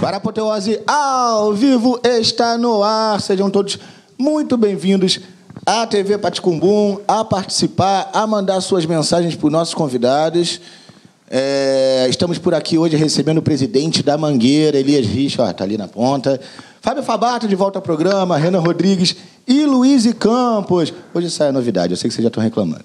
Para 0.00 0.18
Apoteose 0.18 0.80
ao 0.86 1.52
vivo 1.52 2.00
está 2.04 2.56
no 2.56 2.84
ar. 2.84 3.20
Sejam 3.20 3.50
todos 3.50 3.80
muito 4.16 4.56
bem-vindos 4.56 5.18
à 5.66 5.84
TV 5.88 6.16
Paticumbum, 6.16 6.98
a 7.06 7.24
participar, 7.24 8.08
a 8.12 8.24
mandar 8.24 8.60
suas 8.60 8.86
mensagens 8.86 9.34
para 9.34 9.46
os 9.46 9.52
nossos 9.52 9.74
convidados. 9.74 10.60
É, 11.28 12.06
estamos 12.08 12.38
por 12.38 12.54
aqui 12.54 12.78
hoje 12.78 12.96
recebendo 12.96 13.38
o 13.38 13.42
presidente 13.42 14.00
da 14.00 14.16
Mangueira, 14.16 14.78
Elias 14.78 15.04
Richa, 15.04 15.50
está 15.50 15.64
ali 15.64 15.76
na 15.76 15.88
ponta. 15.88 16.40
Fábio 16.80 17.02
Fabato 17.02 17.48
de 17.48 17.56
volta 17.56 17.80
ao 17.80 17.82
programa, 17.82 18.36
Renan 18.36 18.60
Rodrigues 18.60 19.16
e 19.48 19.64
Luiz 19.64 20.10
Campos. 20.12 20.94
Hoje 21.12 21.28
sai 21.28 21.48
a 21.48 21.52
novidade, 21.52 21.92
eu 21.92 21.96
sei 21.96 22.08
que 22.08 22.14
vocês 22.14 22.22
já 22.22 22.28
estão 22.28 22.42
reclamando. 22.42 22.84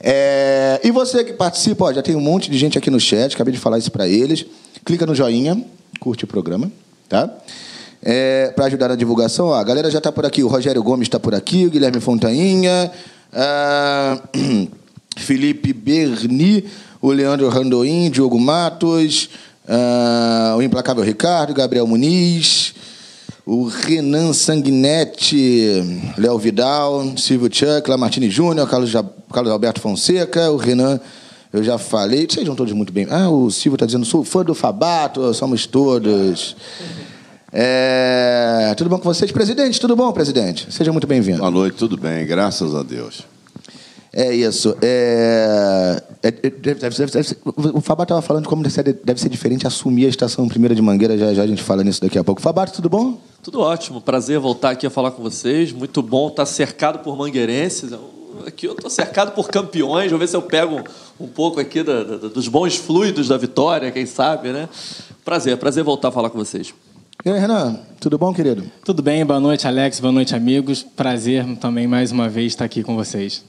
É, 0.00 0.80
e 0.82 0.90
você 0.90 1.22
que 1.22 1.34
participa, 1.34 1.84
ó, 1.84 1.92
já 1.92 2.02
tem 2.02 2.16
um 2.16 2.20
monte 2.20 2.50
de 2.50 2.56
gente 2.56 2.78
aqui 2.78 2.90
no 2.90 2.98
chat, 2.98 3.34
acabei 3.34 3.52
de 3.52 3.60
falar 3.60 3.76
isso 3.76 3.90
para 3.90 4.08
eles. 4.08 4.46
Clica 4.84 5.04
no 5.04 5.14
joinha, 5.14 5.62
curte 5.98 6.24
o 6.24 6.26
programa, 6.26 6.70
tá? 7.08 7.30
É, 8.02 8.52
para 8.54 8.66
ajudar 8.66 8.88
na 8.88 8.94
divulgação, 8.94 9.46
ó, 9.46 9.54
a 9.54 9.64
galera 9.64 9.90
já 9.90 9.98
está 9.98 10.12
por 10.12 10.24
aqui. 10.24 10.42
O 10.42 10.48
Rogério 10.48 10.82
Gomes 10.82 11.06
está 11.06 11.18
por 11.18 11.34
aqui, 11.34 11.66
o 11.66 11.70
Guilherme 11.70 12.00
Fontainha, 12.00 12.90
ah, 13.32 14.20
Felipe 15.16 15.72
Berni, 15.72 16.64
o 17.00 17.10
Leandro 17.10 17.48
Randoim, 17.48 18.10
Diogo 18.10 18.38
Matos, 18.38 19.30
ah, 19.68 20.54
o 20.56 20.62
implacável 20.62 21.02
Ricardo, 21.02 21.52
Gabriel 21.54 21.86
Muniz, 21.86 22.74
o 23.44 23.64
Renan 23.66 24.32
Sanguinetti, 24.32 26.12
Léo 26.18 26.38
Vidal, 26.38 27.12
Silvio 27.16 27.48
Chuck, 27.52 27.88
Lamartine 27.88 28.30
Júnior, 28.30 28.68
Carlos, 28.68 28.92
Carlos 29.32 29.52
Alberto 29.52 29.80
Fonseca, 29.80 30.50
o 30.50 30.56
Renan, 30.56 31.00
eu 31.58 31.64
já 31.64 31.78
falei, 31.78 32.26
sejam 32.30 32.54
todos 32.54 32.72
muito 32.72 32.92
bem. 32.92 33.06
Ah, 33.10 33.28
o 33.28 33.50
Silvio 33.50 33.76
está 33.76 33.86
dizendo, 33.86 34.04
sou 34.04 34.24
fã 34.24 34.44
do 34.44 34.54
Fabato, 34.54 35.32
somos 35.34 35.66
todos. 35.66 36.56
É, 37.52 38.74
tudo 38.76 38.90
bom 38.90 38.98
com 38.98 39.04
vocês? 39.04 39.32
Presidente, 39.32 39.80
tudo 39.80 39.96
bom, 39.96 40.12
presidente? 40.12 40.66
Seja 40.70 40.92
muito 40.92 41.06
bem-vindo. 41.06 41.38
Boa 41.38 41.50
noite, 41.50 41.76
tudo 41.76 41.96
bem, 41.96 42.26
graças 42.26 42.74
a 42.74 42.82
Deus. 42.82 43.24
É 44.12 44.34
isso. 44.34 44.74
É, 44.80 46.02
é, 46.22 46.30
deve, 46.30 46.74
deve, 46.80 47.06
deve, 47.06 47.36
o 47.74 47.82
Fabato 47.82 48.14
estava 48.14 48.22
falando 48.22 48.44
de 48.44 48.48
como 48.48 48.62
deve 48.62 48.74
ser, 48.74 48.82
deve 49.04 49.20
ser 49.20 49.28
diferente 49.28 49.66
assumir 49.66 50.06
a 50.06 50.08
estação 50.08 50.48
primeira 50.48 50.74
de 50.74 50.80
Mangueira, 50.80 51.18
já, 51.18 51.34
já 51.34 51.42
a 51.42 51.46
gente 51.46 51.62
fala 51.62 51.84
nisso 51.84 52.00
daqui 52.00 52.18
a 52.18 52.24
pouco. 52.24 52.40
Fabato, 52.40 52.72
tudo 52.72 52.88
bom? 52.88 53.18
Tudo 53.42 53.60
ótimo, 53.60 54.00
prazer 54.00 54.38
voltar 54.38 54.70
aqui 54.70 54.86
a 54.86 54.90
falar 54.90 55.10
com 55.10 55.22
vocês. 55.22 55.70
Muito 55.70 56.02
bom 56.02 56.28
estar 56.28 56.46
cercado 56.46 57.00
por 57.00 57.14
mangueirenses. 57.14 57.92
Aqui 58.46 58.66
eu 58.66 58.72
estou 58.72 58.90
cercado 58.90 59.32
por 59.32 59.48
campeões. 59.48 60.10
Vou 60.10 60.18
ver 60.18 60.26
se 60.26 60.36
eu 60.36 60.42
pego 60.42 60.82
um 61.20 61.28
pouco 61.28 61.60
aqui 61.60 61.82
da, 61.82 62.02
da, 62.02 62.16
dos 62.28 62.48
bons 62.48 62.76
fluidos 62.76 63.28
da 63.28 63.36
vitória, 63.36 63.90
quem 63.92 64.06
sabe, 64.06 64.52
né? 64.52 64.68
Prazer, 65.24 65.56
prazer 65.56 65.84
voltar 65.84 66.08
a 66.08 66.12
falar 66.12 66.30
com 66.30 66.38
vocês. 66.38 66.74
E 67.24 67.30
aí, 67.30 67.38
Renan, 67.38 67.80
tudo 68.00 68.18
bom, 68.18 68.32
querido? 68.32 68.64
Tudo 68.84 69.02
bem, 69.02 69.24
boa 69.24 69.40
noite, 69.40 69.66
Alex, 69.66 69.98
boa 69.98 70.12
noite, 70.12 70.34
amigos. 70.34 70.82
Prazer 70.82 71.44
também 71.56 71.86
mais 71.86 72.12
uma 72.12 72.28
vez 72.28 72.52
estar 72.52 72.64
aqui 72.64 72.82
com 72.82 72.94
vocês. 72.94 73.44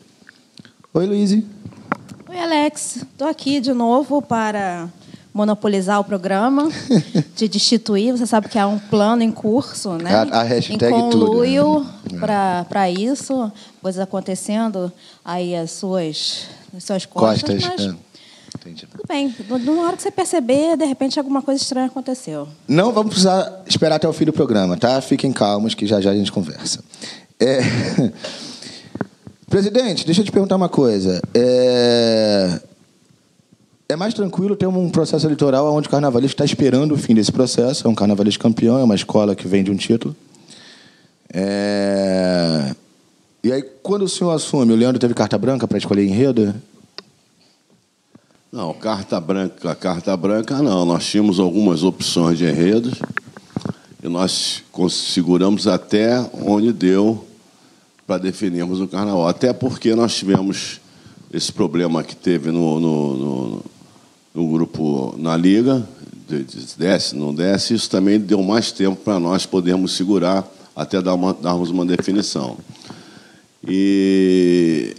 Oi, 0.94 1.06
Luiz. 1.06 1.32
Oi, 1.32 2.40
Alex. 2.40 2.98
Estou 2.98 3.28
aqui 3.28 3.60
de 3.60 3.74
novo 3.74 4.22
para 4.22 4.90
monopolizar 5.38 6.00
o 6.00 6.04
programa, 6.04 6.68
de 7.38 7.48
destituir. 7.48 8.12
Você 8.12 8.26
sabe 8.26 8.50
que 8.50 8.58
há 8.58 8.66
um 8.68 8.80
plano 8.80 9.22
em 9.22 9.32
curso, 9.32 9.92
né? 9.94 10.12
A, 10.32 10.40
a 10.40 10.44
hashtag 10.44 10.84
em 10.84 10.90
conluio 10.90 11.86
tudo. 12.04 12.20
Né? 12.20 12.66
para 12.68 12.90
isso, 12.90 13.52
coisas 13.80 14.02
acontecendo 14.02 14.92
aí 15.24 15.56
as 15.56 15.72
suas, 15.72 16.48
as 16.76 16.84
suas 16.84 17.06
costas. 17.06 17.64
Costas, 17.64 17.86
mas... 17.86 17.94
é. 17.94 18.08
Entendi. 18.56 18.88
Tudo 18.88 19.04
bem. 19.08 19.34
Na 19.48 19.82
hora 19.84 19.96
que 19.96 20.02
você 20.02 20.10
perceber, 20.10 20.76
de 20.76 20.86
repente 20.86 21.20
alguma 21.20 21.44
coisa 21.44 21.62
estranha 21.62 21.86
aconteceu. 21.86 22.48
Não 22.68 22.92
vamos 22.92 23.12
precisar 23.12 23.62
esperar 23.68 23.98
até 23.98 24.08
o 24.08 24.14
fim 24.14 24.26
do 24.26 24.34
programa, 24.34 24.76
tá? 24.76 25.00
Fiquem 25.00 25.32
calmos 25.32 25.76
que 25.76 25.86
já 25.86 26.02
já 26.02 26.10
a 26.10 26.16
gente 26.16 26.32
conversa. 26.32 26.84
É... 27.40 27.60
Presidente, 29.48 30.06
deixa 30.06 30.22
eu 30.22 30.26
te 30.26 30.32
perguntar 30.32 30.56
uma 30.56 30.70
coisa. 30.70 31.22
É... 31.34 32.60
é 33.90 33.96
mais 33.96 34.14
tranquilo 34.14 34.56
ter 34.56 34.68
um 34.68 34.90
processo 34.90 35.26
eleitoral 35.26 35.74
onde 35.74 35.88
o 35.88 35.92
carnavalista 35.92 36.44
está 36.44 36.46
esperando 36.46 36.94
o 36.94 36.98
fim 36.98 37.16
desse 37.16 37.32
processo. 37.32 37.88
É 37.88 37.90
um 37.90 37.96
carnavalista 37.96 38.42
campeão, 38.42 38.78
é 38.78 38.84
uma 38.84 38.96
escola 38.96 39.36
que 39.36 39.48
vende 39.48 39.72
um 39.72 39.78
título. 39.78 40.16
É... 41.34 42.76
E 43.44 43.52
aí, 43.52 43.62
quando 43.82 44.02
o 44.02 44.10
senhor 44.10 44.32
assume, 44.32 44.74
o 44.74 44.76
Leandro 44.76 45.00
teve 45.00 45.14
carta 45.14 45.38
branca 45.38 45.68
para 45.68 45.78
escolher 45.78 46.04
enredo? 46.04 46.54
Não, 48.52 48.74
carta 48.74 49.20
branca, 49.22 49.74
carta 49.76 50.18
branca 50.18 50.62
não. 50.62 50.86
Nós 50.86 51.06
tínhamos 51.06 51.40
algumas 51.40 51.84
opções 51.84 52.38
de 52.38 52.46
enredos 52.46 52.96
e 54.04 54.08
nós 54.10 54.64
seguramos 54.90 55.68
até 55.68 56.20
onde 56.34 56.74
deu 56.74 57.26
para 58.06 58.18
definirmos 58.18 58.82
o 58.82 58.88
carnaval. 58.88 59.28
Até 59.28 59.54
porque 59.54 59.96
nós 59.96 60.16
tivemos 60.16 60.82
esse 61.32 61.52
problema 61.52 62.04
que 62.04 62.16
teve 62.16 62.52
no, 62.52 62.80
no, 62.80 63.16
no, 63.16 63.66
no 64.38 64.48
grupo 64.48 65.16
na 65.18 65.36
Liga, 65.36 65.84
de, 66.30 66.44
de 66.44 66.78
desce, 66.78 67.16
não 67.16 67.34
desce, 67.34 67.74
isso 67.74 67.90
também 67.90 68.20
deu 68.20 68.44
mais 68.44 68.72
tempo 68.72 68.96
para 68.98 69.20
nós 69.20 69.48
podermos 69.48 69.94
segurar 69.94 70.48
até 70.76 71.02
dar 71.02 71.16
uma, 71.16 71.34
darmos 71.34 71.72
uma 71.72 71.84
definição. 71.84 72.56
E, 73.68 74.96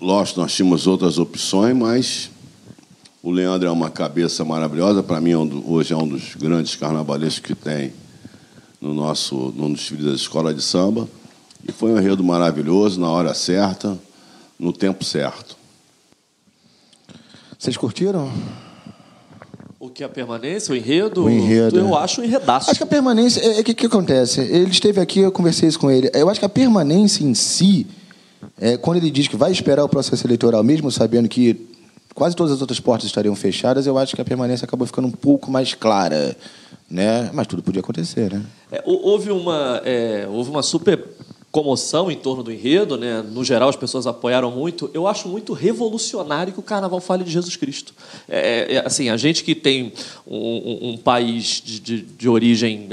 lógico, 0.00 0.38
nós 0.38 0.54
tínhamos 0.54 0.86
outras 0.86 1.18
opções, 1.18 1.76
mas 1.76 2.30
o 3.24 3.32
Leandro 3.32 3.66
é 3.66 3.70
uma 3.72 3.90
cabeça 3.90 4.44
maravilhosa. 4.44 5.02
Para 5.02 5.20
mim, 5.20 5.34
hoje 5.34 5.92
é 5.92 5.96
um 5.96 6.06
dos 6.06 6.36
grandes 6.36 6.76
carnavalescos 6.76 7.40
que 7.40 7.56
tem 7.56 7.92
no 8.80 8.94
nosso 8.94 9.52
no 9.56 9.74
desfile 9.74 10.04
da 10.04 10.14
escola 10.14 10.54
de 10.54 10.62
samba. 10.62 11.08
E 11.68 11.72
foi 11.72 11.90
um 11.90 11.98
enredo 11.98 12.22
maravilhoso, 12.22 13.00
na 13.00 13.10
hora 13.10 13.34
certa, 13.34 13.98
no 14.56 14.72
tempo 14.72 15.04
certo. 15.04 15.56
Vocês 17.58 17.76
curtiram? 17.76 18.30
O 19.86 19.90
que 19.90 20.02
é 20.02 20.06
a 20.06 20.08
permanência, 20.08 20.72
o 20.72 20.76
enredo? 20.76 21.26
O 21.26 21.30
enredo. 21.30 21.78
Eu 21.78 21.96
acho 21.96 22.20
um 22.20 22.24
enredaço. 22.24 22.68
Acho 22.70 22.78
que 22.78 22.82
a 22.82 22.88
permanência. 22.88 23.40
O 23.40 23.52
é, 23.52 23.60
é, 23.60 23.62
que, 23.62 23.72
que 23.72 23.86
acontece? 23.86 24.40
Ele 24.40 24.68
esteve 24.68 25.00
aqui, 25.00 25.20
eu 25.20 25.30
conversei 25.30 25.68
isso 25.68 25.78
com 25.78 25.88
ele. 25.88 26.10
Eu 26.12 26.28
acho 26.28 26.40
que 26.40 26.44
a 26.44 26.48
permanência 26.48 27.22
em 27.22 27.34
si, 27.34 27.86
é, 28.60 28.76
quando 28.76 28.96
ele 28.96 29.12
diz 29.12 29.28
que 29.28 29.36
vai 29.36 29.52
esperar 29.52 29.84
o 29.84 29.88
processo 29.88 30.26
eleitoral, 30.26 30.64
mesmo 30.64 30.90
sabendo 30.90 31.28
que 31.28 31.68
quase 32.16 32.34
todas 32.34 32.52
as 32.52 32.60
outras 32.60 32.80
portas 32.80 33.06
estariam 33.06 33.36
fechadas, 33.36 33.86
eu 33.86 33.96
acho 33.96 34.16
que 34.16 34.20
a 34.20 34.24
permanência 34.24 34.64
acabou 34.64 34.88
ficando 34.88 35.06
um 35.06 35.12
pouco 35.12 35.52
mais 35.52 35.72
clara. 35.72 36.36
Né? 36.90 37.30
Mas 37.32 37.46
tudo 37.46 37.62
podia 37.62 37.80
acontecer, 37.80 38.32
né? 38.32 38.42
É, 38.72 38.82
houve, 38.84 39.30
uma, 39.30 39.80
é, 39.84 40.26
houve 40.28 40.50
uma 40.50 40.64
super 40.64 40.98
comoção 41.56 42.10
em 42.10 42.16
torno 42.16 42.42
do 42.42 42.52
enredo, 42.52 42.98
né? 42.98 43.22
No 43.22 43.42
geral, 43.42 43.70
as 43.70 43.76
pessoas 43.76 44.06
apoiaram 44.06 44.50
muito. 44.50 44.90
Eu 44.92 45.06
acho 45.06 45.26
muito 45.26 45.54
revolucionário 45.54 46.52
que 46.52 46.60
o 46.60 46.62
Carnaval 46.62 47.00
fale 47.00 47.24
de 47.24 47.30
Jesus 47.30 47.56
Cristo. 47.56 47.94
É, 48.28 48.74
é 48.74 48.86
assim, 48.86 49.08
a 49.08 49.16
gente 49.16 49.42
que 49.42 49.54
tem 49.54 49.90
um, 50.26 50.90
um 50.90 50.96
país 50.98 51.62
de, 51.64 51.80
de, 51.80 52.02
de 52.02 52.28
origem 52.28 52.90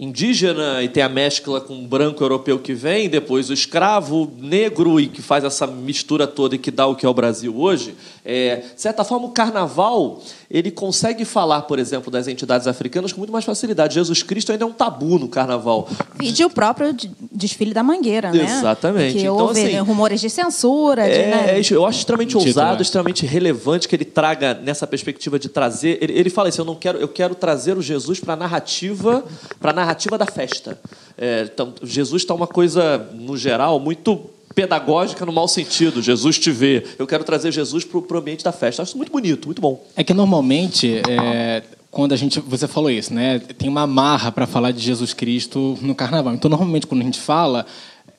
indígena 0.00 0.82
e 0.82 0.88
tem 0.88 1.04
a 1.04 1.08
mescla 1.08 1.60
com 1.60 1.78
o 1.78 1.86
branco 1.86 2.24
europeu 2.24 2.58
que 2.58 2.74
vem, 2.74 3.08
depois 3.08 3.48
o 3.48 3.52
escravo 3.52 4.32
negro 4.36 4.98
e 4.98 5.06
que 5.06 5.22
faz 5.22 5.44
essa 5.44 5.64
mistura 5.64 6.26
toda 6.26 6.56
e 6.56 6.58
que 6.58 6.72
dá 6.72 6.88
o 6.88 6.96
que 6.96 7.06
é 7.06 7.08
o 7.08 7.14
Brasil 7.14 7.56
hoje. 7.56 7.94
É, 8.24 8.62
de 8.74 8.80
certa 8.80 9.04
forma, 9.04 9.26
o 9.26 9.30
carnaval 9.30 10.22
ele 10.50 10.70
consegue 10.70 11.26
falar, 11.26 11.62
por 11.62 11.78
exemplo, 11.78 12.10
das 12.10 12.26
entidades 12.26 12.66
africanas 12.66 13.12
com 13.12 13.18
muito 13.18 13.32
mais 13.32 13.44
facilidade. 13.44 13.94
Jesus 13.94 14.22
Cristo 14.22 14.50
ainda 14.50 14.64
é 14.64 14.66
um 14.66 14.72
tabu 14.72 15.18
no 15.18 15.28
carnaval. 15.28 15.86
Vide 16.14 16.42
o 16.42 16.48
próprio 16.48 16.96
desfile 17.30 17.74
da 17.74 17.82
Mangueira, 17.82 18.32
né? 18.32 18.44
Exatamente. 18.44 19.14
Que 19.14 19.20
então, 19.20 19.36
houve 19.36 19.62
assim, 19.62 19.78
rumores 19.80 20.20
de 20.22 20.30
censura. 20.30 21.06
É, 21.06 21.10
de, 21.10 21.30
né? 21.30 21.76
Eu 21.76 21.84
acho 21.84 21.98
extremamente 21.98 22.28
Título, 22.28 22.46
ousado, 22.46 22.78
é. 22.78 22.82
extremamente 22.82 23.26
relevante 23.26 23.86
que 23.86 23.94
ele 23.94 24.06
traga 24.06 24.54
nessa 24.54 24.86
perspectiva 24.86 25.38
de 25.38 25.50
trazer. 25.50 25.98
Ele, 26.00 26.12
ele 26.14 26.30
fala 26.30 26.48
isso: 26.48 26.60
eu 26.60 26.64
não 26.64 26.76
quero, 26.76 26.98
eu 26.98 27.08
quero 27.08 27.34
trazer 27.34 27.76
o 27.76 27.82
Jesus 27.82 28.20
para 28.20 28.32
a 28.32 28.36
narrativa, 28.36 29.22
para 29.60 29.70
a 29.72 29.74
narrativa 29.74 30.16
da 30.16 30.26
festa. 30.26 30.78
É, 31.18 31.48
então, 31.52 31.74
Jesus 31.82 32.22
está 32.22 32.32
uma 32.32 32.46
coisa 32.46 33.06
no 33.12 33.36
geral 33.36 33.78
muito 33.78 34.33
pedagógica 34.54 35.24
no 35.26 35.32
mau 35.32 35.48
sentido. 35.48 36.00
Jesus 36.00 36.38
te 36.38 36.50
vê. 36.50 36.84
Eu 36.98 37.06
quero 37.06 37.24
trazer 37.24 37.52
Jesus 37.52 37.84
para 37.84 37.98
o 37.98 38.18
ambiente 38.18 38.44
da 38.44 38.52
festa. 38.52 38.82
Acho 38.82 38.96
muito 38.96 39.10
bonito, 39.12 39.46
muito 39.46 39.60
bom. 39.60 39.84
É 39.96 40.04
que 40.04 40.14
normalmente, 40.14 41.00
é, 41.08 41.62
quando 41.90 42.12
a 42.12 42.16
gente. 42.16 42.40
Você 42.40 42.68
falou 42.68 42.90
isso, 42.90 43.12
né? 43.12 43.38
Tem 43.38 43.68
uma 43.68 43.86
marra 43.86 44.30
para 44.32 44.46
falar 44.46 44.70
de 44.70 44.80
Jesus 44.80 45.12
Cristo 45.12 45.76
no 45.82 45.94
carnaval. 45.94 46.34
Então, 46.34 46.48
normalmente, 46.48 46.86
quando 46.86 47.00
a 47.02 47.04
gente 47.04 47.20
fala. 47.20 47.66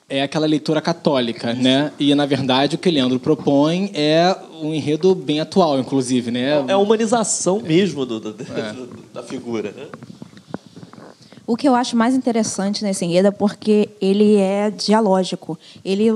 É 0.07 0.21
aquela 0.21 0.45
leitura 0.45 0.79
católica, 0.81 1.51
né? 1.55 1.91
E 1.97 2.13
na 2.13 2.27
verdade 2.27 2.75
o 2.75 2.77
que 2.77 2.91
Leandro 2.91 3.19
propõe 3.19 3.89
é 3.91 4.35
um 4.61 4.71
enredo 4.71 5.15
bem 5.15 5.39
atual, 5.39 5.79
inclusive, 5.79 6.29
né? 6.29 6.63
É 6.67 6.73
a 6.73 6.77
humanização 6.77 7.59
mesmo 7.59 8.05
do, 8.05 8.19
do- 8.19 8.33
do- 8.38 9.03
da 9.11 9.23
figura. 9.23 9.73
Né? 9.75 9.85
O 11.47 11.56
que 11.56 11.68
eu 11.68 11.75
acho 11.75 11.95
mais 11.95 12.15
interessante 12.15 12.83
nesse 12.83 13.06
enredo 13.06 13.27
é 13.27 13.31
porque 13.31 13.89
ele 14.01 14.38
é 14.38 14.71
dialógico. 14.71 15.57
Ele 15.83 16.12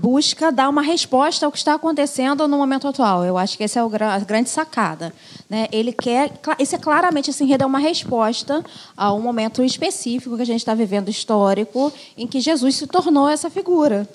busca 0.00 0.52
dar 0.52 0.68
uma 0.68 0.82
resposta 0.82 1.44
ao 1.44 1.50
que 1.50 1.58
está 1.58 1.74
acontecendo 1.74 2.46
no 2.46 2.56
momento 2.56 2.86
atual. 2.86 3.24
Eu 3.24 3.36
acho 3.36 3.56
que 3.56 3.64
essa 3.64 3.80
é 3.80 3.82
a 3.82 4.18
grande 4.20 4.48
sacada. 4.48 5.12
Né? 5.50 5.66
Ele 5.72 5.92
quer, 5.92 6.32
esse 6.58 6.76
é 6.76 6.78
claramente 6.78 7.30
esse 7.30 7.42
enredo 7.42 7.64
é 7.64 7.66
uma 7.66 7.80
resposta 7.80 8.64
a 8.96 9.12
um 9.12 9.20
momento 9.20 9.62
específico 9.64 10.36
que 10.36 10.42
a 10.42 10.46
gente 10.46 10.60
está 10.60 10.74
vivendo 10.74 11.08
histórico, 11.08 11.92
em 12.16 12.26
que 12.26 12.40
Jesus 12.40 12.76
se 12.76 12.86
tornou 12.86 13.28
essa 13.28 13.50
figura. 13.50 14.08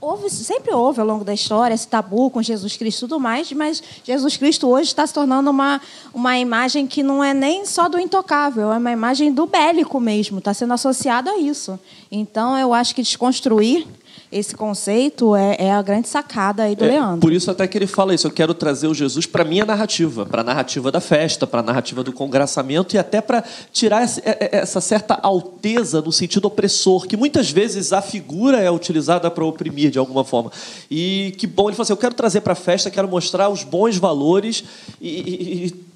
Houve, 0.00 0.30
sempre 0.30 0.72
houve 0.72 1.00
ao 1.00 1.06
longo 1.06 1.24
da 1.24 1.34
história 1.34 1.74
esse 1.74 1.88
tabu 1.88 2.30
com 2.30 2.40
Jesus 2.40 2.76
Cristo 2.76 2.98
e 2.98 3.00
tudo 3.00 3.18
mais, 3.18 3.50
mas 3.50 3.82
Jesus 4.04 4.36
Cristo 4.36 4.68
hoje 4.68 4.90
está 4.90 5.04
se 5.04 5.12
tornando 5.12 5.50
uma, 5.50 5.80
uma 6.14 6.38
imagem 6.38 6.86
que 6.86 7.02
não 7.02 7.22
é 7.22 7.34
nem 7.34 7.66
só 7.66 7.88
do 7.88 7.98
intocável, 7.98 8.72
é 8.72 8.78
uma 8.78 8.92
imagem 8.92 9.32
do 9.32 9.44
bélico 9.44 9.98
mesmo, 9.98 10.38
está 10.38 10.54
sendo 10.54 10.72
associado 10.72 11.28
a 11.28 11.38
isso. 11.38 11.80
Então, 12.12 12.56
eu 12.56 12.72
acho 12.72 12.94
que 12.94 13.02
desconstruir 13.02 13.88
esse 14.30 14.54
conceito 14.54 15.34
é, 15.34 15.56
é 15.58 15.72
a 15.72 15.80
grande 15.80 16.08
sacada 16.08 16.62
aí 16.64 16.76
do 16.76 16.84
É, 16.84 16.88
Leandro. 16.88 17.20
Por 17.20 17.32
isso 17.32 17.50
até 17.50 17.66
que 17.66 17.78
ele 17.78 17.86
fala 17.86 18.14
isso. 18.14 18.26
Eu 18.26 18.30
quero 18.30 18.52
trazer 18.52 18.86
o 18.86 18.94
Jesus 18.94 19.24
para 19.26 19.44
minha 19.44 19.64
narrativa, 19.64 20.26
para 20.26 20.42
a 20.42 20.44
narrativa 20.44 20.92
da 20.92 21.00
festa, 21.00 21.46
para 21.46 21.60
a 21.60 21.62
narrativa 21.62 22.04
do 22.04 22.12
congraçamento 22.12 22.94
e 22.94 22.98
até 22.98 23.20
para 23.20 23.42
tirar 23.72 24.04
é- 24.04 24.08
é- 24.24 24.56
essa 24.58 24.80
certa 24.80 25.18
alteza 25.22 26.02
no 26.02 26.12
sentido 26.12 26.44
opressor, 26.46 27.06
que 27.06 27.16
muitas 27.16 27.50
vezes 27.50 27.92
a 27.92 28.02
figura 28.02 28.58
é 28.58 28.70
utilizada 28.70 29.30
para 29.30 29.44
oprimir 29.44 29.90
de 29.90 29.98
alguma 29.98 30.24
forma. 30.24 30.52
E 30.90 31.34
que 31.38 31.46
bom, 31.46 31.68
ele 31.68 31.76
falou 31.76 31.84
assim, 31.84 31.92
eu 31.92 31.96
quero 31.96 32.14
trazer 32.14 32.42
para 32.42 32.52
a 32.52 32.56
festa, 32.56 32.90
quero 32.90 33.08
mostrar 33.08 33.48
os 33.48 33.62
bons 33.62 33.96
valores 33.96 34.62
e... 35.00 35.08
e- 35.08 35.66
e- 35.66 35.88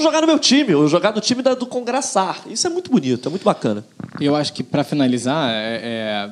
jogar 0.00 0.20
no 0.22 0.26
meu 0.26 0.38
time, 0.38 0.72
eu 0.72 0.88
jogar 0.88 1.14
no 1.14 1.20
time 1.20 1.42
do 1.42 1.64
congraçar. 1.66 2.40
Isso 2.48 2.66
é 2.66 2.70
muito 2.70 2.90
bonito, 2.90 3.28
é 3.28 3.30
muito 3.30 3.44
bacana. 3.44 3.84
Eu 4.20 4.34
acho 4.34 4.52
que 4.52 4.62
para 4.64 4.82
finalizar, 4.82 5.48
é, 5.50 5.80
é, 5.82 6.30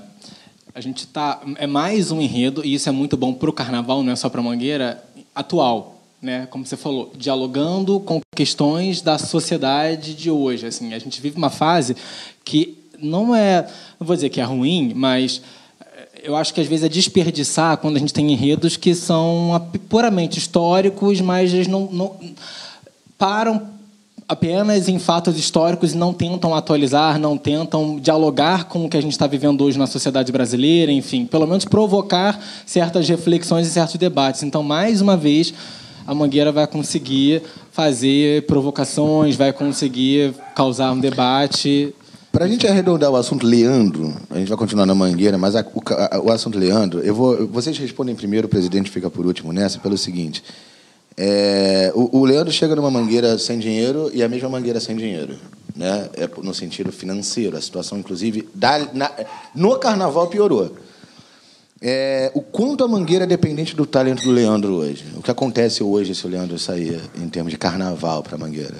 a 0.74 0.80
gente 0.80 1.06
tá 1.06 1.40
é 1.56 1.66
mais 1.66 2.10
um 2.10 2.20
enredo 2.20 2.64
e 2.64 2.74
isso 2.74 2.88
é 2.88 2.92
muito 2.92 3.16
bom 3.16 3.32
para 3.32 3.50
o 3.50 3.52
carnaval, 3.52 4.02
não 4.02 4.12
é 4.12 4.16
só 4.16 4.28
para 4.28 4.42
Mangueira 4.42 5.02
atual, 5.34 6.00
né? 6.20 6.46
Como 6.46 6.66
você 6.66 6.76
falou, 6.76 7.12
dialogando 7.16 8.00
com 8.00 8.20
questões 8.34 9.00
da 9.00 9.18
sociedade 9.18 10.14
de 10.14 10.30
hoje. 10.30 10.66
Assim, 10.66 10.94
a 10.94 10.98
gente 10.98 11.20
vive 11.20 11.36
uma 11.36 11.50
fase 11.50 11.96
que 12.44 12.78
não 12.98 13.34
é, 13.34 13.62
não 13.98 14.06
vou 14.06 14.16
dizer 14.16 14.28
que 14.28 14.40
é 14.40 14.44
ruim, 14.44 14.92
mas 14.94 15.42
é, 15.80 16.08
eu 16.24 16.36
acho 16.36 16.52
que 16.52 16.60
às 16.60 16.66
vezes 16.66 16.84
é 16.84 16.88
desperdiçar 16.88 17.76
quando 17.78 17.96
a 17.96 18.00
gente 18.00 18.12
tem 18.12 18.32
enredos 18.32 18.76
que 18.76 18.94
são 18.94 19.70
puramente 19.88 20.38
históricos, 20.38 21.20
mas 21.20 21.54
eles 21.54 21.68
não, 21.68 21.88
não 21.90 22.16
param 23.16 23.77
apenas 24.28 24.88
em 24.88 24.98
fatos 24.98 25.38
históricos 25.38 25.94
e 25.94 25.96
não 25.96 26.12
tentam 26.12 26.54
atualizar, 26.54 27.18
não 27.18 27.38
tentam 27.38 27.98
dialogar 27.98 28.64
com 28.64 28.84
o 28.84 28.88
que 28.88 28.96
a 28.96 29.00
gente 29.00 29.12
está 29.12 29.26
vivendo 29.26 29.62
hoje 29.64 29.78
na 29.78 29.86
sociedade 29.86 30.30
brasileira, 30.30 30.92
enfim, 30.92 31.24
pelo 31.24 31.46
menos 31.46 31.64
provocar 31.64 32.38
certas 32.66 33.08
reflexões 33.08 33.66
e 33.66 33.70
certos 33.70 33.96
debates. 33.96 34.42
Então, 34.42 34.62
mais 34.62 35.00
uma 35.00 35.16
vez, 35.16 35.54
a 36.06 36.14
Mangueira 36.14 36.52
vai 36.52 36.66
conseguir 36.66 37.42
fazer 37.72 38.42
provocações, 38.46 39.34
vai 39.36 39.52
conseguir 39.52 40.34
causar 40.54 40.92
um 40.92 41.00
debate. 41.00 41.94
Para 42.30 42.44
a 42.44 42.48
gente 42.48 42.66
arredondar 42.66 43.10
o 43.10 43.16
assunto 43.16 43.46
Leandro, 43.46 44.14
a 44.30 44.38
gente 44.38 44.48
vai 44.48 44.58
continuar 44.58 44.84
na 44.84 44.94
Mangueira, 44.94 45.38
mas 45.38 45.56
a- 45.56 45.64
o, 45.74 45.80
a- 45.90 46.20
o 46.20 46.30
assunto 46.30 46.58
Leandro, 46.58 47.00
eu 47.00 47.14
vou, 47.14 47.46
vocês 47.48 47.76
respondem 47.78 48.14
primeiro, 48.14 48.46
o 48.46 48.50
presidente 48.50 48.90
fica 48.90 49.08
por 49.08 49.24
último 49.26 49.52
nessa, 49.52 49.78
pelo 49.78 49.96
seguinte. 49.96 50.42
É, 51.20 51.90
o, 51.96 52.20
o 52.20 52.24
Leandro 52.24 52.52
chega 52.52 52.76
numa 52.76 52.90
mangueira 52.92 53.36
sem 53.38 53.58
dinheiro 53.58 54.08
e 54.14 54.22
a 54.22 54.28
mesma 54.28 54.48
mangueira 54.48 54.78
sem 54.78 54.96
dinheiro. 54.96 55.36
Né? 55.74 56.08
É, 56.14 56.28
no 56.42 56.54
sentido 56.54 56.92
financeiro. 56.92 57.56
A 57.56 57.60
situação, 57.60 57.98
inclusive, 57.98 58.48
da, 58.54 58.78
na- 58.94 59.10
no 59.54 59.76
carnaval 59.78 60.28
piorou. 60.28 60.76
É, 61.80 62.30
o 62.34 62.40
quanto 62.40 62.82
a 62.84 62.88
mangueira 62.88 63.24
é 63.24 63.26
dependente 63.26 63.74
do 63.76 63.84
talento 63.86 64.22
do 64.22 64.30
Leandro 64.30 64.74
hoje? 64.74 65.04
O 65.16 65.22
que 65.22 65.30
acontece 65.30 65.82
hoje 65.82 66.14
se 66.14 66.24
o 66.26 66.28
Leandro 66.30 66.58
sair 66.58 67.00
em 67.20 67.28
termos 67.28 67.52
de 67.52 67.58
carnaval 67.58 68.22
para 68.22 68.34
a 68.36 68.38
mangueira? 68.38 68.74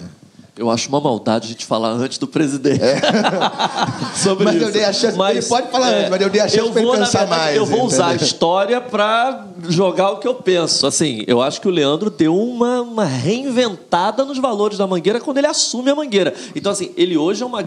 Eu 0.59 0.69
acho 0.71 0.89
uma 0.89 1.01
maldade 1.01 1.47
a 1.47 1.49
gente 1.51 1.65
falar 1.65 1.91
antes 1.91 2.19
do 2.19 2.27
presidente. 2.27 2.81
Sobre 4.17 4.45
Mas 4.45 4.57
isso. 4.57 4.65
eu 4.65 4.73
dei 4.73 4.85
a 4.85 4.93
chance- 4.93 5.19
ele 5.31 5.43
pode 5.43 5.71
falar 5.71 5.87
antes, 5.89 6.11
mas 6.11 6.21
eu 6.21 6.29
dei 6.31 6.41
a 6.41 6.49
chance 6.49 6.77
ele 6.79 6.87
na 6.87 6.93
pensar 6.99 7.19
verdade, 7.21 7.31
mais, 7.31 7.57
Eu 7.57 7.65
vou 7.67 7.85
usar 7.85 8.07
a 8.07 8.09
entendeu? 8.11 8.27
história 8.27 8.81
para 8.81 9.47
jogar 9.69 10.11
o 10.11 10.19
que 10.19 10.27
eu 10.27 10.35
penso. 10.35 10.85
Assim, 10.87 11.23
eu 11.29 11.41
acho 11.41 11.61
que 11.61 11.69
o 11.69 11.71
Leandro 11.71 12.11
deu 12.11 12.37
uma, 12.37 12.81
uma 12.83 13.05
reinventada 13.05 14.25
nos 14.25 14.39
valores 14.39 14.79
da 14.79 14.87
Mangueira 14.87 15.21
quando 15.21 15.39
ele 15.39 15.47
assume 15.47 15.91
a 15.91 15.95
Mangueira. 15.95 16.35
Então, 16.57 16.73
assim, 16.73 16.91
ele 16.97 17.17
hoje 17.17 17.43
é 17.43 17.47
uma... 17.47 17.61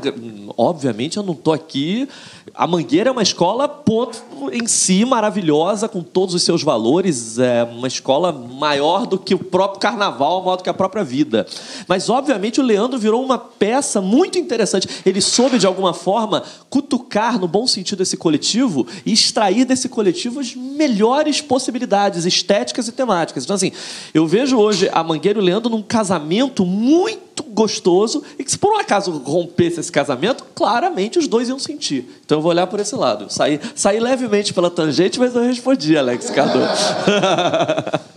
Obviamente, 0.57 1.15
eu 1.17 1.23
não 1.23 1.33
estou 1.33 1.53
aqui... 1.53 2.07
A 2.53 2.67
Mangueira 2.67 3.07
é 3.07 3.11
uma 3.11 3.21
escola, 3.23 3.65
ponto 3.69 4.17
em 4.51 4.67
si, 4.67 5.05
maravilhosa, 5.05 5.87
com 5.87 6.01
todos 6.01 6.35
os 6.35 6.43
seus 6.43 6.61
valores. 6.63 7.39
É 7.39 7.63
uma 7.63 7.87
escola 7.87 8.33
maior 8.33 9.05
do 9.05 9.17
que 9.17 9.33
o 9.33 9.39
próprio 9.39 9.79
carnaval, 9.79 10.41
maior 10.43 10.57
do 10.57 10.63
que 10.63 10.69
a 10.69 10.73
própria 10.73 11.01
vida. 11.03 11.45
Mas, 11.87 12.09
obviamente, 12.09 12.59
o 12.59 12.63
Leandro 12.63 12.80
virou 12.89 13.23
uma 13.23 13.37
peça 13.37 14.01
muito 14.01 14.37
interessante. 14.37 14.87
Ele 15.05 15.21
soube, 15.21 15.57
de 15.57 15.67
alguma 15.67 15.93
forma, 15.93 16.43
cutucar, 16.69 17.39
no 17.39 17.47
bom 17.47 17.65
sentido, 17.67 18.03
esse 18.03 18.17
coletivo 18.17 18.87
e 19.05 19.13
extrair 19.13 19.65
desse 19.65 19.89
coletivo 19.89 20.39
as 20.39 20.55
melhores 20.55 21.41
possibilidades 21.41 22.25
estéticas 22.25 22.87
e 22.87 22.91
temáticas. 22.91 23.43
Então, 23.43 23.55
assim, 23.55 23.71
eu 24.13 24.27
vejo 24.27 24.57
hoje 24.57 24.89
a 24.91 25.03
Mangueira 25.03 25.39
e 25.39 25.41
o 25.41 25.45
Leandro 25.45 25.69
num 25.69 25.81
casamento 25.81 26.65
muito 26.65 27.43
gostoso 27.43 28.23
e 28.37 28.43
que, 28.43 28.51
se 28.51 28.57
por 28.57 28.73
um 28.73 28.79
acaso 28.79 29.11
rompesse 29.11 29.79
esse 29.79 29.91
casamento, 29.91 30.45
claramente 30.55 31.19
os 31.19 31.27
dois 31.27 31.49
iam 31.49 31.59
sentir. 31.59 32.07
Então, 32.25 32.37
eu 32.37 32.41
vou 32.41 32.51
olhar 32.51 32.67
por 32.67 32.79
esse 32.79 32.95
lado. 32.95 33.27
Saí, 33.29 33.59
saí 33.75 33.99
levemente 33.99 34.53
pela 34.53 34.69
tangente, 34.69 35.19
mas 35.19 35.35
eu 35.35 35.43
respondi, 35.43 35.97
Alex 35.97 36.29
Cardoso. 36.29 36.71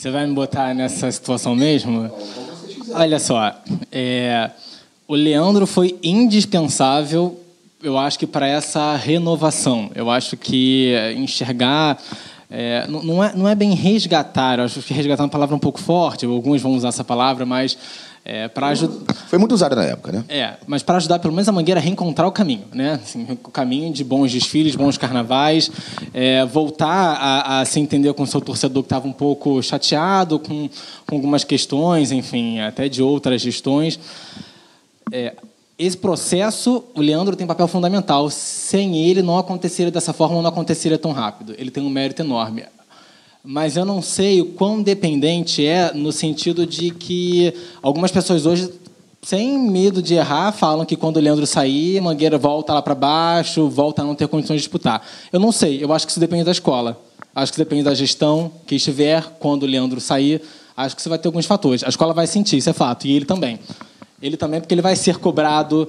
Você 0.00 0.10
vai 0.10 0.26
me 0.26 0.32
botar 0.32 0.74
nessa 0.74 1.12
situação 1.12 1.54
mesmo? 1.54 2.10
Olha 2.92 3.18
só, 3.18 3.54
é, 3.90 4.50
o 5.06 5.14
Leandro 5.14 5.66
foi 5.66 5.98
indispensável, 6.02 7.40
eu 7.82 7.96
acho 7.98 8.18
que 8.18 8.26
para 8.26 8.46
essa 8.46 8.96
renovação. 8.96 9.90
Eu 9.94 10.10
acho 10.10 10.36
que 10.36 10.94
enxergar 11.16 11.98
é, 12.50 12.84
não, 12.88 13.22
é, 13.22 13.32
não 13.34 13.48
é 13.48 13.54
bem 13.54 13.74
resgatar. 13.74 14.58
Acho 14.58 14.82
que 14.82 14.92
resgatar 14.92 15.22
é 15.22 15.26
uma 15.26 15.30
palavra 15.30 15.54
um 15.54 15.60
pouco 15.60 15.80
forte. 15.80 16.26
Alguns 16.26 16.60
vão 16.60 16.72
usar 16.72 16.88
essa 16.88 17.04
palavra, 17.04 17.46
mas 17.46 17.78
é, 18.24 18.48
para 18.48 18.68
ajudar. 18.68 19.14
Foi 19.14 19.38
muito 19.38 19.52
usado 19.52 19.74
na 19.76 19.84
época, 19.84 20.12
né? 20.12 20.24
É, 20.28 20.54
mas 20.66 20.82
para 20.82 20.96
ajudar 20.98 21.18
pelo 21.18 21.32
menos 21.32 21.48
a 21.48 21.52
Mangueira 21.52 21.80
a 21.80 21.82
reencontrar 21.82 22.28
o 22.28 22.32
caminho, 22.32 22.64
né? 22.72 23.00
Assim, 23.02 23.26
o 23.30 23.50
caminho 23.50 23.92
de 23.92 24.04
bons 24.04 24.30
desfiles, 24.30 24.76
bons 24.76 24.98
carnavais, 24.98 25.70
é, 26.12 26.44
voltar 26.44 27.16
a, 27.18 27.60
a 27.60 27.64
se 27.64 27.80
entender 27.80 28.12
com 28.14 28.22
o 28.22 28.26
seu 28.26 28.40
torcedor 28.40 28.82
que 28.82 28.86
estava 28.86 29.08
um 29.08 29.12
pouco 29.12 29.62
chateado 29.62 30.38
com, 30.38 30.68
com 31.06 31.16
algumas 31.16 31.44
questões, 31.44 32.12
enfim, 32.12 32.60
até 32.60 32.88
de 32.88 33.02
outras 33.02 33.40
gestões. 33.40 33.98
É, 35.12 35.34
esse 35.78 35.96
processo, 35.96 36.84
o 36.94 37.00
Leandro 37.00 37.34
tem 37.34 37.46
um 37.46 37.48
papel 37.48 37.66
fundamental. 37.66 38.28
Sem 38.28 38.98
ele, 38.98 39.22
não 39.22 39.38
aconteceria 39.38 39.90
dessa 39.90 40.12
forma, 40.12 40.42
não 40.42 40.48
aconteceria 40.50 40.98
tão 40.98 41.10
rápido. 41.10 41.54
Ele 41.56 41.70
tem 41.70 41.82
um 41.82 41.88
mérito 41.88 42.20
enorme. 42.20 42.64
Mas 43.42 43.76
eu 43.76 43.86
não 43.86 44.02
sei 44.02 44.42
o 44.42 44.46
quão 44.46 44.82
dependente 44.82 45.64
é 45.64 45.92
no 45.94 46.12
sentido 46.12 46.66
de 46.66 46.90
que 46.90 47.54
algumas 47.82 48.10
pessoas 48.10 48.44
hoje, 48.44 48.70
sem 49.22 49.58
medo 49.58 50.02
de 50.02 50.14
errar, 50.14 50.52
falam 50.52 50.84
que 50.84 50.94
quando 50.94 51.16
o 51.16 51.20
Leandro 51.20 51.46
sair, 51.46 52.00
Mangueira 52.02 52.36
volta 52.36 52.74
lá 52.74 52.82
para 52.82 52.94
baixo, 52.94 53.66
volta 53.68 54.02
a 54.02 54.04
não 54.04 54.14
ter 54.14 54.28
condições 54.28 54.56
de 54.56 54.62
disputar. 54.62 55.02
Eu 55.32 55.40
não 55.40 55.52
sei, 55.52 55.82
eu 55.82 55.90
acho 55.92 56.06
que 56.06 56.10
isso 56.10 56.20
depende 56.20 56.44
da 56.44 56.52
escola. 56.52 57.00
Acho 57.34 57.52
que 57.52 57.58
depende 57.58 57.84
da 57.84 57.94
gestão 57.94 58.52
que 58.66 58.74
estiver 58.74 59.24
quando 59.38 59.62
o 59.62 59.66
Leandro 59.66 60.00
sair. 60.00 60.42
Acho 60.76 60.94
que 60.94 61.00
você 61.00 61.08
vai 61.08 61.18
ter 61.18 61.28
alguns 61.28 61.46
fatores. 61.46 61.82
A 61.82 61.88
escola 61.88 62.12
vai 62.12 62.26
sentir, 62.26 62.58
isso 62.58 62.68
é 62.68 62.74
fato, 62.74 63.06
e 63.06 63.12
ele 63.16 63.24
também. 63.24 63.58
Ele 64.20 64.36
também, 64.36 64.60
porque 64.60 64.74
ele 64.74 64.82
vai 64.82 64.94
ser 64.96 65.16
cobrado 65.16 65.88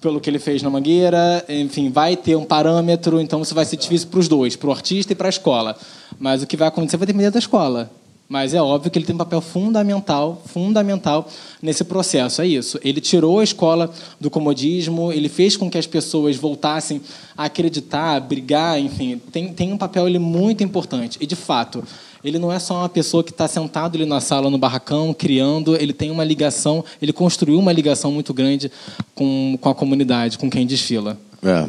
pelo 0.00 0.20
que 0.20 0.30
ele 0.30 0.38
fez 0.38 0.62
na 0.62 0.70
Mangueira, 0.70 1.44
enfim, 1.48 1.90
vai 1.90 2.16
ter 2.16 2.36
um 2.36 2.44
parâmetro, 2.44 3.20
então 3.20 3.42
isso 3.42 3.54
vai 3.54 3.64
ser 3.64 3.76
difícil 3.76 4.08
para 4.08 4.20
os 4.20 4.28
dois, 4.28 4.54
para 4.54 4.68
o 4.68 4.72
artista 4.72 5.12
e 5.12 5.16
para 5.16 5.28
a 5.28 5.30
escola. 5.30 5.76
Mas 6.18 6.42
o 6.42 6.46
que 6.46 6.56
vai 6.56 6.68
acontecer 6.68 6.96
vai 6.96 7.06
depender 7.06 7.30
da 7.30 7.38
escola. 7.38 7.90
Mas 8.28 8.52
é 8.52 8.60
óbvio 8.60 8.90
que 8.90 8.98
ele 8.98 9.06
tem 9.06 9.14
um 9.14 9.18
papel 9.18 9.40
fundamental, 9.40 10.42
fundamental 10.44 11.26
nesse 11.62 11.82
processo. 11.82 12.42
É 12.42 12.46
isso. 12.46 12.78
Ele 12.84 13.00
tirou 13.00 13.40
a 13.40 13.44
escola 13.44 13.90
do 14.20 14.28
comodismo, 14.28 15.10
ele 15.10 15.30
fez 15.30 15.56
com 15.56 15.70
que 15.70 15.78
as 15.78 15.86
pessoas 15.86 16.36
voltassem 16.36 17.00
a 17.34 17.44
acreditar, 17.44 18.16
a 18.16 18.20
brigar, 18.20 18.78
enfim, 18.78 19.18
tem, 19.32 19.52
tem 19.54 19.72
um 19.72 19.78
papel 19.78 20.06
ele 20.06 20.18
muito 20.18 20.62
importante. 20.62 21.16
E 21.22 21.26
de 21.26 21.34
fato, 21.34 21.82
ele 22.22 22.38
não 22.38 22.52
é 22.52 22.58
só 22.58 22.78
uma 22.80 22.88
pessoa 22.88 23.22
que 23.22 23.30
está 23.30 23.46
sentado 23.46 23.96
ali 23.96 24.04
na 24.04 24.20
sala, 24.20 24.50
no 24.50 24.58
barracão, 24.58 25.14
criando, 25.14 25.76
ele 25.76 25.92
tem 25.92 26.10
uma 26.10 26.24
ligação, 26.24 26.84
ele 27.00 27.12
construiu 27.12 27.58
uma 27.58 27.72
ligação 27.72 28.10
muito 28.12 28.34
grande 28.34 28.70
com, 29.14 29.58
com 29.60 29.68
a 29.68 29.74
comunidade, 29.74 30.38
com 30.38 30.50
quem 30.50 30.66
desfila. 30.66 31.18
É. 31.42 31.68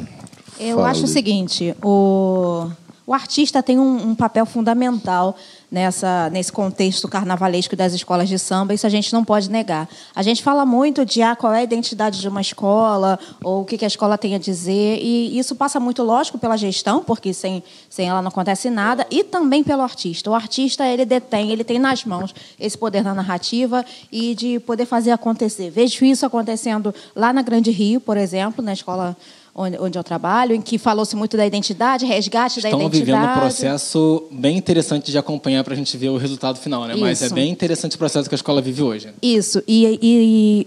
Eu 0.60 0.78
Fala, 0.78 0.90
acho 0.90 1.06
o 1.06 1.08
seguinte, 1.08 1.74
o, 1.82 2.70
O 3.10 3.14
artista 3.14 3.64
tem 3.64 3.80
um, 3.80 4.10
um 4.10 4.14
papel 4.14 4.46
fundamental 4.46 5.36
nessa, 5.72 6.30
nesse 6.32 6.52
contexto 6.52 7.08
carnavalesco 7.08 7.76
das 7.76 7.94
escolas 7.94 8.28
de 8.28 8.40
samba, 8.40 8.74
isso 8.74 8.88
a 8.88 8.90
gente 8.90 9.14
não 9.14 9.24
pode 9.24 9.50
negar. 9.50 9.88
A 10.16 10.24
gente 10.24 10.42
fala 10.42 10.66
muito 10.66 11.06
de 11.06 11.22
ah, 11.22 11.36
qual 11.36 11.54
é 11.54 11.60
a 11.60 11.64
identidade 11.64 12.20
de 12.20 12.28
uma 12.28 12.42
escola, 12.42 13.20
ou 13.44 13.62
o 13.62 13.66
que, 13.66 13.84
a 13.84 13.88
escola 13.88 14.18
tem 14.18 14.36
a 14.36 14.40
dizer, 14.40 15.00
e 15.02 15.38
isso 15.38 15.56
passa 15.56 15.80
muito, 15.80 16.04
lógico, 16.04 16.40
pela 16.40 16.58
gestão, 16.58 17.04
porque 17.04 17.34
sem, 17.34 17.64
sem 17.90 18.10
ela 18.10 18.22
não 18.22 18.30
acontece 18.30 18.70
nada, 18.70 19.06
e 19.12 19.24
também 19.24 19.64
pelo 19.64 19.82
artista. 19.82 20.30
O 20.30 20.36
artista, 20.36 20.88
ele 20.88 21.06
detém, 21.06 21.52
ele 21.52 21.64
tem 21.64 21.78
nas 21.78 22.04
mãos 22.04 22.34
esse 22.60 22.78
poder 22.78 23.04
da 23.04 23.14
narrativa 23.14 23.86
e 24.12 24.34
de 24.34 24.60
poder 24.60 24.86
fazer 24.86 25.12
acontecer. 25.12 25.70
Vejo 25.70 26.04
isso 26.04 26.26
acontecendo 26.26 26.94
lá 27.16 27.32
na 27.32 27.42
Grande 27.42 27.72
Rio, 27.72 28.02
por 28.02 28.18
exemplo, 28.18 28.64
na 28.64 28.74
escola 28.74 29.16
onde, 29.56 29.78
onde 29.78 29.98
eu 29.98 30.04
trabalho, 30.04 30.54
em 30.56 30.62
que 30.62 30.78
falou-se 30.78 31.16
muito 31.16 31.36
da 31.36 31.46
identidade, 31.46 32.06
resgate 32.06 32.60
Estão 32.60 32.72
da 32.80 32.86
identidade. 32.86 33.06
vivendo 33.22 33.32
um 33.32 33.40
processo 33.40 34.24
bem 34.32 34.58
interessante 34.58 35.12
de 35.12 35.18
acompanhar 35.18 35.64
para 35.64 35.74
a 35.74 35.78
gente 35.78 35.96
ver 35.98 36.10
o 36.10 36.18
resultado 36.18 36.58
final, 36.60 36.86
né? 36.86 36.96
Mas 36.96 37.22
é 37.22 37.26
Isso. 37.26 37.36
bem 37.36 37.50
interessante 37.52 37.96
o 37.96 38.00
processo 38.00 38.30
que 38.30 38.36
a 38.36 38.38
escola 38.38 38.62
vive 38.62 38.82
hoje. 38.82 39.10
Isso, 39.22 39.62
e, 39.68 39.86
e- 39.86 40.00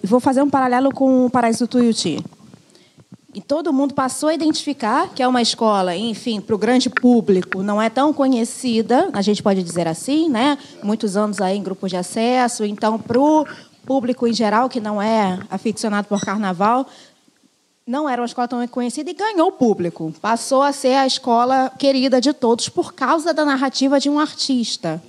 e 0.03 0.07
vou 0.07 0.21
fazer 0.21 0.43
um 0.43 0.51
paralelo 0.51 0.91
com 0.93 1.27
o 1.27 1.31
Paraíso 1.31 1.67
Tuiuti. 1.67 2.19
E 3.35 3.41
todo 3.41 3.73
mundo 3.73 3.95
passou 3.95 4.29
a 4.29 4.35
identificar 4.35 5.09
que 5.15 5.23
é 5.23 5.27
uma 5.27 5.41
escola, 5.41 5.97
enfim, 5.97 6.39
para 6.39 6.55
o 6.55 6.59
grande 6.59 6.91
público, 6.91 7.63
não 7.63 7.81
é 7.81 7.89
tão 7.89 8.13
conhecida, 8.13 9.09
a 9.15 9.23
gente 9.23 9.43
pode 9.43 9.63
dizer 9.63 9.89
assim, 9.89 10.29
né? 10.29 10.59
Muitos 10.83 11.17
anos 11.17 11.41
aí 11.41 11.57
em 11.57 11.63
grupos 11.63 11.89
de 11.91 11.97
acesso, 11.97 12.63
então 12.63 12.99
para 12.99 13.19
o 13.19 13.47
público 13.87 14.27
em 14.27 14.35
geral 14.35 14.69
que 14.69 14.81
não 14.81 15.01
é 15.01 15.39
aficionado 15.51 16.07
por 16.09 16.21
carnaval, 16.21 16.87
não 17.87 18.09
era 18.09 18.23
uma 18.23 18.27
escola 18.27 18.49
tão 18.49 18.67
conhecida 18.69 19.11
e 19.11 19.15
ganhou 19.15 19.51
público. 19.53 20.15
Passou 20.21 20.63
a 20.63 20.73
ser 20.73 20.95
a 20.95 21.07
escola 21.07 21.71
querida 21.79 22.21
de 22.21 22.33
todos 22.33 22.69
por 22.69 22.95
causa 22.95 23.35
da 23.35 23.45
narrativa 23.45 23.99
de 23.99 24.09
um 24.09 24.19
artista. 24.19 25.03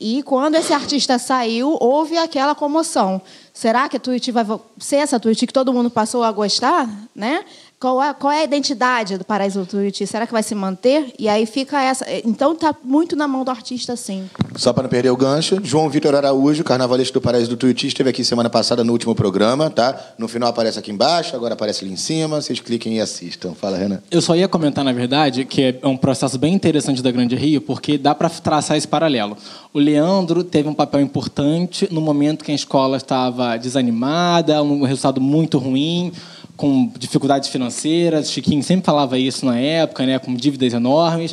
E 0.00 0.22
quando 0.22 0.54
esse 0.54 0.72
artista 0.72 1.18
saiu, 1.18 1.76
houve 1.80 2.16
aquela 2.16 2.54
comoção. 2.54 3.20
Será 3.52 3.88
que 3.88 3.96
a 3.96 4.00
Tuiuti 4.00 4.30
vai 4.30 4.46
ser 4.78 4.96
essa 4.96 5.18
Tuiuti 5.18 5.46
que 5.46 5.52
todo 5.52 5.72
mundo 5.72 5.90
passou 5.90 6.22
a 6.22 6.30
gostar? 6.30 6.88
Né? 7.14 7.44
Qual 7.80 8.02
é, 8.02 8.12
qual 8.12 8.32
é 8.32 8.40
a 8.40 8.44
identidade 8.44 9.16
do 9.16 9.24
Paraíso 9.24 9.60
do 9.60 9.66
Tuiuti? 9.66 10.04
Será 10.04 10.26
que 10.26 10.32
vai 10.32 10.42
se 10.42 10.52
manter? 10.52 11.14
E 11.16 11.28
aí 11.28 11.46
fica 11.46 11.80
essa. 11.80 12.04
Então 12.24 12.52
está 12.52 12.74
muito 12.82 13.14
na 13.14 13.28
mão 13.28 13.44
do 13.44 13.52
artista, 13.52 13.94
sim. 13.94 14.28
Só 14.56 14.72
para 14.72 14.82
não 14.82 14.90
perder 14.90 15.10
o 15.10 15.16
gancho, 15.16 15.60
João 15.62 15.88
Vitor 15.88 16.12
Araújo, 16.16 16.64
carnavalesco 16.64 17.14
do 17.14 17.20
Paraíso 17.20 17.50
do 17.50 17.56
Tuiuti, 17.56 17.86
esteve 17.86 18.10
aqui 18.10 18.24
semana 18.24 18.50
passada 18.50 18.82
no 18.82 18.92
último 18.92 19.14
programa, 19.14 19.70
tá? 19.70 19.96
No 20.18 20.26
final 20.26 20.48
aparece 20.48 20.76
aqui 20.76 20.90
embaixo, 20.90 21.36
agora 21.36 21.54
aparece 21.54 21.84
ali 21.84 21.92
em 21.92 21.96
cima. 21.96 22.42
Vocês 22.42 22.58
cliquem 22.58 22.96
e 22.96 23.00
assistam. 23.00 23.54
Fala, 23.54 23.78
Renan. 23.78 24.02
Eu 24.10 24.20
só 24.20 24.34
ia 24.34 24.48
comentar, 24.48 24.84
na 24.84 24.92
verdade, 24.92 25.44
que 25.44 25.78
é 25.80 25.86
um 25.86 25.96
processo 25.96 26.36
bem 26.36 26.54
interessante 26.54 27.00
da 27.00 27.12
Grande 27.12 27.36
Rio, 27.36 27.60
porque 27.60 27.96
dá 27.96 28.12
para 28.12 28.28
traçar 28.28 28.76
esse 28.76 28.88
paralelo. 28.88 29.36
O 29.72 29.78
Leandro 29.78 30.42
teve 30.42 30.68
um 30.68 30.74
papel 30.74 31.00
importante 31.00 31.86
no 31.92 32.00
momento 32.00 32.44
que 32.44 32.50
a 32.50 32.56
escola 32.56 32.96
estava 32.96 33.56
desanimada, 33.56 34.60
um 34.64 34.82
resultado 34.82 35.20
muito 35.20 35.58
ruim, 35.58 36.12
com 36.58 36.90
dificuldades 36.98 37.48
financeiras. 37.48 38.30
Chiquinho 38.30 38.62
sempre 38.62 38.84
falava 38.84 39.16
isso 39.16 39.46
na 39.46 39.58
época, 39.58 40.04
né, 40.04 40.18
com 40.18 40.34
dívidas 40.34 40.74
enormes. 40.74 41.32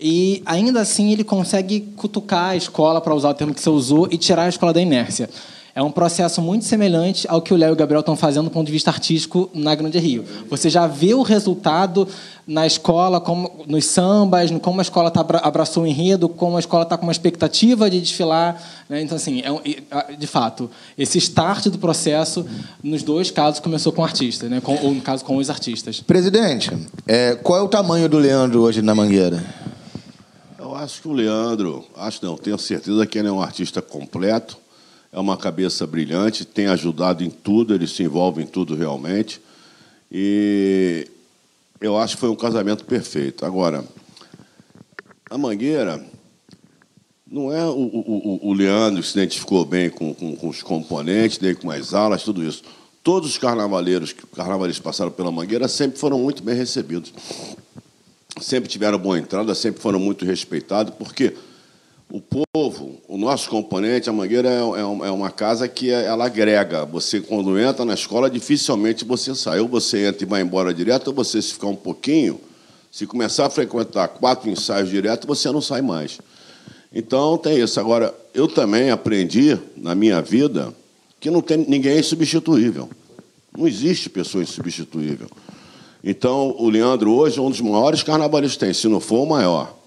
E 0.00 0.42
ainda 0.46 0.80
assim 0.80 1.12
ele 1.12 1.24
consegue 1.24 1.80
cutucar 1.96 2.50
a 2.50 2.56
escola, 2.56 3.02
para 3.02 3.14
usar 3.14 3.30
o 3.30 3.34
termo 3.34 3.52
que 3.52 3.60
você 3.60 3.68
usou, 3.68 4.08
e 4.10 4.16
tirar 4.16 4.44
a 4.44 4.48
escola 4.48 4.72
da 4.72 4.80
inércia. 4.80 5.28
É 5.80 5.82
um 5.82 5.90
processo 5.90 6.42
muito 6.42 6.66
semelhante 6.66 7.26
ao 7.26 7.40
que 7.40 7.54
o 7.54 7.56
Léo 7.56 7.70
e 7.70 7.72
o 7.72 7.76
Gabriel 7.76 8.00
estão 8.00 8.14
fazendo 8.14 8.44
do 8.44 8.50
ponto 8.50 8.66
de 8.66 8.72
vista 8.72 8.90
artístico 8.90 9.48
na 9.54 9.74
Grande 9.74 9.98
Rio. 9.98 10.26
Você 10.50 10.68
já 10.68 10.86
vê 10.86 11.14
o 11.14 11.22
resultado 11.22 12.06
na 12.46 12.66
escola, 12.66 13.18
como, 13.18 13.64
nos 13.66 13.86
sambas, 13.86 14.50
como 14.60 14.78
a 14.80 14.82
escola 14.82 15.10
tá, 15.10 15.20
abra- 15.22 15.38
abraçou 15.42 15.84
o 15.84 15.86
enredo, 15.86 16.28
como 16.28 16.58
a 16.58 16.60
escola 16.60 16.82
está 16.82 16.98
com 16.98 17.04
uma 17.06 17.12
expectativa 17.12 17.88
de 17.88 17.98
desfilar. 17.98 18.62
né? 18.90 19.00
Então, 19.00 19.16
assim, 19.16 19.40
é 19.40 19.50
um- 19.50 19.62
de 20.18 20.26
fato, 20.26 20.70
esse 20.98 21.16
start 21.16 21.68
do 21.68 21.78
processo, 21.78 22.44
nos 22.84 23.02
dois 23.02 23.30
casos, 23.30 23.58
começou 23.58 23.90
com 23.90 24.02
o 24.02 24.04
artista, 24.04 24.50
né? 24.50 24.60
com, 24.60 24.74
ou 24.82 24.92
no 24.92 25.00
caso, 25.00 25.24
com 25.24 25.36
os 25.38 25.48
artistas. 25.48 26.00
Presidente, 26.02 26.70
é, 27.06 27.36
qual 27.36 27.58
é 27.58 27.62
o 27.62 27.68
tamanho 27.68 28.06
do 28.06 28.18
Leandro 28.18 28.60
hoje 28.60 28.82
na 28.82 28.94
Mangueira? 28.94 29.42
Eu 30.58 30.74
acho 30.76 31.00
que 31.00 31.08
o 31.08 31.12
Leandro, 31.12 31.86
acho 31.96 32.22
não, 32.22 32.36
tenho 32.36 32.58
certeza 32.58 33.06
que 33.06 33.18
ele 33.18 33.28
é 33.28 33.32
um 33.32 33.40
artista 33.40 33.80
completo, 33.80 34.58
é 35.12 35.18
uma 35.18 35.36
cabeça 35.36 35.86
brilhante, 35.86 36.44
tem 36.44 36.66
ajudado 36.68 37.24
em 37.24 37.30
tudo, 37.30 37.74
ele 37.74 37.86
se 37.86 38.02
envolve 38.02 38.42
em 38.42 38.46
tudo 38.46 38.74
realmente. 38.76 39.40
E 40.10 41.08
eu 41.80 41.96
acho 41.98 42.14
que 42.14 42.20
foi 42.20 42.28
um 42.30 42.36
casamento 42.36 42.84
perfeito. 42.84 43.44
Agora, 43.44 43.84
a 45.28 45.36
Mangueira 45.38 46.04
não 47.26 47.52
é 47.52 47.64
o, 47.64 47.70
o, 47.72 48.48
o- 48.48 48.52
Leandro 48.52 49.02
se 49.02 49.18
identificou 49.18 49.64
bem 49.64 49.88
com, 49.90 50.12
com, 50.14 50.34
com 50.36 50.48
os 50.48 50.62
componentes, 50.62 51.38
dele 51.38 51.54
com 51.56 51.70
as 51.70 51.94
aulas, 51.94 52.22
tudo 52.22 52.42
isso. 52.44 52.62
Todos 53.02 53.30
os 53.30 53.38
carnavaleiros 53.38 54.12
que 54.12 54.26
carnavaleiros 54.26 54.78
passaram 54.80 55.10
pela 55.10 55.32
Mangueira 55.32 55.68
sempre 55.68 55.98
foram 55.98 56.18
muito 56.18 56.42
bem 56.42 56.54
recebidos 56.54 57.12
sempre 58.40 58.70
tiveram 58.70 58.96
boa 58.98 59.18
entrada, 59.18 59.54
sempre 59.54 59.82
foram 59.82 59.98
muito 59.98 60.24
respeitados, 60.24 60.94
porque 60.94 61.34
o 62.10 62.20
povo, 62.20 63.00
o 63.06 63.16
nosso 63.16 63.48
componente, 63.48 64.10
a 64.10 64.12
Mangueira 64.12 64.48
é, 64.48 64.58
é 64.58 65.08
é 65.08 65.10
uma 65.10 65.30
casa 65.30 65.68
que 65.68 65.90
é- 65.90 66.06
ela 66.06 66.26
agrega. 66.26 66.84
Você, 66.86 67.20
quando 67.20 67.56
entra 67.58 67.84
na 67.84 67.94
escola, 67.94 68.28
dificilmente 68.28 69.04
você 69.04 69.34
sai. 69.34 69.60
Ou 69.60 69.68
você 69.68 70.06
entra 70.08 70.24
e 70.24 70.26
vai 70.26 70.42
embora 70.42 70.74
direto, 70.74 71.08
ou 71.08 71.14
você, 71.14 71.40
se 71.40 71.52
ficar 71.52 71.68
um 71.68 71.76
pouquinho, 71.76 72.40
se 72.90 73.06
começar 73.06 73.46
a 73.46 73.50
frequentar 73.50 74.08
quatro 74.08 74.50
ensaios 74.50 74.90
direto, 74.90 75.26
você 75.26 75.52
não 75.52 75.60
sai 75.60 75.82
mais. 75.82 76.18
Então, 76.92 77.38
tem 77.38 77.60
isso. 77.60 77.78
Agora, 77.78 78.12
eu 78.34 78.48
também 78.48 78.90
aprendi, 78.90 79.56
na 79.76 79.94
minha 79.94 80.20
vida, 80.20 80.74
que 81.20 81.30
não 81.30 81.40
tem 81.40 81.58
ninguém 81.58 81.92
é 81.92 82.00
insubstituível. 82.00 82.88
Não 83.56 83.68
existe 83.68 84.10
pessoa 84.10 84.42
insubstituível. 84.42 85.28
Então, 86.02 86.56
o 86.58 86.68
Leandro 86.68 87.12
hoje 87.12 87.38
é 87.38 87.42
um 87.42 87.50
dos 87.50 87.60
maiores 87.60 88.02
carnavalistas 88.02 88.76
se 88.78 88.88
não 88.88 88.98
for 88.98 89.22
o 89.22 89.26
maior. 89.26 89.79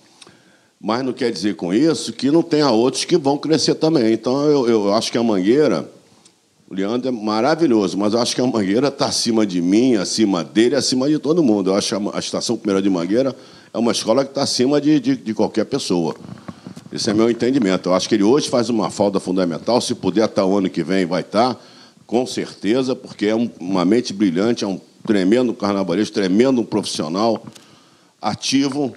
Mas 0.86 1.02
não 1.06 1.14
quer 1.14 1.32
dizer 1.32 1.56
com 1.56 1.74
isso 1.74 2.12
que 2.12 2.30
não 2.30 2.44
tenha 2.44 2.70
outros 2.70 3.06
que 3.06 3.16
vão 3.18 3.38
crescer 3.38 3.74
também. 3.76 4.12
Então, 4.12 4.44
eu, 4.50 4.68
eu 4.68 4.94
acho 4.94 5.10
que 5.10 5.18
a 5.18 5.24
Mangueira, 5.24 5.90
o 6.70 6.74
Leandro 6.76 7.08
é 7.08 7.12
maravilhoso, 7.12 7.98
mas 7.98 8.14
eu 8.14 8.20
acho 8.20 8.36
que 8.36 8.42
a 8.42 8.46
Mangueira 8.46 8.90
está 8.90 9.06
acima 9.06 9.46
de 9.46 9.62
mim, 9.62 9.96
acima 9.96 10.44
dele, 10.44 10.76
acima 10.76 11.08
de 11.08 11.18
todo 11.20 11.42
mundo. 11.42 11.70
Eu 11.70 11.76
acho 11.76 11.88
que 11.98 12.10
a- 12.10 12.16
a 12.18 12.20
Estação 12.20 12.58
Primeira 12.58 12.82
de 12.82 12.90
Mangueira 12.90 13.34
é 13.74 13.78
uma 13.78 13.94
escola 13.94 14.26
que 14.26 14.32
está 14.32 14.44
acima 14.44 14.82
de, 14.82 15.00
de, 15.00 15.16
de 15.16 15.34
qualquer 15.34 15.64
pessoa. 15.66 16.16
Esse 16.92 17.10
é 17.10 17.14
meu 17.14 17.30
entendimento. 17.32 17.88
Eu 17.88 17.94
acho 17.94 18.10
que 18.10 18.16
ele 18.16 18.24
hoje 18.24 18.50
faz 18.50 18.70
uma 18.70 18.90
falta 18.92 19.22
fundamental. 19.22 19.80
Se 19.80 19.96
puder 19.96 20.26
estar 20.26 20.46
o 20.46 20.58
ano 20.58 20.70
que 20.70 20.84
vem, 20.84 21.06
vai 21.06 21.22
estar, 21.22 21.58
com 22.06 22.26
certeza, 22.28 22.94
porque 22.94 23.28
é 23.28 23.36
um- 23.36 23.50
uma 23.58 23.86
mente 23.86 24.12
brilhante, 24.12 24.66
é 24.66 24.68
um 24.68 24.82
tremendo 25.08 25.54
carnavalesco, 25.54 26.14
tremendo 26.14 26.62
profissional, 26.66 27.42
ativo, 28.24 28.96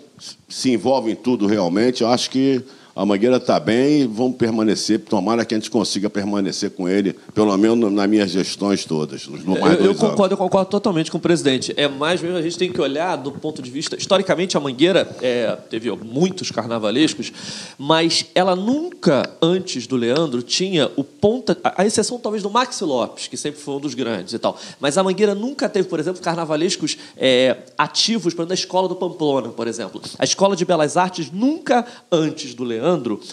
se 0.48 0.72
envolve 0.72 1.10
em 1.10 1.16
tudo 1.16 1.46
realmente. 1.46 2.02
Eu 2.02 2.08
acho 2.08 2.30
que 2.30 2.62
a 2.96 3.04
Mangueira 3.04 3.36
está 3.36 3.60
bem 3.60 4.00
e 4.00 4.06
vamos 4.06 4.38
permanecer. 4.38 5.00
Tomara 5.00 5.44
que 5.44 5.54
a 5.54 5.58
gente 5.58 5.70
consiga 5.70 6.08
permanecer 6.08 6.70
com 6.70 6.88
ele, 6.88 7.14
pelo 7.34 7.54
menos 7.58 7.92
nas 7.92 8.08
minhas 8.08 8.30
gestões 8.30 8.86
todas. 8.86 9.28
Eu, 9.28 9.86
eu 9.88 9.94
concordo, 9.94 10.32
eu 10.32 10.38
concordo 10.38 10.70
totalmente 10.70 11.10
com 11.10 11.18
o 11.18 11.20
presidente. 11.20 11.74
É 11.76 11.86
mais 11.86 12.22
mesmo 12.22 12.38
a 12.38 12.42
gente 12.42 12.56
tem 12.56 12.72
que 12.72 12.80
olhar 12.80 13.16
do 13.16 13.30
ponto 13.30 13.60
de 13.60 13.70
vista 13.70 13.96
historicamente 13.96 14.56
a 14.56 14.60
Mangueira 14.60 15.14
é, 15.20 15.54
teve 15.68 15.90
muitos 15.90 16.50
carnavalescos, 16.50 17.30
mas 17.76 18.24
ela 18.34 18.56
nunca 18.56 19.28
antes 19.42 19.86
do 19.86 19.96
Leandro 19.96 20.40
tinha 20.42 20.90
o 20.96 21.04
ponta, 21.04 21.58
a 21.62 21.76
a 21.76 21.86
exceção 21.86 22.18
talvez 22.18 22.42
do 22.42 22.48
Maxi 22.48 22.82
Lopes 22.82 23.28
que 23.28 23.36
sempre 23.36 23.60
foi 23.60 23.74
um 23.74 23.80
dos 23.80 23.92
grandes 23.92 24.32
e 24.32 24.38
tal. 24.38 24.58
Mas 24.80 24.96
a 24.96 25.02
Mangueira 25.02 25.34
nunca 25.34 25.68
teve, 25.68 25.86
por 25.86 26.00
exemplo, 26.00 26.22
carnavalescos 26.22 26.96
é, 27.14 27.58
ativos, 27.76 28.32
por 28.32 28.40
exemplo, 28.40 28.48
da 28.48 28.54
escola 28.54 28.88
do 28.88 28.96
Pamplona, 28.96 29.50
por 29.50 29.68
exemplo. 29.68 30.00
A 30.18 30.24
escola 30.24 30.56
de 30.56 30.64
Belas 30.64 30.96
Artes 30.96 31.30
nunca 31.30 31.84
antes 32.10 32.54
do 32.54 32.64
Leandro 32.64 32.85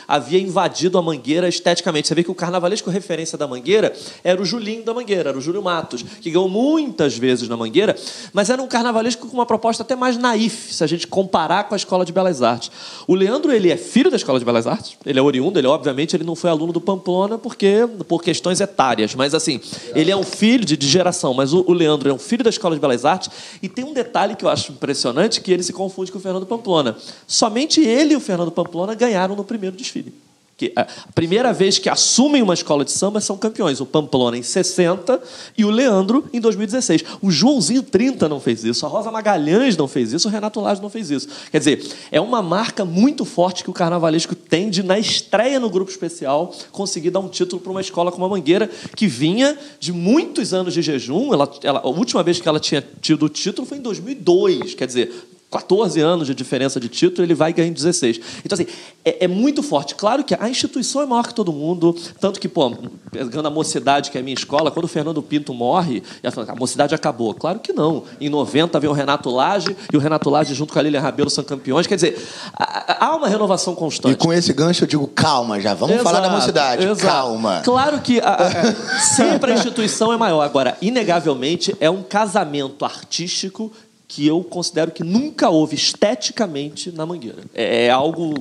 havia 0.08 0.40
invadido 0.40 0.98
a 0.98 1.02
Mangueira 1.02 1.48
esteticamente. 1.48 2.08
Você 2.08 2.16
vê 2.16 2.24
que 2.24 2.32
o 2.32 2.36
carnavalesco 2.36 2.90
referência 2.90 3.38
da 3.38 3.48
Mangueira 3.48 3.94
era 4.24 4.42
o 4.42 4.46
Julinho 4.46 4.84
da 4.84 4.94
Mangueira, 4.94 5.30
era 5.30 5.38
o 5.38 5.42
Júlio 5.42 5.62
Matos, 5.62 6.04
que 6.22 6.30
ganhou 6.30 6.50
muitas 6.50 7.18
vezes 7.18 7.48
na 7.48 7.58
Mangueira, 7.58 7.96
mas 8.34 8.50
era 8.50 8.62
um 8.62 8.68
carnavalesco 8.68 9.28
com 9.28 9.34
uma 9.34 9.46
proposta 9.46 9.84
até 9.84 9.96
mais 9.96 10.18
naif, 10.18 10.74
se 10.74 10.84
a 10.84 10.88
gente 10.88 11.08
comparar 11.08 11.66
com 11.66 11.76
a 11.76 11.78
Escola 11.78 12.06
de 12.06 12.12
Belas 12.12 12.42
Artes. 12.42 12.72
O 13.08 13.16
Leandro, 13.16 13.52
ele 13.52 13.72
é 13.72 13.78
filho 13.78 14.10
da 14.10 14.18
Escola 14.18 14.40
de 14.40 14.46
Belas 14.46 14.68
Artes, 14.68 14.98
ele 15.06 15.20
é 15.20 15.22
oriundo, 15.22 15.60
ele 15.60 15.68
obviamente 15.68 16.16
ele 16.16 16.24
não 16.24 16.36
foi 16.36 16.50
aluno 16.50 16.74
do 16.74 16.82
Pamplona 16.82 17.38
porque 17.38 17.88
por 18.08 18.24
questões 18.24 18.60
etárias, 18.62 19.16
mas 19.16 19.34
assim, 19.34 19.60
ele 19.96 20.12
é 20.12 20.16
um 20.16 20.24
filho 20.24 20.66
de, 20.66 20.78
de 20.78 20.88
geração, 20.88 21.34
mas 21.34 21.54
o, 21.54 21.64
o 21.68 21.74
Leandro 21.74 22.10
é 22.10 22.14
um 22.14 22.20
filho 22.20 22.44
da 22.44 22.50
Escola 22.50 22.76
de 22.76 22.82
Belas 22.82 23.06
Artes 23.06 23.30
e 23.62 23.70
tem 23.70 23.84
um 23.84 23.94
detalhe 23.94 24.36
que 24.36 24.46
eu 24.46 24.50
acho 24.50 24.72
impressionante, 24.72 25.42
que 25.42 25.52
ele 25.52 25.64
se 25.64 25.74
confunde 25.74 26.12
com 26.12 26.18
o 26.18 26.22
Fernando 26.22 26.46
Pamplona. 26.46 26.96
Somente 27.28 27.82
ele 27.82 28.14
e 28.14 28.16
o 28.16 28.20
Fernando 28.20 28.52
Pamplona 28.52 28.94
ganharam 28.94 29.36
no 29.36 29.43
primeiro 29.44 29.76
desfile. 29.76 30.14
Que 30.56 30.72
a 30.76 30.86
primeira 31.16 31.52
vez 31.52 31.80
que 31.80 31.90
assumem 31.90 32.44
uma 32.44 32.54
escola 32.54 32.86
de 32.86 32.92
samba 32.92 33.20
são 33.20 33.36
campeões. 33.36 33.82
O 33.82 33.88
Pamplona 33.88 34.38
em 34.38 34.44
60 34.44 35.20
e 35.58 35.66
o 35.66 35.72
Leandro 35.72 36.30
em 36.32 36.40
2016. 36.40 37.04
O 37.24 37.32
Joãozinho 37.32 37.82
30 37.82 38.30
não 38.30 38.40
fez 38.40 38.64
isso, 38.64 38.86
a 38.86 38.90
Rosa 38.90 39.10
Magalhães 39.10 39.76
não 39.76 39.88
fez 39.88 40.14
isso, 40.14 40.28
o 40.28 40.32
Renato 40.32 40.62
Lage 40.62 40.80
não 40.80 40.92
fez 40.92 41.10
isso. 41.10 41.28
Quer 41.52 41.58
dizer, 41.58 41.92
é 42.12 42.22
uma 42.22 42.44
marca 42.44 42.86
muito 42.86 43.26
forte 43.26 43.64
que 43.64 43.70
o 43.72 43.74
carnavalesco 43.74 44.36
tem 44.36 44.70
de, 44.70 44.84
na 44.84 45.00
estreia 45.00 45.60
no 45.60 45.72
grupo 45.72 45.90
especial, 45.90 46.54
conseguir 46.72 47.10
dar 47.10 47.20
um 47.20 47.30
título 47.30 47.60
para 47.60 47.72
uma 47.72 47.82
escola 47.82 48.12
como 48.12 48.26
a 48.26 48.30
Mangueira, 48.30 48.70
que 48.96 49.08
vinha 49.08 49.58
de 49.80 49.92
muitos 49.92 50.54
anos 50.54 50.76
de 50.76 50.84
jejum. 50.84 51.34
Ela, 51.34 51.52
ela, 51.64 51.80
a 51.80 51.88
última 51.88 52.22
vez 52.22 52.40
que 52.40 52.48
ela 52.48 52.60
tinha 52.60 52.84
tido 53.02 53.26
o 53.26 53.30
título 53.30 53.68
foi 53.68 53.80
em 53.80 53.82
2002. 53.82 54.76
Quer 54.76 54.86
dizer, 54.86 55.12
14 55.54 56.02
anos 56.02 56.26
de 56.26 56.34
diferença 56.34 56.80
de 56.80 56.90
título, 56.90 57.24
ele 57.24 57.36
vai 57.36 57.54
ganhar 57.54 57.68
em 57.68 57.74
16. 57.74 58.20
Então, 58.44 58.56
assim, 58.56 58.66
é, 59.06 59.26
é, 59.26 59.28
muito 59.28 59.62
forte. 59.62 59.94
Claro 59.94 60.24
que 60.24 60.34
a 60.34 60.50
instituição 60.50 61.02
é 61.04 61.06
maior 61.06 61.28
que 61.28 61.34
todo 61.36 61.54
mundo, 61.54 61.96
tanto 62.20 62.40
que, 62.40 62.48
pô, 62.48 62.72
pegando 63.12 63.48
a 63.48 63.52
mocidade, 63.52 64.10
que 64.10 64.18
é 64.18 64.22
a 64.22 64.24
minha 64.24 64.34
escola, 64.34 64.72
quando 64.72 64.86
o 64.86 64.88
Fernando 64.88 65.22
Pinto 65.22 65.54
morre, 65.54 66.02
a 66.48 66.56
mocidade 66.56 66.96
acabou. 66.96 67.36
Claro 67.36 67.60
que 67.60 67.72
não. 67.72 68.04
Em 68.20 68.30
90 68.30 68.80
veio 68.80 68.92
o 68.92 68.96
Renato 68.96 69.30
Lage, 69.30 69.76
e 69.92 69.96
o 69.96 70.00
Renato 70.00 70.28
Lage, 70.28 70.56
junto 70.56 70.74
com 70.74 70.80
a 70.80 70.82
Lilian 70.82 71.02
Rabelo, 71.02 71.30
são 71.30 71.44
campeões. 71.44 71.86
Quer 71.86 71.96
dizer, 71.96 72.28
há 72.58 73.16
uma 73.16 73.28
renovação 73.28 73.76
constante. 73.76 74.14
E 74.14 74.16
com 74.16 74.34
esse 74.34 74.52
gancho 74.54 74.86
eu 74.86 74.88
digo, 74.88 75.08
calma 75.08 75.60
já, 75.60 75.76
vamos 75.76 75.96
exato, 75.96 76.10
falar 76.10 76.28
da 76.28 76.34
mocidade. 76.34 76.84
Exato. 76.84 77.06
Calma. 77.06 77.62
Claro 77.64 78.02
que 78.02 78.20
a, 78.20 78.34
a, 78.34 79.00
sempre 79.16 79.52
a 79.52 79.56
instituição 79.56 80.12
é 80.12 80.18
maior. 80.18 80.42
Agora, 80.42 80.76
inegavelmente, 80.82 81.76
é 81.80 81.92
um 81.92 82.02
casamento 82.02 82.84
artístico 82.84 83.72
que 84.14 84.28
eu 84.28 84.44
considero 84.44 84.92
que 84.92 85.04
nunca 85.04 85.50
houve 85.50 85.76
esteticamente 85.76 86.92
na 86.92 87.04
Mangueira. 87.04 87.40
É, 87.52 87.86
é, 87.86 87.90
algo. 87.90 88.36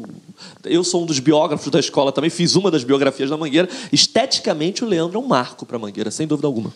Eu 0.65 0.85
sou 0.85 1.03
um 1.03 1.07
dos 1.07 1.19
biógrafos 1.19 1.71
da 1.71 1.81
escola 1.81 2.13
também, 2.13 2.29
fiz 2.29 2.55
uma 2.57 2.71
das 2.71 2.85
biografias 2.85 3.31
da 3.31 3.39
Mangueira. 3.39 3.67
Esteticamente, 3.91 4.85
o 4.85 4.87
Leandro 4.87 5.19
é 5.19 5.23
um 5.23 5.27
marco 5.27 5.65
para 5.65 5.79
a 5.79 5.81
Mangueira, 5.81 6.11
sem 6.11 6.27
dúvida 6.27 6.47
alguma. 6.47 6.75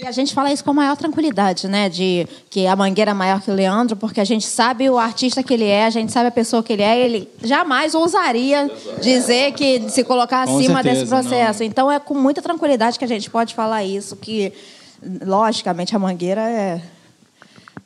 E 0.00 0.04
a 0.04 0.10
gente 0.10 0.34
fala 0.34 0.52
isso 0.52 0.64
com 0.64 0.72
a 0.72 0.74
maior 0.74 0.96
tranquilidade, 0.96 1.68
né? 1.68 1.88
De 1.88 2.26
que 2.50 2.66
a 2.66 2.74
Mangueira 2.74 3.12
é 3.12 3.14
maior 3.14 3.40
que 3.40 3.48
o 3.48 3.54
Leandro, 3.54 3.94
porque 3.94 4.20
a 4.20 4.24
gente 4.24 4.44
sabe 4.44 4.90
o 4.90 4.98
artista 4.98 5.40
que 5.40 5.54
ele 5.54 5.66
é, 5.66 5.86
a 5.86 5.90
gente 5.90 6.10
sabe 6.10 6.26
a 6.26 6.32
pessoa 6.32 6.64
que 6.64 6.72
ele 6.72 6.82
é, 6.82 6.98
ele 6.98 7.28
jamais 7.44 7.94
ousaria 7.94 8.68
dizer 9.00 9.52
que 9.52 9.88
se 9.88 10.02
colocar 10.02 10.42
acima 10.42 10.82
certeza, 10.82 10.82
desse 10.82 11.06
processo. 11.06 11.60
Não. 11.60 11.66
Então 11.66 11.92
é 11.92 12.00
com 12.00 12.14
muita 12.14 12.42
tranquilidade 12.42 12.98
que 12.98 13.04
a 13.04 13.08
gente 13.08 13.30
pode 13.30 13.54
falar 13.54 13.84
isso, 13.84 14.16
que 14.16 14.52
logicamente 15.24 15.94
a 15.94 15.98
Mangueira 16.00 16.40
é 16.40 16.82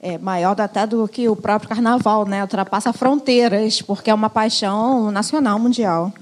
é 0.06 0.18
maior 0.18 0.58
até 0.60 0.86
do 0.86 1.08
que 1.08 1.28
o 1.28 1.34
próprio 1.34 1.68
carnaval, 1.68 2.24
né? 2.24 2.40
Ultrapassa 2.40 2.92
fronteiras, 2.92 3.82
porque 3.82 4.08
é 4.08 4.14
uma 4.14 4.30
paixão 4.30 5.10
nacional, 5.10 5.58
mundial. 5.58 6.12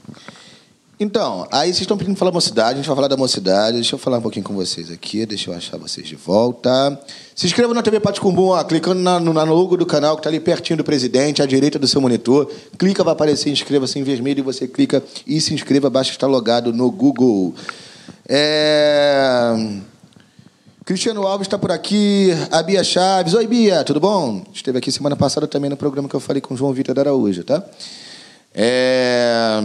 Então, 0.98 1.46
aí 1.52 1.66
vocês 1.66 1.82
estão 1.82 1.98
pedindo 1.98 2.16
falar 2.16 2.32
mocidade, 2.32 2.74
a 2.74 2.76
gente 2.76 2.86
vai 2.86 2.96
falar 2.96 3.08
da 3.08 3.16
mocidade. 3.16 3.74
Deixa 3.74 3.94
eu 3.94 3.98
falar 3.98 4.18
um 4.18 4.22
pouquinho 4.22 4.44
com 4.44 4.54
vocês 4.54 4.90
aqui, 4.90 5.26
deixa 5.26 5.50
eu 5.50 5.54
achar 5.54 5.76
vocês 5.76 6.06
de 6.06 6.16
volta. 6.16 6.98
Se 7.34 7.46
inscreva 7.46 7.74
na 7.74 7.82
TV 7.82 8.00
Paticumbum, 8.00 8.50
ó, 8.50 8.64
clicando 8.64 9.02
na, 9.02 9.20
no, 9.20 9.34
no 9.34 9.54
logo 9.54 9.76
do 9.76 9.84
canal 9.84 10.14
que 10.16 10.20
está 10.20 10.30
ali 10.30 10.40
pertinho 10.40 10.78
do 10.78 10.84
presidente, 10.84 11.42
à 11.42 11.46
direita 11.46 11.78
do 11.78 11.86
seu 11.86 12.00
monitor. 12.00 12.50
Clica, 12.78 13.04
vai 13.04 13.12
aparecer 13.12 13.50
inscreva-se 13.50 13.98
em 13.98 14.02
vermelho 14.02 14.38
e 14.38 14.42
você 14.42 14.66
clica 14.66 15.02
e 15.26 15.40
se 15.42 15.52
inscreva, 15.52 15.90
basta 15.90 16.12
estar 16.12 16.26
logado 16.26 16.72
no 16.72 16.90
Google. 16.90 17.54
É... 18.26 19.92
Cristiano 20.84 21.26
Alves 21.26 21.46
está 21.46 21.58
por 21.58 21.72
aqui, 21.72 22.28
a 22.50 22.62
Bia 22.62 22.84
Chaves. 22.84 23.32
Oi, 23.32 23.46
Bia, 23.46 23.82
tudo 23.84 23.98
bom? 23.98 24.44
Esteve 24.52 24.76
aqui 24.76 24.92
semana 24.92 25.16
passada 25.16 25.48
também 25.48 25.70
no 25.70 25.78
programa 25.78 26.10
que 26.10 26.14
eu 26.14 26.20
falei 26.20 26.42
com 26.42 26.52
o 26.52 26.56
João 26.58 26.74
Vitor 26.74 26.94
da 26.94 27.00
Araújo, 27.00 27.42
tá? 27.42 27.64
É... 28.54 29.62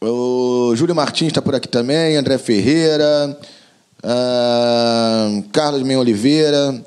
O 0.00 0.74
Júlio 0.76 0.94
Martins 0.94 1.28
está 1.28 1.42
por 1.42 1.54
aqui 1.54 1.68
também, 1.68 2.16
André 2.16 2.38
Ferreira, 2.38 3.38
uh... 4.02 5.42
Carlos 5.52 5.82
Menho 5.82 6.00
Oliveira. 6.00 6.82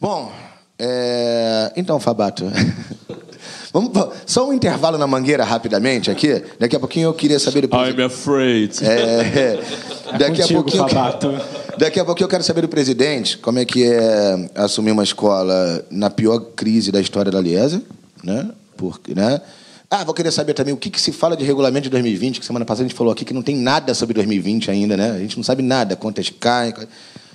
Bom, 0.00 0.30
é... 0.78 1.72
então, 1.74 1.98
Fabato. 1.98 2.44
Vamos, 3.72 3.92
só 4.26 4.48
um 4.48 4.52
intervalo 4.52 4.98
na 4.98 5.06
mangueira 5.06 5.44
rapidamente 5.44 6.10
aqui. 6.10 6.42
Daqui 6.58 6.74
a 6.74 6.80
pouquinho 6.80 7.08
eu 7.08 7.14
queria 7.14 7.38
saber 7.38 7.66
do 7.66 7.76
I'm 7.76 8.02
afraid. 8.02 8.72
É, 8.82 8.90
é, 8.90 9.60
daqui 10.18 10.40
contigo, 10.40 10.58
a 10.58 10.62
pouquinho. 10.62 10.88
Fabato. 10.88 11.40
Daqui 11.78 12.00
a 12.00 12.04
pouquinho 12.04 12.24
eu 12.24 12.30
quero 12.30 12.42
saber 12.42 12.62
do 12.62 12.68
presidente 12.68 13.38
como 13.38 13.58
é 13.58 13.64
que 13.64 13.84
é 13.84 14.50
assumir 14.56 14.90
uma 14.90 15.04
escola 15.04 15.84
na 15.90 16.10
pior 16.10 16.40
crise 16.56 16.90
da 16.90 17.00
história 17.00 17.30
da 17.30 17.40
Liesa, 17.40 17.80
né? 18.24 18.50
Porque, 18.76 19.14
né? 19.14 19.40
Ah, 19.88 20.04
vou 20.04 20.14
querer 20.14 20.30
saber 20.30 20.54
também 20.54 20.72
o 20.72 20.76
que, 20.76 20.88
que 20.88 21.00
se 21.00 21.10
fala 21.10 21.36
de 21.36 21.44
regulamento 21.44 21.84
de 21.84 21.90
2020, 21.90 22.38
que 22.38 22.46
semana 22.46 22.64
passada 22.64 22.86
a 22.86 22.88
gente 22.88 22.96
falou 22.96 23.12
aqui 23.12 23.24
que 23.24 23.34
não 23.34 23.42
tem 23.42 23.56
nada 23.56 23.92
sobre 23.94 24.14
2020 24.14 24.70
ainda, 24.70 24.96
né? 24.96 25.10
A 25.10 25.18
gente 25.18 25.36
não 25.36 25.42
sabe 25.44 25.62
nada, 25.62 25.96
quantas 25.96 26.30
caem. 26.30 26.72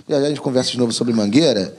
Já, 0.07 0.19
já 0.19 0.25
a 0.25 0.29
gente 0.29 0.41
conversa 0.41 0.71
de 0.71 0.77
novo 0.77 0.91
sobre 0.91 1.13
Mangueira. 1.13 1.73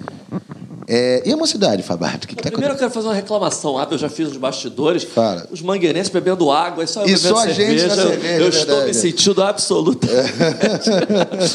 É, 0.89 1.23
e 1.27 1.33
a 1.33 1.37
mocidade, 1.37 1.83
Fabato? 1.83 2.27
O 2.27 2.29
que, 2.29 2.37
que 2.37 2.43
tá 2.43 2.51
Primeiro 2.51 2.75
eu 2.75 2.79
quero 2.79 2.91
fazer 2.93 3.09
uma 3.09 3.15
reclamação 3.15 3.75
rápida, 3.75 3.97
eu 3.97 3.99
já 3.99 4.09
fiz 4.09 4.29
nos 4.29 4.37
bastidores. 4.37 5.03
Fala. 5.03 5.47
Os 5.51 5.61
mangueirenses 5.61 6.13
bebendo 6.13 6.51
água, 6.51 6.85
é 6.85 6.87
só 6.87 7.03
eu 7.03 7.09
e 7.09 7.17
só 7.17 7.39
a 7.39 7.49
gente 7.49 7.57
cerveja. 7.57 7.89
Na 7.89 7.95
cerveja, 7.97 8.35
eu, 8.35 8.41
eu 8.43 8.49
estou 8.49 8.85
me 8.85 8.95
sentindo 8.95 9.43
absolutamente. 9.43 10.33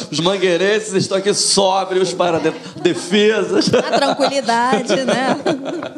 Os 0.12 0.20
mangueirenses 0.20 0.94
estão 0.94 1.18
aqui 1.18 1.34
sóbrios 1.34 2.14
para 2.14 2.42
defesas. 2.82 3.74
A 3.74 3.98
tranquilidade, 3.98 4.96
né? 5.06 5.38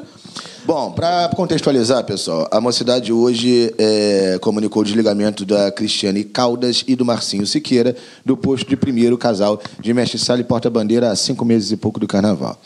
Bom, 0.66 0.94
para 0.94 1.30
contextualizar, 1.36 2.06
pessoal, 2.06 2.48
a 2.50 2.62
mocidade 2.62 3.12
hoje 3.12 3.74
é, 3.78 4.38
comunicou 4.40 4.82
o 4.82 4.86
desligamento 4.86 5.44
da 5.44 5.70
Cristiane 5.70 6.24
Caldas 6.24 6.86
e 6.88 6.96
do 6.96 7.04
Marcinho 7.04 7.46
Siqueira 7.46 7.94
do 8.26 8.38
posto 8.38 8.70
de 8.70 8.78
primeiro 8.78 9.18
casal 9.18 9.62
de 9.78 9.94
mestre 9.94 10.18
sala 10.18 10.40
e 10.40 10.44
porta-bandeira 10.46 11.12
há 11.12 11.16
cinco 11.18 11.44
meses 11.44 11.72
e 11.72 11.76
pouco 11.76 12.00
do 12.00 12.08
carnaval. 12.08 12.58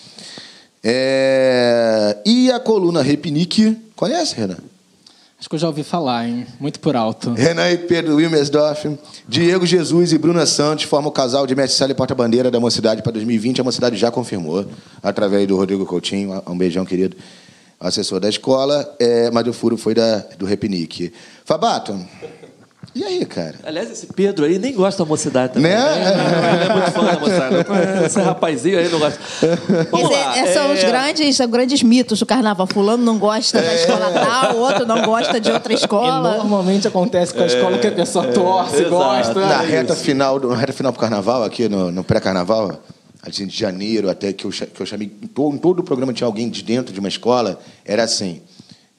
É... 0.84 2.18
E 2.24 2.52
a 2.52 2.60
coluna 2.60 3.02
Repinique, 3.02 3.76
conhece, 3.96 4.36
Renan? 4.36 4.60
Acho 5.40 5.50
que 5.50 5.56
eu 5.56 5.60
já 5.60 5.68
ouvi 5.68 5.82
falar, 5.82 6.28
hein? 6.28 6.46
Muito 6.60 6.80
por 6.80 6.96
alto. 6.96 7.34
Renan 7.34 7.72
e 7.72 7.80
Pedro 7.80 8.18
Wilmersdorf, 8.18 8.96
Diego 9.28 9.66
Jesus 9.66 10.14
e 10.14 10.20
Bruna 10.20 10.46
Santos 10.46 10.86
formam 10.86 11.10
o 11.10 11.12
casal 11.12 11.48
de 11.48 11.56
mestre 11.56 11.76
sala 11.76 11.92
e 11.94 11.96
porta-bandeira 11.96 12.52
da 12.52 12.60
Mocidade 12.60 13.02
para 13.02 13.14
2020. 13.14 13.60
A 13.60 13.64
Mocidade 13.64 13.98
já 13.98 14.12
confirmou, 14.12 14.68
através 15.02 15.48
do 15.48 15.56
Rodrigo 15.56 15.84
Coutinho. 15.84 16.44
Um 16.48 16.56
beijão, 16.56 16.86
querido 16.86 17.18
assessor 17.80 18.20
da 18.20 18.30
escola, 18.30 18.96
é, 19.00 19.30
mas 19.32 19.48
o 19.48 19.54
furo 19.54 19.78
foi 19.78 19.94
da, 19.94 20.20
do 20.38 20.46
Repinique. 20.46 21.14
Fabato, 21.46 21.98
e 22.98 23.04
aí, 23.04 23.26
cara? 23.26 23.54
Aliás, 23.64 23.92
esse 23.92 24.08
Pedro 24.08 24.44
aí 24.44 24.58
nem 24.58 24.74
gosta 24.74 25.04
da 25.04 25.08
mocidade 25.08 25.54
também. 25.54 25.72
Né? 25.72 25.78
né? 25.78 26.54
Ele 26.56 26.64
é 26.64 26.74
muito 26.74 26.92
fã 26.92 27.04
da 27.04 27.20
mocidade. 27.20 27.56
Esse 28.06 28.20
rapazinho 28.20 28.80
aí 28.80 28.90
não 28.90 28.98
gosta. 28.98 29.20
Vamos 29.92 30.10
lá, 30.10 30.38
é, 30.38 30.54
são 30.54 30.72
é... 30.72 30.74
os 30.74 30.84
grandes, 30.84 31.40
grandes 31.42 31.84
mitos 31.84 32.18
do 32.18 32.26
carnaval. 32.26 32.66
Fulano 32.66 33.04
não 33.04 33.20
gosta 33.20 33.62
da 33.62 33.76
escola 33.76 34.12
tal, 34.12 34.56
o 34.56 34.60
outro 34.62 34.86
não 34.88 35.04
gosta 35.04 35.40
de 35.40 35.52
outra 35.52 35.74
escola. 35.74 36.38
E 36.38 36.38
normalmente 36.40 36.88
acontece 36.88 37.36
com 37.36 37.44
a 37.44 37.46
escola 37.46 37.78
que 37.78 37.86
a 37.86 37.92
pessoa 37.92 38.26
é, 38.26 38.32
torce, 38.32 38.84
gosta. 38.86 39.40
Na 39.42 39.62
reta 39.62 39.96
final, 39.96 40.40
na 40.40 40.56
reta 40.56 40.74
final 40.74 40.92
pro 40.92 41.00
carnaval, 41.00 41.44
aqui 41.44 41.70
no, 41.70 41.92
no 41.92 42.04
pré-carnaval, 42.04 42.82
assim, 43.28 43.46
de 43.46 43.58
janeiro 43.58 44.10
até 44.10 44.32
que 44.34 44.46
eu, 44.46 44.52
que 44.52 44.82
eu 44.82 44.86
chamei. 44.86 45.12
Em 45.22 45.28
todo, 45.28 45.56
em 45.56 45.58
todo 45.58 45.80
o 45.80 45.84
programa 45.84 46.14
tinha 46.14 46.28
alguém 46.28 46.50
de 46.50 46.64
dentro 46.64 46.94
de 46.94 47.00
uma 47.00 47.10
escola, 47.10 47.60
era 47.86 48.04
assim. 48.04 48.42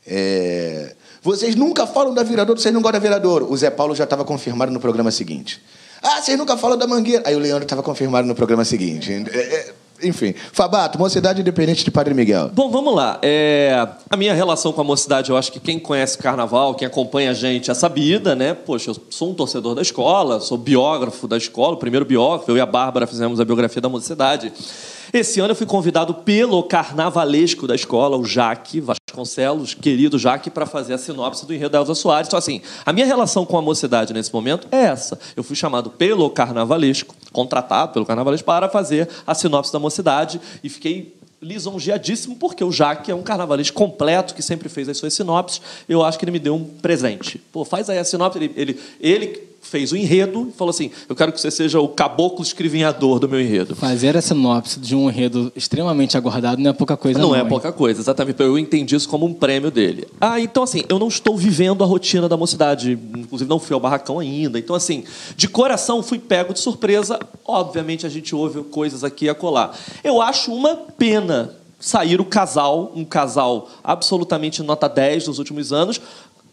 É, 0.06 0.94
vocês 1.22 1.54
nunca 1.54 1.86
falam 1.86 2.14
da 2.14 2.22
Viradouro, 2.22 2.60
vocês 2.60 2.72
não 2.72 2.80
gostam 2.80 3.00
da 3.00 3.06
Viradouro. 3.06 3.50
O 3.50 3.56
Zé 3.56 3.70
Paulo 3.70 3.94
já 3.94 4.04
estava 4.04 4.24
confirmado 4.24 4.72
no 4.72 4.80
programa 4.80 5.10
seguinte. 5.10 5.60
Ah, 6.02 6.22
vocês 6.22 6.38
nunca 6.38 6.56
falam 6.56 6.78
da 6.78 6.86
Mangueira. 6.86 7.22
Aí 7.26 7.34
o 7.34 7.38
Leandro 7.38 7.64
estava 7.64 7.82
confirmado 7.82 8.26
no 8.26 8.34
programa 8.34 8.64
seguinte. 8.64 9.12
É, 9.12 9.38
é, 9.38 9.74
enfim, 10.02 10.34
Fabato, 10.52 10.98
Mocidade 10.98 11.40
Independente 11.40 11.84
de 11.84 11.90
Padre 11.90 12.14
Miguel. 12.14 12.50
Bom, 12.52 12.70
vamos 12.70 12.94
lá. 12.94 13.18
É, 13.22 13.88
a 14.08 14.16
minha 14.16 14.34
relação 14.34 14.72
com 14.72 14.80
a 14.80 14.84
mocidade, 14.84 15.30
eu 15.30 15.36
acho 15.36 15.50
que 15.50 15.60
quem 15.60 15.78
conhece 15.78 16.18
carnaval, 16.18 16.74
quem 16.74 16.86
acompanha 16.86 17.30
a 17.30 17.34
gente, 17.34 17.70
é 17.70 17.74
sabida, 17.74 18.34
né? 18.34 18.54
Poxa, 18.54 18.90
eu 18.90 18.96
sou 19.10 19.30
um 19.30 19.34
torcedor 19.34 19.74
da 19.74 19.82
escola, 19.82 20.40
sou 20.40 20.56
biógrafo 20.56 21.26
da 21.26 21.36
escola, 21.36 21.74
o 21.74 21.78
primeiro 21.78 22.04
biógrafo, 22.04 22.50
eu 22.50 22.56
e 22.56 22.60
a 22.60 22.66
Bárbara 22.66 23.06
fizemos 23.06 23.40
a 23.40 23.44
biografia 23.44 23.80
da 23.80 23.88
mocidade. 23.88 24.52
Esse 25.12 25.40
ano 25.40 25.52
eu 25.52 25.56
fui 25.56 25.66
convidado 25.66 26.12
pelo 26.12 26.62
carnavalesco 26.62 27.66
da 27.66 27.74
escola, 27.74 28.16
o 28.16 28.24
Jaque 28.24 28.80
Vasconcelos, 28.80 29.72
querido 29.72 30.18
Jaque, 30.18 30.50
para 30.50 30.66
fazer 30.66 30.92
a 30.92 30.98
sinopse 30.98 31.46
do 31.46 31.54
enredo 31.54 31.70
da 31.70 31.78
Elza 31.78 31.94
Soares. 31.94 32.28
Então, 32.28 32.38
assim, 32.38 32.60
a 32.84 32.92
minha 32.92 33.06
relação 33.06 33.46
com 33.46 33.56
a 33.56 33.62
mocidade 33.62 34.12
nesse 34.12 34.32
momento 34.32 34.68
é 34.70 34.84
essa. 34.84 35.18
Eu 35.34 35.42
fui 35.42 35.56
chamado 35.56 35.88
pelo 35.88 36.28
carnavalesco, 36.28 37.14
contratado 37.32 37.92
pelo 37.92 38.04
carnavalesco, 38.04 38.44
para 38.44 38.68
fazer 38.68 39.08
a 39.26 39.34
sinopse 39.34 39.72
da 39.72 39.78
mocidade 39.78 40.40
e 40.62 40.68
fiquei 40.68 41.16
lisonjeadíssimo, 41.40 42.36
porque 42.36 42.62
o 42.62 42.70
Jaque 42.70 43.10
é 43.10 43.14
um 43.14 43.22
carnavalesco 43.22 43.76
completo, 43.76 44.34
que 44.34 44.42
sempre 44.42 44.68
fez 44.68 44.88
as 44.90 44.98
suas 44.98 45.14
sinopses. 45.14 45.62
Eu 45.88 46.04
acho 46.04 46.18
que 46.18 46.24
ele 46.24 46.32
me 46.32 46.38
deu 46.38 46.54
um 46.54 46.64
presente. 46.64 47.38
Pô, 47.50 47.64
faz 47.64 47.88
aí 47.88 47.98
a 47.98 48.04
sinopse. 48.04 48.38
Ele, 48.38 48.52
ele, 48.56 48.80
ele 49.00 49.47
fez 49.60 49.92
o 49.92 49.96
enredo 49.96 50.48
e 50.48 50.56
falou 50.56 50.70
assim: 50.70 50.90
Eu 51.08 51.14
quero 51.14 51.32
que 51.32 51.40
você 51.40 51.50
seja 51.50 51.80
o 51.80 51.88
caboclo 51.88 52.42
escrivinhador 52.42 53.18
do 53.18 53.28
meu 53.28 53.40
enredo. 53.40 53.74
Fazer 53.76 54.16
a 54.16 54.22
sinopse 54.22 54.80
de 54.80 54.94
um 54.96 55.08
enredo 55.10 55.52
extremamente 55.54 56.16
aguardado 56.16 56.60
não 56.60 56.70
é 56.70 56.72
pouca 56.72 56.96
coisa, 56.96 57.18
Não 57.18 57.30
não. 57.30 57.36
é 57.36 57.44
pouca 57.44 57.70
coisa, 57.72 58.00
exatamente. 58.00 58.40
Eu 58.40 58.58
entendi 58.58 58.94
isso 58.94 59.08
como 59.08 59.26
um 59.26 59.34
prêmio 59.34 59.70
dele. 59.70 60.06
Ah, 60.20 60.40
então 60.40 60.62
assim, 60.62 60.82
eu 60.88 60.98
não 60.98 61.08
estou 61.08 61.36
vivendo 61.36 61.84
a 61.84 61.86
rotina 61.86 62.28
da 62.28 62.36
mocidade. 62.36 62.98
Inclusive, 63.16 63.48
não 63.48 63.58
fui 63.58 63.74
ao 63.74 63.80
barracão 63.80 64.18
ainda. 64.18 64.58
Então, 64.58 64.74
assim, 64.74 65.04
de 65.36 65.48
coração 65.48 66.02
fui 66.02 66.18
pego 66.18 66.52
de 66.54 66.60
surpresa. 66.60 67.18
Obviamente, 67.44 68.06
a 68.06 68.08
gente 68.08 68.34
ouve 68.34 68.62
coisas 68.64 69.04
aqui 69.04 69.26
e 69.26 69.28
acolá. 69.28 69.72
Eu 70.02 70.22
acho 70.22 70.52
uma 70.52 70.74
pena 70.76 71.54
sair 71.80 72.20
o 72.20 72.24
casal, 72.24 72.92
um 72.96 73.04
casal 73.04 73.68
absolutamente 73.84 74.62
nota 74.64 74.88
10 74.88 75.28
nos 75.28 75.38
últimos 75.38 75.72
anos, 75.72 76.00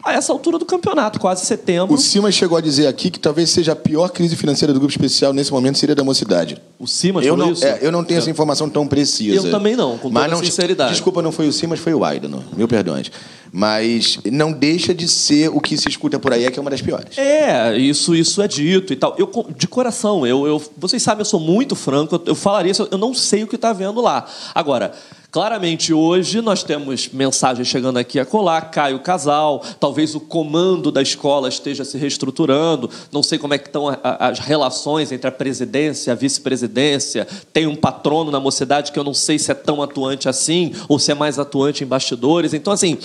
a 0.06 0.12
essa 0.12 0.32
altura 0.32 0.58
do 0.58 0.64
campeonato, 0.64 1.18
quase 1.18 1.44
setembro. 1.44 1.94
O 1.94 1.98
Simas 1.98 2.34
chegou 2.34 2.56
a 2.56 2.60
dizer 2.60 2.86
aqui 2.86 3.10
que 3.10 3.18
talvez 3.18 3.50
seja 3.50 3.72
a 3.72 3.76
pior 3.76 4.08
crise 4.08 4.36
financeira 4.36 4.72
do 4.72 4.78
grupo 4.78 4.92
especial 4.92 5.32
nesse 5.32 5.52
momento 5.52 5.78
seria 5.78 5.94
da 5.94 6.04
mocidade. 6.04 6.62
O 6.78 6.86
Simas 6.86 7.26
eu 7.26 7.34
falou 7.34 7.46
não, 7.46 7.52
isso? 7.52 7.66
é, 7.66 7.78
eu 7.82 7.90
não 7.90 8.04
tenho 8.04 8.18
essa 8.18 8.30
informação 8.30 8.70
tão 8.70 8.86
precisa. 8.86 9.34
Eu 9.34 9.50
também 9.50 9.74
não, 9.74 9.98
com 9.98 10.10
toda 10.10 10.28
não, 10.28 10.38
sinceridade. 10.38 10.92
Desculpa, 10.92 11.20
não 11.20 11.32
foi 11.32 11.48
o 11.48 11.52
Simas, 11.52 11.80
foi 11.80 11.92
o 11.92 12.04
Aidano. 12.04 12.44
Mil 12.56 12.68
perdões. 12.68 13.10
Mas 13.52 14.18
não 14.30 14.52
deixa 14.52 14.94
de 14.94 15.08
ser 15.08 15.48
o 15.48 15.60
que 15.60 15.76
se 15.76 15.88
escuta 15.88 16.18
por 16.18 16.32
aí, 16.32 16.44
é 16.44 16.50
que 16.50 16.58
é 16.58 16.62
uma 16.62 16.70
das 16.70 16.82
piores. 16.82 17.16
É, 17.18 17.76
isso, 17.76 18.14
isso 18.14 18.40
é 18.42 18.46
dito 18.48 18.92
e 18.92 18.96
tal. 18.96 19.14
Eu, 19.18 19.30
de 19.56 19.66
coração, 19.66 20.26
eu, 20.26 20.46
eu, 20.46 20.62
vocês 20.76 21.02
sabem, 21.02 21.22
eu 21.22 21.24
sou 21.24 21.40
muito 21.40 21.74
franco, 21.74 22.16
eu, 22.16 22.22
eu 22.26 22.34
falaria 22.34 22.70
isso, 22.70 22.86
eu 22.90 22.98
não 22.98 23.14
sei 23.14 23.42
o 23.44 23.46
que 23.46 23.56
está 23.56 23.72
vendo 23.72 24.00
lá. 24.00 24.26
Agora, 24.54 24.92
claramente 25.36 25.92
hoje 25.92 26.40
nós 26.40 26.62
temos 26.62 27.10
mensagens 27.12 27.68
chegando 27.68 27.98
aqui 27.98 28.18
a 28.18 28.24
colar, 28.24 28.70
cai 28.70 28.94
o 28.94 29.00
casal, 29.00 29.62
talvez 29.78 30.14
o 30.14 30.20
comando 30.20 30.90
da 30.90 31.02
escola 31.02 31.50
esteja 31.50 31.84
se 31.84 31.98
reestruturando, 31.98 32.88
não 33.12 33.22
sei 33.22 33.38
como 33.38 33.52
é 33.52 33.58
que 33.58 33.66
estão 33.66 33.84
as 34.02 34.38
relações 34.38 35.12
entre 35.12 35.28
a 35.28 35.30
presidência 35.30 36.10
e 36.10 36.12
a 36.12 36.14
vice-presidência, 36.14 37.28
tem 37.52 37.66
um 37.66 37.76
patrono 37.76 38.30
na 38.30 38.40
mocidade 38.40 38.90
que 38.90 38.98
eu 38.98 39.04
não 39.04 39.12
sei 39.12 39.38
se 39.38 39.50
é 39.50 39.54
tão 39.54 39.82
atuante 39.82 40.26
assim, 40.26 40.72
ou 40.88 40.98
se 40.98 41.12
é 41.12 41.14
mais 41.14 41.38
atuante 41.38 41.84
em 41.84 41.86
bastidores. 41.86 42.54
Então, 42.54 42.72
assim, 42.72 42.96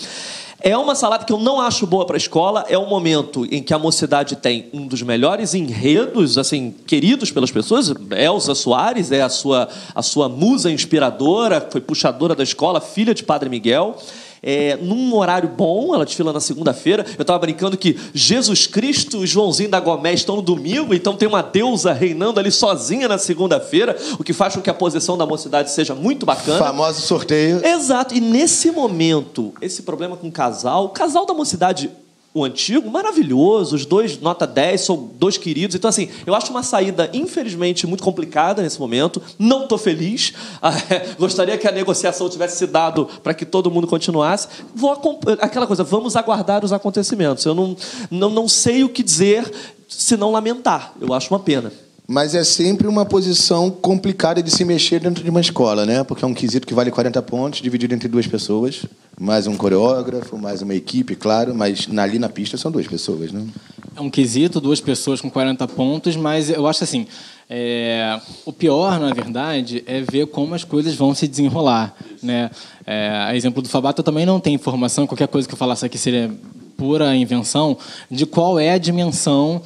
é 0.63 0.77
uma 0.77 0.95
salada 0.95 1.25
que 1.25 1.33
eu 1.33 1.39
não 1.39 1.59
acho 1.59 1.87
boa 1.87 2.05
para 2.05 2.15
a 2.15 2.17
escola. 2.17 2.65
É 2.69 2.77
um 2.77 2.87
momento 2.87 3.45
em 3.51 3.63
que 3.63 3.73
a 3.73 3.79
mocidade 3.79 4.35
tem 4.35 4.69
um 4.71 4.87
dos 4.87 5.01
melhores 5.01 5.53
enredos, 5.53 6.37
assim, 6.37 6.73
queridos 6.85 7.31
pelas 7.31 7.51
pessoas. 7.51 7.91
Elza 8.11 8.53
Soares 8.53 9.11
é 9.11 9.21
a 9.21 9.29
sua, 9.29 9.67
a 9.93 10.01
sua 10.01 10.29
musa 10.29 10.71
inspiradora, 10.71 11.67
foi 11.69 11.81
puxadora 11.81 12.35
da 12.35 12.43
escola, 12.43 12.79
filha 12.79 13.13
de 13.13 13.23
Padre 13.23 13.49
Miguel. 13.49 13.97
É, 14.43 14.77
num 14.81 15.13
horário 15.15 15.49
bom, 15.49 15.93
ela 15.93 16.05
desfila 16.05 16.33
na 16.33 16.39
segunda-feira. 16.39 17.05
Eu 17.17 17.21
estava 17.21 17.37
brincando 17.39 17.77
que 17.77 17.97
Jesus 18.13 18.65
Cristo 18.65 19.23
e 19.23 19.27
Joãozinho 19.27 19.69
da 19.69 19.79
Gomé 19.79 20.13
estão 20.13 20.37
no 20.37 20.41
domingo, 20.41 20.93
então 20.93 21.15
tem 21.15 21.27
uma 21.27 21.43
deusa 21.43 21.93
reinando 21.93 22.39
ali 22.39 22.51
sozinha 22.51 23.07
na 23.07 23.17
segunda-feira, 23.17 23.95
o 24.17 24.23
que 24.23 24.33
faz 24.33 24.55
com 24.55 24.61
que 24.61 24.69
a 24.69 24.73
posição 24.73 25.17
da 25.17 25.25
mocidade 25.25 25.71
seja 25.71 25.93
muito 25.93 26.25
bacana. 26.25 26.57
Famoso 26.57 27.01
sorteio. 27.01 27.65
Exato. 27.65 28.15
E 28.15 28.19
nesse 28.19 28.71
momento, 28.71 29.53
esse 29.61 29.83
problema 29.83 30.17
com 30.17 30.27
o 30.27 30.31
casal, 30.31 30.85
o 30.85 30.89
casal 30.89 31.25
da 31.25 31.33
mocidade, 31.33 31.89
o 32.33 32.45
antigo, 32.45 32.89
maravilhoso, 32.89 33.75
os 33.75 33.85
dois 33.85 34.19
nota 34.19 34.47
10, 34.47 34.81
são 34.81 35.09
dois 35.19 35.37
queridos. 35.37 35.75
Então, 35.75 35.89
assim, 35.89 36.09
eu 36.25 36.33
acho 36.33 36.49
uma 36.51 36.63
saída, 36.63 37.09
infelizmente, 37.13 37.85
muito 37.85 38.03
complicada 38.03 38.61
nesse 38.61 38.79
momento. 38.79 39.21
Não 39.37 39.63
estou 39.63 39.77
feliz. 39.77 40.33
Ah, 40.63 40.73
é, 40.91 41.15
Gostaria 41.17 41.57
que 41.57 41.67
a 41.67 41.71
negociação 41.71 42.29
tivesse 42.29 42.57
se 42.57 42.67
dado 42.67 43.07
para 43.23 43.33
que 43.33 43.45
todo 43.45 43.71
mundo 43.71 43.87
continuasse. 43.87 44.47
Vou 44.75 44.91
aquela 45.39 45.65
coisa, 45.65 45.83
vamos 45.83 46.15
aguardar 46.15 46.63
os 46.63 46.71
acontecimentos. 46.71 47.43
Eu 47.45 47.55
não, 47.55 47.75
não, 48.11 48.29
não 48.29 48.47
sei 48.47 48.83
o 48.83 48.89
que 48.89 49.01
dizer 49.01 49.51
se 49.87 50.15
não 50.15 50.31
lamentar. 50.31 50.93
Eu 51.01 51.13
acho 51.13 51.33
uma 51.33 51.39
pena. 51.39 51.71
Mas 52.11 52.35
é 52.35 52.43
sempre 52.43 52.89
uma 52.89 53.05
posição 53.05 53.71
complicada 53.71 54.43
de 54.43 54.51
se 54.51 54.65
mexer 54.65 54.99
dentro 54.99 55.23
de 55.23 55.29
uma 55.29 55.39
escola, 55.39 55.85
né? 55.85 56.03
Porque 56.03 56.25
é 56.25 56.27
um 56.27 56.33
quesito 56.33 56.67
que 56.67 56.73
vale 56.73 56.91
40 56.91 57.21
pontos, 57.21 57.61
dividido 57.61 57.95
entre 57.95 58.09
duas 58.09 58.27
pessoas. 58.27 58.85
Mais 59.17 59.47
um 59.47 59.55
coreógrafo, 59.55 60.37
mais 60.37 60.61
uma 60.61 60.75
equipe, 60.75 61.15
claro. 61.15 61.55
Mas 61.55 61.87
ali 61.97 62.19
na 62.19 62.27
pista 62.27 62.57
são 62.57 62.69
duas 62.69 62.85
pessoas, 62.85 63.31
né? 63.31 63.47
É 63.95 64.01
um 64.01 64.09
quesito, 64.09 64.59
duas 64.59 64.81
pessoas 64.81 65.21
com 65.21 65.29
40 65.29 65.65
pontos, 65.69 66.17
mas 66.17 66.49
eu 66.49 66.67
acho 66.67 66.83
assim, 66.83 67.07
é, 67.49 68.19
o 68.45 68.51
pior, 68.51 68.99
na 68.99 69.13
verdade, 69.13 69.81
é 69.87 70.01
ver 70.01 70.27
como 70.27 70.53
as 70.53 70.65
coisas 70.65 70.93
vão 70.93 71.15
se 71.15 71.29
desenrolar. 71.29 71.95
Né? 72.21 72.51
É, 72.85 73.07
a 73.09 73.35
exemplo 73.37 73.61
do 73.61 73.69
Fabato, 73.69 74.01
eu 74.01 74.03
também 74.03 74.25
não 74.25 74.37
tenho 74.37 74.55
informação, 74.55 75.07
qualquer 75.07 75.29
coisa 75.29 75.47
que 75.47 75.53
eu 75.53 75.57
falasse 75.57 75.85
aqui 75.85 75.97
seria 75.97 76.29
pura 76.75 77.15
invenção, 77.15 77.77
de 78.09 78.25
qual 78.25 78.59
é 78.59 78.71
a 78.71 78.77
dimensão 78.77 79.61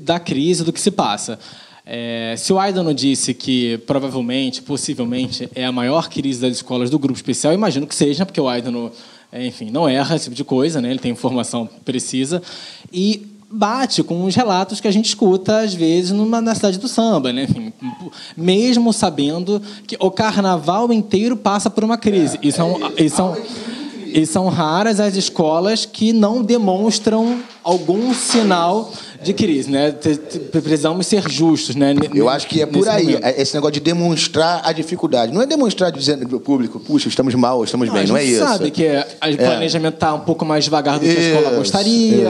da 0.00 0.18
crise, 0.18 0.64
do 0.64 0.72
que 0.72 0.80
se 0.80 0.90
passa. 0.90 1.38
É, 1.84 2.34
se 2.38 2.52
o 2.52 2.58
Aidano 2.58 2.94
disse 2.94 3.34
que 3.34 3.78
provavelmente, 3.78 4.62
possivelmente, 4.62 5.48
é 5.54 5.64
a 5.64 5.72
maior 5.72 6.08
crise 6.08 6.40
das 6.40 6.56
escolas 6.56 6.88
do 6.90 6.98
grupo 6.98 7.16
especial, 7.16 7.52
imagino 7.52 7.86
que 7.86 7.94
seja, 7.94 8.24
porque 8.24 8.40
o 8.40 8.48
Aidano, 8.48 8.92
é, 9.32 9.44
enfim, 9.46 9.70
não 9.70 9.88
erra 9.88 10.14
esse 10.14 10.24
tipo 10.24 10.36
de 10.36 10.44
coisa, 10.44 10.80
né? 10.80 10.90
ele 10.90 11.00
tem 11.00 11.10
informação 11.10 11.68
precisa. 11.84 12.40
E 12.92 13.26
bate 13.50 14.02
com 14.02 14.24
os 14.24 14.34
relatos 14.34 14.80
que 14.80 14.88
a 14.88 14.90
gente 14.90 15.06
escuta, 15.06 15.60
às 15.60 15.74
vezes, 15.74 16.12
numa, 16.12 16.40
na 16.40 16.54
cidade 16.54 16.78
do 16.78 16.88
samba. 16.88 17.32
Né? 17.32 17.44
Enfim, 17.44 17.72
mesmo 18.36 18.92
sabendo 18.92 19.60
que 19.86 19.96
o 20.00 20.10
carnaval 20.10 20.92
inteiro 20.92 21.36
passa 21.36 21.68
por 21.68 21.84
uma 21.84 21.98
crise. 21.98 22.38
E 22.42 22.50
são, 22.50 22.78
e 22.96 23.10
são, 23.10 23.36
e 24.14 24.26
são 24.26 24.48
raras 24.48 25.00
as 25.00 25.16
escolas 25.16 25.84
que 25.84 26.12
não 26.12 26.42
demonstram 26.42 27.40
algum 27.62 28.12
sinal 28.12 28.92
de 29.22 29.32
crise, 29.32 29.70
né? 29.70 29.94
Precisamos 30.50 31.06
ser 31.06 31.28
justos, 31.30 31.76
né? 31.76 31.94
Eu 32.12 32.28
acho 32.28 32.46
que 32.48 32.60
é 32.60 32.66
por 32.66 32.88
aí. 32.88 33.04
momento. 33.04 33.24
é 33.24 33.40
Esse 33.40 33.54
negócio 33.54 33.74
de 33.74 33.80
demonstrar 33.80 34.62
a 34.64 34.72
dificuldade. 34.72 35.32
Não 35.32 35.40
é 35.40 35.46
demonstrar 35.46 35.92
dizendo 35.92 36.28
pro 36.28 36.40
público, 36.40 36.80
puxa, 36.80 37.08
estamos 37.08 37.34
mal, 37.34 37.62
estamos 37.62 37.88
bem. 37.88 38.06
Não 38.06 38.16
é 38.16 38.24
isso. 38.24 38.40
sabe 38.40 38.70
que 38.70 38.84
o 38.84 39.36
planejamento 39.36 39.94
está 39.94 40.14
um 40.14 40.20
pouco 40.20 40.44
mais 40.44 40.64
devagar 40.64 40.98
do 40.98 41.04
que 41.04 41.10
a 41.10 41.20
escola 41.20 41.48
Isso, 41.48 41.56
gostaria. 41.56 42.28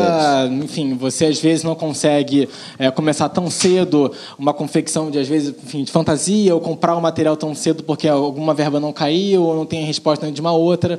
Enfim, 0.62 0.94
você 0.94 1.26
às 1.26 1.40
vezes 1.40 1.64
não 1.64 1.74
consegue 1.74 2.48
é, 2.78 2.90
começar 2.90 3.28
tão 3.30 3.50
cedo 3.50 4.12
uma 4.38 4.52
confecção 4.52 5.10
de, 5.10 5.18
às 5.18 5.28
vezes, 5.28 5.54
enfim, 5.64 5.84
de 5.84 5.90
fantasia, 5.90 6.54
ou 6.54 6.60
comprar 6.60 6.94
o 6.94 7.00
material 7.00 7.36
tão 7.36 7.54
cedo 7.54 7.82
porque 7.82 8.06
alguma 8.06 8.52
verba 8.52 8.78
não 8.78 8.92
caiu, 8.92 9.42
ou 9.42 9.56
não 9.56 9.64
tem 9.64 9.82
a 9.82 9.86
resposta 9.86 10.30
de 10.30 10.40
uma 10.40 10.52
outra. 10.52 10.98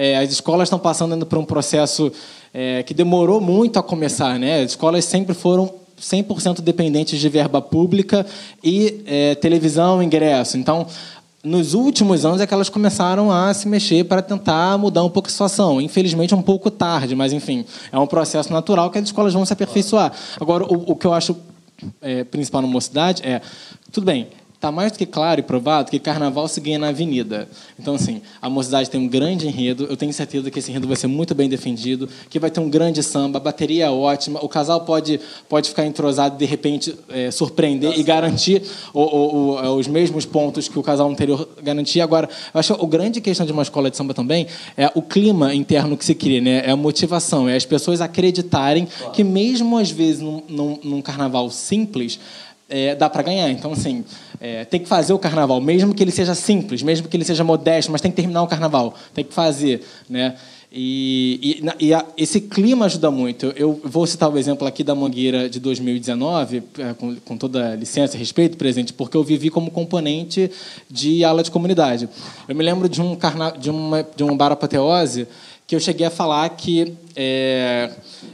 É, 0.00 0.16
as 0.16 0.30
escolas 0.30 0.68
estão 0.68 0.78
passando 0.78 1.26
por 1.26 1.36
um 1.38 1.44
processo 1.44 2.12
é, 2.54 2.84
que 2.84 2.94
demorou 2.94 3.40
muito 3.40 3.80
a 3.80 3.82
começar. 3.82 4.38
Né? 4.38 4.62
As 4.62 4.70
escolas 4.70 5.04
sempre 5.04 5.34
foram 5.34 5.68
100% 6.00 6.60
dependentes 6.60 7.18
de 7.18 7.28
verba 7.28 7.60
pública 7.60 8.24
e 8.62 9.02
é, 9.04 9.34
televisão, 9.34 10.00
ingresso. 10.00 10.56
Então, 10.56 10.86
nos 11.42 11.74
últimos 11.74 12.24
anos 12.24 12.40
é 12.40 12.46
que 12.46 12.54
elas 12.54 12.68
começaram 12.68 13.32
a 13.32 13.52
se 13.52 13.66
mexer 13.66 14.04
para 14.04 14.22
tentar 14.22 14.78
mudar 14.78 15.02
um 15.02 15.10
pouco 15.10 15.28
a 15.28 15.32
situação. 15.32 15.80
Infelizmente, 15.80 16.32
um 16.32 16.42
pouco 16.42 16.70
tarde, 16.70 17.16
mas, 17.16 17.32
enfim, 17.32 17.64
é 17.90 17.98
um 17.98 18.06
processo 18.06 18.52
natural 18.52 18.90
que 18.90 18.98
as 18.98 19.04
escolas 19.04 19.34
vão 19.34 19.44
se 19.44 19.52
aperfeiçoar. 19.52 20.12
Agora, 20.40 20.62
o, 20.64 20.92
o 20.92 20.94
que 20.96 21.08
eu 21.08 21.12
acho 21.12 21.36
é, 22.00 22.22
principal 22.22 22.62
na 22.62 22.68
mocidade 22.68 23.22
é, 23.24 23.40
tudo 23.90 24.04
bem, 24.04 24.28
Está 24.58 24.72
mais 24.72 24.90
do 24.90 24.98
que 24.98 25.06
claro 25.06 25.38
e 25.38 25.42
provado 25.44 25.88
que 25.88 26.00
carnaval 26.00 26.48
se 26.48 26.60
ganha 26.60 26.80
na 26.80 26.88
avenida. 26.88 27.48
Então, 27.78 27.94
assim, 27.94 28.20
a 28.42 28.50
mocidade 28.50 28.90
tem 28.90 29.00
um 29.00 29.06
grande 29.06 29.46
enredo. 29.46 29.86
Eu 29.88 29.96
tenho 29.96 30.12
certeza 30.12 30.50
que 30.50 30.58
esse 30.58 30.68
enredo 30.72 30.88
vai 30.88 30.96
ser 30.96 31.06
muito 31.06 31.32
bem 31.32 31.48
defendido, 31.48 32.08
que 32.28 32.40
vai 32.40 32.50
ter 32.50 32.58
um 32.58 32.68
grande 32.68 33.00
samba, 33.00 33.36
a 33.38 33.40
bateria 33.40 33.84
é 33.84 33.88
ótima. 33.90 34.44
O 34.44 34.48
casal 34.48 34.80
pode, 34.80 35.20
pode 35.48 35.68
ficar 35.68 35.86
entrosado 35.86 36.34
e, 36.34 36.38
de 36.38 36.44
repente, 36.44 36.92
é, 37.08 37.30
surpreender 37.30 37.96
e 37.96 38.02
garantir 38.02 38.60
o- 38.92 39.00
o- 39.00 39.50
o- 39.64 39.76
os 39.76 39.86
mesmos 39.86 40.26
pontos 40.26 40.66
que 40.66 40.76
o 40.76 40.82
casal 40.82 41.08
anterior 41.08 41.48
garantia. 41.62 42.02
Agora, 42.02 42.28
eu 42.52 42.58
acho 42.58 42.74
que 42.74 42.84
a 42.84 42.88
grande 42.88 43.20
questão 43.20 43.46
de 43.46 43.52
uma 43.52 43.62
escola 43.62 43.88
de 43.92 43.96
samba 43.96 44.12
também 44.12 44.48
é 44.76 44.90
o 44.92 45.00
clima 45.02 45.54
interno 45.54 45.96
que 45.96 46.04
se 46.04 46.16
cria, 46.16 46.40
né? 46.40 46.62
é 46.66 46.70
a 46.72 46.76
motivação, 46.76 47.48
é 47.48 47.54
as 47.54 47.64
pessoas 47.64 48.00
acreditarem 48.00 48.88
que, 49.12 49.22
mesmo 49.22 49.78
às 49.78 49.88
vezes, 49.92 50.20
num, 50.20 50.42
num- 50.48 50.78
num 50.82 51.00
carnaval 51.00 51.48
simples, 51.48 52.18
é, 52.68 52.94
dá 52.94 53.08
para 53.08 53.22
ganhar. 53.22 53.50
Então, 53.50 53.72
assim, 53.72 54.04
é, 54.40 54.64
tem 54.64 54.80
que 54.80 54.88
fazer 54.88 55.12
o 55.12 55.18
carnaval, 55.18 55.60
mesmo 55.60 55.94
que 55.94 56.02
ele 56.02 56.10
seja 56.12 56.34
simples, 56.34 56.82
mesmo 56.82 57.08
que 57.08 57.16
ele 57.16 57.24
seja 57.24 57.42
modesto, 57.44 57.90
mas 57.90 58.00
tem 58.00 58.10
que 58.10 58.16
terminar 58.16 58.42
o 58.42 58.46
carnaval, 58.46 58.94
tem 59.14 59.24
que 59.24 59.32
fazer, 59.34 59.82
né? 60.08 60.36
E, 60.70 61.62
e, 61.80 61.86
e 61.86 61.94
a- 61.94 62.04
esse 62.14 62.42
clima 62.42 62.84
ajuda 62.84 63.10
muito. 63.10 63.46
Eu, 63.46 63.52
eu 63.56 63.80
vou 63.82 64.06
citar 64.06 64.30
o 64.30 64.36
exemplo 64.36 64.66
aqui 64.68 64.84
da 64.84 64.94
Mangueira 64.94 65.48
de 65.48 65.58
2019, 65.58 66.62
é, 66.78 66.92
com, 66.92 67.16
com 67.16 67.38
toda 67.38 67.74
licença 67.74 68.16
e 68.16 68.18
respeito, 68.18 68.58
presente, 68.58 68.92
porque 68.92 69.16
eu 69.16 69.24
vivi 69.24 69.48
como 69.48 69.70
componente 69.70 70.50
de 70.90 71.24
aula 71.24 71.42
de 71.42 71.50
comunidade. 71.50 72.06
Eu 72.46 72.54
me 72.54 72.62
lembro 72.62 72.86
de 72.86 73.00
um, 73.00 73.16
carna, 73.16 73.50
de 73.50 73.70
uma, 73.70 74.06
de 74.14 74.22
um 74.22 74.36
bar 74.36 74.52
apoteose 74.52 75.26
que 75.68 75.76
eu 75.76 75.80
cheguei 75.80 76.06
a 76.06 76.10
falar 76.10 76.48
que 76.50 76.94
é, 77.14 77.90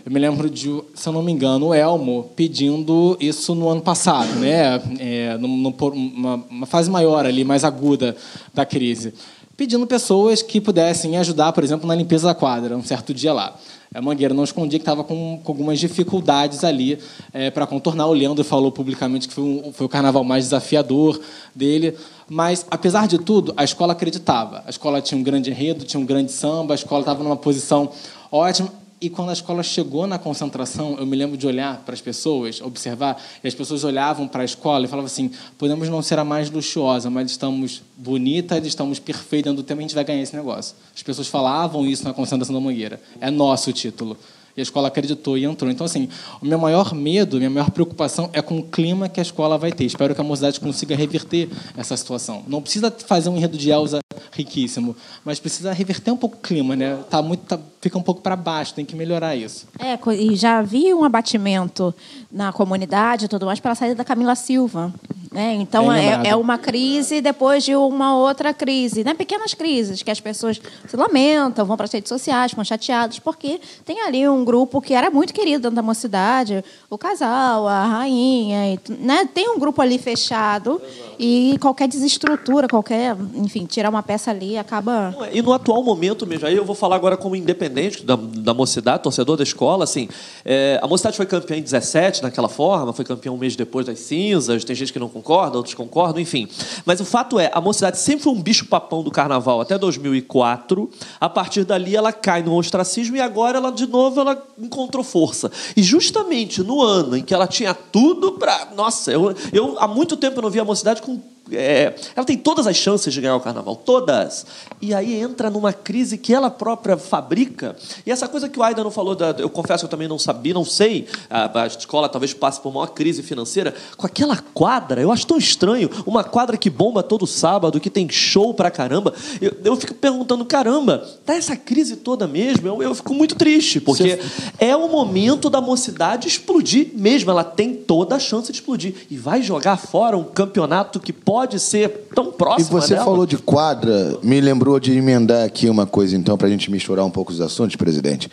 eu 0.06 0.12
me 0.12 0.20
lembro 0.20 0.48
de, 0.48 0.70
se 0.94 1.08
eu 1.08 1.12
não 1.12 1.20
me 1.20 1.32
engano, 1.32 1.66
o 1.66 1.74
Elmo 1.74 2.30
pedindo 2.36 3.16
isso 3.20 3.56
no 3.56 3.68
ano 3.68 3.80
passado, 3.82 4.36
né? 4.38 4.80
É, 5.00 5.36
no, 5.36 5.48
no- 5.48 5.72
por 5.72 5.92
uma, 5.94 6.36
uma 6.48 6.64
fase 6.66 6.88
maior 6.88 7.26
ali, 7.26 7.42
mais 7.42 7.64
aguda 7.64 8.16
da 8.54 8.64
crise. 8.64 9.14
Pedindo 9.56 9.86
pessoas 9.86 10.42
que 10.42 10.60
pudessem 10.60 11.16
ajudar, 11.16 11.52
por 11.52 11.62
exemplo, 11.62 11.86
na 11.86 11.94
limpeza 11.94 12.26
da 12.28 12.34
quadra, 12.34 12.76
um 12.76 12.82
certo 12.82 13.14
dia 13.14 13.32
lá. 13.32 13.56
A 13.94 14.02
Mangueira 14.02 14.34
não 14.34 14.42
escondia 14.42 14.78
que 14.78 14.82
estava 14.82 15.04
com, 15.04 15.40
com, 15.44 15.52
algumas 15.52 15.78
dificuldades 15.78 16.64
ali 16.64 16.98
é, 17.32 17.48
para 17.48 17.64
contornar. 17.64 18.08
O 18.08 18.12
Leandro 18.12 18.42
falou 18.42 18.72
publicamente 18.72 19.28
que 19.28 19.34
foi, 19.34 19.44
um, 19.44 19.72
foi 19.72 19.86
o 19.86 19.88
carnaval 19.88 20.24
mais 20.24 20.44
desafiador 20.46 21.20
dele. 21.54 21.96
Mas, 22.28 22.66
apesar 22.68 23.06
de 23.06 23.18
tudo, 23.18 23.54
a 23.56 23.62
escola 23.62 23.92
acreditava. 23.92 24.64
A 24.66 24.70
escola 24.70 25.00
tinha 25.00 25.16
um 25.16 25.22
grande 25.22 25.50
enredo, 25.50 25.84
tinha 25.84 26.00
um 26.00 26.04
grande 26.04 26.32
samba, 26.32 26.74
a 26.74 26.76
escola 26.76 27.02
estava 27.02 27.22
numa 27.22 27.36
posição 27.36 27.92
ótima. 28.32 28.83
E 29.04 29.10
quando 29.10 29.28
a 29.28 29.34
escola 29.34 29.62
chegou 29.62 30.06
na 30.06 30.18
concentração, 30.18 30.96
eu 30.98 31.04
me 31.04 31.14
lembro 31.14 31.36
de 31.36 31.46
olhar 31.46 31.82
para 31.84 31.92
as 31.92 32.00
pessoas, 32.00 32.62
observar, 32.62 33.22
e 33.44 33.46
as 33.46 33.54
pessoas 33.54 33.84
olhavam 33.84 34.26
para 34.26 34.40
a 34.40 34.44
escola 34.46 34.86
e 34.86 34.88
falavam 34.88 35.04
assim: 35.04 35.30
podemos 35.58 35.90
não 35.90 36.00
ser 36.00 36.18
a 36.18 36.24
mais 36.24 36.50
luxuosa, 36.50 37.10
mas 37.10 37.30
estamos 37.30 37.82
bonitas, 37.98 38.66
estamos 38.66 38.98
perfeitas 38.98 39.52
dentro 39.52 39.62
do 39.62 39.66
tempo, 39.66 39.80
a 39.80 39.82
gente 39.82 39.94
vai 39.94 40.04
ganhar 40.04 40.22
esse 40.22 40.34
negócio. 40.34 40.74
As 40.96 41.02
pessoas 41.02 41.28
falavam 41.28 41.86
isso 41.86 42.02
na 42.02 42.14
concentração 42.14 42.54
da 42.54 42.60
Mangueira. 42.62 42.98
É 43.20 43.30
nosso 43.30 43.68
o 43.68 43.72
título. 43.74 44.16
E 44.56 44.60
a 44.60 44.62
escola 44.62 44.88
acreditou 44.88 45.36
e 45.36 45.44
entrou. 45.44 45.70
Então, 45.70 45.84
assim, 45.84 46.08
o 46.40 46.46
meu 46.46 46.58
maior 46.58 46.94
medo, 46.94 47.36
minha 47.36 47.50
maior 47.50 47.70
preocupação 47.70 48.30
é 48.32 48.40
com 48.40 48.58
o 48.58 48.62
clima 48.62 49.06
que 49.06 49.20
a 49.20 49.22
escola 49.22 49.58
vai 49.58 49.70
ter. 49.70 49.84
Espero 49.84 50.14
que 50.14 50.20
a 50.20 50.24
mocidade 50.24 50.58
consiga 50.60 50.96
reverter 50.96 51.50
essa 51.76 51.94
situação. 51.94 52.42
Não 52.46 52.62
precisa 52.62 52.90
fazer 52.90 53.28
um 53.28 53.36
enredo 53.36 53.58
de 53.58 53.68
Elza 53.70 53.98
riquíssimo, 54.34 54.96
mas 55.24 55.38
precisa 55.38 55.72
reverter 55.72 56.10
um 56.10 56.16
pouco 56.16 56.36
o 56.36 56.40
clima, 56.40 56.74
né? 56.74 56.98
Tá 57.08 57.22
muito, 57.22 57.42
tá, 57.46 57.58
fica 57.80 57.96
um 57.96 58.02
pouco 58.02 58.20
para 58.20 58.34
baixo, 58.34 58.74
tem 58.74 58.84
que 58.84 58.96
melhorar 58.96 59.36
isso. 59.36 59.66
É, 59.78 59.98
e 60.14 60.34
já 60.34 60.58
havia 60.58 60.96
um 60.96 61.04
abatimento 61.04 61.94
na 62.30 62.52
comunidade 62.52 63.26
e 63.26 63.28
tudo 63.28 63.46
mais 63.46 63.60
pela 63.60 63.74
saída 63.74 63.94
da 63.94 64.04
Camila 64.04 64.34
Silva. 64.34 64.92
Né? 65.34 65.54
Então, 65.54 65.92
é, 65.92 66.28
é, 66.28 66.36
uma 66.36 66.56
crise 66.56 67.20
depois 67.20 67.64
de 67.64 67.74
uma 67.74 68.16
outra 68.16 68.54
crise. 68.54 69.02
Né? 69.02 69.14
Pequenas 69.14 69.52
crises 69.52 70.00
que 70.00 70.10
as 70.10 70.20
pessoas 70.20 70.62
se 70.86 70.96
lamentam, 70.96 71.66
vão 71.66 71.76
para 71.76 71.86
as 71.86 71.92
redes 71.92 72.08
sociais, 72.08 72.52
ficam 72.52 72.64
chateadas, 72.64 73.18
porque 73.18 73.60
tem 73.84 74.00
ali 74.02 74.28
um 74.28 74.44
grupo 74.44 74.80
que 74.80 74.94
era 74.94 75.10
muito 75.10 75.34
querido 75.34 75.62
dentro 75.62 75.74
da 75.74 75.82
mocidade, 75.82 76.64
o 76.88 76.96
casal, 76.96 77.66
a 77.66 77.84
rainha, 77.84 78.78
né? 79.00 79.28
tem 79.34 79.48
um 79.48 79.58
grupo 79.58 79.82
ali 79.82 79.98
fechado 79.98 80.80
Exato. 80.80 81.16
e 81.18 81.58
qualquer 81.60 81.88
desestrutura, 81.88 82.68
qualquer, 82.68 83.16
enfim, 83.34 83.66
tirar 83.66 83.90
uma 83.90 84.04
peça 84.04 84.23
ali 84.30 84.56
acaba... 84.58 85.14
E 85.32 85.42
no 85.42 85.52
atual 85.52 85.82
momento 85.82 86.26
mesmo, 86.26 86.46
aí 86.46 86.56
eu 86.56 86.64
vou 86.64 86.74
falar 86.74 86.96
agora 86.96 87.16
como 87.16 87.36
independente 87.36 88.04
da, 88.04 88.16
da 88.16 88.54
mocidade, 88.54 89.02
torcedor 89.02 89.36
da 89.36 89.42
escola, 89.42 89.84
assim, 89.84 90.08
é, 90.44 90.78
a 90.82 90.86
mocidade 90.86 91.16
foi 91.16 91.26
campeã 91.26 91.56
em 91.56 91.62
17, 91.62 92.22
naquela 92.22 92.48
forma, 92.48 92.92
foi 92.92 93.04
campeã 93.04 93.32
um 93.32 93.36
mês 93.36 93.56
depois 93.56 93.86
das 93.86 93.98
cinzas, 94.00 94.64
tem 94.64 94.74
gente 94.74 94.92
que 94.92 94.98
não 94.98 95.08
concorda, 95.08 95.56
outros 95.56 95.74
concordam, 95.74 96.20
enfim. 96.20 96.48
Mas 96.84 97.00
o 97.00 97.04
fato 97.04 97.38
é, 97.38 97.50
a 97.52 97.60
mocidade 97.60 97.98
sempre 97.98 98.24
foi 98.24 98.32
um 98.32 98.42
bicho-papão 98.42 99.02
do 99.02 99.10
carnaval 99.10 99.60
até 99.60 99.78
2004. 99.78 100.90
A 101.20 101.28
partir 101.28 101.64
dali 101.64 101.96
ela 101.96 102.12
cai 102.12 102.42
no 102.42 102.54
ostracismo 102.56 103.16
e 103.16 103.20
agora 103.20 103.58
ela 103.58 103.70
de 103.70 103.86
novo 103.86 104.20
ela 104.20 104.42
encontrou 104.58 105.04
força. 105.04 105.50
E 105.76 105.82
justamente 105.82 106.62
no 106.62 106.82
ano 106.82 107.16
em 107.16 107.22
que 107.22 107.34
ela 107.34 107.46
tinha 107.46 107.74
tudo 107.74 108.32
para, 108.32 108.68
nossa, 108.74 109.12
eu, 109.12 109.34
eu 109.52 109.76
há 109.78 109.86
muito 109.86 110.16
tempo 110.16 110.38
eu 110.38 110.42
não 110.42 110.50
via 110.50 110.62
a 110.62 110.64
mocidade 110.64 111.02
com 111.02 111.20
é, 111.52 111.94
ela 112.16 112.24
tem 112.24 112.38
todas 112.38 112.66
as 112.66 112.76
chances 112.76 113.12
de 113.12 113.20
ganhar 113.20 113.36
o 113.36 113.40
carnaval, 113.40 113.76
todas. 113.76 114.46
E 114.80 114.94
aí 114.94 115.14
entra 115.14 115.50
numa 115.50 115.72
crise 115.72 116.16
que 116.16 116.32
ela 116.32 116.50
própria 116.50 116.96
fabrica. 116.96 117.76
E 118.06 118.10
essa 118.10 118.26
coisa 118.26 118.48
que 118.48 118.58
o 118.58 118.62
Aida 118.62 118.82
não 118.82 118.90
falou, 118.90 119.14
da, 119.14 119.34
eu 119.38 119.50
confesso 119.50 119.82
que 119.82 119.86
eu 119.86 119.90
também 119.90 120.08
não 120.08 120.18
sabia, 120.18 120.54
não 120.54 120.64
sei. 120.64 121.06
A, 121.28 121.62
a, 121.62 121.66
escola 121.66 122.08
talvez 122.08 122.32
passe 122.32 122.60
por 122.60 122.70
uma 122.70 122.88
crise 122.88 123.22
financeira. 123.22 123.74
Com 123.96 124.06
aquela 124.06 124.36
quadra, 124.54 125.00
eu 125.00 125.12
acho 125.12 125.26
tão 125.26 125.36
estranho. 125.36 125.90
Uma 126.06 126.24
quadra 126.24 126.56
que 126.56 126.70
bomba 126.70 127.02
todo 127.02 127.26
sábado, 127.26 127.78
que 127.78 127.90
tem 127.90 128.08
show 128.08 128.54
pra 128.54 128.70
caramba. 128.70 129.12
Eu, 129.40 129.54
eu 129.64 129.76
fico 129.76 129.94
perguntando, 129.94 130.44
caramba, 130.44 131.06
tá 131.26 131.34
essa 131.34 131.56
crise 131.56 131.96
toda 131.96 132.26
mesmo? 132.26 132.66
Eu, 132.66 132.82
eu 132.82 132.94
fico 132.94 133.12
muito 133.12 133.34
triste, 133.34 133.80
porque 133.80 134.16
Você... 134.16 134.52
é 134.58 134.74
o 134.74 134.88
momento 134.88 135.50
da 135.50 135.60
mocidade 135.60 136.26
explodir 136.26 136.88
mesmo. 136.94 137.30
Ela 137.30 137.44
tem 137.44 137.74
toda 137.74 138.16
a 138.16 138.18
chance 138.18 138.50
de 138.50 138.58
explodir. 138.58 138.94
E 139.10 139.16
vai 139.16 139.42
jogar 139.42 139.76
fora 139.76 140.16
um 140.16 140.24
campeonato 140.24 140.98
que 140.98 141.12
pode 141.12 141.33
pode 141.34 141.58
ser 141.58 141.88
tão 142.14 142.30
próximo. 142.30 142.78
E 142.78 142.80
você 142.80 142.94
dela. 142.94 143.04
falou 143.04 143.26
de 143.26 143.36
quadra, 143.36 144.16
me 144.22 144.40
lembrou 144.40 144.78
de 144.78 144.96
emendar 144.96 145.44
aqui 145.44 145.68
uma 145.68 145.84
coisa, 145.84 146.16
então, 146.16 146.38
para 146.38 146.46
a 146.46 146.50
gente 146.50 146.70
misturar 146.70 147.04
um 147.04 147.10
pouco 147.10 147.32
os 147.32 147.40
assuntos, 147.40 147.74
presidente. 147.74 148.30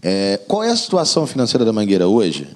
É, 0.00 0.40
qual 0.48 0.64
é 0.64 0.70
a 0.70 0.76
situação 0.76 1.26
financeira 1.26 1.66
da 1.66 1.72
Mangueira 1.72 2.08
hoje? 2.08 2.48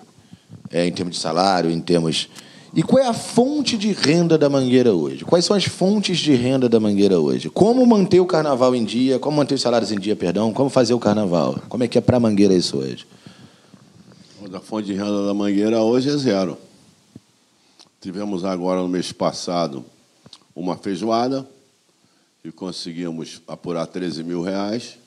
É, 0.71 0.87
em 0.87 0.91
termos 0.91 1.17
de 1.17 1.21
salário, 1.21 1.71
em 1.71 1.81
termos. 1.81 2.31
E 2.75 2.83
qual 2.83 3.05
é 3.05 3.07
a 3.07 3.13
fonte 3.13 3.77
de 3.77 3.93
renda 3.93 4.39
da 4.39 4.49
Mangueira 4.49 4.95
hoje? 4.95 5.23
Quais 5.23 5.45
são 5.45 5.55
as 5.55 5.67
fontes 5.67 6.17
de 6.17 6.33
renda 6.33 6.67
da 6.67 6.81
Mangueira 6.81 7.21
hoje? 7.21 7.51
Como 7.51 7.85
manter 7.87 8.21
o 8.21 8.27
carnaval 8.27 8.75
em 8.75 8.87
dia? 8.87 9.19
Como 9.19 9.37
manter 9.37 9.57
os 9.57 9.61
salários 9.61 9.93
em 9.93 9.99
dia, 9.99 10.17
perdão? 10.17 10.51
Como 10.51 10.71
fazer 10.71 10.95
o 10.95 10.99
carnaval? 10.99 11.59
Como 11.69 11.85
é 11.85 11.89
que 11.89 11.99
é 11.99 12.01
para 12.01 12.17
a 12.17 12.21
Mangueira 12.21 12.55
isso 12.55 12.79
hoje? 12.79 13.07
A 14.51 14.61
fonte 14.61 14.87
de 14.87 14.95
renda 14.95 15.27
da 15.27 15.35
Mangueira 15.35 15.83
hoje 15.83 16.09
é 16.09 16.17
zero. 16.17 16.57
Tivemos 18.03 18.45
agora 18.45 18.81
no 18.83 18.89
mês 18.89 19.13
passado 19.13 19.85
uma 20.57 20.77
feijoada 20.77 21.49
e 22.45 22.51
conseguimos 22.51 23.41
apurar 23.47 23.87
13 23.87 24.25
mil 24.25 24.43
reais. 24.43 24.99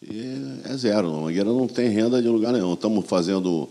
E 0.00 0.62
é 0.64 0.74
zero. 0.74 1.14
A 1.14 1.20
Mangueira 1.20 1.52
não 1.52 1.68
tem 1.68 1.90
renda 1.90 2.22
de 2.22 2.28
lugar 2.28 2.54
nenhum. 2.54 2.72
Estamos 2.72 3.04
fazendo 3.04 3.68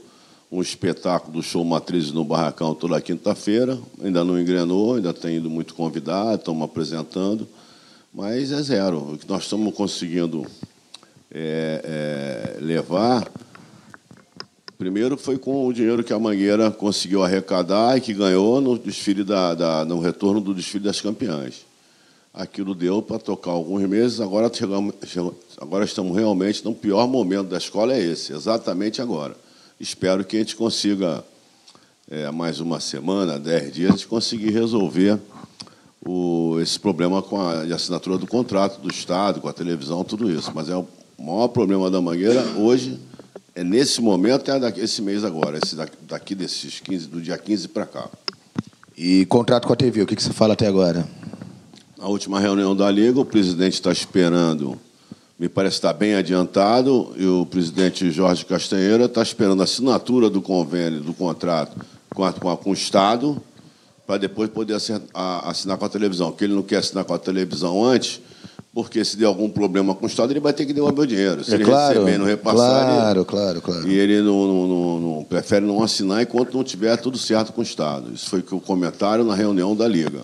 um 0.51 0.61
espetáculo 0.61 1.33
do 1.33 1.41
show 1.41 1.65
Matriz 1.65 2.11
no 2.11 2.23
Barracão 2.23 2.75
toda 2.75 3.01
quinta-feira. 3.01 3.75
Ainda 4.03 4.23
não 4.23 4.39
engrenou, 4.39 4.97
ainda 4.97 5.15
tem 5.15 5.37
ido 5.37 5.49
muito 5.49 5.73
convidado, 5.73 6.35
estamos 6.35 6.63
apresentando. 6.63 7.47
Mas 8.13 8.51
é 8.51 8.61
zero. 8.61 9.13
O 9.13 9.17
que 9.17 9.27
nós 9.27 9.45
estamos 9.45 9.73
conseguindo 9.73 10.45
é, 11.31 12.53
é, 12.55 12.63
levar 12.63 13.27
Primeiro 14.77 15.17
foi 15.17 15.37
com 15.37 15.67
o 15.67 15.73
dinheiro 15.73 16.03
que 16.03 16.11
a 16.11 16.19
Mangueira 16.19 16.71
conseguiu 16.71 17.23
arrecadar 17.23 17.97
e 17.97 18.01
que 18.01 18.13
ganhou 18.13 18.59
no 18.59 18.77
desfile 18.77 19.23
da, 19.23 19.53
da 19.53 19.85
no 19.85 19.99
retorno 19.99 20.41
do 20.41 20.53
desfile 20.53 20.83
das 20.83 20.99
campeãs. 20.99 21.65
Aquilo 22.33 22.73
deu 22.73 23.01
para 23.01 23.19
tocar 23.19 23.51
alguns 23.51 23.83
meses. 23.87 24.19
Agora 24.19 24.51
chegamos, 24.51 24.95
agora 25.61 25.85
estamos 25.85 26.17
realmente 26.17 26.65
no 26.65 26.73
pior 26.73 27.07
momento 27.07 27.49
da 27.49 27.57
escola 27.57 27.93
é 27.93 28.01
esse, 28.01 28.33
exatamente 28.33 28.99
agora. 28.99 29.37
Espero 29.79 30.25
que 30.25 30.37
a 30.37 30.39
gente 30.39 30.55
consiga 30.55 31.23
é, 32.09 32.31
mais 32.31 32.59
uma 32.59 32.79
semana, 32.79 33.37
dez 33.37 33.71
dias, 33.71 33.89
a 33.89 33.93
gente 33.93 34.07
conseguir 34.07 34.49
resolver 34.49 35.19
o, 36.03 36.57
esse 36.59 36.79
problema 36.79 37.21
com 37.21 37.39
a 37.39 37.61
assinatura 37.61 38.17
do 38.17 38.25
contrato 38.25 38.81
do 38.81 38.89
Estado, 38.89 39.39
com 39.39 39.47
a 39.47 39.53
televisão, 39.53 40.03
tudo 40.03 40.31
isso. 40.31 40.51
Mas 40.55 40.67
é 40.67 40.75
o 40.75 40.87
maior 41.19 41.49
problema 41.49 41.91
da 41.91 42.01
Mangueira 42.01 42.43
hoje 42.57 42.99
é 43.55 43.63
nesse 43.63 44.01
momento, 44.01 44.49
é 44.49 44.59
daqui, 44.59 44.79
esse 44.79 45.01
mês 45.01 45.23
agora, 45.23 45.59
esse 45.63 45.75
daqui, 45.75 45.97
daqui 46.07 46.35
desses 46.35 46.79
15, 46.79 47.07
do 47.07 47.21
dia 47.21 47.37
15 47.37 47.67
para 47.67 47.85
cá. 47.85 48.09
E 48.97 49.25
contrato 49.27 49.67
com 49.67 49.73
a 49.73 49.75
TV, 49.75 50.01
o 50.01 50.07
que, 50.07 50.15
que 50.15 50.23
você 50.23 50.33
fala 50.33 50.53
até 50.53 50.67
agora? 50.67 51.07
A 51.99 52.07
última 52.07 52.39
reunião 52.39 52.75
da 52.75 52.89
Liga, 52.89 53.19
o 53.19 53.25
presidente 53.25 53.73
está 53.73 53.91
esperando, 53.91 54.79
me 55.37 55.47
parece 55.47 55.75
estar 55.75 55.93
bem 55.93 56.15
adiantado, 56.15 57.13
e 57.15 57.25
o 57.25 57.45
presidente 57.45 58.09
Jorge 58.11 58.43
Castanheira 58.43 59.05
está 59.05 59.21
esperando 59.21 59.61
a 59.61 59.65
assinatura 59.65 60.29
do 60.29 60.41
convênio, 60.41 61.01
do 61.01 61.13
contrato 61.13 61.79
com, 62.13 62.23
a, 62.23 62.33
com, 62.33 62.49
a, 62.49 62.57
com 62.57 62.71
o 62.71 62.73
Estado, 62.73 63.41
para 64.05 64.17
depois 64.17 64.49
poder 64.49 64.75
assinar 64.75 65.77
com 65.77 65.85
a 65.85 65.89
televisão. 65.89 66.31
Porque 66.31 66.43
ele 66.43 66.53
não 66.53 66.63
quer 66.63 66.77
assinar 66.77 67.05
com 67.05 67.13
a 67.13 67.19
televisão 67.19 67.83
antes, 67.83 68.19
porque 68.73 69.05
se 69.05 69.15
der 69.15 69.25
algum 69.25 69.47
problema 69.47 69.93
com 69.93 70.05
o 70.05 70.07
Estado, 70.07 70.33
ele 70.33 70.39
vai 70.39 70.51
ter 70.51 70.65
que 70.65 70.73
devolver 70.73 71.03
o 71.03 71.07
dinheiro. 71.07 71.43
Se 71.43 71.51
é 71.51 71.55
ele 71.55 71.63
claro, 71.63 71.99
receber 71.99 72.17
não 72.17 72.25
repassar, 72.25 72.85
claro, 72.85 73.19
ele, 73.19 73.25
claro, 73.25 73.61
claro. 73.61 73.87
E 73.87 73.93
ele 73.93 74.21
não, 74.21 74.47
não, 74.47 74.67
não, 74.67 74.99
não, 74.99 75.23
prefere 75.23 75.63
não 75.63 75.83
assinar 75.83 76.23
enquanto 76.23 76.55
não 76.55 76.63
tiver 76.63 76.97
tudo 76.97 77.17
certo 77.17 77.53
com 77.53 77.61
o 77.61 77.63
Estado. 77.63 78.11
Isso 78.11 78.29
foi 78.29 78.43
o 78.51 78.59
comentário 78.59 79.23
na 79.23 79.35
reunião 79.35 79.75
da 79.75 79.87
Liga. 79.87 80.23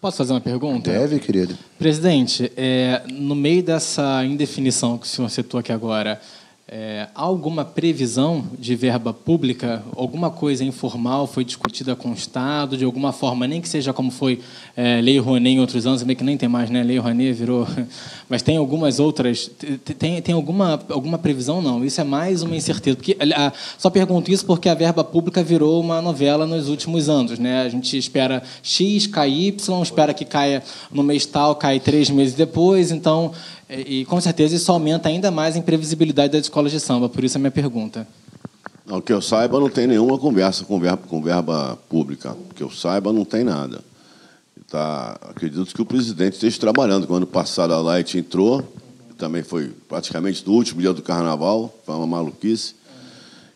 Posso 0.00 0.16
fazer 0.16 0.32
uma 0.32 0.40
pergunta? 0.40 0.90
Deve, 0.90 1.18
querido. 1.18 1.56
Presidente, 1.78 2.50
é, 2.56 3.02
no 3.12 3.34
meio 3.34 3.62
dessa 3.62 4.24
indefinição 4.24 4.96
que 4.96 5.06
o 5.06 5.08
senhor 5.08 5.28
citou 5.28 5.60
aqui 5.60 5.72
agora, 5.72 6.20
é, 6.68 7.06
há 7.14 7.22
alguma 7.22 7.64
previsão 7.64 8.44
de 8.58 8.74
verba 8.74 9.12
pública? 9.12 9.84
Alguma 9.94 10.30
coisa 10.32 10.64
informal 10.64 11.24
foi 11.28 11.44
discutida 11.44 11.94
com 11.94 12.10
o 12.10 12.12
Estado, 12.12 12.76
de 12.76 12.84
alguma 12.84 13.12
forma, 13.12 13.46
nem 13.46 13.60
que 13.60 13.68
seja 13.68 13.92
como 13.92 14.10
foi 14.10 14.40
é, 14.76 15.00
Lei 15.00 15.16
Rouanet 15.20 15.54
em 15.54 15.60
outros 15.60 15.86
anos, 15.86 16.02
meio 16.02 16.16
que 16.16 16.24
nem 16.24 16.36
tem 16.36 16.48
mais, 16.48 16.68
né? 16.68 16.82
Lei 16.82 16.98
Rouanet 16.98 17.32
virou... 17.34 17.68
Mas 18.28 18.42
tem 18.42 18.56
algumas 18.56 18.98
outras... 18.98 19.48
Tem, 19.96 20.20
tem 20.20 20.34
alguma, 20.34 20.80
alguma 20.88 21.18
previsão? 21.18 21.62
Não, 21.62 21.84
isso 21.84 22.00
é 22.00 22.04
mais 22.04 22.42
uma 22.42 22.56
incerteza. 22.56 22.96
Porque, 22.96 23.16
a, 23.20 23.52
só 23.78 23.88
pergunto 23.88 24.32
isso 24.32 24.44
porque 24.44 24.68
a 24.68 24.74
verba 24.74 25.04
pública 25.04 25.44
virou 25.44 25.80
uma 25.80 26.02
novela 26.02 26.48
nos 26.48 26.68
últimos 26.68 27.08
anos. 27.08 27.38
Né? 27.38 27.62
A 27.62 27.68
gente 27.68 27.96
espera 27.96 28.42
X, 28.60 29.06
cai 29.06 29.30
Y, 29.30 29.82
espera 29.82 30.12
que 30.12 30.24
caia 30.24 30.64
no 30.90 31.04
mês 31.04 31.26
tal, 31.26 31.54
cai 31.54 31.78
três 31.78 32.10
meses 32.10 32.34
depois, 32.34 32.90
então... 32.90 33.32
E, 33.68 34.04
com 34.04 34.20
certeza 34.20 34.54
isso 34.54 34.70
aumenta 34.70 35.08
ainda 35.08 35.30
mais 35.30 35.56
a 35.56 35.58
imprevisibilidade 35.58 36.32
das 36.32 36.42
escolas 36.42 36.70
de 36.70 36.78
samba, 36.78 37.08
por 37.08 37.24
isso 37.24 37.36
a 37.36 37.40
minha 37.40 37.50
pergunta. 37.50 38.06
Não, 38.86 39.00
que 39.00 39.12
eu 39.12 39.20
saiba, 39.20 39.58
não 39.58 39.68
tem 39.68 39.88
nenhuma 39.88 40.16
conversa 40.16 40.64
com 40.64 40.78
verba, 40.78 41.02
com 41.08 41.20
verba 41.20 41.76
pública. 41.88 42.36
Que 42.54 42.62
eu 42.62 42.70
saiba, 42.70 43.12
não 43.12 43.24
tem 43.24 43.42
nada. 43.42 43.80
tá, 44.70 45.18
acredito 45.22 45.74
que 45.74 45.82
o 45.82 45.84
presidente 45.84 46.34
esteja 46.34 46.60
trabalhando. 46.60 47.06
Quando 47.06 47.26
passado 47.26 47.74
a 47.74 47.80
Light 47.80 48.16
entrou, 48.16 48.62
também 49.18 49.42
foi 49.42 49.72
praticamente 49.88 50.46
no 50.46 50.52
último 50.52 50.80
dia 50.80 50.92
do 50.92 51.02
carnaval, 51.02 51.74
foi 51.84 51.96
uma 51.96 52.06
maluquice. 52.06 52.76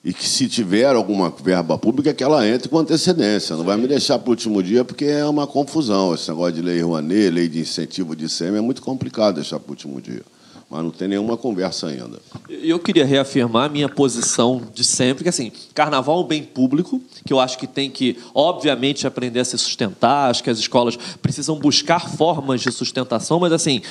E 0.03 0.15
que 0.15 0.27
se 0.27 0.49
tiver 0.49 0.95
alguma 0.95 1.31
verba 1.31 1.77
pública, 1.77 2.15
que 2.15 2.25
ela 2.25 2.49
entre 2.49 2.71
com 2.71 2.79
antecedência. 2.79 3.55
Não 3.55 3.65
vai 3.65 3.77
me 3.77 3.87
deixar 3.87 4.19
para 4.19 4.29
o 4.29 4.31
último 4.31 4.63
dia, 4.63 4.83
porque 4.83 5.05
é 5.05 5.27
uma 5.27 5.47
confusão. 5.47 6.15
Esse 6.15 6.31
negócio 6.31 6.55
de 6.55 6.63
lei 6.63 6.81
Rouanet, 6.81 7.31
lei 7.31 7.49
de 7.49 7.61
incentivo 7.61 8.17
de 8.17 8.25
ICM, 8.25 8.57
é 8.57 8.61
muito 8.63 8.81
complicado 8.81 9.35
deixar 9.35 9.61
para 9.61 9.69
o 9.69 9.73
último 9.73 10.01
dia. 10.01 10.23
Mas 10.71 10.85
não 10.85 10.91
tem 10.93 11.09
nenhuma 11.09 11.37
conversa 11.37 11.89
ainda. 11.89 12.19
Eu 12.49 12.79
queria 12.79 13.05
reafirmar 13.05 13.67
a 13.67 13.69
minha 13.69 13.89
posição 13.89 14.63
de 14.73 14.85
sempre, 14.85 15.25
que 15.25 15.29
assim, 15.29 15.51
carnaval 15.75 16.21
é 16.21 16.25
um 16.25 16.27
bem 16.27 16.45
público, 16.45 17.03
que 17.27 17.33
eu 17.33 17.41
acho 17.41 17.59
que 17.59 17.67
tem 17.67 17.91
que, 17.91 18.17
obviamente, 18.33 19.05
aprender 19.05 19.41
a 19.41 19.45
se 19.45 19.59
sustentar, 19.59 20.31
acho 20.31 20.45
que 20.45 20.49
as 20.49 20.61
escolas 20.61 20.97
precisam 21.21 21.59
buscar 21.59 22.09
formas 22.09 22.61
de 22.61 22.71
sustentação, 22.71 23.41
mas 23.41 23.53
assim, 23.53 23.83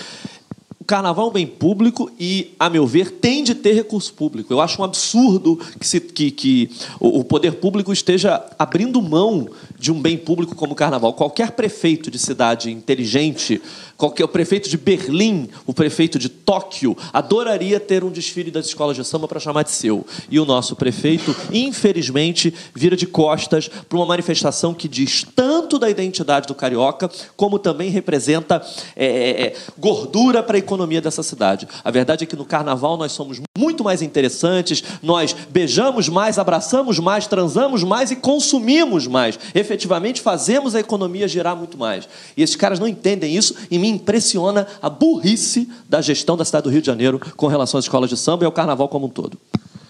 carnaval 0.89 1.28
é 1.28 1.30
um 1.30 1.34
bem 1.34 1.45
público 1.45 2.12
e, 2.19 2.56
a 2.58 2.67
meu 2.67 2.88
ver, 2.88 3.12
tem 3.12 3.43
de 3.43 3.54
ter 3.54 3.73
recurso 3.73 4.12
público. 4.12 4.52
Eu 4.52 4.60
acho 4.60 4.82
um 4.82 4.84
absurdo 4.84 5.56
que, 5.80 5.88
se, 5.88 5.99
que, 5.99 6.32
que 6.32 6.71
o 6.99 7.23
poder 7.23 7.54
público 7.54 7.93
esteja 7.93 8.43
abrindo 8.58 8.99
mão 8.99 9.47
de 9.78 9.91
um 9.91 10.02
bem 10.02 10.17
público 10.17 10.56
como 10.56 10.73
o 10.73 10.75
carnaval. 10.75 11.13
Qualquer 11.13 11.52
prefeito 11.52 12.10
de 12.10 12.17
cidade 12.17 12.71
inteligente 12.71 13.62
o 14.00 14.28
prefeito 14.28 14.70
de 14.70 14.78
Berlim, 14.78 15.50
o 15.66 15.74
prefeito 15.74 16.18
de 16.18 16.30
Tóquio, 16.30 16.96
adoraria 17.12 17.80
ter 17.80 18.04
um 18.04 18.10
desfile 18.10 18.50
das 18.50 18.68
escolas 18.68 18.96
de 18.96 19.04
samba 19.04 19.28
para 19.28 19.40
chamar 19.40 19.64
de 19.64 19.72
seu. 19.72 20.06
E 20.30 20.40
o 20.40 20.46
nosso 20.46 20.76
prefeito, 20.76 21.36
infelizmente, 21.52 22.54
vira 22.74 22.96
de 22.96 23.06
costas 23.06 23.68
para 23.68 23.98
uma 23.98 24.06
manifestação 24.06 24.74
que 24.74 24.88
diz 24.88 25.26
tanto 25.36 25.78
da 25.78 25.90
identidade 25.90 26.48
do 26.48 26.56
carioca, 26.56 27.10
como 27.36 27.60
também 27.60 27.90
representa 27.90 28.66
é, 28.96 29.06
é, 29.06 29.42
é 29.48 29.56
gordura 29.78 30.42
para 30.42 30.56
a 30.56 30.60
economia 30.60 31.02
dessa 31.02 31.22
cidade. 31.22 31.68
A 31.84 31.92
verdade 31.92 32.24
é 32.24 32.28
que 32.28 32.36
no 32.36 32.46
carnaval 32.46 32.96
nós 32.96 33.12
somos 33.12 33.42
muito 33.58 33.84
mais 33.84 34.02
interessantes, 34.02 34.84
nós 35.04 35.36
beijamos 35.50 36.08
mais, 36.08 36.40
abraçamos 36.40 37.00
mais, 37.00 37.28
transamos 37.28 37.84
mais 37.84 38.12
e 38.12 38.16
consumimos 38.16 39.08
mais. 39.08 39.38
Efetivamente, 39.54 40.22
fazemos 40.22 40.76
a 40.76 40.80
economia 40.80 41.28
girar 41.28 41.56
muito 41.56 41.78
mais. 41.78 42.08
E 42.38 42.42
esses 42.42 42.56
caras 42.56 42.80
não 42.80 42.88
entendem 42.88 43.36
isso 43.36 43.56
e 43.70 43.78
me 43.78 43.88
impressiona 43.89 44.67
a 44.82 44.89
burrice 44.89 45.69
da 45.88 46.02
gestão 46.02 46.38
da 46.38 46.45
cidade 46.45 46.63
do 46.63 46.69
Rio 46.69 46.82
de 46.82 46.88
Janeiro 46.88 47.19
com 47.36 47.47
relação 47.47 47.78
às 47.78 47.86
escolas 47.86 48.10
de 48.10 48.17
samba 48.17 48.43
e 48.43 48.45
ao 48.45 48.52
carnaval 48.52 48.88
como 48.88 49.08
um 49.08 49.10
todo. 49.10 49.38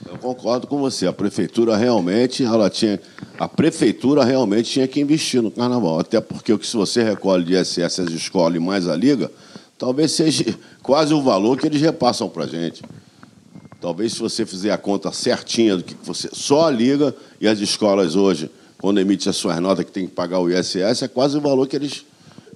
Eu 0.09 0.17
concordo 0.17 0.65
com 0.65 0.79
você. 0.79 1.05
A 1.05 1.13
prefeitura 1.13 1.77
realmente, 1.77 2.43
ela 2.43 2.69
tinha, 2.69 2.99
a 3.37 3.47
prefeitura 3.47 4.23
realmente 4.23 4.71
tinha 4.71 4.87
que 4.87 4.99
investir 4.99 5.41
no 5.41 5.51
carnaval, 5.51 5.99
até 5.99 6.19
porque 6.19 6.51
o 6.51 6.57
que 6.57 6.65
se 6.65 6.75
você 6.75 7.03
recolhe 7.03 7.43
de 7.43 7.53
ISS 7.53 7.99
as 7.99 8.09
escolas 8.09 8.55
e 8.55 8.59
mais 8.59 8.87
a 8.87 8.95
liga, 8.95 9.31
talvez 9.77 10.11
seja 10.11 10.57
quase 10.81 11.13
o 11.13 11.21
valor 11.21 11.57
que 11.57 11.67
eles 11.67 11.79
repassam 11.79 12.27
para 12.27 12.45
a 12.45 12.47
gente. 12.47 12.81
Talvez 13.79 14.13
se 14.13 14.19
você 14.19 14.45
fizer 14.45 14.71
a 14.71 14.77
conta 14.77 15.11
certinha 15.11 15.77
do 15.77 15.83
que 15.83 15.95
você 16.03 16.29
só 16.33 16.67
a 16.67 16.71
liga 16.71 17.15
e 17.39 17.47
as 17.47 17.59
escolas 17.59 18.15
hoje, 18.15 18.51
quando 18.79 18.99
emite 18.99 19.29
as 19.29 19.35
suas 19.35 19.59
notas 19.59 19.85
que 19.85 19.91
tem 19.91 20.07
que 20.07 20.13
pagar 20.13 20.39
o 20.39 20.49
ISS, 20.49 21.03
é 21.03 21.07
quase 21.07 21.37
o 21.37 21.41
valor 21.41 21.67
que 21.67 21.75
eles 21.75 22.05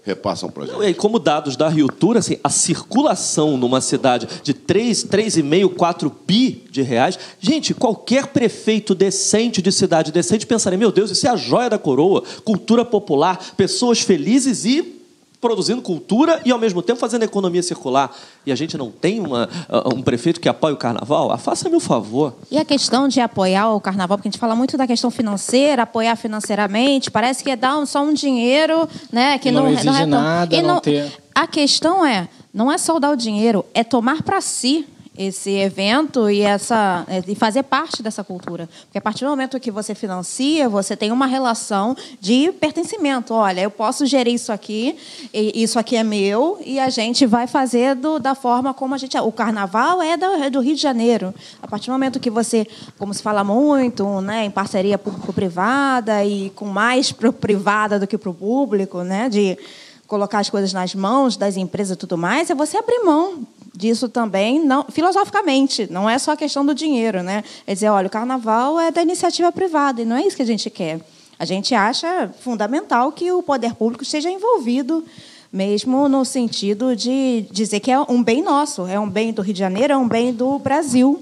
repassam 0.04 0.50
para 0.50 0.64
a 0.64 0.68
gente. 0.68 0.84
E 0.84 0.94
como 0.94 1.18
dados 1.18 1.56
da 1.56 1.70
Rio 1.70 1.88
Tour, 1.88 2.18
assim, 2.18 2.38
a 2.44 2.50
circulação 2.50 3.58
numa 3.58 3.80
cidade 3.80 4.28
de 4.44 4.54
3, 4.54 5.06
3,5, 5.06 5.74
4 5.76 6.16
bi 6.28 6.66
de 6.70 6.82
reais, 6.82 7.18
gente, 7.40 7.74
qualquer 7.74 8.28
prefeito 8.28 8.94
decente 8.94 9.62
de 9.62 9.72
cidade 9.72 10.12
decente 10.12 10.46
pensaria, 10.46 10.78
meu 10.78 10.92
Deus, 10.92 11.10
isso 11.10 11.26
é 11.26 11.30
a 11.30 11.38
joia 11.38 11.70
da 11.70 11.78
coroa, 11.78 12.24
cultura 12.44 12.84
popular, 12.84 13.54
pessoas 13.56 14.02
felizes 14.02 14.66
e 14.66 15.03
produzindo 15.44 15.82
cultura 15.82 16.42
e, 16.46 16.52
ao 16.52 16.58
mesmo 16.58 16.82
tempo, 16.82 16.98
fazendo 16.98 17.24
economia 17.24 17.62
circular. 17.62 18.10
E 18.46 18.52
a 18.52 18.56
gente 18.56 18.78
não 18.78 18.90
tem 18.90 19.20
uma, 19.20 19.50
uh, 19.70 19.94
um 19.94 20.02
prefeito 20.02 20.40
que 20.40 20.48
apoie 20.48 20.74
o 20.74 20.78
carnaval? 20.78 21.34
Ah, 21.34 21.38
faça-me 21.38 21.76
o 21.76 21.82
favor. 21.82 22.34
E 22.50 22.58
a 22.58 22.64
questão 22.64 23.10
de 23.10 23.20
apoiar 23.20 23.74
o 23.74 23.82
carnaval, 23.82 24.18
porque 24.18 24.30
a 24.30 24.32
gente 24.32 24.40
fala 24.40 24.56
muito 24.56 24.78
da 24.78 24.88
questão 24.88 25.12
financeira, 25.12 25.84
apoiar 25.84 26.16
financeiramente, 26.16 27.12
parece 27.12 27.44
que 27.44 27.52
é 27.52 27.58
dar 27.58 27.86
só 27.86 28.02
um 28.02 28.14
dinheiro, 28.14 28.88
né? 29.12 29.38
Que 29.38 29.52
não, 29.52 29.64
não 29.64 29.70
exige 29.70 30.06
não 30.06 30.22
nada, 30.22 30.62
não, 30.62 30.76
não 30.76 30.80
ter... 30.80 31.12
A 31.36 31.46
questão 31.46 32.06
é, 32.06 32.30
não 32.54 32.72
é 32.72 32.78
só 32.78 32.98
dar 32.98 33.12
o 33.12 33.16
dinheiro, 33.18 33.66
é 33.74 33.84
tomar 33.84 34.24
para 34.24 34.40
si 34.40 34.88
esse 35.18 35.52
evento 35.52 36.30
e 36.30 36.42
essa 36.42 37.06
é, 37.08 37.22
e 37.28 37.36
fazer 37.36 37.64
parte 37.64 38.02
dessa 38.02 38.24
cultura. 38.24 38.68
Porque 38.86 38.98
a 38.98 39.02
partir 39.02 39.24
do 39.26 39.30
momento 39.30 39.60
que 39.60 39.72
você 39.72 39.94
financia, 39.94 40.68
você 40.68 40.96
tem 40.96 41.12
uma 41.12 41.26
relação 41.26 41.96
de 42.20 42.52
pertencimento. 42.54 43.34
Olha, 43.34 43.62
eu 43.62 43.72
posso 43.72 44.06
gerir 44.06 44.34
isso 44.34 44.52
aqui, 44.52 44.96
isso 45.34 45.78
aqui 45.78 45.96
é 45.96 46.04
meu 46.04 46.60
e 46.66 46.80
a 46.80 46.90
gente 46.90 47.26
vai 47.26 47.48
fazer 47.48 47.96
do, 47.96 48.20
da 48.20 48.36
forma 48.36 48.74
como 48.74 48.96
a 48.96 48.98
gente. 48.98 49.18
O 49.18 49.32
carnaval 49.32 50.02
é 50.02 50.18
do, 50.18 50.26
é 50.26 50.50
do 50.50 50.60
Rio 50.60 50.76
de 50.76 50.82
Janeiro. 50.82 51.34
A 51.62 51.68
partir 51.68 51.88
do 51.88 51.94
momento 51.94 52.20
que 52.20 52.30
você, 52.30 52.68
como 52.98 53.14
se 53.14 53.22
fala 53.22 53.44
muito, 53.44 54.22
né, 54.22 54.46
em 54.46 54.52
parceria 54.52 54.98
público-privada 54.98 56.24
e 56.26 56.50
com 56.52 56.66
mais 56.66 57.12
para 57.12 57.32
privada 57.32 58.00
do 58.00 58.08
que 58.08 58.18
para 58.18 58.30
o 58.30 58.34
público, 58.34 59.04
né, 59.04 59.30
de 59.30 59.58
colocar 60.14 60.38
as 60.38 60.48
coisas 60.48 60.72
nas 60.72 60.94
mãos 60.94 61.36
das 61.36 61.58
empresas 61.58 61.96
e 61.96 61.98
tudo 61.98 62.16
mais, 62.16 62.48
é 62.52 62.54
você 62.54 62.78
abrir 62.78 63.00
mão 63.00 63.48
disso 63.76 64.08
também, 64.08 64.64
não, 64.64 64.86
filosoficamente, 64.92 65.88
não 65.90 66.08
é 66.08 66.20
só 66.20 66.34
a 66.34 66.38
questão 66.38 66.64
do 66.64 66.76
dinheiro, 66.76 67.24
né? 67.24 67.44
É 67.66 67.74
dizer, 67.74 67.90
olha, 67.90 68.06
o 68.06 68.12
carnaval 68.12 68.80
é 68.80 68.92
da 68.92 69.02
iniciativa 69.02 69.52
privada 69.52 70.04
e 70.04 70.06
não 70.06 70.16
é 70.16 70.22
isso 70.22 70.36
que 70.36 70.44
a 70.44 70.46
gente 70.46 70.70
quer. 70.70 71.00
A 71.40 71.46
gente 71.46 71.74
acha 71.74 72.32
fundamental 72.42 73.12
que 73.12 73.32
o 73.32 73.42
poder 73.42 73.74
público 73.74 74.04
esteja 74.04 74.30
envolvido, 74.30 75.04
mesmo 75.52 76.08
no 76.08 76.24
sentido 76.24 76.96
de 76.96 77.48
dizer 77.50 77.80
que 77.80 77.90
é 77.90 78.00
um 78.00 78.22
bem 78.22 78.44
nosso, 78.44 78.86
é 78.86 79.00
um 79.00 79.10
bem 79.10 79.34
do 79.34 79.42
Rio 79.42 79.56
de 79.56 79.60
Janeiro, 79.60 79.94
é 79.94 79.98
um 79.98 80.08
bem 80.08 80.32
do 80.32 80.60
Brasil. 80.60 81.20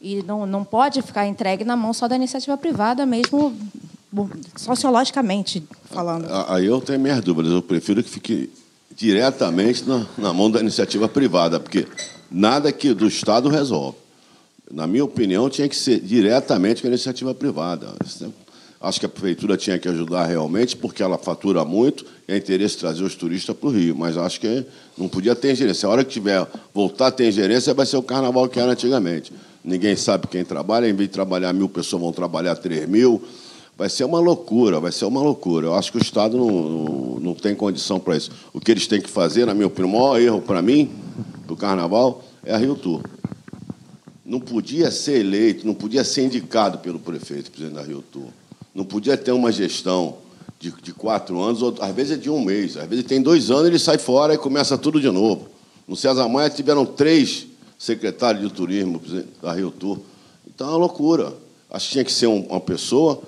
E 0.00 0.22
não, 0.22 0.46
não 0.46 0.62
pode 0.62 1.02
ficar 1.02 1.26
entregue 1.26 1.64
na 1.64 1.74
mão 1.74 1.92
só 1.92 2.06
da 2.06 2.14
iniciativa 2.14 2.56
privada, 2.56 3.04
mesmo 3.04 3.52
sociologicamente 4.56 5.62
falando. 5.90 6.26
Aí 6.48 6.66
eu 6.66 6.80
tenho 6.80 7.00
minhas 7.00 7.20
dúvidas. 7.22 7.52
Eu 7.52 7.62
prefiro 7.62 8.02
que 8.02 8.10
fique 8.10 8.50
diretamente 8.94 9.84
na, 9.88 10.06
na 10.16 10.32
mão 10.32 10.50
da 10.50 10.60
iniciativa 10.60 11.08
privada, 11.08 11.58
porque 11.58 11.86
nada 12.30 12.70
que 12.72 12.94
do 12.94 13.06
Estado 13.06 13.48
resolve. 13.48 13.98
Na 14.70 14.86
minha 14.86 15.04
opinião, 15.04 15.50
tinha 15.50 15.68
que 15.68 15.76
ser 15.76 16.00
diretamente 16.00 16.80
com 16.80 16.88
a 16.88 16.90
iniciativa 16.90 17.34
privada. 17.34 17.94
Acho 18.80 19.00
que 19.00 19.06
a 19.06 19.08
prefeitura 19.08 19.56
tinha 19.56 19.78
que 19.78 19.88
ajudar 19.88 20.26
realmente, 20.26 20.76
porque 20.76 21.02
ela 21.02 21.16
fatura 21.16 21.64
muito 21.64 22.04
e 22.28 22.32
é 22.32 22.36
interesse 22.36 22.76
trazer 22.76 23.02
os 23.02 23.14
turistas 23.14 23.56
para 23.56 23.68
o 23.68 23.72
Rio. 23.72 23.94
Mas 23.96 24.16
acho 24.16 24.40
que 24.40 24.64
não 24.96 25.08
podia 25.08 25.34
ter 25.34 25.54
gerência. 25.54 25.86
A 25.86 25.92
hora 25.92 26.04
que 26.04 26.12
tiver 26.12 26.46
voltar 26.72 27.08
a 27.08 27.10
ter 27.10 27.30
gerência, 27.32 27.72
vai 27.74 27.86
ser 27.86 27.96
o 27.96 28.02
carnaval 28.02 28.48
que 28.48 28.58
era 28.58 28.72
antigamente. 28.72 29.32
Ninguém 29.64 29.96
sabe 29.96 30.26
quem 30.26 30.44
trabalha, 30.44 30.88
em 30.88 30.94
vez 30.94 31.08
de 31.08 31.14
trabalhar 31.14 31.52
mil 31.52 31.68
pessoas, 31.68 32.02
vão 32.02 32.12
trabalhar 32.12 32.56
três 32.56 32.86
mil. 32.86 33.22
Vai 33.76 33.90
ser 33.90 34.04
uma 34.04 34.20
loucura, 34.20 34.78
vai 34.78 34.92
ser 34.92 35.04
uma 35.04 35.20
loucura. 35.20 35.66
Eu 35.66 35.74
acho 35.74 35.90
que 35.90 35.98
o 35.98 36.02
Estado 36.02 36.36
não, 36.36 37.18
não, 37.20 37.34
tem 37.34 37.54
condição 37.54 37.98
para 37.98 38.16
isso. 38.16 38.30
O 38.52 38.60
que 38.60 38.70
eles 38.70 38.86
têm 38.86 39.00
que 39.00 39.10
fazer, 39.10 39.46
na 39.46 39.54
minha 39.54 39.66
opinião, 39.66 39.90
o 39.90 40.00
maior 40.00 40.20
erro 40.20 40.40
para 40.40 40.62
mim, 40.62 40.90
do 41.46 41.56
Carnaval, 41.56 42.22
é 42.44 42.54
a 42.54 42.56
Rio 42.56 42.76
Tour. 42.76 43.02
Não 44.24 44.38
podia 44.38 44.90
ser 44.92 45.18
eleito, 45.18 45.66
não 45.66 45.74
podia 45.74 46.04
ser 46.04 46.24
indicado 46.24 46.78
pelo 46.78 47.00
prefeito, 47.00 47.50
presidente 47.50 47.74
da 47.74 47.82
Rio 47.82 48.02
Tour. 48.12 48.28
Não 48.72 48.84
podia 48.84 49.16
ter 49.16 49.32
uma 49.32 49.50
gestão 49.50 50.18
de, 50.60 50.72
de 50.80 50.92
quatro 50.92 51.40
anos, 51.40 51.60
ou 51.60 51.74
às 51.80 51.94
vezes 51.94 52.12
é 52.12 52.20
de 52.20 52.30
um 52.30 52.40
mês. 52.40 52.76
Às 52.76 52.88
vezes 52.88 53.04
tem 53.04 53.20
dois 53.20 53.50
anos, 53.50 53.66
ele 53.66 53.78
sai 53.78 53.98
fora 53.98 54.34
e 54.34 54.38
começa 54.38 54.78
tudo 54.78 55.00
de 55.00 55.10
novo. 55.10 55.48
No 55.86 55.96
César 55.96 56.28
Maia 56.28 56.48
tiveram 56.48 56.86
três 56.86 57.46
secretários 57.76 58.42
de 58.42 58.54
turismo 58.54 59.02
da 59.42 59.52
Rio 59.52 59.72
Tour. 59.72 59.98
Então 60.46 60.68
é 60.68 60.70
uma 60.70 60.78
loucura. 60.78 61.34
Acho 61.68 61.86
que 61.86 61.92
tinha 61.92 62.04
que 62.04 62.12
ser 62.12 62.28
uma 62.28 62.60
pessoa 62.60 63.20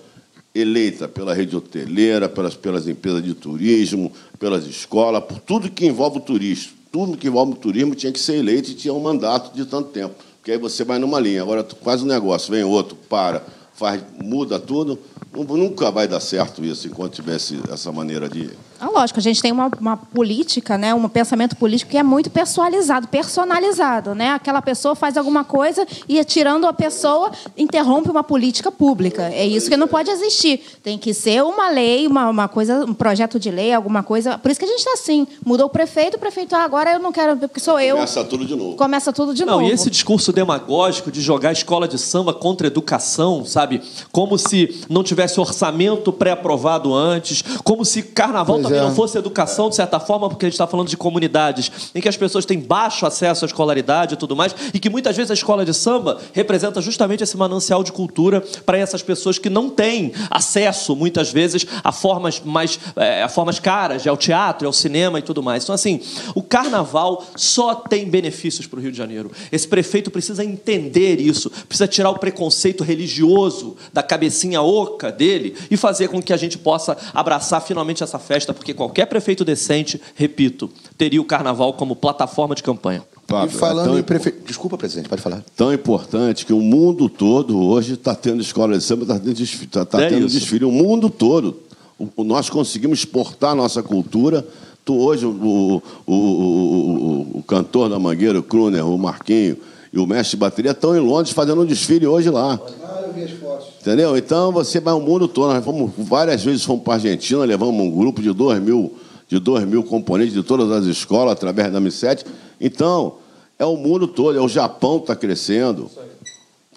eleita 0.57 1.07
pela 1.07 1.35
rede 1.35 1.55
hoteleira, 1.55 2.29
pelas, 2.29 2.55
pelas 2.55 2.89
empresas 2.89 3.23
de 3.23 3.35
turismo, 3.35 4.11
pelas 4.39 4.67
escolas, 4.67 5.23
por 5.25 5.39
tudo 5.39 5.71
que 5.71 5.87
envolve 5.87 6.19
o 6.19 6.21
turismo. 6.21 6.73
Tudo 6.91 7.17
que 7.17 7.27
envolve 7.27 7.53
o 7.53 7.57
turismo 7.57 7.95
tinha 7.95 8.13
que 8.13 8.19
ser 8.19 8.37
eleito 8.37 8.71
e 8.71 8.75
tinha 8.75 8.95
um 8.95 9.01
mandato 9.01 9.55
de 9.55 9.67
tanto 9.67 9.91
tempo. 9.91 10.15
Porque 10.39 10.53
aí 10.53 10.59
você 10.59 10.85
vai 10.85 10.99
numa 10.99 11.21
linha, 11.21 11.43
agora 11.43 11.67
faz 11.83 12.03
um 12.03 12.07
negócio, 12.07 12.51
vem 12.51 12.65
outro, 12.65 12.97
para, 13.09 13.45
faz, 13.75 14.01
muda 14.23 14.59
tudo. 14.59 14.99
Nunca 15.35 15.91
vai 15.91 16.09
dar 16.09 16.21
certo 16.21 16.65
isso 16.65 16.87
enquanto 16.87 17.15
tivesse 17.15 17.59
essa 17.71 17.93
maneira 17.93 18.29
de 18.29 18.49
ah, 18.81 18.91
lógico, 18.91 19.19
a 19.19 19.23
gente 19.23 19.41
tem 19.41 19.53
uma, 19.53 19.71
uma, 19.81 19.97
política, 19.97 20.77
né, 20.77 20.95
um 20.95 21.09
pensamento 21.09 21.57
político 21.57 21.91
que 21.91 21.97
é 21.97 22.03
muito 22.03 22.31
pessoalizado, 22.31 23.09
personalizado. 23.09 24.15
Né? 24.15 24.31
Aquela 24.31 24.61
pessoa 24.61 24.95
faz 24.95 25.17
alguma 25.17 25.45
coisa 25.45 25.87
e, 26.09 26.23
tirando 26.25 26.67
a 26.67 26.73
pessoa, 26.73 27.31
interrompe 27.57 28.11
uma 28.11 28.23
política 28.23 28.71
pública. 28.71 29.31
É 29.33 29.47
isso 29.47 29.71
que 29.71 29.77
não 29.77 29.89
pode 29.89 30.11
existir. 30.11 30.61
Tem 30.83 30.99
que 30.99 31.15
ser 31.15 31.43
uma 31.43 31.71
lei, 31.71 32.07
uma, 32.07 32.29
uma 32.29 32.49
coisa, 32.49 32.85
um 32.85 32.95
projeto 32.95 33.39
de 33.39 33.51
lei, 33.51 33.73
alguma 33.73 34.03
coisa. 34.03 34.39
Por 34.39 34.51
isso 34.51 34.61
que 34.61 34.67
a 34.67 34.69
gente 34.69 34.79
está 34.79 34.93
assim. 34.93 35.27
Mudou 35.45 35.67
o 35.67 35.71
prefeito, 35.71 36.17
o 36.17 36.21
prefeito, 36.21 36.55
ah, 36.55 36.63
agora 36.63 36.93
eu 36.93 36.99
não 36.99 37.13
quero, 37.13 37.37
porque 37.37 37.61
sou 37.61 37.81
eu. 37.81 37.97
Começa 37.97 38.25
tudo 38.25 38.45
de 38.45 38.55
novo. 38.55 38.77
Começa 38.77 39.13
tudo 39.13 39.35
de 39.35 39.45
não, 39.45 39.55
novo. 39.55 39.71
E 39.71 39.73
esse 39.73 39.91
discurso 39.91 40.33
demagógico 40.33 41.11
de 41.11 41.21
jogar 41.21 41.51
a 41.51 41.53
escola 41.53 41.89
de 41.89 41.99
samba 41.99 42.35
contra 42.35 42.67
a 42.67 42.69
educação, 42.69 43.45
sabe? 43.45 43.83
Como 44.13 44.39
se 44.39 44.85
não 44.89 45.03
tivesse 45.03 45.41
orçamento 45.41 46.13
pré-aprovado 46.13 46.93
antes, 46.93 47.43
como 47.65 47.85
se 47.85 48.03
carnaval 48.03 48.66
coisa. 48.69 48.83
não 48.83 48.95
fosse 48.95 49.19
educação, 49.19 49.69
de 49.69 49.77
certa 49.77 49.99
forma, 50.01 50.29
porque 50.29 50.47
a 50.47 50.49
gente 50.49 50.55
está 50.55 50.67
falando 50.67 50.89
de 50.89 50.97
comunidades 50.97 51.71
em 51.95 52.01
que 52.01 52.09
as 52.09 52.17
pessoas 52.17 52.45
têm 52.45 52.59
baixo 52.59 53.07
acesso 53.07 53.45
à 53.45 53.47
escolaridade 53.47 54.15
e 54.15 54.17
tudo 54.17 54.37
mais, 54.37 54.55
e 54.73 54.79
que 54.79 54.89
muitas 54.89 55.17
vezes 55.17 55.31
a 55.31 55.35
escola 55.35 55.65
de 55.65 55.75
samba 55.75 56.19
representa 56.33 56.81
justamente 56.81 57.23
esse 57.23 57.37
manancial 57.37 57.83
de 57.83 57.93
cultura 57.93 58.43
para 58.65 58.79
essas 58.79 59.03
pessoas 59.03 59.39
que 59.39 59.49
não 59.49 59.69
têm 59.69 60.13
acesso, 60.31 60.95
muitas 60.95 61.31
vezes, 61.31 61.67
a 61.83 61.93
formas 61.93 62.41
mais 62.41 62.79
é, 62.97 63.23
a 63.23 63.29
formas 63.29 63.59
caras, 63.59 64.07
ao 64.07 64.17
teatro, 64.17 64.67
ao 64.67 64.73
cinema 64.73 65.19
e 65.19 65.23
tudo 65.23 65.43
mais. 65.43 65.63
Então, 65.63 65.75
assim, 65.75 66.01
o 66.35 66.43
carnaval 66.43 67.25
só 67.37 67.75
tem 67.75 68.09
benefícios 68.09 68.67
para 68.67 68.79
o 68.79 68.83
Rio 68.83 68.93
de 68.93 68.99
Janeiro. 68.99 69.31
Esse 69.51 69.67
prefeito 69.67 70.11
precisa 70.11 70.45
entender 70.45 71.21
isso, 71.21 71.51
precisa 71.69 71.89
tirar 71.89 72.11
o 72.11 72.19
preconceito 72.19 72.85
religioso 72.85 73.77
da 73.93 74.03
cabecinha 74.03 74.63
oca 74.63 75.11
dele 75.11 75.55
e 75.71 75.77
fazer 75.77 76.09
com 76.09 76.23
que 76.23 76.33
a 76.33 76.37
gente 76.37 76.59
possa 76.59 76.97
abraçar 77.13 77.61
finalmente 77.63 78.03
essa 78.03 78.19
festa, 78.19 78.55
porque 78.57 78.75
qualquer 78.75 79.07
prefeito 79.07 79.45
decente, 79.45 80.01
repito, 80.15 80.71
teria 80.99 81.21
o 81.21 81.25
carnaval 81.25 81.73
como 81.75 81.95
plataforma 81.95 82.55
de 82.55 82.63
campanha. 82.63 83.03
E 83.29 83.31
Fábio, 83.31 83.59
falando 83.59 83.97
é 83.97 84.01
em 84.01 84.03
prefeito. 84.03 84.45
Desculpa, 84.47 84.79
presidente, 84.79 85.09
pode 85.09 85.21
falar. 85.23 85.45
tão 85.57 85.73
importante 85.73 86.47
que 86.47 86.53
o 86.53 86.61
mundo 86.61 87.09
todo 87.09 87.59
hoje 87.61 87.95
está 87.95 88.15
tendo 88.15 88.41
escola 88.41 88.77
de 88.79 88.85
samba, 88.85 89.03
está 89.03 89.19
tendo 89.19 89.35
desfile. 89.35 89.67
Tá, 89.67 89.85
tá 89.85 90.03
É 90.03 90.09
tendo 90.09 90.27
desfile. 90.29 90.65
O 90.65 90.71
mundo 90.71 91.11
todo. 91.11 91.59
O- 91.99 92.23
nós 92.25 92.49
conseguimos 92.51 93.01
exportar 93.01 93.51
a 93.51 93.55
nossa 93.55 93.83
cultura. 93.83 94.47
Tu, 94.85 94.97
hoje, 94.97 95.27
o, 95.27 95.31
o, 95.31 95.83
o, 96.07 96.15
o- 96.15 97.39
o 97.39 97.43
cantor 97.43 97.89
da 97.89 97.99
Mangueira, 97.99 98.39
o 98.39 98.43
Kruner, 98.43 98.87
o 98.87 98.97
Marquinho 98.97 99.57
e 99.93 99.99
o 99.99 100.07
mestre 100.07 100.37
de 100.37 100.41
bateria 100.41 100.71
estão 100.73 100.95
em 100.97 101.01
Londres 101.01 101.33
fazendo 101.35 101.63
um 101.63 101.67
desfile 101.67 102.07
hoje 102.07 102.31
lá. 102.31 102.61
Ah, 102.85 103.03
eu 103.07 103.13
vi 103.13 103.23
as 103.25 103.31
fotos. 103.33 103.69
Entendeu? 103.87 104.17
Então 104.17 104.51
você 104.51 104.81
vai 104.81 104.93
ao 104.93 105.01
mundo 105.01 105.29
todo. 105.29 105.55
Nós 105.55 105.65
fomos, 105.65 105.93
várias 105.97 106.43
vezes 106.43 106.65
fomos 106.65 106.83
para 106.83 106.95
a 106.95 106.97
Argentina, 106.97 107.45
levamos 107.45 107.81
um 107.81 107.89
grupo 107.89 108.21
de 108.21 108.33
2 108.33 108.61
mil, 108.61 108.97
de 109.29 109.41
mil 109.65 109.85
componentes 109.85 110.35
de 110.35 110.43
todas 110.43 110.73
as 110.73 110.87
escolas 110.87 111.35
através 111.35 111.73
da 111.73 111.81
M7. 111.81 112.27
Então, 112.61 113.19
é 113.57 113.65
o 113.65 113.77
mundo 113.77 114.09
todo, 114.09 114.37
é 114.37 114.43
o 114.43 114.49
Japão 114.49 114.97
está 114.97 115.15
crescendo. 115.15 115.89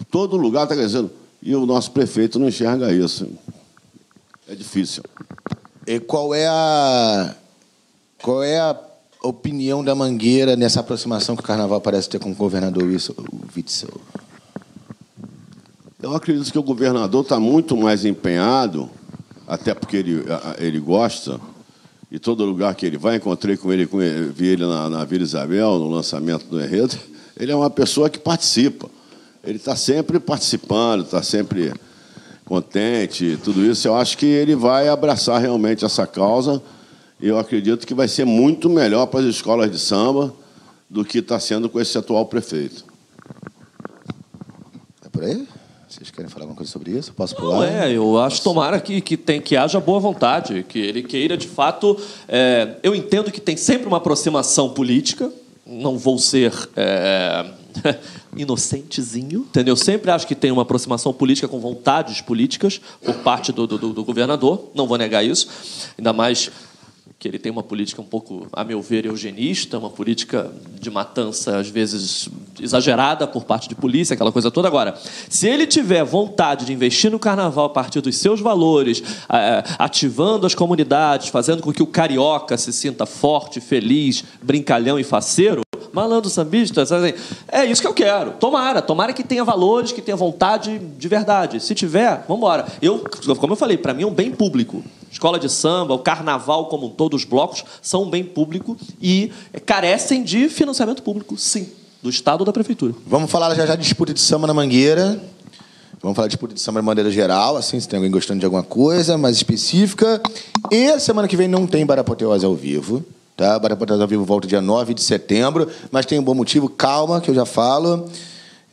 Todo 0.08 0.36
lugar 0.36 0.62
está 0.62 0.76
crescendo. 0.76 1.10
E 1.42 1.52
o 1.52 1.66
nosso 1.66 1.90
prefeito 1.90 2.38
não 2.38 2.46
enxerga 2.46 2.92
isso. 2.94 3.26
É 4.48 4.54
difícil. 4.54 5.02
E 5.88 5.98
qual 5.98 6.32
é 6.32 6.46
a 6.46 7.34
qual 8.22 8.44
é 8.44 8.60
a 8.60 8.78
opinião 9.24 9.82
da 9.82 9.96
Mangueira 9.96 10.54
nessa 10.54 10.78
aproximação 10.78 11.34
que 11.34 11.42
o 11.42 11.44
Carnaval 11.44 11.80
parece 11.80 12.08
ter 12.08 12.20
com 12.20 12.30
o 12.30 12.34
governador 12.36 12.84
Wilson- 12.84 13.14
Witzel? 13.56 14.00
Eu 16.02 16.16
acredito 16.16 16.50
que 16.50 16.58
o 16.58 16.62
governador 16.62 17.22
está 17.22 17.38
muito 17.38 17.76
mais 17.76 18.06
empenhado, 18.06 18.88
até 19.46 19.74
porque 19.74 19.98
ele, 19.98 20.24
ele 20.56 20.80
gosta, 20.80 21.38
e 22.10 22.18
todo 22.18 22.42
lugar 22.42 22.74
que 22.74 22.86
ele 22.86 22.96
vai, 22.96 23.16
encontrei 23.16 23.54
com 23.54 23.70
ele, 23.70 23.86
com 23.86 24.00
ele 24.00 24.32
vi 24.32 24.46
ele 24.46 24.64
na, 24.64 24.88
na 24.88 25.04
Vila 25.04 25.22
Isabel, 25.22 25.78
no 25.78 25.90
lançamento 25.90 26.46
do 26.46 26.58
enredo, 26.58 26.96
ele 27.38 27.52
é 27.52 27.54
uma 27.54 27.68
pessoa 27.68 28.08
que 28.08 28.18
participa. 28.18 28.88
Ele 29.44 29.58
está 29.58 29.76
sempre 29.76 30.18
participando, 30.18 31.04
está 31.04 31.22
sempre 31.22 31.70
contente, 32.46 33.38
tudo 33.44 33.62
isso. 33.62 33.86
Eu 33.86 33.94
acho 33.94 34.16
que 34.16 34.26
ele 34.26 34.56
vai 34.56 34.88
abraçar 34.88 35.38
realmente 35.38 35.84
essa 35.84 36.06
causa, 36.06 36.62
e 37.20 37.28
eu 37.28 37.38
acredito 37.38 37.86
que 37.86 37.92
vai 37.92 38.08
ser 38.08 38.24
muito 38.24 38.70
melhor 38.70 39.04
para 39.04 39.20
as 39.20 39.26
escolas 39.26 39.70
de 39.70 39.78
samba 39.78 40.32
do 40.88 41.04
que 41.04 41.18
está 41.18 41.38
sendo 41.38 41.68
com 41.68 41.78
esse 41.78 41.98
atual 41.98 42.24
prefeito. 42.24 42.86
É 45.04 45.08
por 45.10 45.24
aí? 45.24 45.46
Vocês 45.90 46.08
querem 46.08 46.30
falar 46.30 46.44
alguma 46.44 46.56
coisa 46.56 46.70
sobre 46.70 46.92
isso? 46.92 47.12
Posso 47.12 47.34
Não 47.34 47.40
pular? 47.42 47.66
é, 47.66 47.92
eu 47.92 48.16
acho 48.16 48.40
tomara 48.42 48.80
que, 48.80 49.00
que, 49.00 49.16
tem, 49.16 49.40
que 49.40 49.56
haja 49.56 49.80
boa 49.80 49.98
vontade, 49.98 50.64
que 50.68 50.78
ele 50.78 51.02
queira 51.02 51.36
de 51.36 51.48
fato. 51.48 51.98
é, 52.28 52.76
eu 52.80 52.94
entendo 52.94 53.32
que 53.32 53.40
tem 53.40 53.56
sempre 53.56 53.88
uma 53.88 53.96
aproximação 53.96 54.70
política, 54.70 55.32
não 55.66 55.98
vou 55.98 56.16
ser 56.16 56.52
é, 56.76 57.44
inocentezinho, 58.36 59.40
entendeu? 59.40 59.74
Sempre 59.74 60.12
acho 60.12 60.28
que 60.28 60.36
tem 60.36 60.52
uma 60.52 60.62
aproximação 60.62 61.12
política 61.12 61.48
com 61.48 61.58
vontades 61.58 62.20
políticas 62.20 62.80
por 63.04 63.16
parte 63.16 63.50
do, 63.50 63.66
do, 63.66 63.92
do 63.92 64.04
governador, 64.04 64.70
não 64.72 64.86
vou 64.86 64.96
negar 64.96 65.24
isso, 65.24 65.48
ainda 65.98 66.12
mais 66.12 66.52
que 67.20 67.28
ele 67.28 67.38
tem 67.38 67.52
uma 67.52 67.62
política 67.62 68.00
um 68.00 68.04
pouco, 68.06 68.48
a 68.50 68.64
meu 68.64 68.80
ver, 68.80 69.04
eugenista, 69.04 69.76
uma 69.76 69.90
política 69.90 70.50
de 70.80 70.90
matança, 70.90 71.58
às 71.58 71.68
vezes, 71.68 72.30
exagerada 72.58 73.26
por 73.26 73.44
parte 73.44 73.68
de 73.68 73.74
polícia, 73.74 74.14
aquela 74.14 74.32
coisa 74.32 74.50
toda. 74.50 74.66
Agora, 74.66 74.94
se 75.28 75.46
ele 75.46 75.66
tiver 75.66 76.02
vontade 76.02 76.64
de 76.64 76.72
investir 76.72 77.10
no 77.10 77.18
carnaval 77.18 77.66
a 77.66 77.68
partir 77.68 78.00
dos 78.00 78.16
seus 78.16 78.40
valores, 78.40 79.02
ativando 79.78 80.46
as 80.46 80.54
comunidades, 80.54 81.28
fazendo 81.28 81.60
com 81.62 81.70
que 81.74 81.82
o 81.82 81.86
carioca 81.86 82.56
se 82.56 82.72
sinta 82.72 83.04
forte, 83.04 83.60
feliz, 83.60 84.24
brincalhão 84.42 84.98
e 84.98 85.04
faceiro, 85.04 85.60
malandro 85.92 86.30
sambista, 86.30 86.82
assim, 86.82 87.14
é 87.48 87.64
isso 87.64 87.80
que 87.80 87.88
eu 87.88 87.94
quero. 87.94 88.32
Tomara, 88.32 88.80
tomara 88.80 89.12
que 89.12 89.22
tenha 89.22 89.44
valores, 89.44 89.92
que 89.92 90.02
tenha 90.02 90.16
vontade 90.16 90.78
de 90.78 91.08
verdade. 91.08 91.60
Se 91.60 91.74
tiver, 91.74 92.24
vamos 92.28 92.38
embora. 92.38 92.66
Eu, 92.80 93.04
como 93.38 93.52
eu 93.52 93.56
falei, 93.56 93.76
para 93.76 93.94
mim 93.94 94.02
é 94.02 94.06
um 94.06 94.14
bem 94.14 94.30
público. 94.30 94.82
Escola 95.10 95.38
de 95.38 95.48
samba, 95.48 95.94
o 95.94 95.98
carnaval 95.98 96.66
como 96.66 96.86
um 96.86 96.90
todo, 96.90 97.14
os 97.14 97.24
blocos 97.24 97.64
são 97.82 98.04
um 98.04 98.10
bem 98.10 98.22
público 98.22 98.76
e 99.00 99.32
carecem 99.66 100.22
de 100.22 100.48
financiamento 100.48 101.02
público, 101.02 101.36
sim, 101.36 101.68
do 102.02 102.08
Estado 102.08 102.40
ou 102.40 102.46
da 102.46 102.52
Prefeitura. 102.52 102.94
Vamos 103.06 103.30
falar 103.30 103.54
já 103.54 103.66
já 103.66 103.74
de 103.74 103.82
disputa 103.82 104.14
de 104.14 104.20
samba 104.20 104.46
na 104.46 104.54
Mangueira. 104.54 105.20
Vamos 106.02 106.16
falar 106.16 106.28
de 106.28 106.32
disputa 106.32 106.54
de 106.54 106.60
samba 106.60 106.80
de 106.80 106.86
maneira 106.86 107.10
geral, 107.10 107.58
assim, 107.58 107.78
se 107.78 107.86
tem 107.86 107.98
alguém 107.98 108.10
gostando 108.10 108.40
de 108.40 108.46
alguma 108.46 108.62
coisa 108.62 109.18
mais 109.18 109.36
específica. 109.36 110.18
E 110.70 110.98
semana 110.98 111.28
que 111.28 111.36
vem 111.36 111.46
não 111.46 111.66
tem 111.66 111.84
Barapoteose 111.84 112.46
ao 112.46 112.54
vivo. 112.54 113.04
Tá? 113.40 113.58
Barapoteose 113.58 114.02
ao 114.02 114.06
vivo 114.06 114.22
volta 114.22 114.46
dia 114.46 114.60
9 114.60 114.92
de 114.92 115.02
setembro, 115.02 115.66
mas 115.90 116.04
tem 116.04 116.18
um 116.18 116.22
bom 116.22 116.34
motivo, 116.34 116.68
calma, 116.68 117.22
que 117.22 117.30
eu 117.30 117.34
já 117.34 117.46
falo. 117.46 118.06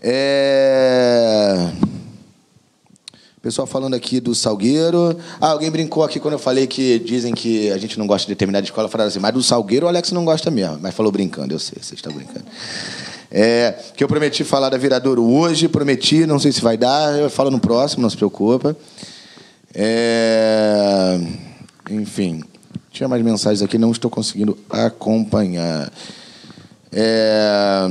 É... 0.03 1.71
Pessoal 3.41 3.65
falando 3.65 3.93
aqui 3.93 4.19
do 4.19 4.35
Salgueiro. 4.35 5.17
Ah, 5.39 5.51
alguém 5.51 5.71
brincou 5.71 6.03
aqui 6.03 6.19
quando 6.19 6.33
eu 6.33 6.39
falei 6.39 6.67
que 6.67 6.99
dizem 6.99 7.33
que 7.33 7.71
a 7.71 7.77
gente 7.77 7.97
não 7.97 8.05
gosta 8.05 8.27
de 8.27 8.33
determinada 8.33 8.65
escola. 8.65 8.89
Falaram 8.89 9.07
assim, 9.07 9.19
mas 9.19 9.33
do 9.33 9.41
Salgueiro 9.41 9.85
o 9.85 9.89
Alex 9.89 10.11
não 10.11 10.25
gosta 10.25 10.51
mesmo. 10.51 10.79
Mas 10.81 10.93
falou 10.93 11.13
brincando, 11.13 11.53
eu 11.53 11.59
sei, 11.59 11.77
você 11.81 11.95
está 11.95 12.09
brincando. 12.09 12.43
É, 13.31 13.73
que 13.95 14.03
eu 14.03 14.07
prometi 14.09 14.43
falar 14.43 14.67
da 14.67 14.77
Viradouro 14.77 15.23
hoje, 15.23 15.69
prometi, 15.69 16.25
não 16.25 16.39
sei 16.39 16.51
se 16.51 16.59
vai 16.59 16.75
dar, 16.75 17.17
eu 17.17 17.29
falo 17.29 17.49
no 17.49 17.59
próximo, 17.61 18.01
não 18.01 18.09
se 18.09 18.17
preocupa. 18.17 18.75
É, 19.73 21.17
enfim, 21.89 22.43
tinha 22.97 23.07
mais 23.07 23.23
mensagens 23.23 23.61
aqui, 23.61 23.77
não 23.77 23.91
estou 23.91 24.09
conseguindo 24.09 24.57
acompanhar. 24.69 25.91
É, 26.91 27.87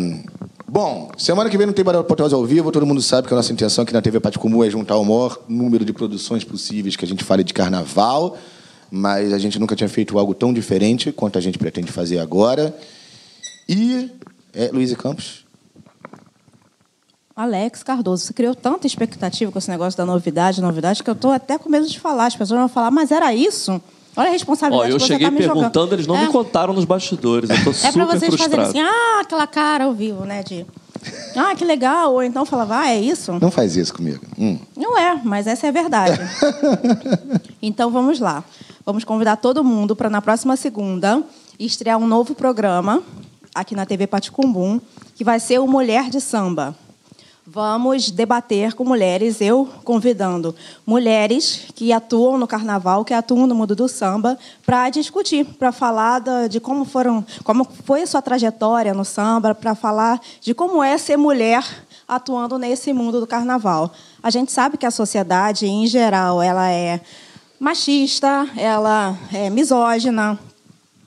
bom, 0.66 1.10
semana 1.16 1.48
que 1.48 1.56
vem 1.56 1.66
não 1.66 1.72
tem 1.72 1.84
Barulho 1.84 2.04
Portugal 2.04 2.40
ao 2.40 2.44
vivo, 2.44 2.72
todo 2.72 2.84
mundo 2.84 3.00
sabe 3.00 3.28
que 3.28 3.34
a 3.34 3.36
nossa 3.36 3.52
intenção 3.52 3.84
aqui 3.84 3.92
na 3.92 4.02
TV 4.02 4.18
Paticumu 4.18 4.64
é 4.64 4.70
juntar 4.70 4.96
o 4.96 5.04
maior 5.04 5.38
número 5.48 5.84
de 5.84 5.92
produções 5.92 6.42
possíveis 6.44 6.96
que 6.96 7.04
a 7.04 7.08
gente 7.08 7.22
fale 7.22 7.44
de 7.44 7.54
carnaval, 7.54 8.36
mas 8.90 9.32
a 9.32 9.38
gente 9.38 9.58
nunca 9.58 9.76
tinha 9.76 9.88
feito 9.88 10.18
algo 10.18 10.34
tão 10.34 10.52
diferente 10.52 11.12
quanto 11.12 11.38
a 11.38 11.40
gente 11.40 11.58
pretende 11.58 11.92
fazer 11.92 12.18
agora. 12.18 12.76
E, 13.68 14.10
é, 14.52 14.70
Luiz 14.72 14.92
Campos, 14.94 15.44
Alex 17.34 17.82
Cardoso, 17.82 18.24
você 18.24 18.32
criou 18.32 18.54
tanta 18.54 18.86
expectativa 18.86 19.52
com 19.52 19.58
esse 19.58 19.70
negócio 19.70 19.96
da 19.96 20.06
novidade, 20.06 20.62
novidade, 20.62 21.02
que 21.02 21.10
eu 21.10 21.14
estou 21.14 21.30
até 21.30 21.58
com 21.58 21.68
medo 21.68 21.86
de 21.86 22.00
falar. 22.00 22.26
As 22.26 22.34
pessoas 22.34 22.58
vão 22.58 22.68
falar, 22.68 22.90
mas 22.90 23.12
era 23.12 23.34
isso? 23.34 23.80
Olha 24.16 24.28
a 24.28 24.30
Ó, 24.30 24.32
responsabilidade 24.32 24.90
eu 24.90 24.96
que 24.96 25.02
você 25.02 25.12
cheguei 25.12 25.26
tá 25.26 25.30
me 25.30 25.38
perguntando, 25.38 25.72
jogando. 25.74 25.92
eles 25.94 26.06
não 26.06 26.16
é, 26.16 26.26
me 26.26 26.32
contaram 26.32 26.72
nos 26.72 26.84
bastidores. 26.84 27.50
Eu 27.50 27.56
tô 27.64 27.70
É 27.86 27.92
para 27.92 28.04
vocês 28.06 28.34
frustrado. 28.34 28.50
fazerem 28.56 28.64
assim, 28.64 28.80
ah, 28.80 29.20
aquela 29.20 29.46
cara 29.46 29.84
ao 29.84 29.92
vivo, 29.92 30.24
né? 30.24 30.42
De, 30.42 30.64
ah, 31.36 31.54
que 31.54 31.64
legal. 31.64 32.14
Ou 32.14 32.22
então 32.22 32.46
falava, 32.46 32.78
ah, 32.80 32.88
é 32.90 32.98
isso? 32.98 33.32
não 33.40 33.50
faz 33.50 33.76
isso 33.76 33.92
comigo. 33.94 34.24
Hum. 34.38 34.58
Não 34.76 34.96
é, 34.96 35.20
mas 35.22 35.46
essa 35.46 35.66
é 35.66 35.68
a 35.68 35.72
verdade. 35.72 36.18
então 37.60 37.90
vamos 37.90 38.18
lá. 38.20 38.42
Vamos 38.84 39.04
convidar 39.04 39.36
todo 39.36 39.62
mundo 39.64 39.94
para 39.96 40.08
na 40.08 40.22
próxima 40.22 40.56
segunda 40.56 41.22
estrear 41.58 41.98
um 41.98 42.06
novo 42.06 42.34
programa 42.34 43.02
aqui 43.54 43.74
na 43.74 43.84
TV 43.86 44.06
Paticumbum, 44.06 44.80
que 45.14 45.24
vai 45.24 45.40
ser 45.40 45.58
o 45.58 45.66
Mulher 45.66 46.08
de 46.10 46.20
Samba. 46.20 46.74
Vamos 47.48 48.10
debater 48.10 48.74
com 48.74 48.84
mulheres, 48.84 49.40
eu 49.40 49.68
convidando 49.84 50.52
mulheres 50.84 51.66
que 51.76 51.92
atuam 51.92 52.36
no 52.36 52.44
carnaval, 52.44 53.04
que 53.04 53.14
atuam 53.14 53.46
no 53.46 53.54
mundo 53.54 53.76
do 53.76 53.86
samba, 53.86 54.36
para 54.64 54.90
discutir, 54.90 55.44
para 55.44 55.70
falar 55.70 56.20
de 56.50 56.58
como 56.58 56.84
foram, 56.84 57.24
como 57.44 57.64
foi 57.84 58.02
a 58.02 58.06
sua 58.06 58.20
trajetória 58.20 58.92
no 58.92 59.04
samba, 59.04 59.54
para 59.54 59.76
falar 59.76 60.20
de 60.40 60.54
como 60.54 60.82
é 60.82 60.98
ser 60.98 61.16
mulher 61.16 61.64
atuando 62.08 62.58
nesse 62.58 62.92
mundo 62.92 63.20
do 63.20 63.28
carnaval. 63.28 63.92
A 64.20 64.28
gente 64.28 64.50
sabe 64.50 64.76
que 64.76 64.84
a 64.84 64.90
sociedade, 64.90 65.66
em 65.66 65.86
geral, 65.86 66.42
ela 66.42 66.68
é 66.68 67.00
machista, 67.60 68.44
ela 68.56 69.16
é 69.32 69.48
misógina, 69.50 70.36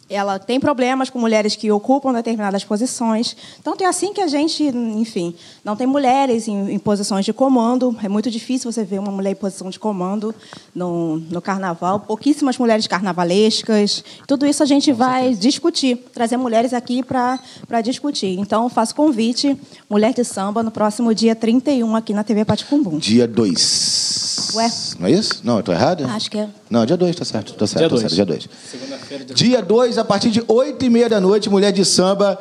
ela 0.09 0.39
tem 0.39 0.59
problemas 0.59 1.09
com 1.09 1.19
mulheres 1.19 1.55
que 1.55 1.71
ocupam 1.71 2.11
determinadas 2.11 2.63
posições. 2.63 3.35
Então, 3.59 3.75
é 3.79 3.85
assim 3.85 4.11
que 4.11 4.21
a 4.21 4.27
gente, 4.27 4.63
enfim, 4.63 5.35
não 5.63 5.75
tem 5.75 5.85
mulheres 5.85 6.47
em, 6.47 6.71
em, 6.71 6.79
posições 6.79 7.23
de 7.23 7.31
comando. 7.31 7.95
É 8.03 8.09
muito 8.09 8.31
difícil 8.31 8.71
você 8.71 8.83
ver 8.83 8.99
uma 8.99 9.11
mulher 9.11 9.31
em 9.31 9.35
posição 9.35 9.69
de 9.69 9.77
comando 9.77 10.33
no, 10.73 11.17
no 11.17 11.41
carnaval. 11.41 11.99
Pouquíssimas 11.99 12.57
mulheres 12.57 12.87
carnavalescas. 12.87 14.03
Tudo 14.27 14.45
isso 14.45 14.63
a 14.63 14.65
gente 14.65 14.91
vai 14.91 15.33
discutir, 15.35 15.97
trazer 16.13 16.37
mulheres 16.37 16.73
aqui 16.73 17.03
para 17.03 17.39
discutir. 17.83 18.39
Então, 18.39 18.67
faço 18.69 18.95
convite, 18.95 19.55
Mulher 19.89 20.13
de 20.13 20.23
Samba, 20.23 20.63
no 20.63 20.71
próximo 20.71 21.13
dia 21.13 21.35
31, 21.35 21.95
aqui 21.95 22.13
na 22.13 22.23
TV 22.23 22.43
Paticumbum. 22.43 22.97
Dia 22.97 23.27
2. 23.27 24.28
Ué? 24.55 24.71
Não 24.99 25.07
é 25.07 25.11
isso? 25.11 25.41
Não, 25.43 25.57
eu 25.57 25.63
tô 25.63 25.71
errado? 25.71 26.05
Acho 26.05 26.29
que 26.31 26.37
é. 26.37 26.47
Não, 26.69 26.85
dia 26.85 26.97
2, 26.97 27.15
tá 27.15 27.25
certo. 27.25 27.53
Tá 27.53 27.67
certo, 27.67 27.79
Dia 27.79 27.89
tá 27.89 27.95
dois. 27.95 28.01
certo, 28.01 28.15
dia 28.15 28.25
2. 28.25 28.49
Segunda-feira, 28.71 29.25
dia 29.25 29.35
Dia 29.35 29.61
2, 29.61 29.97
a 29.97 30.05
partir 30.05 30.29
de 30.31 30.43
8 30.47 30.85
e 30.85 30.89
meia 30.89 31.09
da 31.09 31.19
noite, 31.19 31.49
Mulher 31.49 31.71
de 31.71 31.83
Samba, 31.85 32.37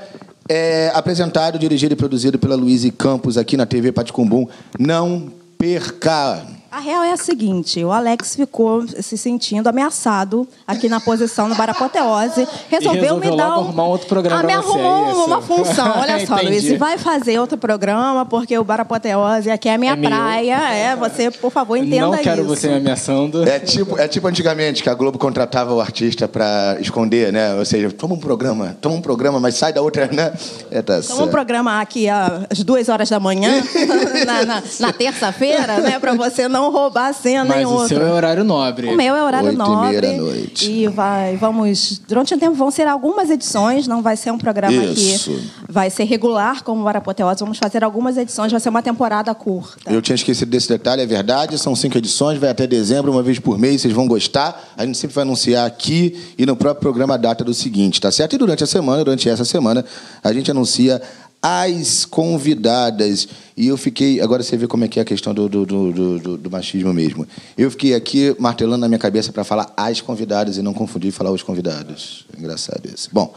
é, 0.48 0.90
apresentado, 0.94 1.58
dirigido 1.58 1.92
e 1.92 1.96
produzido 1.96 2.38
pela 2.38 2.56
Luísa 2.56 2.90
Campos 2.90 3.36
aqui 3.36 3.56
na 3.56 3.66
TV 3.66 3.92
Paticumbum. 3.92 4.46
Não 4.78 5.30
perca! 5.58 6.57
A 6.70 6.80
real 6.80 7.02
é 7.02 7.12
a 7.12 7.16
seguinte: 7.16 7.82
o 7.82 7.90
Alex 7.90 8.36
ficou 8.36 8.86
se 8.86 9.16
sentindo 9.16 9.68
ameaçado 9.68 10.46
aqui 10.66 10.86
na 10.86 11.00
posição 11.00 11.48
no 11.48 11.54
Barapoteose. 11.54 12.46
Resolveu, 12.68 13.00
resolveu 13.02 13.16
me 13.30 13.36
dar 13.36 13.48
logo 13.48 13.60
arrumar 13.68 13.84
outro 13.84 14.06
programa 14.06 14.40
Ah, 14.40 14.42
me 14.46 14.52
pra 14.52 14.60
você, 14.60 14.68
arrumou 14.78 15.06
é 15.06 15.10
isso? 15.12 15.24
uma 15.24 15.40
função. 15.40 15.92
Olha 15.98 16.26
só. 16.26 16.36
Luiz, 16.36 16.78
vai 16.78 16.98
fazer 16.98 17.38
outro 17.40 17.56
programa 17.56 18.26
porque 18.26 18.56
o 18.58 18.62
Barapoteose 18.62 19.50
aqui 19.50 19.66
é 19.68 19.74
a 19.74 19.78
minha 19.78 19.92
É 19.92 19.96
meu. 19.96 20.10
praia. 20.10 20.56
É, 20.74 20.94
você, 20.94 21.30
por 21.30 21.50
favor, 21.50 21.74
entenda 21.76 22.06
Não 22.08 22.18
quero 22.18 22.42
isso. 22.42 22.48
você 22.50 22.68
me 22.68 22.74
ameaçando. 22.76 23.48
É 23.48 23.58
tipo, 23.58 23.98
é 23.98 24.06
tipo 24.06 24.28
antigamente, 24.28 24.82
que 24.82 24.90
a 24.90 24.94
Globo 24.94 25.18
contratava 25.18 25.72
o 25.72 25.80
artista 25.80 26.28
pra 26.28 26.76
esconder, 26.80 27.32
né? 27.32 27.54
Ou 27.54 27.64
seja, 27.64 27.90
toma 27.90 28.14
um 28.14 28.18
programa, 28.20 28.76
toma 28.78 28.94
um 28.96 29.00
programa, 29.00 29.40
mas 29.40 29.54
sai 29.54 29.72
da 29.72 29.80
outra, 29.80 30.06
né? 30.12 30.34
É, 30.70 30.82
tá 30.82 30.98
Então, 31.02 31.24
um 31.24 31.28
programa 31.28 31.80
aqui 31.80 32.08
às 32.10 32.62
duas 32.62 32.90
horas 32.90 33.08
da 33.08 33.18
manhã, 33.18 33.62
na, 34.26 34.44
na- 34.44 34.62
na 34.80 34.92
terça-feira, 34.92 35.78
né? 35.78 35.98
Para 35.98 36.12
você 36.12 36.46
não 36.46 36.57
roubar 36.70 37.08
a 37.08 37.12
cena 37.12 37.44
Mas 37.44 37.62
em 37.62 37.66
o 37.66 37.88
seu 37.88 38.00
é 38.06 38.12
horário 38.12 38.44
nobre. 38.44 38.88
O 38.88 38.96
meu 38.96 39.14
é 39.14 39.22
horário 39.22 39.48
Oito 39.48 39.60
e 39.60 39.64
meia 39.64 39.76
nobre. 39.76 40.00
da 40.00 40.16
noite. 40.16 40.70
E 40.70 40.86
vai, 40.88 41.36
vamos. 41.36 42.00
Durante 42.06 42.34
o 42.34 42.38
tempo 42.38 42.54
vão 42.54 42.70
ser 42.70 42.86
algumas 42.86 43.30
edições, 43.30 43.86
não 43.86 44.02
vai 44.02 44.16
ser 44.16 44.30
um 44.30 44.38
programa 44.38 44.76
Isso. 44.84 45.30
que 45.30 45.50
vai 45.68 45.90
ser 45.90 46.04
regular 46.04 46.62
como 46.62 46.82
o 46.82 46.88
Arapoteose. 46.88 47.40
Vamos 47.40 47.58
fazer 47.58 47.84
algumas 47.84 48.16
edições, 48.16 48.50
vai 48.50 48.60
ser 48.60 48.68
uma 48.68 48.82
temporada 48.82 49.34
curta. 49.34 49.92
Eu 49.92 50.02
tinha 50.02 50.16
esquecido 50.16 50.50
desse 50.50 50.68
detalhe, 50.68 51.02
é 51.02 51.06
verdade. 51.06 51.58
São 51.58 51.74
cinco 51.76 51.96
edições, 51.96 52.38
vai 52.38 52.50
até 52.50 52.66
dezembro, 52.66 53.12
uma 53.12 53.22
vez 53.22 53.38
por 53.38 53.58
mês, 53.58 53.82
vocês 53.82 53.94
vão 53.94 54.06
gostar. 54.06 54.72
A 54.76 54.84
gente 54.84 54.98
sempre 54.98 55.14
vai 55.14 55.22
anunciar 55.22 55.66
aqui 55.66 56.34
e 56.36 56.44
no 56.44 56.56
próprio 56.56 56.80
programa 56.80 57.14
a 57.14 57.16
data 57.16 57.44
do 57.44 57.54
seguinte, 57.54 58.00
tá 58.00 58.10
certo? 58.10 58.34
E 58.34 58.38
durante 58.38 58.64
a 58.64 58.66
semana, 58.66 59.04
durante 59.04 59.28
essa 59.28 59.44
semana, 59.44 59.84
a 60.22 60.32
gente 60.32 60.50
anuncia 60.50 61.00
as 61.42 62.04
convidadas. 62.04 63.28
E 63.56 63.66
eu 63.66 63.76
fiquei. 63.76 64.20
Agora 64.20 64.42
você 64.42 64.56
vê 64.56 64.66
como 64.66 64.84
é 64.84 64.88
que 64.88 64.98
é 64.98 65.02
a 65.02 65.04
questão 65.04 65.32
do, 65.32 65.48
do, 65.48 65.64
do, 65.66 65.92
do- 66.18 66.36
do- 66.38 66.50
machismo 66.50 66.92
mesmo. 66.92 67.26
Eu 67.56 67.70
fiquei 67.70 67.94
aqui 67.94 68.34
martelando 68.38 68.78
na 68.78 68.88
minha 68.88 68.98
cabeça 68.98 69.32
para 69.32 69.44
falar 69.44 69.72
as 69.76 70.00
convidadas 70.00 70.56
e 70.56 70.62
não 70.62 70.74
confundir 70.74 71.08
e 71.08 71.12
falar 71.12 71.30
os 71.30 71.42
convidados. 71.42 72.26
Engraçado 72.36 72.88
isso. 72.92 73.08
Bom. 73.12 73.34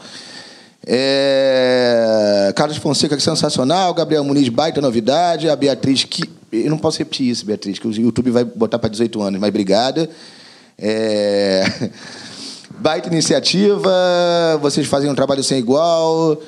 É... 0.84 2.52
Carlos 2.56 2.76
Fonseca, 2.76 3.16
que 3.16 3.22
sensacional. 3.22 3.94
Gabriel 3.94 4.24
Muniz, 4.24 4.48
baita 4.48 4.80
novidade. 4.80 5.48
A 5.48 5.56
Beatriz, 5.56 6.04
que. 6.04 6.24
Eu 6.52 6.70
não 6.70 6.78
posso 6.78 6.98
repetir 6.98 7.28
isso, 7.28 7.46
Beatriz, 7.46 7.78
que 7.78 7.86
o 7.88 7.92
YouTube 7.92 8.30
vai 8.30 8.44
botar 8.44 8.78
para 8.78 8.90
18 8.90 9.22
anos, 9.22 9.40
mas 9.40 9.48
obrigada. 9.48 10.10
É... 10.78 11.64
Baita 12.78 13.08
iniciativa. 13.08 13.92
Vocês 14.60 14.86
fazem 14.88 15.08
um 15.08 15.14
trabalho 15.14 15.44
sem 15.44 15.58
igual. 15.58 16.40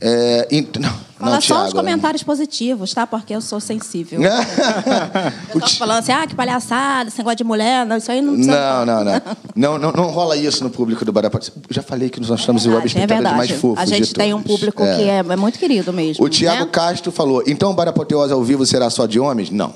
É... 0.00 0.46
int- 0.50 0.76
Não, 0.76 0.90
Fala 1.18 1.32
não, 1.34 1.40
só 1.40 1.54
os 1.56 1.60
Thiago. 1.62 1.74
comentários 1.76 2.22
positivos, 2.22 2.94
tá? 2.94 3.04
Porque 3.06 3.34
eu 3.34 3.40
sou 3.40 3.58
sensível. 3.58 4.20
o 4.20 4.24
Eu 5.54 5.60
tô 5.60 5.68
falando 5.70 5.98
assim, 5.98 6.12
ah, 6.12 6.26
que 6.26 6.34
palhaçada, 6.34 7.08
esse 7.08 7.18
negócio 7.18 7.36
de 7.38 7.44
mulher, 7.44 7.84
não, 7.84 7.96
isso 7.96 8.10
aí 8.12 8.20
não 8.20 8.34
precisa. 8.34 8.84
Não, 8.84 8.86
não, 8.86 9.04
não. 9.04 9.22
Não, 9.58 9.76
não, 9.76 9.90
não 9.90 10.04
rola 10.10 10.36
isso 10.36 10.62
no 10.62 10.70
público 10.70 11.04
do 11.04 11.10
Barapato. 11.12 11.50
Já 11.68 11.82
falei 11.82 12.08
que 12.08 12.20
nós 12.20 12.38
estamos 12.38 12.64
em 12.64 12.68
web 12.68 12.82
É 12.82 12.86
espectadores 12.86 13.22
verdade. 13.24 13.36
mais 13.36 13.50
fofos 13.60 13.78
a 13.82 13.84
gente 13.86 14.14
tem 14.14 14.32
um 14.32 14.40
público 14.40 14.84
É. 14.84 14.96
que 14.96 15.02
é, 15.02 15.18
é 15.18 15.36
muito 15.36 15.58
querido 15.58 15.92
mesmo. 15.92 16.24
O 16.24 16.28
Tiago 16.28 16.64
né? 16.66 16.68
Castro 16.70 17.10
falou: 17.10 17.42
então 17.44 17.72
o 17.72 17.74
Barapoteose 17.74 18.32
ao 18.32 18.44
vivo 18.44 18.64
será 18.64 18.88
só 18.88 19.04
de 19.06 19.18
homens? 19.18 19.50
Não. 19.50 19.72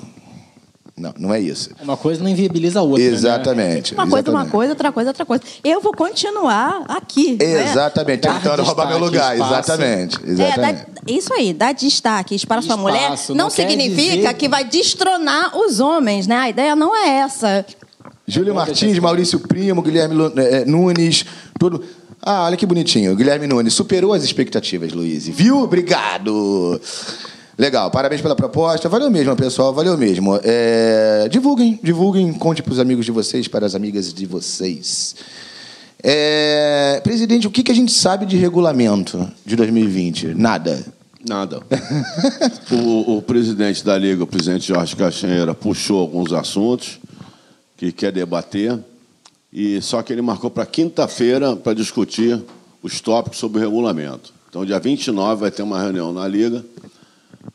Não, 1.03 1.13
não 1.19 1.33
é 1.33 1.39
isso. 1.41 1.69
Uma 1.81 1.97
coisa 1.97 2.23
não 2.23 2.29
inviabiliza 2.29 2.79
a 2.79 2.81
outra. 2.81 3.03
Né? 3.03 3.09
Exatamente. 3.11 3.93
Uma 3.93 4.03
coisa, 4.07 4.15
uma 4.31 4.39
exatamente. 4.39 4.51
coisa, 4.51 4.71
outra 4.71 4.91
coisa, 4.93 5.09
outra 5.09 5.25
coisa. 5.25 5.43
Eu 5.61 5.81
vou 5.81 5.91
continuar 5.93 6.83
aqui. 6.87 7.33
né? 7.37 7.69
Exatamente, 7.69 8.21
Dar 8.21 8.35
tentando 8.41 8.63
roubar 8.63 8.87
meu 8.87 8.99
destaque, 9.09 9.37
lugar. 9.37 9.59
espaço. 9.59 9.71
Exatamente. 9.71 10.17
É, 10.25 10.29
exatamente. 10.31 10.77
dá- 10.77 11.13
isso 11.13 11.33
aí, 11.33 11.53
dar 11.53 11.73
destaques 11.73 12.45
para 12.45 12.61
sua 12.61 12.75
Espaço, 12.75 12.81
mulher 12.81 13.09
não 13.29 13.35
não, 13.35 13.49
significa 13.49 14.15
dizer- 14.15 14.33
que 14.35 14.47
vai 14.47 14.63
destronar 14.63 15.57
os 15.57 15.81
homens, 15.81 16.25
né? 16.25 16.37
A 16.37 16.49
ideia 16.49 16.73
não 16.75 16.95
é 16.95 17.09
essa. 17.19 17.65
Júlio 18.25 18.55
Martins, 18.55 18.97
Maurício 18.99 19.37
Primo, 19.41 19.81
Guilherme 19.81 20.15
Lu- 20.15 20.31
eh, 20.37 20.63
Nunes, 20.65 21.25
tudo. 21.59 21.83
Ah, 22.21 22.45
olha 22.45 22.55
que 22.55 22.65
bonitinho. 22.65 23.13
Guilherme 23.17 23.45
Nunes 23.47 23.73
superou 23.73 24.13
as 24.13 24.23
expectativas, 24.23 24.93
Luiz. 24.93 25.27
Viu? 25.27 25.59
Obrigado. 25.59 26.79
Legal, 27.57 27.91
parabéns 27.91 28.19
pela 28.19 28.35
proposta. 28.35 28.89
Valeu 28.89 29.11
mesmo, 29.11 29.35
pessoal, 29.35 29.73
valeu 29.73 29.95
mesmo. 29.95 30.39
É, 30.43 31.27
divulguem, 31.29 31.79
divulguem, 31.83 32.33
conte 32.33 32.63
para 32.63 32.73
os 32.73 32.79
amigos 32.79 33.05
de 33.05 33.11
vocês, 33.11 33.47
para 33.47 33.65
as 33.65 33.75
amigas 33.75 34.11
de 34.11 34.25
vocês. 34.25 35.15
É, 36.01 36.99
presidente, 37.03 37.45
o 37.45 37.51
que, 37.51 37.71
a 37.71 37.75
gente 37.75 37.91
sabe 37.91 38.25
de 38.25 38.37
regulamento 38.37 39.29
de 39.45 39.55
2020? 39.55 40.33
Nada. 40.33 40.83
Nada. 41.25 41.61
o, 42.71 43.17
o 43.17 43.21
presidente 43.21 43.85
da 43.85 43.97
Liga, 43.97 44.23
o 44.23 44.27
presidente 44.27 44.67
Jorge 44.67 44.95
Castanheira, 44.95 45.53
puxou 45.53 46.01
alguns 46.01 46.33
assuntos 46.33 46.99
que 47.77 47.91
quer 47.91 48.11
debater, 48.11 48.77
e 49.51 49.79
só 49.79 50.01
que 50.01 50.11
ele 50.11 50.23
marcou 50.23 50.49
para 50.49 50.65
quinta-feira 50.65 51.55
para 51.55 51.73
discutir 51.73 52.43
os 52.81 52.99
tópicos 52.99 53.37
sobre 53.37 53.59
o 53.59 53.61
regulamento. 53.61 54.33
Então, 54.49 54.65
dia 54.65 54.79
29 54.79 55.39
vai 55.39 55.51
ter 55.51 55.61
uma 55.61 55.79
reunião 55.79 56.11
na 56.11 56.27
Liga 56.27 56.65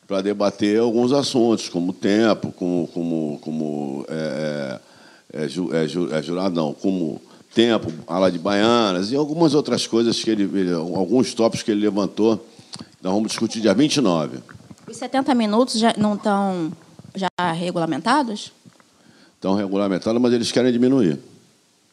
para 0.07 0.21
debater 0.21 0.79
alguns 0.79 1.11
assuntos, 1.11 1.69
como 1.69 1.93
tempo, 1.93 2.51
como, 2.51 2.87
como, 2.93 3.39
como 3.41 4.05
é, 4.07 4.79
é, 5.33 5.43
é, 5.45 5.47
ju- 5.47 5.69
é, 5.73 5.83
é 6.19 6.21
jurado, 6.23 6.55
não, 6.55 6.73
como 6.73 7.21
tempo, 7.53 7.91
ala 8.07 8.31
de 8.31 8.37
baianas 8.39 9.11
e 9.11 9.15
algumas 9.15 9.53
outras 9.53 9.87
coisas 9.87 10.23
que 10.23 10.29
ele, 10.29 10.43
ele- 10.43 10.73
alguns 10.73 11.33
tópicos 11.33 11.63
que 11.63 11.71
ele 11.71 11.81
levantou. 11.81 12.45
Nós 13.01 13.13
vamos 13.13 13.29
discutir 13.29 13.61
dia 13.61 13.73
29. 13.73 14.39
Os 14.87 14.97
70 14.97 15.33
minutos 15.35 15.79
já 15.79 15.93
não 15.97 16.15
estão 16.15 16.71
já 17.15 17.51
regulamentados? 17.53 18.51
Estão 19.35 19.55
regulamentados, 19.55 20.21
mas 20.21 20.33
eles 20.33 20.51
querem 20.51 20.71
diminuir. 20.71 21.17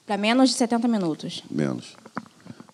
Para 0.06 0.16
menos 0.16 0.50
de 0.50 0.56
70 0.56 0.88
minutos. 0.88 1.42
Menos. 1.50 1.94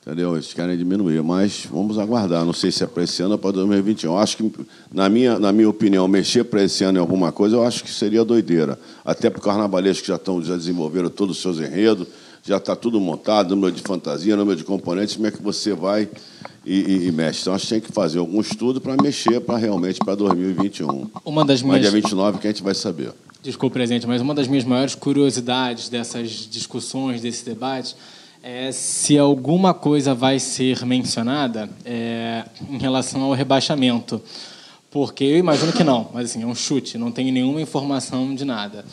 Entendeu? 0.05 0.35
Eles 0.35 0.53
querem 0.53 0.77
diminuir, 0.77 1.23
mas 1.23 1.65
vamos 1.71 1.97
aguardar. 1.97 2.45
Não 2.45 2.53
sei 2.53 2.73
se 2.73 2.83
é 2.83 2.89
para 2.89 3.05
esse 3.05 3.23
ano 3.23 3.33
ou 3.33 3.39
para 3.39 3.53
2021. 3.53 4.11
Eu 4.11 4.19
acho 4.19 4.37
que, 4.37 4.51
na 4.93 5.09
minha, 5.09 5.39
na 5.39 5.53
minha 5.53 5.69
opinião, 5.69 6.09
mexer 6.09 6.43
para 6.43 6.65
esse 6.65 6.83
ano 6.83 6.99
em 6.99 7.01
alguma 7.01 7.31
coisa, 7.31 7.55
eu 7.55 7.65
acho 7.65 7.85
que 7.85 7.91
seria 7.91 8.25
doideira. 8.25 8.77
Até 9.05 9.31
porque 9.31 9.47
os 9.47 9.53
carnavalescos 9.55 10.09
já, 10.09 10.17
estão, 10.17 10.43
já 10.43 10.57
desenvolveram 10.57 11.09
todos 11.09 11.37
os 11.37 11.43
seus 11.43 11.59
enredos, 11.61 12.09
já 12.43 12.57
está 12.57 12.75
tudo 12.75 12.99
montado, 13.01 13.55
número 13.55 13.71
de 13.73 13.81
fantasia, 13.81 14.35
número 14.37 14.57
de 14.57 14.65
componentes, 14.65 15.15
como 15.15 15.29
é 15.29 15.31
que 15.31 15.41
você 15.41 15.73
vai 15.73 16.09
e, 16.67 16.75
e- 16.81 17.07
e 17.07 17.13
mexe. 17.13 17.43
Então, 17.43 17.55
acho 17.55 17.67
que 17.69 17.75
tem 17.75 17.81
que 17.81 17.93
fazer 17.93 18.19
algum 18.19 18.41
estudo 18.41 18.81
para 18.81 19.01
mexer 19.01 19.39
para 19.41 19.57
realmente 19.57 20.01
para 20.01 20.17
2021. 20.17 21.09
Uma 21.25 21.45
das 21.45 21.63
Mas 21.63 21.81
dia 21.81 21.91
minhas 21.93 22.05
29 22.05 22.39
que 22.39 22.49
a 22.49 22.51
gente 22.51 22.63
vai 22.65 22.75
saber. 22.75 23.13
Desculpe, 23.41 23.75
presidente, 23.75 24.05
mas 24.09 24.21
uma 24.21 24.35
das 24.35 24.49
minhas 24.49 24.65
maiores 24.65 24.97
curiosidades 24.97 25.89
dessas 25.89 26.29
discussões, 26.51 27.21
desse 27.21 27.45
debate, 27.45 27.95
é 28.43 28.73
se 28.73 29.17
alguma 29.17 29.73
coisa 29.73 30.15
vai 30.15 30.41
ser 30.41 30.85
mencionada 30.85 31.71
é, 31.85 32.45
em 32.69 32.77
relação 32.77 33.23
ao 33.23 33.33
rebaixamento. 33.33 34.21
Porque 34.91 35.25
eu 35.25 35.39
imagino 35.39 35.73
que 35.73 35.85
não, 35.85 36.09
mas 36.13 36.31
assim, 36.31 36.43
é 36.43 36.47
um 36.47 36.55
chute, 36.55 36.99
não 36.99 37.13
tenho 37.13 37.33
nenhuma 37.33 37.63
informação 37.63 38.35
de 38.35 38.45
nada. 38.45 38.85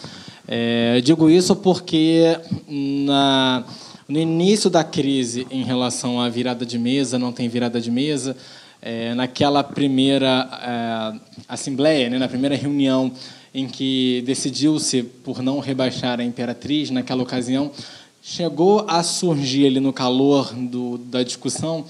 É, 0.47 1.01
digo 1.01 1.29
isso 1.29 1.55
porque 1.55 2.39
na, 2.67 3.65
no 4.07 4.19
início 4.19 4.69
da 4.69 4.83
crise 4.83 5.45
em 5.51 5.63
relação 5.63 6.21
à 6.21 6.29
virada 6.29 6.65
de 6.65 6.77
mesa, 6.77 7.19
não 7.19 7.33
tem 7.33 7.49
virada 7.49 7.81
de 7.81 7.91
mesa, 7.91 8.37
é, 8.81 9.13
naquela 9.13 9.63
primeira 9.63 10.47
é, 10.61 11.19
assembleia, 11.49 12.09
né, 12.09 12.17
na 12.17 12.27
primeira 12.27 12.55
reunião 12.55 13.11
em 13.53 13.67
que 13.67 14.23
decidiu-se 14.25 15.03
por 15.03 15.41
não 15.41 15.59
rebaixar 15.59 16.19
a 16.19 16.23
imperatriz, 16.23 16.91
naquela 16.91 17.23
ocasião, 17.23 17.71
chegou 18.29 18.85
a 18.87 19.01
surgir 19.01 19.65
ali 19.65 19.79
no 19.79 19.91
calor 19.91 20.53
do, 20.53 20.99
da 20.99 21.23
discussão 21.23 21.83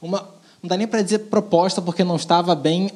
uma, 0.00 0.20
não 0.62 0.68
dá 0.68 0.76
nem 0.76 0.86
para 0.86 1.02
dizer 1.02 1.18
proposta 1.20 1.82
porque 1.82 2.02
não 2.02 2.16
estava 2.16 2.54
bem 2.54 2.90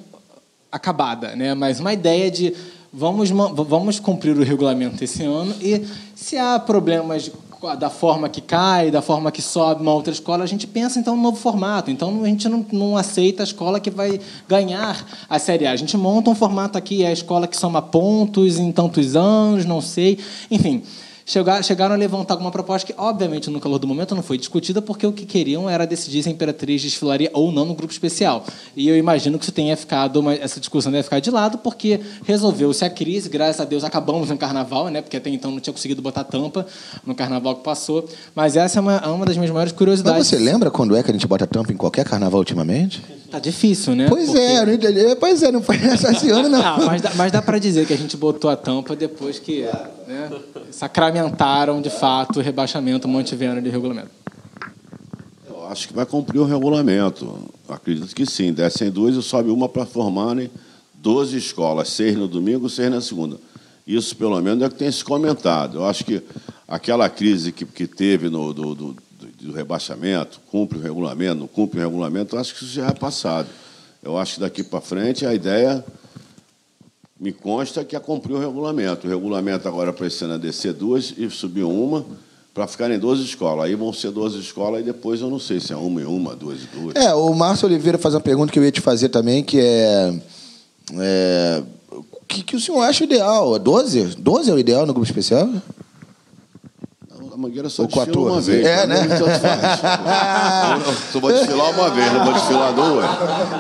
acabada, 0.72 1.36
né? 1.36 1.54
Mas 1.54 1.78
uma 1.78 1.92
ideia 1.92 2.30
de 2.30 2.54
vamos 2.90 3.28
vamos 3.30 4.00
cumprir 4.00 4.36
o 4.36 4.42
regulamento 4.42 5.04
esse 5.04 5.22
ano 5.22 5.54
e 5.60 5.86
se 6.14 6.38
há 6.38 6.58
problemas 6.58 7.30
da 7.78 7.90
forma 7.90 8.28
que 8.28 8.40
cai, 8.40 8.90
da 8.90 9.02
forma 9.02 9.30
que 9.30 9.42
sobe 9.42 9.82
uma 9.82 9.92
outra 9.92 10.12
escola, 10.12 10.44
a 10.44 10.46
gente 10.46 10.66
pensa 10.66 10.98
então 10.98 11.16
no 11.16 11.22
novo 11.22 11.36
formato. 11.36 11.90
Então 11.90 12.22
a 12.22 12.26
gente 12.26 12.48
não, 12.48 12.64
não 12.72 12.96
aceita 12.96 13.42
a 13.42 13.44
escola 13.44 13.80
que 13.80 13.90
vai 13.90 14.20
ganhar 14.48 15.04
a 15.28 15.38
Série 15.38 15.66
A. 15.66 15.72
A 15.72 15.76
gente 15.76 15.96
monta 15.96 16.30
um 16.30 16.34
formato 16.34 16.78
aqui, 16.78 17.02
é 17.02 17.08
a 17.08 17.12
escola 17.12 17.46
que 17.46 17.56
soma 17.56 17.82
pontos 17.82 18.58
em 18.58 18.70
tantos 18.72 19.16
anos, 19.16 19.64
não 19.64 19.80
sei. 19.80 20.18
Enfim, 20.50 20.82
chegaram 21.26 21.94
a 21.94 21.98
levantar 21.98 22.34
alguma 22.34 22.52
proposta 22.52 22.86
que, 22.86 22.94
obviamente, 22.96 23.50
no 23.50 23.60
calor 23.60 23.80
do 23.80 23.86
momento 23.86 24.14
não 24.14 24.22
foi 24.22 24.38
discutida, 24.38 24.80
porque 24.80 25.04
o 25.04 25.12
que 25.12 25.26
queriam 25.26 25.68
era 25.68 25.84
decidir 25.84 26.22
se 26.22 26.28
a 26.28 26.32
Imperatriz 26.32 26.80
desfilaria 26.80 27.28
ou 27.32 27.50
não 27.50 27.64
no 27.64 27.74
grupo 27.74 27.92
especial. 27.92 28.44
E 28.76 28.88
eu 28.88 28.96
imagino 28.96 29.36
que 29.36 29.44
isso 29.44 29.52
tenha 29.52 29.76
ficado, 29.76 30.20
uma, 30.20 30.32
essa 30.32 30.60
discussão 30.60 30.92
deve 30.92 31.02
ficar 31.02 31.18
de 31.18 31.30
lado, 31.30 31.58
porque 31.58 32.00
resolveu-se 32.24 32.84
a 32.84 32.90
crise, 32.90 33.28
graças 33.28 33.60
a 33.60 33.64
Deus 33.64 33.82
acabamos 33.82 34.30
no 34.30 34.38
carnaval, 34.38 34.88
né? 34.88 35.02
porque 35.02 35.16
até 35.16 35.28
então 35.28 35.50
não 35.50 35.58
tinha 35.58 35.74
conseguido 35.74 36.00
botar 36.00 36.22
tampa 36.22 36.64
no 37.04 37.14
carnaval 37.14 37.56
que 37.56 37.64
passou. 37.64 38.08
Mas 38.32 38.56
essa 38.56 38.78
é 38.78 38.80
uma, 38.80 38.96
é 38.96 39.08
uma 39.08 39.26
das 39.26 39.36
minhas 39.36 39.50
maiores 39.50 39.72
curiosidades. 39.72 40.18
Mas 40.18 40.28
você 40.28 40.38
lembra 40.38 40.70
quando 40.70 40.94
é 40.94 41.02
que 41.02 41.10
a 41.10 41.12
gente 41.12 41.26
bota 41.26 41.46
tampa 41.46 41.72
em 41.72 41.76
qualquer 41.76 42.04
carnaval 42.04 42.38
ultimamente? 42.38 43.02
Tá 43.36 43.40
difícil, 43.40 43.94
né? 43.94 44.06
Pois 44.08 44.30
porque... 44.30 44.40
é, 44.40 44.64
não 44.64 44.72
entendi. 44.72 45.14
Pois 45.16 45.42
é, 45.42 45.52
não 45.52 45.62
foi 45.62 45.76
esse 45.84 46.30
ano, 46.30 46.48
não. 46.48 46.58
Ah, 46.58 46.78
mas, 46.86 47.02
dá, 47.02 47.12
mas 47.16 47.30
dá 47.30 47.42
para 47.42 47.58
dizer 47.58 47.86
que 47.86 47.92
a 47.92 47.96
gente 47.96 48.16
botou 48.16 48.48
a 48.48 48.56
tampa 48.56 48.96
depois 48.96 49.38
que 49.38 49.60
né, 50.08 50.30
sacramentaram, 50.70 51.82
de 51.82 51.90
fato, 51.90 52.38
o 52.38 52.42
rebaixamento 52.42 53.06
Monteviano 53.06 53.60
de 53.60 53.68
regulamento. 53.68 54.08
Eu 55.46 55.66
acho 55.66 55.86
que 55.86 55.92
vai 55.92 56.06
cumprir 56.06 56.38
o 56.38 56.46
regulamento. 56.46 57.38
Acredito 57.68 58.14
que 58.14 58.24
sim. 58.24 58.54
Descem 58.54 58.90
duas 58.90 59.14
e 59.14 59.22
sobe 59.22 59.50
uma 59.50 59.68
para 59.68 59.84
formarem 59.84 60.50
12 60.94 61.36
escolas, 61.36 61.90
seis 61.90 62.16
no 62.16 62.26
domingo, 62.26 62.70
seis 62.70 62.90
na 62.90 63.02
segunda. 63.02 63.36
Isso, 63.86 64.16
pelo 64.16 64.40
menos, 64.40 64.62
é 64.62 64.66
o 64.66 64.70
que 64.70 64.76
tem 64.76 64.90
se 64.90 65.04
comentado. 65.04 65.76
Eu 65.76 65.84
acho 65.84 66.06
que 66.06 66.22
aquela 66.66 67.10
crise 67.10 67.52
que, 67.52 67.66
que 67.66 67.86
teve 67.86 68.30
no, 68.30 68.54
do, 68.54 68.74
do, 68.74 68.96
do 69.46 69.52
rebaixamento, 69.52 70.40
cumpre 70.50 70.78
o 70.78 70.82
regulamento, 70.82 71.40
não 71.40 71.46
cumpre 71.46 71.78
o 71.78 71.82
regulamento, 71.82 72.36
eu 72.36 72.40
acho 72.40 72.54
que 72.54 72.64
isso 72.64 72.72
já 72.72 72.88
é 72.88 72.92
passado. 72.92 73.48
Eu 74.02 74.18
acho 74.18 74.34
que 74.34 74.40
daqui 74.40 74.62
para 74.62 74.80
frente 74.80 75.24
a 75.24 75.34
ideia 75.34 75.84
me 77.18 77.32
consta 77.32 77.84
que 77.84 77.96
é 77.96 78.00
cumprir 78.00 78.34
o 78.34 78.38
regulamento. 78.38 79.06
O 79.06 79.10
regulamento 79.10 79.66
agora 79.66 79.92
para 79.92 80.06
esse 80.06 80.22
ano 80.24 80.34
é 80.34 80.38
descer 80.38 80.72
duas 80.72 81.14
e 81.16 81.28
subir 81.30 81.64
uma 81.64 82.04
para 82.52 82.66
ficarem 82.66 82.98
12 82.98 83.24
escolas. 83.24 83.66
Aí 83.66 83.74
vão 83.74 83.92
ser 83.92 84.10
12 84.10 84.38
escolas 84.38 84.80
e 84.80 84.84
depois 84.84 85.20
eu 85.20 85.30
não 85.30 85.38
sei 85.38 85.60
se 85.60 85.72
é 85.72 85.76
uma 85.76 86.00
e 86.00 86.04
uma, 86.04 86.34
duas 86.34 86.62
e 86.62 86.66
duas. 86.66 86.96
É, 86.96 87.14
o 87.14 87.34
Márcio 87.34 87.66
Oliveira 87.66 87.98
faz 87.98 88.14
uma 88.14 88.20
pergunta 88.20 88.52
que 88.52 88.58
eu 88.58 88.64
ia 88.64 88.72
te 88.72 88.80
fazer 88.80 89.08
também, 89.08 89.42
que 89.42 89.58
é. 89.58 90.14
é 90.94 91.62
o 91.90 92.26
que, 92.28 92.42
que 92.42 92.56
o 92.56 92.60
senhor 92.60 92.82
acha 92.82 93.04
ideal? 93.04 93.58
12? 93.58 94.16
12 94.16 94.50
é 94.50 94.54
o 94.54 94.58
ideal 94.58 94.84
no 94.86 94.92
grupo 94.92 95.06
especial? 95.06 95.48
A 97.36 97.38
Mangueira 97.38 97.68
só 97.68 97.82
Ou 97.82 97.88
desfila 97.88 98.06
14. 98.06 98.32
uma 98.32 98.40
vez. 98.40 98.66
É, 98.66 98.76
pra 98.76 98.86
né? 98.86 99.18
Só 101.12 101.20
vou 101.20 101.30
desfilar 101.30 101.70
uma 101.70 101.90
vez, 101.90 102.12
não 102.14 102.24
vou 102.24 102.32
desfilar 102.32 102.72
duas. 102.72 103.04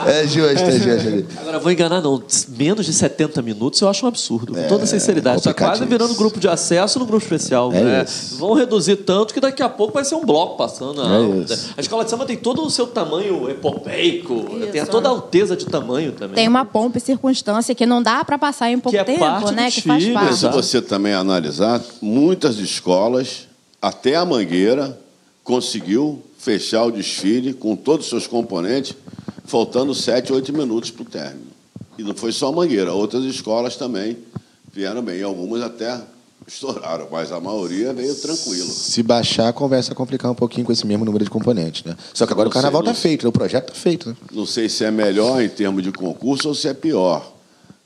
É 0.06 0.26
justo, 0.26 0.64
é 0.64 0.78
justo. 0.78 1.26
Agora, 1.38 1.58
vou 1.58 1.70
enganar, 1.70 2.00
não. 2.00 2.22
Menos 2.48 2.86
de 2.86 2.94
70 2.94 3.42
minutos 3.42 3.78
eu 3.82 3.88
acho 3.90 4.06
um 4.06 4.08
absurdo. 4.08 4.54
Com 4.54 4.66
toda 4.66 4.86
sinceridade. 4.86 5.40
Está 5.40 5.52
quase 5.52 5.84
virando 5.84 6.14
grupo 6.14 6.40
de 6.40 6.48
acesso 6.48 6.98
no 6.98 7.04
grupo 7.04 7.22
especial. 7.22 7.70
É 7.70 7.82
né? 7.82 8.04
isso. 8.04 8.38
Vão 8.38 8.54
reduzir 8.54 8.96
tanto 8.96 9.34
que 9.34 9.40
daqui 9.40 9.62
a 9.62 9.68
pouco 9.68 9.92
vai 9.92 10.06
ser 10.06 10.14
um 10.14 10.24
bloco 10.24 10.56
passando. 10.56 11.02
É 11.02 11.42
isso. 11.42 11.74
A 11.76 11.80
escola 11.82 12.02
de 12.02 12.08
samba 12.08 12.24
tem 12.24 12.38
todo 12.38 12.64
o 12.64 12.70
seu 12.70 12.86
tamanho 12.86 13.50
epopeico, 13.50 14.46
Isso, 14.58 14.72
tem 14.72 14.86
toda 14.86 15.08
a 15.08 15.10
alteza 15.10 15.54
de 15.54 15.66
tamanho 15.66 16.12
também. 16.12 16.34
Tem 16.34 16.48
uma 16.48 16.64
pompa 16.64 16.96
e 16.96 17.00
circunstância 17.02 17.74
que 17.74 17.84
não 17.84 18.02
dá 18.02 18.24
para 18.24 18.38
passar 18.38 18.70
em 18.70 18.78
pouco 18.78 18.96
Que 18.96 19.02
é 19.02 19.04
tempo, 19.04 19.18
parte 19.18 19.44
do 19.44 19.52
né? 19.52 19.70
Que 19.70 19.82
faz 19.82 20.08
parte. 20.08 20.36
Se 20.36 20.48
você 20.48 20.80
também 20.80 21.12
analisar, 21.12 21.82
muitas 22.00 22.56
escolas, 22.58 23.46
até 23.80 24.16
a 24.16 24.24
Mangueira, 24.24 24.98
conseguiu 25.44 26.22
fechar 26.38 26.84
o 26.84 26.90
desfile 26.90 27.52
com 27.52 27.76
todos 27.76 28.06
os 28.06 28.10
seus 28.10 28.26
componentes, 28.26 28.94
faltando 29.44 29.94
sete, 29.94 30.32
oito 30.32 30.52
minutos 30.52 30.90
para 30.90 31.02
o 31.02 31.06
término. 31.06 31.46
E 31.98 32.02
não 32.02 32.14
foi 32.14 32.32
só 32.32 32.48
a 32.48 32.52
Mangueira, 32.52 32.92
outras 32.92 33.24
escolas 33.24 33.76
também 33.76 34.18
vieram 34.72 35.02
bem. 35.02 35.22
Algumas 35.22 35.62
até 35.62 36.00
estouraram, 36.46 37.08
mas 37.10 37.32
a 37.32 37.40
maioria 37.40 37.92
veio 37.92 38.14
tranquilo. 38.14 38.68
Se 38.68 39.02
baixar, 39.02 39.48
a 39.48 39.52
conversa 39.52 39.94
complicar 39.94 40.30
um 40.30 40.34
pouquinho 40.34 40.66
com 40.66 40.72
esse 40.72 40.86
mesmo 40.86 41.04
número 41.04 41.24
de 41.24 41.30
componentes, 41.30 41.84
né? 41.84 41.96
Só 42.14 42.26
que 42.26 42.32
agora 42.32 42.46
Não 42.46 42.50
o 42.50 42.52
carnaval 42.54 42.82
está 42.82 42.94
feito, 42.94 43.24
né? 43.24 43.28
o 43.28 43.32
projeto 43.32 43.70
está 43.70 43.80
feito, 43.80 44.10
né? 44.10 44.16
Não 44.32 44.46
sei 44.46 44.68
se 44.68 44.84
é 44.84 44.90
melhor 44.90 45.42
em 45.42 45.48
termos 45.48 45.82
de 45.82 45.90
concurso 45.90 46.48
ou 46.48 46.54
se 46.54 46.68
é 46.68 46.74
pior. 46.74 47.32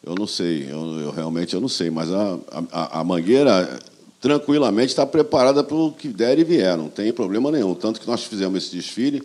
Eu 0.05 0.15
não 0.15 0.27
sei, 0.27 0.67
eu, 0.71 1.01
eu 1.01 1.11
realmente 1.11 1.55
eu 1.55 1.61
não 1.61 1.69
sei, 1.69 1.91
mas 1.91 2.11
a, 2.11 2.39
a, 2.73 3.01
a 3.01 3.05
Mangueira 3.05 3.79
tranquilamente 4.21 4.89
está 4.89 5.07
preparada 5.07 5.65
para 5.65 5.77
o 5.77 5.93
que 5.93 6.09
der 6.09 6.39
e 6.39 6.45
vier, 6.45 6.77
não 6.77 6.89
tem 6.89 7.13
problema 7.13 7.51
nenhum. 7.51 7.75
Tanto 7.75 8.01
que 8.01 8.07
nós 8.07 8.23
fizemos 8.25 8.65
esse 8.65 8.77
desfile 8.77 9.23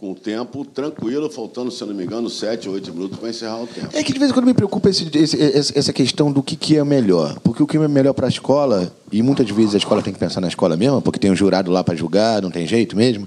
com 0.00 0.12
o 0.12 0.14
tempo 0.14 0.64
tranquilo, 0.64 1.30
faltando, 1.30 1.70
se 1.70 1.82
não 1.84 1.94
me 1.94 2.04
engano, 2.04 2.28
sete, 2.28 2.68
oito 2.68 2.92
minutos 2.92 3.18
para 3.18 3.30
encerrar 3.30 3.62
o 3.62 3.66
tempo. 3.66 3.88
É 3.94 4.02
que 4.02 4.12
de 4.12 4.18
vez 4.18 4.30
em 4.30 4.34
quando 4.34 4.44
me 4.44 4.52
preocupa 4.52 4.90
esse- 4.90 5.08
esse- 5.16 5.78
essa 5.78 5.92
questão 5.92 6.30
do 6.30 6.42
que, 6.42 6.54
que 6.54 6.76
é 6.76 6.84
melhor. 6.84 7.38
Porque 7.40 7.62
o 7.62 7.66
que 7.66 7.78
é 7.78 7.88
melhor 7.88 8.12
para 8.12 8.26
a 8.26 8.28
escola, 8.28 8.92
e 9.10 9.22
muitas 9.22 9.48
vezes 9.48 9.74
a 9.74 9.78
escola 9.78 10.02
tem 10.02 10.12
que 10.12 10.18
pensar 10.18 10.40
na 10.42 10.48
escola 10.48 10.76
mesmo, 10.76 11.00
porque 11.00 11.18
tem 11.18 11.30
um 11.30 11.36
jurado 11.36 11.70
lá 11.70 11.82
para 11.82 11.94
julgar, 11.94 12.42
não 12.42 12.50
tem 12.50 12.66
jeito 12.66 12.94
mesmo, 12.94 13.26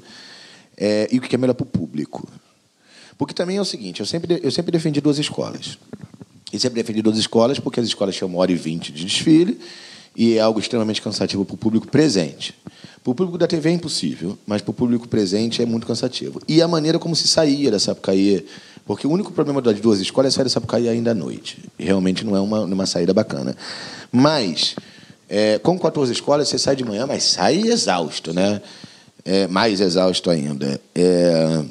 é, 0.78 1.08
e 1.12 1.18
o 1.18 1.22
que 1.22 1.34
é 1.34 1.38
melhor 1.40 1.56
para 1.56 1.64
o 1.64 1.68
público. 1.68 2.28
Porque 3.18 3.34
também 3.34 3.58
é 3.58 3.62
o 3.62 3.66
seguinte, 3.66 4.02
eu 4.02 4.06
sempre, 4.06 4.40
eu 4.44 4.52
sempre 4.52 4.72
defendi 4.72 5.02
duas 5.02 5.18
escolas. 5.18 5.78
E 6.54 6.60
sempre 6.60 6.82
defendi 6.82 7.02
duas 7.02 7.18
escolas 7.18 7.60
porque 7.60 7.80
as 7.80 7.88
escolas 7.88 8.16
tinham 8.16 8.30
uma 8.30 8.40
hora 8.40 8.52
e 8.52 8.56
vinte 8.56 8.92
de 8.92 9.06
desfile 9.06 9.60
e 10.20 10.36
é 10.36 10.42
algo 10.42 10.60
extremamente 10.60 11.02
cansativo 11.02 11.46
para 11.46 11.54
o 11.54 11.58
público 11.58 11.88
presente. 11.88 12.54
Para 13.02 13.12
o 13.12 13.16
público 13.16 13.38
da 13.38 13.48
TV 13.48 13.70
é 13.70 13.72
impossível, 13.72 14.38
mas 14.46 14.62
para 14.62 14.72
o 14.72 14.74
público 14.74 15.08
presente 15.08 15.62
é 15.62 15.66
muito 15.66 15.88
cansativo. 15.88 16.42
E 16.46 16.62
a 16.62 16.68
maneira 16.68 17.00
como 17.00 17.16
se 17.16 17.26
saía 17.26 17.72
da 17.72 17.80
Sapucaí, 17.80 18.46
porque 18.86 19.08
o 19.08 19.12
único 19.12 19.32
problema 19.32 19.62
das 19.62 19.80
duas 19.80 20.02
escolas 20.02 20.34
é 20.34 20.36
sair 20.36 20.44
da 20.44 20.50
Sapucaí 20.50 20.90
ainda 20.90 21.12
à 21.12 21.14
noite. 21.14 21.60
Realmente 21.80 22.26
não 22.26 22.36
é 22.36 22.42
uma, 22.42 22.66
uma 22.66 22.86
saída 22.86 23.14
bacana. 23.14 23.56
Mas, 24.12 24.76
é, 25.30 25.58
com 25.60 25.80
14 25.80 26.12
escolas, 26.12 26.50
você 26.50 26.60
sai 26.60 26.76
de 26.76 26.84
manhã, 26.84 27.08
mas 27.08 27.24
sai 27.24 27.62
exausto, 27.62 28.34
né? 28.34 28.62
É, 29.24 29.48
mais 29.48 29.80
exausto 29.80 30.30
ainda. 30.30 30.82
É, 30.94 31.64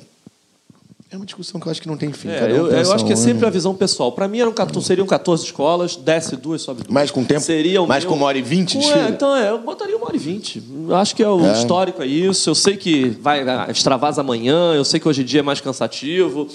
é 1.11 1.17
uma 1.17 1.25
discussão 1.25 1.59
que 1.59 1.67
eu 1.67 1.71
acho 1.71 1.81
que 1.81 1.89
não 1.89 1.97
tem 1.97 2.13
fim. 2.13 2.29
É, 2.29 2.45
um 2.45 2.49
eu, 2.49 2.67
eu 2.71 2.93
acho 2.93 3.03
que 3.03 3.15
é 3.15 3.17
sempre 3.17 3.47
a 3.47 3.49
visão 3.49 3.75
pessoal. 3.75 4.13
Para 4.13 4.29
mim 4.29 4.41
eram 4.41 4.53
14, 4.53 4.87
seriam 4.87 5.07
14 5.07 5.43
escolas, 5.43 5.97
desce 5.97 6.37
duas, 6.37 6.61
sobe 6.61 6.83
duas. 6.83 6.93
Mais 6.93 7.11
com 7.11 7.25
tempo? 7.25 7.41
Seria 7.41 7.81
Mais 7.87 8.05
meu- 8.05 8.11
com 8.11 8.17
uma 8.19 8.27
hora 8.27 8.37
e 8.37 8.43
vinte? 8.43 8.77
É, 8.77 9.09
então, 9.09 9.35
é, 9.35 9.49
eu 9.49 9.59
botaria 9.59 9.97
uma 9.97 10.05
hora 10.05 10.17
e 10.17 10.19
vinte. 10.19 10.63
Eu 10.87 10.95
Acho 10.95 11.17
que 11.17 11.23
é 11.23 11.29
o 11.29 11.47
É. 11.47 11.53
histórico 11.55 12.03
é 12.03 12.07
isso. 12.07 12.51
Eu 12.51 12.55
sei 12.55 12.77
que 12.77 13.09
vai 13.23 13.41
ah, 13.41 13.69
extravasa 13.71 14.21
amanhã, 14.21 14.75
eu 14.75 14.85
sei 14.85 15.01
que 15.01 15.09
hoje 15.09 15.23
em 15.23 15.25
dia 15.25 15.41
é 15.41 15.43
mais 15.43 15.63
cansativo. 15.63 16.47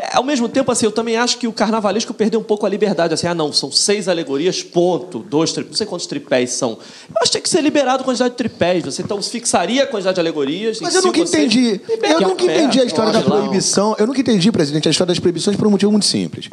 É, 0.00 0.16
ao 0.16 0.24
mesmo 0.24 0.48
tempo, 0.48 0.72
assim, 0.72 0.86
eu 0.86 0.92
também 0.92 1.16
acho 1.16 1.38
que 1.38 1.46
o 1.46 1.52
carnavalesco 1.52 2.12
perdeu 2.12 2.40
um 2.40 2.44
pouco 2.44 2.66
a 2.66 2.68
liberdade. 2.68 3.14
Assim, 3.14 3.28
ah, 3.28 3.34
não, 3.34 3.52
são 3.52 3.70
seis 3.70 4.08
alegorias, 4.08 4.60
ponto. 4.60 5.20
Dois, 5.20 5.52
tri... 5.52 5.64
não 5.64 5.72
sei 5.74 5.86
quantos 5.86 6.08
tripés 6.08 6.50
são. 6.50 6.70
Eu 6.70 7.16
acho 7.22 7.26
que 7.26 7.32
tem 7.34 7.42
que 7.42 7.48
ser 7.48 7.60
liberado 7.60 8.02
a 8.02 8.04
quantidade 8.04 8.30
de 8.32 8.36
tripés. 8.38 8.82
Você 8.84 9.02
então 9.02 9.22
fixaria 9.22 9.84
a 9.84 9.86
quantidade 9.86 10.14
de 10.16 10.20
alegorias. 10.20 10.80
Mas 10.80 10.96
eu 10.96 11.02
nunca 11.02 11.20
entendi. 11.20 11.80
Eu 12.02 12.20
nunca 12.22 12.42
entendi 12.42 12.80
a 12.80 12.84
história 12.84 13.12
da 13.12 13.22
proibição. 13.22 13.99
Eu 14.00 14.06
nunca 14.06 14.20
entendi, 14.20 14.50
presidente, 14.50 14.88
a 14.88 14.90
história 14.90 15.08
das 15.12 15.18
proibições 15.18 15.56
por 15.56 15.66
um 15.66 15.70
motivo 15.70 15.90
muito 15.92 16.06
simples. 16.06 16.48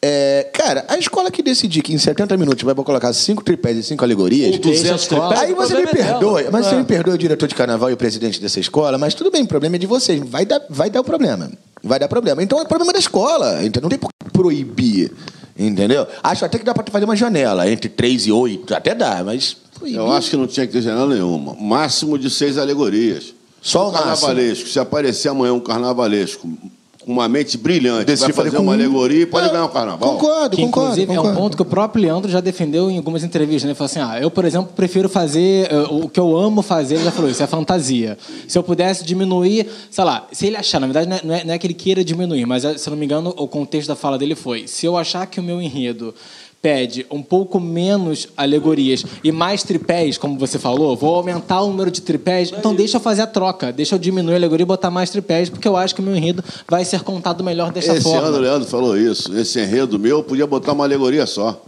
É, 0.00 0.48
cara, 0.52 0.84
a 0.88 0.96
escola 0.96 1.30
que 1.30 1.42
decidir 1.42 1.82
que 1.82 1.92
em 1.92 1.98
70 1.98 2.36
minutos 2.36 2.62
vai 2.62 2.74
colocar 2.74 3.12
cinco 3.12 3.42
tripés 3.42 3.76
e 3.78 3.82
cinco 3.82 4.04
alegorias. 4.04 4.52
Ou 4.54 4.58
200 4.60 5.06
tripés. 5.06 5.40
Aí 5.40 5.54
você 5.54 5.74
me 5.74 5.82
problema 5.82 5.90
é 5.90 6.10
perdoa, 6.12 6.38
dela. 6.38 6.50
mas 6.52 6.66
você 6.66 6.74
É. 6.74 6.78
me 6.78 6.84
perdoa 6.84 7.14
o 7.14 7.18
diretor 7.18 7.48
de 7.48 7.54
carnaval 7.54 7.90
e 7.90 7.92
o 7.92 7.96
presidente 7.96 8.40
dessa 8.40 8.60
escola, 8.60 8.96
mas 8.96 9.14
tudo 9.14 9.30
bem, 9.30 9.42
o 9.42 9.46
problema 9.46 9.74
é 9.76 9.78
de 9.78 9.86
vocês. 9.88 10.20
Vai 10.24 10.46
dar, 10.46 10.60
vai 10.70 10.88
dar 10.88 11.00
o 11.00 11.04
problema. 11.04 11.50
Vai 11.82 11.98
dar 11.98 12.06
problema. 12.08 12.42
Então 12.42 12.60
é 12.60 12.64
problema 12.64 12.92
da 12.92 12.98
escola. 12.98 13.64
Então 13.64 13.82
não 13.82 13.88
tem 13.88 13.98
por 13.98 14.08
que 14.24 14.30
proibir. 14.32 15.12
Entendeu? 15.58 16.06
Acho 16.22 16.44
até 16.44 16.58
que 16.58 16.64
dá 16.64 16.72
pra 16.72 16.84
fazer 16.90 17.04
uma 17.04 17.16
janela 17.16 17.68
entre 17.68 17.88
3 17.88 18.26
e 18.28 18.32
8. 18.32 18.74
Até 18.74 18.94
dá, 18.94 19.22
mas. 19.24 19.56
proibir- 19.74 19.98
Eu 19.98 20.12
acho 20.12 20.30
que 20.30 20.36
não 20.36 20.46
tinha 20.46 20.64
que 20.66 20.72
ter 20.72 20.82
janela 20.82 21.12
nenhuma. 21.12 21.54
Máximo 21.60 22.16
de 22.16 22.30
seis 22.30 22.56
alegorias. 22.56 23.34
Só 23.60 23.86
o 23.86 23.90
um 23.90 23.92
carnavalesco. 23.92 24.68
Se 24.68 24.78
aparecer 24.78 25.28
amanhã 25.28 25.52
um 25.54 25.58
carnavalesco 25.60 26.48
com 27.08 27.12
uma 27.14 27.26
mente 27.28 27.56
brilhante, 27.56 28.04
Decide 28.04 28.26
vai 28.32 28.36
fazer 28.36 28.50
fazer 28.50 28.62
uma 28.62 28.74
com- 28.74 28.78
alegoria 28.78 29.22
e 29.22 29.26
pode 29.26 29.46
É, 29.46 29.50
ganhar 29.50 29.64
um 29.64 29.68
carnaval. 29.68 30.10
Concordo, 30.12 30.54
Que, 30.56 30.62
concordo. 30.62 30.88
inclusive, 30.90 31.10
é 31.10 31.14
um 31.14 31.16
concordo. 31.22 31.38
ponto 31.40 31.56
que 31.56 31.62
o 31.62 31.64
próprio 31.64 32.02
Leandro 32.04 32.30
já 32.30 32.40
defendeu 32.40 32.90
em 32.90 32.98
algumas 32.98 33.24
entrevistas. 33.24 33.64
Né? 33.64 33.70
Ele 33.70 33.74
falou 33.74 33.86
assim: 33.86 34.00
ah, 34.00 34.20
eu, 34.20 34.30
por 34.30 34.44
exemplo, 34.44 34.70
prefiro 34.76 35.08
fazer 35.08 35.72
eh, 35.72 35.86
o 35.90 36.06
que 36.06 36.20
eu 36.20 36.36
amo 36.36 36.60
fazer. 36.60 36.96
Ele 36.96 37.04
já 37.04 37.10
falou 37.10 37.30
isso, 37.30 37.42
é 37.42 37.46
fantasia. 37.46 38.18
Se 38.46 38.58
eu 38.58 38.62
pudesse 38.62 39.02
diminuir, 39.04 39.66
sei 39.90 40.04
lá, 40.04 40.26
se 40.30 40.46
ele 40.46 40.56
achar, 40.56 40.78
na 40.80 40.86
verdade, 40.86 41.08
não 41.08 41.16
é, 41.34 41.44
não 41.44 41.52
é- 41.52 41.56
é 41.56 41.58
que 41.58 41.66
ele 41.66 41.72
queira 41.74 42.04
diminuir, 42.04 42.44
mas 42.44 42.62
eh, 42.64 42.76
se 42.76 42.86
eu 42.86 42.90
não 42.90 42.98
me 42.98 43.06
engano, 43.06 43.32
o 43.38 43.48
contexto 43.48 43.88
da 43.88 43.96
fala 43.96 44.18
dele 44.18 44.34
foi: 44.34 44.66
se 44.68 44.84
eu 44.84 44.94
achar 44.96 45.26
que 45.26 45.40
o 45.40 45.42
meu 45.42 45.62
enredo 45.62 46.14
pede 46.60 47.06
um 47.10 47.22
pouco 47.22 47.60
menos 47.60 48.28
alegorias 48.36 49.04
e 49.22 49.30
mais 49.30 49.62
tripés, 49.62 50.18
como 50.18 50.38
você 50.38 50.58
falou, 50.58 50.96
vou 50.96 51.14
aumentar 51.14 51.62
o 51.62 51.68
número 51.68 51.90
de 51.90 52.00
tripés, 52.02 52.52
então 52.56 52.74
deixa 52.74 52.96
eu 52.96 53.00
fazer 53.00 53.22
a 53.22 53.26
troca, 53.26 53.72
deixa 53.72 53.94
eu 53.94 53.98
diminuir 53.98 54.34
a 54.34 54.36
alegoria 54.36 54.64
e 54.64 54.66
botar 54.66 54.90
mais 54.90 55.10
tripés, 55.10 55.48
porque 55.48 55.68
eu 55.68 55.76
acho 55.76 55.94
que 55.94 56.00
o 56.00 56.04
meu 56.04 56.16
enredo 56.16 56.42
vai 56.68 56.84
ser 56.84 57.02
contado 57.02 57.44
melhor 57.44 57.72
dessa 57.72 57.92
Esse 57.92 58.02
forma. 58.02 58.28
ano 58.28 58.36
o 58.38 58.40
Leandro 58.40 58.68
falou 58.68 58.96
isso. 58.96 59.36
Esse 59.36 59.60
enredo 59.60 59.98
meu, 59.98 60.18
eu 60.18 60.24
podia 60.24 60.46
botar 60.46 60.72
uma 60.72 60.84
alegoria 60.84 61.26
só. 61.26 61.62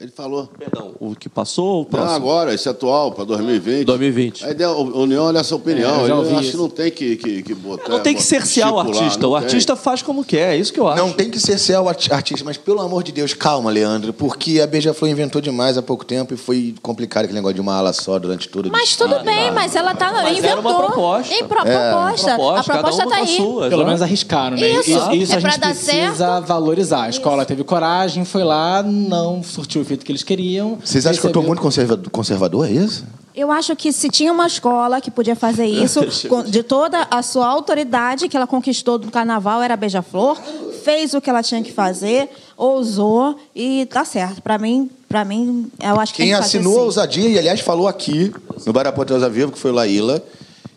Ele 0.00 0.10
falou. 0.10 0.48
Perdão, 0.58 0.92
o 0.98 1.14
que 1.14 1.28
passou 1.28 1.66
ou 1.66 1.74
o 1.74 1.78
Não, 1.82 1.84
próximo? 1.90 2.14
agora, 2.16 2.54
esse 2.54 2.66
atual, 2.66 3.12
para 3.12 3.24
2020. 3.24 3.84
2020. 3.84 4.46
A 4.46 4.50
ideia, 4.50 4.70
o 4.70 5.02
União 5.02 5.24
olha 5.26 5.40
essa 5.40 5.54
opinião. 5.54 6.06
É, 6.06 6.10
eu 6.10 6.22
acho 6.22 6.40
isso. 6.40 6.50
que 6.52 6.56
não 6.56 6.68
tem 6.70 6.90
que, 6.90 7.16
que, 7.16 7.42
que 7.42 7.54
botar. 7.54 7.90
Não 7.90 8.00
tem 8.00 8.14
que 8.14 8.22
cercear 8.22 8.72
o 8.72 8.78
artista. 8.80 9.20
não 9.20 9.32
O 9.32 9.36
tem. 9.36 9.44
artista 9.44 9.76
faz 9.76 10.00
como 10.00 10.24
quer, 10.24 10.54
é 10.54 10.56
isso 10.56 10.72
que 10.72 10.80
eu 10.80 10.88
acho. 10.88 11.02
Não 11.04 11.12
tem 11.12 11.28
que 11.30 11.38
cercear 11.38 11.82
o 11.82 11.88
arti- 11.88 12.10
artista, 12.10 12.42
mas 12.46 12.56
pelo 12.56 12.80
amor 12.80 13.02
de 13.02 13.12
Deus, 13.12 13.34
calma, 13.34 13.70
Leandro, 13.70 14.14
porque 14.14 14.58
a 14.58 14.66
Beija-Flor 14.66 15.10
inventou 15.10 15.38
demais 15.42 15.76
há 15.76 15.82
pouco 15.82 16.02
tempo 16.02 16.32
e 16.32 16.36
foi 16.38 16.74
complicado 16.80 17.24
aquele 17.24 17.36
negócio 17.38 17.56
de 17.56 17.60
uma 17.60 17.76
ala 17.76 17.92
só 17.92 18.18
durante 18.18 18.48
todo 18.48 18.70
o 18.70 18.72
Mas 18.72 18.96
tudo 18.96 19.22
bem, 19.22 19.50
mas 19.50 19.76
ela 19.76 19.94
tá 19.94 20.10
Mas 20.12 20.30
inventou. 20.38 20.50
era 20.50 20.60
uma 20.62 20.76
proposta. 20.76 21.34
Em 21.34 21.44
pro- 21.44 21.60
proposta. 21.60 22.34
Proposta, 22.36 22.60
A 22.60 22.64
proposta 22.78 23.06
um 23.06 23.10
tá 23.10 23.16
aí. 23.16 23.36
sua, 23.36 23.52
Pelo 23.64 23.66
exato. 23.66 23.84
menos 23.84 24.00
arriscaram, 24.02 24.56
né? 24.56 24.66
Isso. 24.66 24.90
Isso, 24.92 25.12
isso 25.12 25.32
É 25.34 25.36
a 25.36 25.40
gente 25.40 25.60
precisa 25.60 26.14
certo. 26.16 26.46
valorizar. 26.46 27.02
A 27.02 27.08
escola 27.10 27.44
teve 27.44 27.62
coragem, 27.64 28.24
foi 28.24 28.44
lá, 28.44 28.82
não 28.82 29.42
surtiu 29.42 29.84
o 29.94 29.98
que 30.04 30.12
eles 30.12 30.22
queriam. 30.22 30.78
Vocês 30.84 31.06
acham 31.06 31.20
que 31.20 31.26
eu 31.26 31.30
recebeu- 31.30 31.42
muito 31.46 31.60
conserva- 31.62 32.00
conservador, 32.10 32.66
é 32.68 32.72
isso? 32.72 33.04
Eu 33.34 33.50
acho 33.50 33.74
que 33.76 33.92
se 33.92 34.08
tinha 34.10 34.32
uma 34.32 34.46
escola 34.46 35.00
que 35.00 35.10
podia 35.10 35.36
fazer 35.36 35.64
isso, 35.84 36.00
de 36.48 36.62
toda 36.62 37.06
a 37.10 37.22
sua 37.22 37.46
autoridade 37.46 38.28
que 38.28 38.36
ela 38.36 38.46
conquistou 38.46 38.98
do 38.98 39.10
carnaval, 39.10 39.62
era 39.62 39.74
a 39.74 39.76
Beija-Flor, 39.76 40.36
fez 40.84 41.14
o 41.14 41.20
que 41.20 41.30
ela 41.30 41.42
tinha 41.42 41.62
que 41.62 41.72
fazer, 41.72 42.28
ousou 42.56 43.36
e 43.54 43.86
tá 43.86 44.04
certo. 44.04 44.42
Pra 44.42 44.58
mim, 44.58 44.90
para 45.08 45.24
mim, 45.24 45.70
eu 45.80 45.98
acho 46.00 46.12
que 46.14 46.22
Quem 46.22 46.34
assinou 46.34 46.72
a 46.72 46.76
assim. 46.76 46.84
ousadia, 46.84 47.28
e 47.28 47.38
aliás 47.38 47.60
falou 47.60 47.86
aqui, 47.88 48.32
no 48.66 48.72
Barapoteus 48.72 49.22
Vivo, 49.32 49.52
que 49.52 49.58
foi 49.58 49.70
o 49.70 49.74
Laíla, 49.74 50.22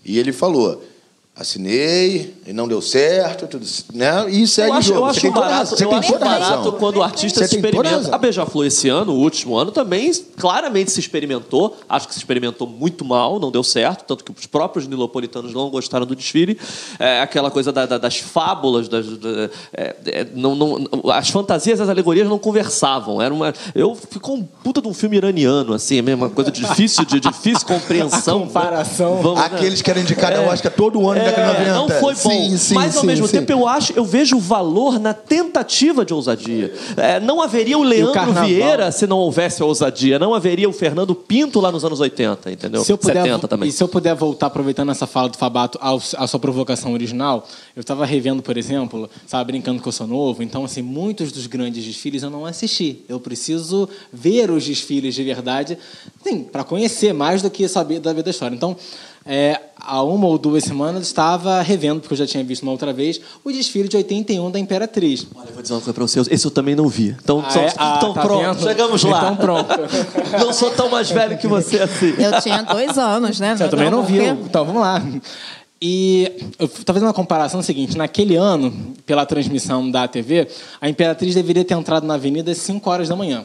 e 0.06 0.18
ele 0.20 0.32
falou: 0.32 0.82
assinei, 1.36 2.36
e 2.46 2.54
não 2.54 2.68
deu 2.68 2.80
certo, 2.80 3.48
tudo, 3.48 3.66
né? 3.94 4.30
E 4.30 4.46
segue 4.48 4.70
Eu 4.70 4.74
o 4.74 4.78
acho, 4.78 4.88
jogo. 4.90 5.00
eu 5.00 5.04
Você 5.06 5.10
acho 5.12 5.22
tem 5.22 5.32
toda- 5.34 5.46
barato, 5.48 5.70
você 5.76 5.84
eu 5.86 5.90
tem 5.90 5.98
acho 5.98 6.14
toda 6.14 6.26
a 6.26 6.30
barato 6.30 6.56
razão. 6.58 6.72
quando 6.74 6.98
o 6.98 7.04
artista 7.04 7.40
Você 7.40 7.48
se 7.48 7.56
experimenta. 7.56 8.16
A 8.16 8.18
Beija-Flor 8.20 8.66
esse 8.68 8.88
ano, 8.88 9.14
o 9.14 9.20
último 9.20 9.58
ano, 9.58 9.72
também 9.72 10.12
claramente 10.38 10.92
se 10.92 11.00
experimentou. 11.00 11.76
Acho 11.90 12.08
que 12.08 12.14
se 12.14 12.20
experimentou 12.20 12.68
muito 12.68 13.04
mal, 13.04 13.40
não 13.40 13.50
deu 13.50 13.64
certo, 13.64 14.04
tanto 14.06 14.24
que 14.24 14.32
os 14.32 14.46
próprios 14.46 14.86
nilopolitanos 14.88 15.54
não 15.54 15.70
gostaram 15.72 16.06
do 16.06 16.16
desfile. 16.16 16.60
É, 17.00 17.22
aquela 17.22 17.50
coisa 17.50 17.72
da- 17.72 17.88
da- 17.88 17.98
das 17.98 18.18
fábulas, 18.20 18.88
das, 18.88 19.08
da- 19.18 19.50
é, 19.74 19.96
é, 20.06 20.28
não, 20.36 20.54
não- 20.56 20.88
as 21.12 21.30
fantasias, 21.30 21.82
as 21.82 21.90
alegorias 21.90 22.28
não 22.30 22.38
conversavam. 22.38 23.20
Era 23.20 23.34
uma, 23.34 23.52
eu 23.74 23.96
ficou 23.96 24.36
um 24.36 24.44
puta 24.44 24.80
de 24.82 24.88
um 24.88 24.94
filme 24.94 25.18
iraniano, 25.18 25.74
assim, 25.74 25.98
é 26.08 26.16
uma 26.16 26.30
coisa 26.30 26.52
difícil 26.52 27.04
de 27.06 27.20
difícil 27.20 27.66
compreensão. 27.68 28.38
A 28.44 28.46
comparação. 28.46 29.16
Vamos, 29.22 29.40
né? 29.40 29.46
Aqueles 29.48 29.80
que 29.82 29.86
querem 29.86 30.04
indicar 30.04 30.32
ao 30.38 30.46
Oscar 30.46 30.72
todo 30.72 31.10
ano 31.10 31.23
da 31.24 31.32
década 31.32 31.64
de 31.64 31.70
É, 31.70 31.74
90. 31.74 31.74
não 31.74 32.02
foi 32.02 32.14
bom. 32.16 32.50
Sim, 32.50 32.58
sim, 32.58 32.74
mas 32.74 32.96
ao 32.96 33.02
sim, 33.02 33.08
mesmo 33.08 33.28
sim. 33.28 33.38
tempo 33.40 33.52
eu 33.52 33.68
acho, 33.68 33.94
eu 33.94 34.06
vejo 34.06 34.38
o 34.38 34.40
valor 34.40 35.00
na 35.00 35.14
tentativa 35.14 36.06
de 36.06 36.14
ousadia. 36.14 36.74
É, 36.98 37.20
não 37.20 37.42
haveria 37.42 37.78
o 37.78 37.84
Leandro 37.84 38.14
carnaval? 38.14 38.46
Vieira 38.46 38.92
se 38.92 39.08
não 39.08 39.18
houvesse 39.18 39.62
a 39.62 39.66
ousadia. 39.66 40.20
Não 40.20 40.34
haveria 40.34 40.68
o 40.70 40.74
Fernando 40.74 41.14
Pinto 41.16 41.60
lá 41.60 41.72
nos 41.72 41.84
anos 41.86 42.00
80, 42.00 42.52
entendeu? 42.52 42.84
Se 42.84 42.92
eu 42.92 42.98
puder, 42.98 43.24
70 43.24 43.48
também. 43.48 43.70
E 43.70 43.72
se 43.72 43.84
eu 43.84 43.88
puder 43.88 44.16
voltar, 44.16 44.48
aproveitando 44.48 44.92
essa 44.92 45.08
fala 45.08 45.30
do 45.30 45.38
Fabato, 45.38 45.80
à 45.82 46.28
sua 46.28 46.40
provocação 46.40 46.94
original, 46.94 47.48
eu 47.76 47.82
estava 47.82 48.06
revendo, 48.06 48.42
por 48.42 48.58
exemplo, 48.58 49.10
estava 49.26 49.44
brincando 49.44 49.82
que 49.82 49.88
eu 49.88 49.92
sou 49.92 50.08
novo, 50.08 50.44
então, 50.44 50.66
assim, 50.66 50.82
muitos 50.82 51.32
dos 51.32 51.48
grandes 51.48 51.84
desfiles 51.84 52.24
eu 52.24 52.30
não 52.30 52.46
assisti. 52.46 53.04
Eu 53.08 53.20
preciso 53.20 53.88
ver 54.12 54.52
os 54.52 54.66
desfiles 54.66 55.16
de 55.16 55.24
verdade, 55.24 55.78
para 56.52 56.64
conhecer 56.64 57.14
mais 57.14 57.42
do 57.42 57.50
que 57.50 57.68
saber 57.68 58.00
da 58.00 58.12
vida 58.12 58.24
da 58.24 58.32
história. 58.32 58.56
Então, 58.56 58.76
é, 59.26 59.60
há 59.80 60.04
uma 60.04 60.28
ou 60.28 60.38
duas 60.38 60.64
semanas 60.64 61.04
estava 61.04 61.62
revendo, 61.62 62.00
porque 62.02 62.14
eu 62.14 62.18
já 62.18 62.28
tinha 62.28 62.44
visto 62.44 62.64
uma 62.64 62.72
outra 62.72 62.92
vez, 62.92 63.22
o 63.44 63.52
desfile 63.52 63.88
de 63.88 63.96
81 63.98 64.52
da 64.52 64.60
Imperatriz. 64.60 65.26
Olha, 65.36 65.48
eu 65.48 65.54
vou 65.54 65.62
dizer 65.62 65.74
uma 65.74 65.80
coisa 65.82 65.94
pra 65.94 66.04
você. 66.08 66.20
Esse 66.34 66.46
eu 66.46 66.52
também 66.52 66.76
não 66.76 66.88
vi. 66.88 67.16
Então, 67.24 67.44
Ah, 67.46 67.50
só- 67.50 67.60
é? 67.62 67.74
Ah, 67.78 67.94
então 67.98 68.14
tá 68.14 68.22
pronto, 68.22 68.42
vendo? 68.60 68.64
chegamos 68.64 69.04
lá. 69.04 69.18
Então 69.20 69.36
pronto. 69.38 69.70
não 70.40 70.52
sou 70.54 70.72
tão 70.72 70.90
mais 70.90 71.10
velho 71.10 71.38
que 71.38 71.48
você 71.48 71.80
assim. 71.80 72.14
Eu 72.18 72.42
tinha 72.42 72.62
dois 72.64 72.98
anos, 72.98 73.40
né? 73.40 73.56
Você 73.56 73.68
também 73.70 73.90
não 73.90 74.04
viu. 74.04 74.24
Então, 74.24 74.66
vamos 74.66 74.82
lá. 74.82 75.02
E 75.82 76.32
eu 76.58 76.66
estava 76.66 76.94
fazendo 76.98 77.08
uma 77.08 77.14
comparação 77.14 77.62
seguinte. 77.62 77.98
Naquele 77.98 78.36
ano, 78.38 78.94
pela 79.06 79.26
transmissão 79.26 79.90
da 79.92 80.08
TV, 80.08 80.48
a 80.80 80.88
Imperatriz 80.88 81.36
deveria 81.36 81.66
ter 81.66 81.74
entrado 81.74 82.06
na 82.08 82.14
avenida 82.14 82.52
às 82.52 82.58
5 82.60 82.90
horas 82.90 83.10
da 83.10 83.16
manhã. 83.18 83.44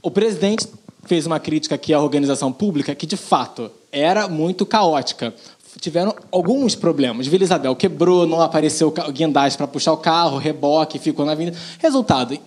O 0.00 0.10
presidente 0.12 0.66
fez 1.06 1.26
uma 1.26 1.40
crítica 1.40 1.74
aqui 1.74 1.92
à 1.92 2.00
organização 2.00 2.52
pública 2.52 2.94
que, 2.94 3.04
de 3.04 3.16
fato, 3.16 3.68
era 3.94 4.28
muito 4.28 4.66
caótica. 4.66 5.32
Tiveram 5.80 6.14
alguns 6.30 6.74
problemas. 6.74 7.26
Vila 7.26 7.44
Isabel 7.44 7.74
quebrou, 7.76 8.26
não 8.26 8.40
apareceu 8.40 8.92
guindaste 9.12 9.56
para 9.56 9.66
puxar 9.66 9.92
o 9.92 9.96
carro, 9.96 10.38
reboque, 10.38 10.98
ficou 10.98 11.24
na 11.24 11.32
avenida. 11.32 11.56
Resultado, 11.78 12.38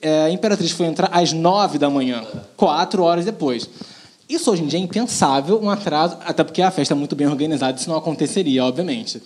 é, 0.00 0.24
a 0.24 0.30
Imperatriz 0.30 0.72
foi 0.72 0.86
entrar 0.86 1.08
às 1.12 1.32
9 1.32 1.78
da 1.78 1.88
manhã, 1.88 2.24
quatro 2.56 3.02
horas 3.02 3.24
depois. 3.24 3.68
Isso 4.28 4.50
hoje 4.50 4.62
em 4.62 4.66
dia 4.66 4.78
é 4.78 4.82
impensável, 4.82 5.60
um 5.62 5.70
atraso, 5.70 6.16
até 6.24 6.42
porque 6.42 6.60
a 6.60 6.70
festa 6.70 6.94
é 6.94 6.96
muito 6.96 7.14
bem 7.14 7.28
organizada, 7.28 7.78
isso 7.78 7.88
não 7.88 7.96
aconteceria, 7.96 8.64
obviamente. 8.64 9.22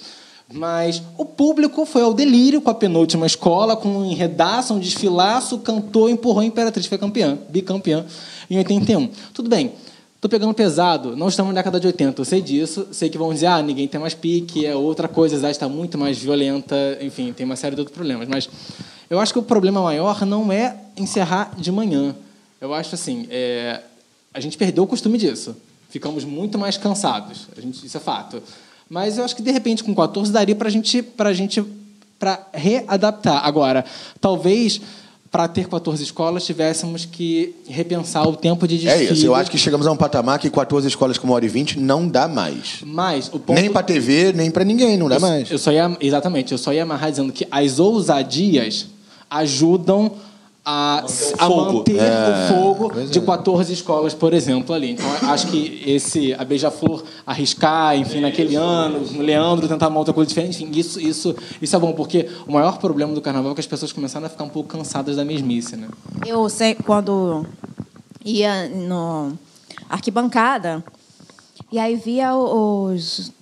Mas 0.52 1.00
o 1.16 1.24
público 1.24 1.86
foi 1.86 2.02
ao 2.02 2.12
delírio 2.12 2.60
com 2.60 2.70
a 2.70 2.74
penúltima 2.74 3.24
escola, 3.24 3.76
com 3.76 3.88
um 3.88 4.04
enredaço, 4.04 4.74
um 4.74 4.78
desfilaço, 4.78 5.58
cantou, 5.58 6.10
empurrou 6.10 6.40
a 6.40 6.44
Imperatriz, 6.44 6.86
foi 6.86 6.98
campeã, 6.98 7.38
bicampeã, 7.48 8.04
em 8.50 8.58
81. 8.58 9.08
Tudo 9.32 9.48
bem, 9.48 9.72
estou 10.20 10.28
pegando 10.28 10.52
pesado, 10.52 11.16
não 11.16 11.28
estamos 11.28 11.54
na 11.54 11.60
década 11.60 11.80
de 11.80 11.86
80, 11.86 12.20
eu 12.20 12.24
sei 12.26 12.42
disso, 12.42 12.86
sei 12.92 13.08
que 13.08 13.16
vão 13.16 13.32
dizer, 13.32 13.46
ah, 13.46 13.62
ninguém 13.62 13.88
tem 13.88 13.98
mais 13.98 14.12
pique, 14.12 14.66
é 14.66 14.76
outra 14.76 15.08
coisa, 15.08 15.34
a 15.34 15.38
cidade 15.38 15.56
está 15.56 15.66
muito 15.66 15.96
mais 15.96 16.18
violenta, 16.18 16.76
enfim, 17.00 17.32
tem 17.32 17.46
uma 17.46 17.56
série 17.56 17.74
de 17.74 17.80
outros 17.80 17.96
problemas. 17.96 18.28
Mas 18.28 18.46
eu 19.08 19.18
acho 19.18 19.32
que 19.32 19.38
o 19.38 19.42
problema 19.42 19.80
maior 19.80 20.26
não 20.26 20.52
é 20.52 20.76
encerrar 20.94 21.54
de 21.56 21.72
manhã. 21.72 22.14
Eu 22.60 22.74
acho 22.74 22.94
assim, 22.94 23.26
é, 23.30 23.80
a 24.34 24.40
gente 24.40 24.58
perdeu 24.58 24.84
o 24.84 24.86
costume 24.86 25.16
disso. 25.16 25.56
Ficamos 25.88 26.22
muito 26.22 26.58
mais 26.58 26.76
cansados. 26.76 27.48
A 27.56 27.60
gente, 27.60 27.86
isso 27.86 27.96
é 27.96 28.00
fato. 28.00 28.42
Mas 28.90 29.16
eu 29.16 29.24
acho 29.24 29.34
que 29.34 29.42
de 29.42 29.50
repente 29.50 29.82
com 29.82 29.94
14 29.94 30.30
daria 30.30 30.54
para 30.54 30.68
gente, 30.68 31.02
para 31.02 31.32
gente, 31.32 31.64
para 32.18 32.46
readaptar. 32.52 33.46
Agora, 33.46 33.86
talvez 34.20 34.82
para 35.30 35.46
ter 35.46 35.68
14 35.68 36.02
escolas 36.02 36.44
tivéssemos 36.44 37.04
que 37.04 37.54
repensar 37.68 38.28
o 38.28 38.34
tempo 38.36 38.66
de 38.66 38.76
É 38.88 38.96
desfile. 38.96 39.12
isso, 39.12 39.26
eu 39.26 39.34
acho 39.34 39.48
que 39.50 39.56
chegamos 39.56 39.86
a 39.86 39.92
um 39.92 39.96
patamar 39.96 40.38
que 40.40 40.50
14 40.50 40.88
escolas 40.88 41.16
com 41.18 41.26
uma 41.28 41.34
hora 41.36 41.44
e 41.44 41.48
20 41.48 41.78
não 41.78 42.08
dá 42.08 42.26
mais. 42.26 42.80
Mas 42.84 43.28
o 43.28 43.38
ponto 43.38 43.52
Nem 43.60 43.70
pra 43.70 43.82
TV, 43.82 44.32
nem 44.32 44.50
pra 44.50 44.64
ninguém, 44.64 44.96
não 44.96 45.08
dá 45.08 45.20
mais. 45.20 45.48
Eu 45.50 45.58
só 45.58 45.70
ia, 45.70 45.96
exatamente, 46.00 46.50
eu 46.50 46.58
só 46.58 46.72
ia 46.72 46.82
amarrar 46.82 47.10
dizendo 47.10 47.32
que 47.32 47.46
as 47.50 47.78
ousadias 47.78 48.86
ajudam 49.30 50.10
a, 50.64 51.04
a 51.38 51.46
fogo. 51.46 51.72
manter 51.78 51.94
o 51.94 52.54
fogo 52.54 52.90
pois 52.92 53.10
de 53.10 53.18
é. 53.18 53.22
14 53.22 53.72
escolas, 53.72 54.14
por 54.14 54.34
exemplo, 54.34 54.74
ali. 54.74 54.92
Então, 54.92 55.06
acho 55.30 55.46
que 55.48 55.82
esse 55.86 56.34
a 56.34 56.44
Beija-Flor 56.44 57.02
arriscar, 57.26 57.96
enfim, 57.96 58.20
naquele 58.20 58.56
ano, 58.56 59.00
o 59.16 59.22
Leandro 59.22 59.66
tentar 59.66 59.88
uma 59.88 59.98
outra 59.98 60.12
coisa 60.12 60.28
diferente, 60.28 60.62
enfim, 60.62 60.78
isso, 60.78 61.00
isso, 61.00 61.34
isso 61.60 61.74
é 61.74 61.78
bom, 61.78 61.92
porque 61.92 62.28
o 62.46 62.52
maior 62.52 62.78
problema 62.78 63.12
do 63.14 63.20
carnaval 63.20 63.52
é 63.52 63.54
que 63.54 63.60
as 63.60 63.66
pessoas 63.66 63.92
começaram 63.92 64.26
a 64.26 64.28
ficar 64.28 64.44
um 64.44 64.48
pouco 64.48 64.68
cansadas 64.68 65.16
da 65.16 65.24
mesmice, 65.24 65.76
né? 65.76 65.88
Eu 66.26 66.48
sei 66.48 66.74
quando 66.74 67.46
ia 68.24 68.68
no 68.68 69.32
arquibancada 69.88 70.84
e 71.72 71.78
aí 71.78 71.96
via 71.96 72.34
os 72.34 73.32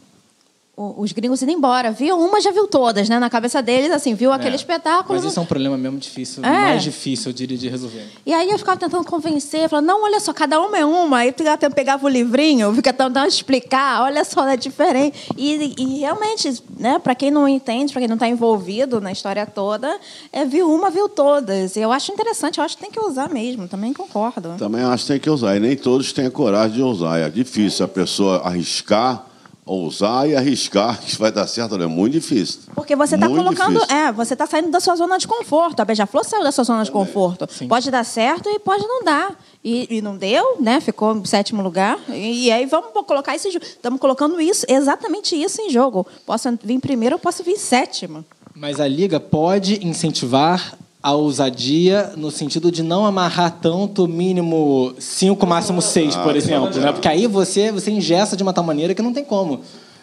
os 0.79 1.13
gringos 1.13 1.43
indo 1.43 1.51
embora. 1.53 1.91
Viu 1.91 2.17
uma, 2.19 2.41
já 2.41 2.51
viu 2.53 2.67
todas, 2.69 3.09
né? 3.09 3.19
Na 3.19 3.29
cabeça 3.29 3.61
deles, 3.61 3.91
assim, 3.91 4.15
viu 4.15 4.33
aquele 4.33 4.53
É. 4.53 4.57
espetáculo. 4.57 5.19
Mas 5.21 5.25
isso 5.31 5.39
é 5.39 5.43
um 5.43 5.47
problema 5.47 5.77
mesmo 5.77 5.99
difícil, 5.99 6.45
É. 6.45 6.49
mais 6.49 6.83
difícil, 6.83 7.31
eu 7.31 7.35
diria, 7.35 7.57
de 7.59 7.69
resolver. 7.69 8.07
E 8.25 8.33
aí 8.33 8.49
eu 8.51 8.59
ficava 8.59 8.79
tentando 8.79 9.05
convencer, 9.05 9.69
falando, 9.69 9.87
não, 9.87 10.05
olha 10.05 10.21
só, 10.21 10.33
cada 10.33 10.61
uma 10.61 10.79
é 10.79 10.85
uma. 10.85 11.19
Aí 11.19 11.33
tentando- 11.33 11.75
pegava 11.75 12.07
o 12.07 12.09
livrinho, 12.09 12.73
ficava 12.75 12.97
tentando 12.97 13.27
explicar, 13.29 14.03
olha 14.03 14.25
só, 14.25 14.47
é 14.49 14.57
diferente. 14.57 15.29
E, 15.37 15.75
e 15.79 15.99
realmente, 16.01 16.63
né, 16.79 16.99
para 16.99 17.15
quem 17.15 17.31
não 17.31 17.49
entende, 17.49 17.93
para 17.93 18.01
quem 18.01 18.09
não 18.09 18.17
está 18.17 18.29
envolvido 18.29 19.01
na 19.01 19.11
história 19.13 19.45
toda, 19.47 19.99
é, 20.33 20.45
viu 20.45 20.71
uma, 20.73 20.91
viu 20.91 21.09
todas. 21.09 21.75
E 21.77 21.81
eu 21.81 21.91
acho 21.91 22.13
interessante, 22.13 22.59
eu 22.59 22.65
acho 22.65 22.77
que 22.77 22.83
tem 22.83 22.91
que 22.91 23.01
usar 23.01 23.29
mesmo, 23.29 23.67
também 23.67 23.93
concordo. 23.93 24.55
Também 24.59 24.83
acho 24.85 25.05
que 25.05 25.13
tem 25.13 25.21
que 25.21 25.31
usar. 25.31 25.57
E 25.57 25.61
nem 25.61 25.77
todos 25.77 26.13
têm 26.13 26.27
a 26.27 26.31
coragem 26.31 26.77
de 26.77 26.83
usar. 26.83 27.19
É 27.19 27.29
difícil 27.29 27.85
a 27.85 27.89
pessoa 27.89 28.39
arriscar, 28.45 29.27
ousar 29.69 30.29
e 30.29 30.35
arriscar 30.35 30.99
que 31.01 31.17
vai 31.17 31.31
dar 31.31 31.47
certo. 31.47 31.81
É 31.81 31.87
muito 31.87 32.15
difícil. 32.15 32.61
Porque 32.75 32.97
você 32.97 33.15
está 33.15 33.29
colocando. 33.29 33.75
difícil. 33.81 33.97
É, 33.97 34.11
você 34.11 34.33
está 34.33 34.47
saindo 34.47 34.71
da 34.71 34.81
sua 34.81 34.97
zona 34.97 35.19
de 35.19 35.29
conforto. 35.29 35.81
A 35.81 35.85
Beija-Flor 35.85 36.25
saiu 36.25 36.43
da 36.43 36.51
sua 36.51 36.65
zona 36.65 36.85
de 36.85 36.91
conforto. 36.91 37.47
Pode 37.69 37.91
dar 37.91 38.05
certo 38.05 38.49
e 38.49 38.59
pode 38.59 38.87
não 38.87 39.05
dar. 39.05 39.39
E, 39.63 39.99
e 39.99 40.03
não 40.03 40.17
deu, 40.17 40.57
né? 40.61 40.81
Ficou 40.81 41.15
em 41.15 41.25
sétimo 41.25 41.63
lugar. 41.63 41.99
E, 42.09 42.47
e 42.47 42.51
aí 42.51 42.65
vamos 42.67 42.91
colocar 43.07 43.37
isso 43.37 43.49
em 43.49 43.53
jogo. 43.53 43.65
Estamos 43.65 44.01
colocando 44.01 44.41
isso, 44.41 44.65
exatamente 44.69 45.37
isso 45.37 45.61
em 45.61 45.71
jogo. 45.71 46.07
Posso 46.25 46.49
vir 46.63 46.81
primeiro, 46.81 47.17
eu 47.17 47.19
posso 47.19 47.45
vir 47.45 47.53
em 47.53 47.59
sétimo. 47.59 48.25
Mas 48.55 48.81
a 48.81 48.89
liga 48.89 49.21
pode 49.21 49.87
incentivar 49.87 50.77
a 51.03 51.13
ousadia 51.13 52.13
no 52.17 52.31
sentido 52.31 52.73
de 52.73 52.83
não 52.83 53.07
amarrar 53.07 53.59
tanto, 53.61 54.09
mínimo 54.09 54.95
cinco, 54.99 55.47
máximo 55.47 55.81
seis, 55.81 56.17
por 56.17 56.35
exemplo, 56.35 56.71
né? 56.81 56.93
Porque 56.93 57.09
aí 57.09 57.27
você 57.27 57.71
você 57.71 57.91
ingessa 57.91 58.37
de 58.37 58.43
uma 58.43 58.53
tal 58.53 58.65
maneira 58.65 58.95
que 58.95 59.03
não 59.03 59.13
tem 59.13 59.25
como. 59.25 59.61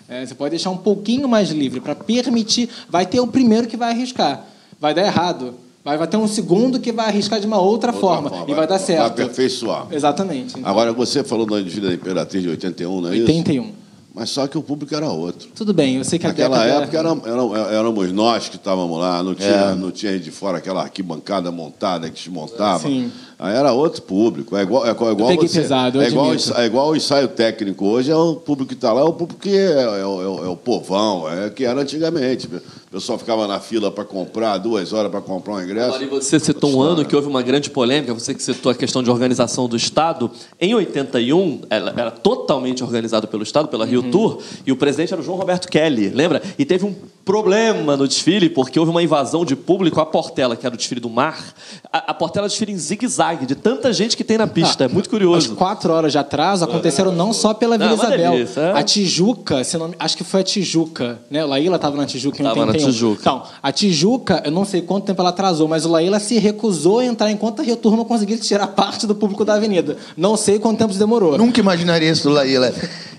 É, 0.07 0.25
você 0.25 0.35
pode 0.35 0.51
deixar 0.51 0.69
um 0.69 0.77
pouquinho 0.77 1.27
mais 1.27 1.49
livre 1.49 1.81
para 1.81 1.95
permitir. 1.95 2.69
Vai 2.89 3.05
ter 3.05 3.19
o 3.19 3.27
primeiro 3.27 3.67
que 3.67 3.75
vai 3.75 3.91
arriscar, 3.91 4.45
vai 4.79 4.93
dar 4.93 5.05
errado. 5.05 5.55
Vai, 5.83 5.99
vai 5.99 6.07
ter 6.07 6.17
um 6.17 6.27
segundo 6.27 6.79
que 6.79 6.91
vai 6.91 7.05
arriscar 7.05 7.39
de 7.39 7.45
uma 7.45 7.59
outra, 7.59 7.93
forma, 7.93 8.27
forma, 8.27 8.45
e 8.49 8.55
vai 8.55 8.65
dar 8.65 8.77
vai 8.77 8.87
certo. 8.87 9.05
aperfeiçoar. 9.05 9.85
Exatamente. 9.91 10.55
Agora, 10.63 10.91
você 10.91 11.23
falou 11.23 11.45
da 11.45 11.57
da 11.57 11.93
Imperatriz 11.93 12.41
de 12.41 12.49
81, 12.49 13.01
não 13.01 13.09
é 13.09 13.17
isso? 13.17 13.21
81. 13.21 13.84
Mas 14.15 14.29
só 14.29 14.47
que 14.47 14.57
o 14.57 14.61
público 14.63 14.95
era 14.95 15.09
outro. 15.09 15.49
Tudo 15.53 15.73
bem, 15.73 15.97
eu 15.97 16.03
sei 16.05 16.17
que 16.17 16.25
a 16.25 16.29
Naquela 16.29 16.57
década- 16.63 16.83
época 16.83 16.97
era, 16.97 17.09
era- 17.09 17.71
éramos 17.75 18.11
nós 18.13 18.47
que 18.47 18.55
estávamos 18.55 18.97
lá, 18.97 19.21
não 19.21 19.35
tinha, 19.35 19.49
É. 19.49 19.75
não 19.75 19.91
tinha 19.91 20.17
de 20.17 20.31
fora 20.31 20.59
aquela 20.59 20.83
arquibancada 20.83 21.51
montada 21.51 22.09
que 22.09 22.15
desmontava. 22.15 22.79
Sim. 22.87 23.11
Aí 23.37 23.53
era 23.55 23.73
outro 23.73 24.01
público. 24.01 24.55
É 24.55 24.61
igual, 24.61 24.85
é 24.85 24.91
igual, 24.91 25.09
é 25.09 25.13
igual 25.13 25.29
você- 25.47 25.61
pesado, 25.61 26.01
é 26.01 26.07
igual, 26.07 26.31
é 26.57 26.65
igual 26.65 26.89
o 26.91 26.95
ensaio 26.95 27.27
técnico 27.27 27.85
hoje, 27.85 28.09
é 28.11 28.15
o 28.15 28.35
público 28.35 28.69
que 28.69 28.75
está 28.75 28.93
lá, 28.93 29.01
é 29.01 29.03
o 29.03 29.13
público 29.13 29.41
que 29.41 29.49
é, 29.55 29.71
é 29.73 30.05
o- 30.05 30.21
é 30.21 30.27
o- 30.27 30.45
é 30.45 30.49
o 30.49 30.55
povão, 30.55 31.29
é 31.29 31.49
que 31.49 31.65
era 31.65 31.81
antigamente. 31.81 32.47
O 32.47 32.91
pessoal 32.95 33.17
ficava 33.19 33.45
na 33.45 33.59
fila 33.59 33.91
para 33.91 34.05
comprar, 34.05 34.57
duas 34.57 34.93
horas 34.93 35.11
para 35.11 35.19
comprar 35.19 35.55
um 35.55 35.61
ingresso. 35.61 35.87
Agora, 35.95 36.03
e 36.05 36.07
você 36.07 36.39
citou 36.39 36.69
um 36.71 36.81
ano 36.81 37.03
que 37.03 37.13
houve 37.13 37.27
uma 37.27 37.41
grande 37.41 37.69
polêmica, 37.69 38.13
você 38.13 38.33
que 38.33 38.41
citou 38.41 38.71
a 38.71 38.75
questão 38.75 39.03
de 39.03 39.11
organização 39.11 39.67
do 39.67 39.75
Estado. 39.75 40.31
Em 40.61 40.73
81, 40.73 41.59
ela 41.69 41.93
era 41.97 42.09
totalmente 42.11 42.81
organizado 42.85 43.27
pelo 43.27 43.43
Estado, 43.43 43.67
pela 43.67 43.85
Rio 43.85 44.01
Tour, 44.11 44.39
e 44.65 44.71
o 44.71 44.77
presidente 44.77 45.11
era 45.11 45.21
o 45.21 45.25
João 45.25 45.37
Roberto 45.37 45.67
Kelly, 45.67 46.07
lembra? 46.07 46.41
E 46.57 46.63
teve 46.63 46.85
um 46.85 46.95
problema 47.25 47.97
no 47.97 48.07
desfile, 48.07 48.49
porque 48.49 48.79
houve 48.79 48.91
uma 48.91 49.03
invasão 49.03 49.43
de 49.43 49.55
público 49.57 49.99
à 49.99 50.05
Portela, 50.05 50.55
que 50.55 50.65
era 50.65 50.73
o 50.73 50.77
desfile 50.77 51.01
do 51.01 51.09
mar. 51.09 51.53
A, 51.91 52.11
a 52.11 52.13
Portela 52.13 52.47
desfila 52.47 52.71
em 52.71 52.77
zigue-zague, 52.77 53.24
de 53.33 53.55
tanta 53.55 53.91
gente 53.91 54.15
que 54.15 54.23
tem 54.23 54.37
na 54.37 54.45
pista. 54.47 54.83
é 54.83 54.87
muito 54.87 55.05
As 55.05 55.11
curioso. 55.11 55.55
quatro 55.55 55.91
horas 55.93 56.11
de 56.11 56.17
atraso 56.17 56.63
aconteceram 56.63 57.11
não 57.11 57.33
só 57.33 57.53
pela 57.53 57.77
Vila 57.77 57.89
Não, 57.89 57.95
uma 57.95 58.05
Isabel. 58.05 58.31
delícia, 58.33 58.61
é. 58.61 58.71
A 58.77 58.83
Tijuca, 58.83 59.63
se 59.63 59.77
não 59.77 59.91
acho 59.97 60.15
que 60.17 60.23
foi 60.23 60.41
a 60.41 60.43
Tijuca, 60.43 61.19
né? 61.29 61.43
O 61.43 61.47
Laíla 61.47 61.77
estava 61.77 61.97
na 61.97 62.05
Tijuca 62.05 62.41
em 62.41 62.45
Tava 62.45 62.59
na 62.61 62.67
81. 62.67 62.85
Tijuca. 62.91 63.21
Então, 63.21 63.43
a 63.63 63.71
Tijuca, 63.71 64.41
eu 64.45 64.51
não 64.51 64.65
sei 64.65 64.81
quanto 64.81 65.05
tempo 65.05 65.21
ela 65.21 65.29
atrasou, 65.29 65.67
mas 65.67 65.85
o 65.85 65.89
Laíla 65.89 66.19
se 66.19 66.37
recusou 66.37 66.99
a 66.99 67.05
entrar 67.05 67.31
enquanto 67.31 67.61
a 67.61 67.75
Tour 67.75 67.95
não 67.97 68.05
conseguisse 68.05 68.43
tirar 68.43 68.67
parte 68.67 69.07
do 69.07 69.15
público 69.15 69.43
da 69.43 69.55
avenida. 69.55 69.97
Não 70.15 70.35
sei 70.37 70.59
quanto 70.59 70.77
tempo 70.77 70.91
isso 70.91 70.99
demorou. 70.99 71.37
Nunca 71.37 71.59
imaginaria 71.59 72.09
isso 72.11 72.23
do 72.23 72.29
Laíla. 72.29 72.71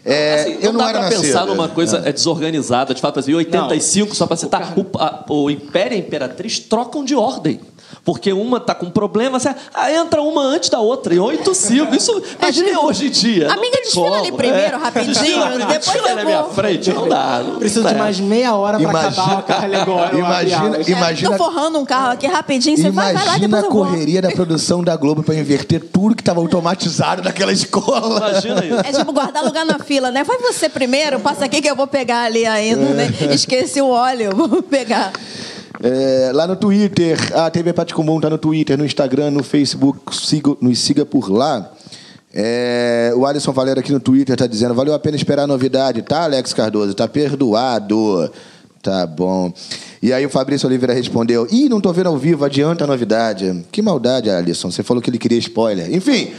É, 0.04 0.34
Assim, 0.42 0.52
eu 0.62 0.72
não, 0.72 0.74
não 0.74 0.78
dá 0.80 0.88
era 0.90 0.98
pra 1.00 1.08
nascido. 1.08 1.22
pensar 1.22 1.46
numa 1.46 1.68
coisa 1.68 2.00
é. 2.04 2.12
desorganizada. 2.12 2.94
De 2.94 3.00
fato, 3.00 3.18
exemplo, 3.18 3.40
em 3.40 3.44
85, 3.44 4.14
só 4.14 4.24
para 4.26 4.36
citar, 4.36 4.72
o 4.76 4.82
o, 4.82 4.86
a- 4.98 5.24
o 5.28 5.50
Império 5.50 5.94
e 5.94 5.96
a 5.96 5.98
Imperatriz 5.98 6.60
trocam 6.60 7.04
de 7.04 7.16
ordem. 7.16 7.58
Porque 8.06 8.32
uma 8.32 8.60
tá 8.60 8.72
com 8.72 8.88
problema, 8.88 9.40
você, 9.40 9.52
ah, 9.74 9.92
entra 9.92 10.22
uma 10.22 10.40
antes 10.40 10.70
da 10.70 10.78
outra, 10.78 11.12
em 11.12 11.18
8 11.18 11.52
5. 11.52 11.92
Isso, 11.92 12.22
imagina 12.40 12.80
hoje 12.82 13.08
em 13.08 13.10
dia. 13.10 13.50
Amiga, 13.52 13.78
desfila 13.82 14.04
como, 14.10 14.14
ali 14.22 14.30
primeiro, 14.30 14.78
rapidinho, 14.78 15.12
Desfila, 15.12 15.48
depois 15.58 15.78
desfila 15.80 16.08
eu 16.10 16.16
na 16.16 16.24
minha 16.24 16.44
frente, 16.44 16.92
não 16.92 17.08
dá. 17.08 17.42
Não 17.44 17.58
Preciso 17.58 17.82
dá. 17.82 17.92
de 17.92 17.98
mais 17.98 18.20
meia 18.20 18.54
hora 18.54 18.78
para 18.78 18.88
Imagina- 18.90 19.08
acabar 19.24 19.40
o 19.40 19.42
carro 19.42 19.74
agora. 19.82 20.16
Imagina- 20.16 20.76
É, 20.76 20.90
imagina- 20.90 21.36
Tô 21.36 21.44
forrando 21.44 21.80
um 21.80 21.84
carro 21.84 22.12
aqui 22.12 22.28
rapidinho, 22.28 22.76
você 22.76 22.90
vai, 22.90 23.06
vai 23.06 23.14
lá, 23.14 23.22
Imagina 23.38 23.60
depois 23.60 23.64
a 23.64 23.68
correria 23.90 24.22
da 24.22 24.30
produção 24.30 24.84
da 24.84 24.94
Globo 24.96 25.24
para 25.24 25.34
inverter 25.34 25.80
tudo 25.92 26.14
que 26.14 26.22
estava 26.22 26.38
automatizado 26.38 27.24
naquela 27.24 27.52
escola. 27.52 28.18
Imagina 28.30 28.64
isso. 28.64 28.80
É 28.88 28.92
tipo 28.92 29.12
guardar 29.12 29.42
lugar 29.44 29.66
na 29.66 29.80
fila, 29.80 30.12
né? 30.12 30.22
Vai 30.22 30.38
você 30.38 30.68
primeiro, 30.68 31.18
passa 31.18 31.44
aqui 31.46 31.60
que 31.60 31.68
eu 31.68 31.74
vou 31.74 31.88
pegar 31.88 32.22
ali 32.22 32.46
ainda, 32.46 32.84
né? 32.90 33.08
Esqueci 33.32 33.80
o 33.82 33.88
óleo, 33.88 34.30
vou 34.36 34.62
pegar. 34.62 35.10
É, 35.82 36.30
lá 36.32 36.46
no 36.46 36.56
Twitter, 36.56 37.18
a 37.36 37.50
TV 37.50 37.72
Paticumum 37.72 38.20
tá 38.20 38.30
no 38.30 38.38
Twitter, 38.38 38.78
no 38.78 38.84
Instagram, 38.84 39.30
no 39.30 39.42
Facebook, 39.42 40.14
siga, 40.14 40.56
nos 40.60 40.78
siga 40.78 41.04
por 41.04 41.30
lá. 41.30 41.70
É, 42.32 43.12
o 43.16 43.24
Alisson 43.24 43.52
Valera 43.52 43.80
aqui 43.80 43.92
no 43.92 44.00
Twitter 44.00 44.36
tá 44.36 44.46
dizendo: 44.46 44.74
valeu 44.74 44.94
a 44.94 44.98
pena 44.98 45.16
esperar 45.16 45.44
a 45.44 45.46
novidade, 45.46 46.02
tá, 46.02 46.24
Alex 46.24 46.52
Cardoso? 46.52 46.94
Tá 46.94 47.08
perdoado. 47.08 48.30
Tá 48.82 49.06
bom. 49.06 49.52
E 50.00 50.12
aí 50.12 50.24
o 50.24 50.30
Fabrício 50.30 50.68
Oliveira 50.68 50.94
respondeu: 50.94 51.46
Ih, 51.50 51.68
não 51.68 51.80
tô 51.80 51.92
vendo 51.92 52.08
ao 52.08 52.16
vivo, 52.16 52.44
adianta 52.44 52.84
a 52.84 52.86
novidade. 52.86 53.64
Que 53.72 53.82
maldade, 53.82 54.30
Alisson. 54.30 54.70
Você 54.70 54.82
falou 54.82 55.02
que 55.02 55.10
ele 55.10 55.18
queria 55.18 55.38
spoiler. 55.38 55.92
Enfim, 55.94 56.32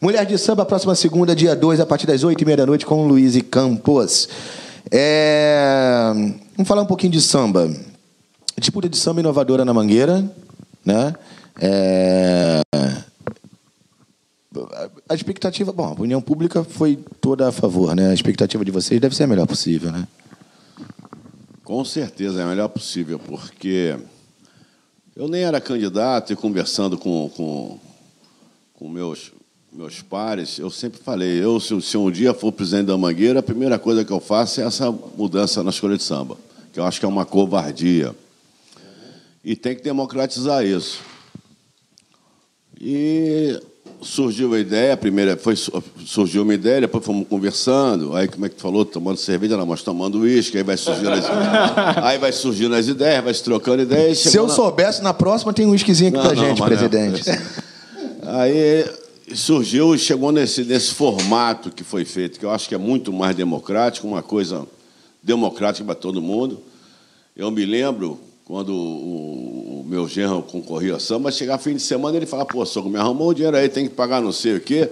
Mulher 0.00 0.26
de 0.26 0.36
Samba, 0.36 0.64
próxima 0.64 0.96
segunda, 0.96 1.34
dia 1.36 1.54
2, 1.54 1.78
a 1.78 1.86
partir 1.86 2.08
das 2.08 2.24
8h30 2.24 2.56
da 2.56 2.66
noite, 2.66 2.84
com 2.84 3.06
Luiz 3.06 3.36
e 3.36 3.40
Campos. 3.40 4.28
É, 4.90 6.12
Vamos 6.56 6.68
falar 6.68 6.82
um 6.82 6.86
pouquinho 6.86 7.12
de 7.12 7.20
samba. 7.20 7.70
Disputa 8.58 8.88
de 8.88 8.96
samba 8.96 9.20
inovadora 9.20 9.64
na 9.64 9.74
Mangueira, 9.74 10.30
né? 10.84 11.14
É, 11.60 12.62
A 15.08 15.14
expectativa, 15.14 15.72
bom, 15.72 15.84
a 15.84 15.92
opinião 15.92 16.20
pública 16.20 16.62
foi 16.62 16.96
toda 17.20 17.48
a 17.48 17.52
favor, 17.52 17.94
né? 17.94 18.10
A 18.10 18.14
expectativa 18.14 18.64
de 18.64 18.70
vocês 18.70 19.00
deve 19.00 19.14
ser 19.14 19.24
a 19.24 19.26
melhor 19.26 19.46
possível, 19.46 19.90
né? 19.90 20.06
Com 21.64 21.84
certeza, 21.84 22.40
é 22.40 22.44
a 22.44 22.46
melhor 22.46 22.68
possível, 22.68 23.18
porque 23.18 23.96
eu 25.16 25.28
nem 25.28 25.42
era 25.42 25.60
candidato 25.60 26.32
e 26.32 26.36
conversando 26.36 26.98
com, 26.98 27.30
com, 27.36 27.78
com 28.74 28.88
meus, 28.88 29.32
meus 29.72 30.02
pares, 30.02 30.58
eu 30.58 30.70
sempre 30.70 31.00
falei, 31.00 31.42
eu, 31.42 31.58
se, 31.58 31.80
se 31.80 31.96
um 31.96 32.10
dia 32.10 32.34
for 32.34 32.52
presidente 32.52 32.86
da 32.86 32.98
Mangueira, 32.98 33.40
a 33.40 33.42
primeira 33.42 33.78
coisa 33.78 34.04
que 34.04 34.12
eu 34.12 34.20
faço 34.20 34.60
é 34.60 34.64
essa 34.64 34.90
mudança 34.90 35.62
na 35.62 35.70
escolha 35.70 35.96
de 35.96 36.02
samba, 36.02 36.36
que 36.72 36.80
eu 36.80 36.84
acho 36.84 37.00
que 37.00 37.06
é 37.06 37.08
uma 37.08 37.24
covardia. 37.24 38.14
E 39.44 39.56
tem 39.56 39.74
que 39.74 39.82
democratizar 39.82 40.64
isso. 40.64 41.00
E 42.80 43.60
surgiu 44.00 44.52
a 44.54 44.58
ideia, 44.58 44.94
a 44.94 44.96
primeira 44.96 45.36
foi 45.36 45.54
surgiu 45.56 46.42
uma 46.42 46.54
ideia, 46.54 46.80
depois 46.82 47.04
fomos 47.04 47.26
conversando, 47.28 48.16
aí 48.16 48.26
como 48.26 48.44
é 48.44 48.48
que 48.48 48.56
tu 48.56 48.62
falou, 48.62 48.84
tomando 48.84 49.16
cerveja, 49.16 49.56
não, 49.56 49.64
mas 49.66 49.82
tomando 49.82 50.20
uísque, 50.20 50.58
aí 50.58 50.64
vai 50.64 50.76
surgindo 50.76 51.10
as, 51.10 51.24
aí 52.02 52.18
vai 52.18 52.32
surgindo 52.32 52.74
as 52.74 52.88
ideias, 52.88 53.22
vai 53.22 53.32
se 53.34 53.42
trocando 53.44 53.82
ideias. 53.82 54.18
Se 54.18 54.36
eu 54.36 54.46
na- 54.48 54.52
soubesse, 54.54 55.02
na 55.02 55.14
próxima 55.14 55.52
tem 55.52 55.66
um 55.66 55.70
whiskyzinho 55.70 56.08
aqui 56.08 56.16
Não, 56.18 56.24
pra 56.24 56.34
não, 56.34 56.44
gente, 56.48 56.62
presidente. 56.62 57.22
Aí 58.22 58.84
surgiu 59.34 59.94
e 59.94 59.98
chegou 59.98 60.32
nesse, 60.32 60.64
nesse 60.64 60.92
formato 60.94 61.70
que 61.70 61.84
foi 61.84 62.04
feito, 62.04 62.38
que 62.40 62.44
eu 62.44 62.50
acho 62.50 62.68
que 62.68 62.74
é 62.74 62.78
muito 62.78 63.12
mais 63.12 63.36
democrático, 63.36 64.06
uma 64.08 64.22
coisa 64.22 64.66
democrática 65.22 65.84
para 65.84 65.94
todo 65.94 66.20
mundo. 66.20 66.60
Eu 67.36 67.50
me 67.50 67.64
lembro 67.64 68.18
quando 68.52 68.68
o, 68.74 69.80
o 69.80 69.84
meu 69.88 70.06
genro 70.06 70.42
concorria 70.42 70.96
a 70.96 71.00
samba, 71.00 71.32
chegar 71.32 71.56
fim 71.56 71.72
de 71.74 71.80
semana 71.80 72.18
ele 72.18 72.26
falava, 72.26 72.50
pô, 72.50 72.66
sogro, 72.66 72.90
me 72.90 72.98
arrumou 72.98 73.30
o 73.30 73.34
dinheiro 73.34 73.56
aí, 73.56 73.66
tem 73.66 73.88
que 73.88 73.94
pagar 73.94 74.20
não 74.20 74.30
sei 74.30 74.56
o 74.56 74.60
quê. 74.60 74.90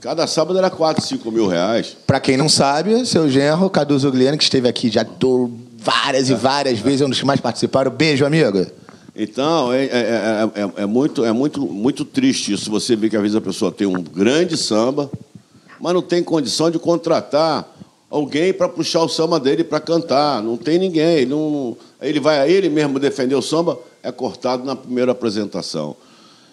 Cada 0.00 0.24
sábado 0.28 0.56
era 0.56 0.70
4, 0.70 1.04
5 1.04 1.32
mil 1.32 1.48
reais. 1.48 1.96
Pra 2.06 2.20
quem 2.20 2.36
não 2.36 2.48
sabe, 2.48 3.04
seu 3.04 3.28
genro, 3.28 3.68
Cadu 3.68 3.98
Zugliano, 3.98 4.38
que 4.38 4.44
esteve 4.44 4.68
aqui 4.68 4.88
já 4.88 5.04
várias 5.78 6.30
e 6.30 6.34
várias 6.34 6.78
vezes, 6.78 7.00
é 7.00 7.04
um 7.04 7.08
dos 7.08 7.18
que 7.18 7.26
mais 7.26 7.40
participaram. 7.40 7.90
Beijo, 7.90 8.24
amigo. 8.24 8.64
Então, 9.16 9.72
é, 9.72 9.86
é- 9.86 9.88
é- 10.54 10.60
é- 10.62 10.82
é 10.84 10.86
muito, 10.86 11.24
é 11.24 11.32
muito, 11.32 11.60
muito 11.62 12.04
triste 12.04 12.52
isso. 12.52 12.70
Você 12.70 12.94
vê 12.94 13.10
que 13.10 13.16
às 13.16 13.22
vezes 13.22 13.36
a 13.36 13.40
pessoa 13.40 13.72
tem 13.72 13.88
um 13.88 14.00
grande 14.00 14.56
samba, 14.56 15.10
mas 15.80 15.92
não 15.92 16.02
tem 16.02 16.22
condição 16.22 16.70
de 16.70 16.78
contratar 16.78 17.68
alguém 18.08 18.52
para 18.52 18.68
puxar 18.68 19.00
o 19.02 19.08
samba 19.08 19.40
dele 19.40 19.64
para 19.64 19.80
cantar. 19.80 20.40
Não 20.40 20.56
tem 20.56 20.78
ninguém. 20.78 21.26
Não, 21.26 21.76
ele 22.02 22.20
vai 22.20 22.50
ele 22.50 22.68
mesmo 22.68 22.98
defender 22.98 23.34
o 23.34 23.42
samba, 23.42 23.78
é 24.02 24.10
cortado 24.10 24.64
na 24.64 24.76
primeira 24.76 25.12
apresentação. 25.12 25.96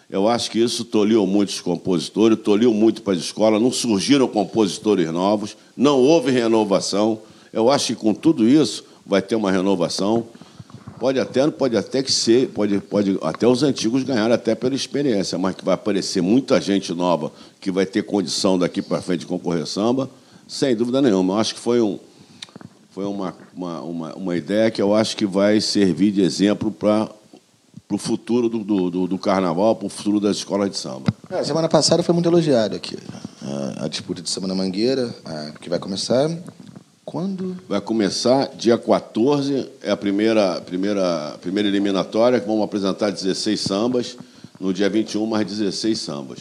Eu 0.09 0.27
acho 0.27 0.49
que 0.49 0.59
isso 0.59 0.83
tolhiu 0.83 1.25
muitos 1.27 1.61
compositores, 1.61 2.39
tolhiu 2.39 2.73
muito 2.73 3.01
para 3.03 3.13
as 3.13 3.19
escolas, 3.19 3.61
não 3.61 3.71
surgiram 3.71 4.27
compositores 4.27 5.11
novos, 5.11 5.55
não 5.77 5.99
houve 5.99 6.31
renovação. 6.31 7.19
Eu 7.53 7.69
acho 7.69 7.87
que 7.87 7.95
com 7.95 8.13
tudo 8.13 8.47
isso 8.47 8.83
vai 9.05 9.21
ter 9.21 9.35
uma 9.35 9.51
renovação. 9.51 10.25
Pode 10.99 11.19
até, 11.19 11.47
pode 11.49 11.77
até 11.77 12.01
que 12.01 12.11
ser, 12.11 12.49
pode, 12.49 12.79
pode 12.79 13.17
até 13.21 13.47
os 13.47 13.61
antigos 13.61 14.03
ganharem 14.03 14.33
até 14.33 14.55
pela 14.55 14.73
experiência, 14.75 15.37
mas 15.37 15.55
que 15.55 15.63
vai 15.63 15.75
aparecer 15.75 16.21
muita 16.21 16.59
gente 16.59 16.93
nova 16.93 17.31
que 17.61 17.71
vai 17.71 17.85
ter 17.85 18.03
condição 18.03 18.57
daqui 18.57 18.81
para 18.81 19.01
frente 19.01 19.21
de 19.21 19.25
concorrer 19.27 19.65
samba, 19.67 20.09
sem 20.47 20.75
dúvida 20.75 21.01
nenhuma. 21.01 21.35
Eu 21.35 21.37
acho 21.37 21.53
que 21.53 21.59
foi, 21.61 21.79
um, 21.81 21.99
foi 22.99 23.05
uma, 23.07 23.33
uma, 23.55 23.79
uma, 23.81 24.13
uma 24.15 24.35
ideia 24.35 24.69
que 24.69 24.81
eu 24.81 24.93
acho 24.93 25.15
que 25.15 25.25
vai 25.25 25.61
servir 25.61 26.11
de 26.11 26.21
exemplo 26.21 26.69
para 26.69 27.09
o 27.89 27.97
futuro 27.97 28.49
do, 28.49 28.61
do, 28.91 29.07
do- 29.07 29.17
carnaval, 29.17 29.73
para 29.73 29.85
o 29.85 29.89
futuro 29.89 30.19
das 30.19 30.35
escolas 30.35 30.69
de 30.69 30.75
samba. 30.77 31.05
É, 31.29 31.41
semana 31.41 31.69
passada 31.69 32.03
foi 32.03 32.11
muito 32.13 32.27
elogiado 32.27 32.75
aqui. 32.75 32.97
A, 33.41 33.85
a 33.85 33.87
disputa 33.87 34.21
de 34.21 34.29
samba 34.29 34.47
na 34.49 34.53
Mangueira, 34.55 35.15
a- 35.23 35.51
que 35.61 35.69
vai 35.69 35.79
começar 35.79 36.29
quando? 37.05 37.55
Vai 37.69 37.79
começar 37.79 38.47
dia 38.57 38.77
14, 38.77 39.69
é 39.81 39.91
a 39.91 39.95
primeira, 39.97 40.59
primeira, 40.59 41.37
primeira 41.41 41.69
eliminatória, 41.69 42.37
que 42.37 42.45
vamos 42.47 42.65
apresentar 42.65 43.11
16 43.11 43.61
sambas. 43.61 44.17
No 44.59 44.73
dia 44.73 44.89
21, 44.89 45.25
mais 45.25 45.47
16 45.47 45.97
sambas. 45.97 46.39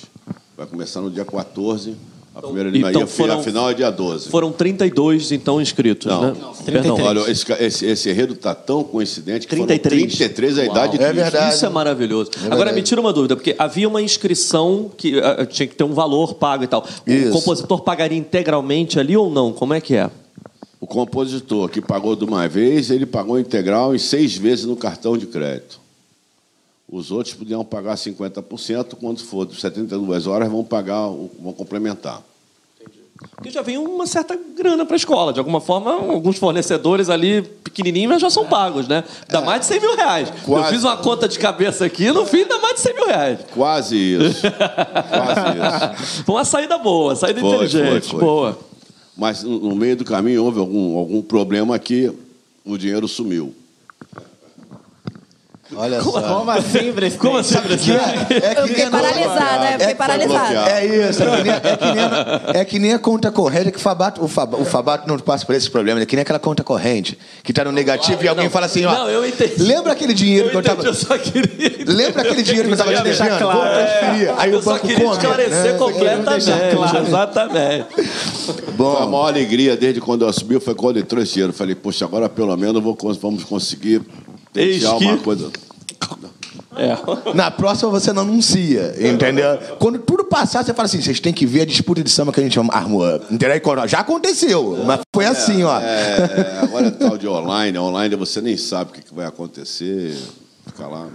Vai 0.57 0.67
começar 0.67 1.01
no 1.01 1.09
dia 1.09 1.25
14, 1.25 1.95
a 2.39 2.43
primeira 2.43 2.69
então 2.69 2.81
eliminatória. 2.81 3.07
foram- 3.09 3.41
a 3.41 3.43
final 3.43 3.71
é 3.71 3.75
dia 3.75 3.91
12. 3.91 4.29
Foram 4.29 4.53
32, 4.53 5.33
então, 5.33 5.61
inscritos, 5.61 6.07
Não, 6.07 6.21
né? 6.23 6.35
não, 6.41 6.55
Perdão. 6.55 6.97
Olha, 7.03 7.31
esse, 7.31 7.45
esse, 7.53 7.87
esse 7.87 8.11
enredo 8.11 8.35
está 8.35 8.55
tão 8.55 8.85
coincidente 8.85 9.47
que 9.47 9.55
33. 9.57 9.93
foram 9.93 10.09
33 10.09 10.59
a 10.59 10.63
Uau. 10.63 10.71
idade 10.71 10.99
de 10.99 11.05
É 11.05 11.13
verdade. 11.13 11.55
Isso 11.55 11.67
é 11.67 11.69
maravilhoso. 11.69 12.31
Agora, 12.43 12.57
verdade. 12.57 12.77
me 12.77 12.83
tira 12.83 13.01
uma 13.01 13.13
dúvida, 13.13 13.35
porque 13.35 13.57
havia 13.59 13.89
uma 13.89 14.01
inscrição 14.01 14.91
que 14.97 15.19
ah, 15.21 15.45
tinha 15.47 15.67
que 15.67 15.75
ter 15.75 15.85
um 15.85 15.93
valor 15.93 16.35
pago 16.35 16.63
e 16.63 16.67
tal. 16.67 16.87
O 17.07 17.11
Isso. 17.11 17.33
compositor 17.33 17.81
pagaria 17.83 18.17
integralmente 18.19 19.01
ali 19.01 19.17
ou 19.17 19.29
não? 19.31 19.53
Como 19.53 19.75
é 19.75 19.81
que 19.81 19.95
é? 19.97 20.09
O 20.81 20.87
compositor 20.87 21.69
que 21.69 21.81
pagou 21.81 22.15
de 22.15 22.25
uma 22.25 22.47
vez, 22.47 22.91
ele 22.91 23.05
pagou 23.05 23.39
integral 23.41 23.95
em 23.97 23.99
seis 23.99 24.37
vezes 24.37 24.65
no 24.65 24.77
cartão 24.77 25.19
de 25.19 25.27
crédito. 25.27 25.81
Os 26.91 27.11
outros 27.11 27.35
podiam 27.35 27.65
pagar 27.65 27.97
50%, 27.97 28.95
quando 28.99 29.21
for 29.21 29.47
de 29.47 29.61
72 29.61 30.27
horas, 30.27 30.49
vão 30.51 30.65
pagar, 30.65 31.07
vão 31.07 31.53
complementar. 31.53 32.23
Porque 33.35 33.51
já 33.51 33.63
vem 33.63 33.77
uma 33.77 34.07
certa 34.07 34.39
grana 34.57 34.87
para 34.87 34.95
a 34.95 34.97
escola. 34.97 35.33
De 35.33 35.39
alguma 35.39 35.61
forma, 35.61 35.93
alguns 35.93 36.39
fornecedores 36.39 37.11
ali 37.11 37.43
pequenininhos 37.43 38.09
mas 38.13 38.23
já 38.23 38.31
são 38.31 38.47
pagos, 38.47 38.87
né? 38.89 39.05
Dá 39.29 39.41
mais 39.41 39.61
de 39.61 39.67
100 39.67 39.81
mil 39.81 39.97
reais. 39.97 40.29
Eu 40.29 40.35
Quase. 40.45 40.71
fiz 40.71 40.85
uma 40.85 40.97
conta 40.97 41.29
de 41.29 41.39
cabeça 41.39 41.85
aqui, 41.85 42.11
no 42.11 42.25
fim 42.25 42.47
dá 42.47 42.59
mais 42.59 42.77
de 42.77 42.81
100 42.81 42.95
mil 42.95 43.07
reais. 43.07 43.39
Quase 43.53 43.97
isso. 43.97 44.41
Quase 44.41 46.01
isso. 46.07 46.25
Foi 46.25 46.35
uma 46.37 46.45
saída 46.45 46.79
boa, 46.79 47.15
saída 47.17 47.41
Foi, 47.41 47.49
inteligente. 47.51 48.09
foi, 48.09 48.11
foi. 48.11 48.21
Boa. 48.21 48.59
Mas 49.17 49.43
no 49.43 49.59
no 49.59 49.75
meio 49.75 49.97
do 49.97 50.05
caminho 50.05 50.45
houve 50.45 50.61
algum, 50.61 50.97
algum 50.97 51.21
problema 51.21 51.77
que 51.79 52.13
o 52.65 52.79
dinheiro 52.79 53.09
sumiu. 53.09 53.53
Olha 55.77 56.01
só. 56.03 56.23
Como 56.23 56.51
assim, 56.51 56.93
presidente? 56.93 57.19
Como 57.19 57.37
assim, 57.37 57.59
presidente? 57.59 58.01
É 58.43 58.55
que 58.55 58.61
Eu 58.61 58.67
fiquei 58.69 58.87
paralisada, 58.87 59.65
eu 59.67 59.71
fiquei 59.73 59.87
É- 59.87 59.95
paralisada. 59.95 60.49
bloqueado. 60.55 60.69
É 60.71 60.87
isso, 61.11 61.23
é 61.23 61.27
que 61.37 61.43
nem, 61.43 61.53
é 61.53 61.77
que 61.77 61.85
nem 61.85 62.05
a- 62.05 62.43
é 62.61 62.65
que 62.65 62.79
nem 62.79 62.93
a 62.95 62.99
conta 62.99 63.31
corrente, 63.31 63.71
que 63.71 63.77
o 63.77 63.81
Fabato, 63.81 64.25
o, 64.25 64.29
Fab, 64.29 64.55
o 64.55 64.65
Fabato 64.65 65.07
não 65.07 65.19
passa 65.19 65.45
por 65.45 65.55
esses 65.55 65.69
problemas, 65.69 66.03
é 66.03 66.07
que 66.07 66.17
nem 66.17 66.23
aquela 66.23 66.39
conta 66.39 66.65
corrente, 66.65 67.19
que 67.43 67.53
tá 67.53 67.65
no 67.65 67.73
negativo 67.73 68.25
e 68.25 68.29
alguém 68.29 68.45
não. 68.45 68.51
fala 68.51 68.65
assim, 68.67 68.85
ó. 68.87 68.93
Não, 68.93 69.11
eu 69.11 69.27
entendi. 69.29 69.63
Lembra 69.63 69.93
aquele 69.93 70.15
dinheiro 70.15 70.47
Eu 70.47 70.51
que 70.51 70.57
eu 70.57 70.61
entendi, 70.61 70.77
tava. 70.77 70.89
eu 70.89 70.95
só 70.95 71.19
queria... 71.19 71.85
Lembra 71.87 72.23
aquele 72.23 72.43
dinheiro 72.43 72.69
que 72.69 72.75
eu 72.75 72.79
tava 72.79 72.95
te 72.95 73.03
deixando? 73.03 73.39
claro. 73.39 73.59
Vou 73.59 73.69
transferir. 73.69 74.35
Aí 74.39 74.51
eu 74.53 74.59
o 74.59 74.63
só 74.63 74.73
banco 74.73 74.87
queria 74.87 75.05
come, 75.05 75.17
esclarecer 75.17 75.73
né? 75.73 75.79
completamente. 75.79 76.51
Exatamente. 77.09 77.87
Foi 78.47 78.55
a 78.67 78.71
Bom, 78.73 79.07
maior 79.07 79.27
alegria 79.29 79.77
desde 79.77 80.01
quando 80.01 80.25
eu 80.25 80.33
subi 80.33 80.59
foi 80.61 80.75
quando 80.75 80.99
entrou 80.99 81.23
esse 81.23 81.33
dinheiro. 81.35 81.53
Falei, 81.53 81.75
poxa, 81.75 82.05
agora 82.05 82.29
pelo 82.29 82.57
menos 82.57 82.83
vou, 82.83 82.97
vamos 83.21 83.45
conseguir 83.45 84.01
Eis 84.55 84.83
que- 84.83 85.05
uma 85.05 85.19
coisa. 85.19 85.51
É. 86.77 86.97
na 87.35 87.51
próxima 87.51 87.91
você 87.91 88.13
não 88.13 88.23
anuncia, 88.23 88.95
entendeu? 89.01 89.59
Quando 89.81 89.99
tudo 89.99 90.25
passar, 90.25 90.65
você 90.65 90.73
fala 90.73 90.87
assim: 90.87 91.03
vocês 91.03 91.19
têm 91.19 91.33
que 91.33 91.45
ver 91.45 91.63
a 91.63 91.67
disputa 91.67 92.05
de 92.05 92.11
samba 92.11 92.33
que 92.33 92.39
a 92.39 92.43
gente 92.43 92.57
armou. 92.71 93.05
Entendeu? 93.31 93.61
Já 93.89 94.01
aconteceu, 94.01 94.79
mas 94.87 95.01
foi 95.13 95.25
assim, 95.27 95.65
ó. 95.65 95.81
É, 95.81 96.61
agora 96.63 96.87
é 96.87 96.91
tal 96.93 97.19
de 97.19 97.27
online. 97.27 97.77
Online 97.79 98.15
você 98.15 98.41
nem 98.41 98.57
sabe 98.57 98.91
o 98.91 98.95
que 98.95 99.13
vai 99.13 99.27
acontecer. 99.27 100.17
Fica 100.67 100.87
lá. 100.87 101.09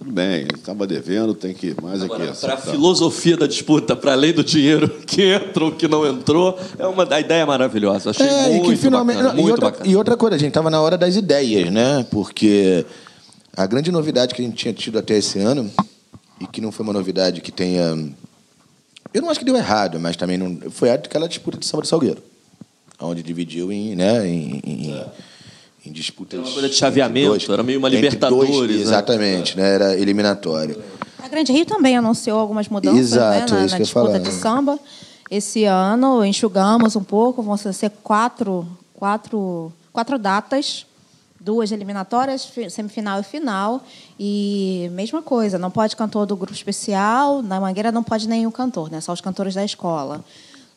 Tudo 0.00 0.12
bem, 0.12 0.46
estava 0.54 0.86
devendo, 0.86 1.34
tem 1.34 1.52
que 1.52 1.66
ir 1.68 1.82
mais 1.82 2.02
aqui. 2.02 2.40
Para 2.40 2.54
a 2.54 2.56
filosofia 2.56 3.36
da 3.36 3.46
disputa, 3.46 3.94
para 3.94 4.12
além 4.12 4.32
do 4.32 4.42
dinheiro 4.42 4.88
que 5.06 5.20
entra 5.24 5.62
ou 5.62 5.72
que 5.72 5.86
não 5.86 6.06
entrou, 6.06 6.58
é 6.78 6.86
uma 6.86 7.06
a 7.14 7.20
ideia 7.20 7.42
é 7.42 7.44
maravilhosa. 7.44 8.08
Achei 8.08 8.26
É, 8.26 8.48
e 8.48 8.54
muito 8.54 8.70
que 8.70 8.76
finalmente. 8.76 9.16
bacana, 9.18 9.34
não, 9.34 9.38
e, 9.38 9.42
muito 9.42 9.50
outra, 9.52 9.70
bacana. 9.70 9.90
e 9.90 9.96
outra 9.96 10.16
coisa, 10.16 10.36
a 10.36 10.38
gente 10.38 10.52
tava 10.54 10.70
na 10.70 10.80
hora 10.80 10.96
das 10.96 11.16
ideias, 11.16 11.70
né? 11.70 12.06
Porque 12.10 12.86
a 13.54 13.66
grande 13.66 13.92
novidade 13.92 14.34
que 14.34 14.40
a 14.40 14.44
gente 14.46 14.56
tinha 14.56 14.72
tido 14.72 14.98
até 14.98 15.18
esse 15.18 15.38
ano, 15.38 15.70
e 16.40 16.46
que 16.46 16.62
não 16.62 16.72
foi 16.72 16.82
uma 16.82 16.94
novidade 16.94 17.42
que 17.42 17.52
tenha. 17.52 17.94
Eu 19.12 19.20
não 19.20 19.28
acho 19.28 19.38
que 19.38 19.44
deu 19.44 19.54
errado, 19.54 20.00
mas 20.00 20.16
também 20.16 20.38
não. 20.38 20.70
Foi 20.70 20.90
aquela 20.90 21.28
disputa 21.28 21.58
de 21.58 21.66
samba 21.66 21.82
do 21.82 21.86
Salgueiro. 21.86 22.22
Onde 22.98 23.22
dividiu 23.22 23.70
em, 23.70 23.94
né, 23.94 24.26
em, 24.26 24.62
em, 24.64 25.04
em 25.84 25.92
disputas. 25.92 26.38
Era 26.38 26.46
uma 26.46 26.52
coisa 26.52 26.68
de 26.68 26.74
chaveamento, 26.74 27.34
entre 27.34 27.52
era 27.52 27.62
meio 27.62 27.78
uma 27.78 27.88
Libertadores, 27.88 28.50
dois, 28.50 28.70
né? 28.70 28.82
Exatamente, 28.82 29.56
né? 29.56 29.74
Era 29.74 29.96
eliminatório. 29.96 30.82
A 31.22 31.28
Grande 31.28 31.52
Rio 31.52 31.64
também 31.66 31.96
anunciou 31.96 32.38
algumas 32.38 32.68
mudanças 32.68 32.98
Exato, 33.00 33.54
né, 33.54 33.58
é 33.58 33.60
na, 33.60 33.66
isso 33.66 33.74
na 33.74 33.80
disputa 33.80 34.18
de 34.18 34.32
samba. 34.32 34.78
Esse 35.30 35.64
ano 35.64 36.24
enxugamos 36.24 36.96
um 36.96 37.04
pouco, 37.04 37.42
vão 37.42 37.56
ser 37.56 37.90
quatro, 38.02 38.66
quatro, 38.94 39.72
quatro 39.92 40.18
datas, 40.18 40.84
duas 41.38 41.70
eliminatórias, 41.70 42.44
fi- 42.44 42.68
semifinal 42.68 43.20
e 43.20 43.22
final. 43.22 43.82
E 44.18 44.90
mesma 44.92 45.22
coisa, 45.22 45.56
não 45.58 45.70
pode 45.70 45.94
cantor 45.94 46.26
do 46.26 46.34
grupo 46.36 46.52
especial, 46.52 47.42
na 47.42 47.60
Mangueira 47.60 47.92
não 47.92 48.02
pode 48.02 48.28
nenhum 48.28 48.50
cantor, 48.50 48.90
né? 48.90 49.00
só 49.00 49.12
os 49.12 49.20
cantores 49.20 49.54
da 49.54 49.64
escola. 49.64 50.24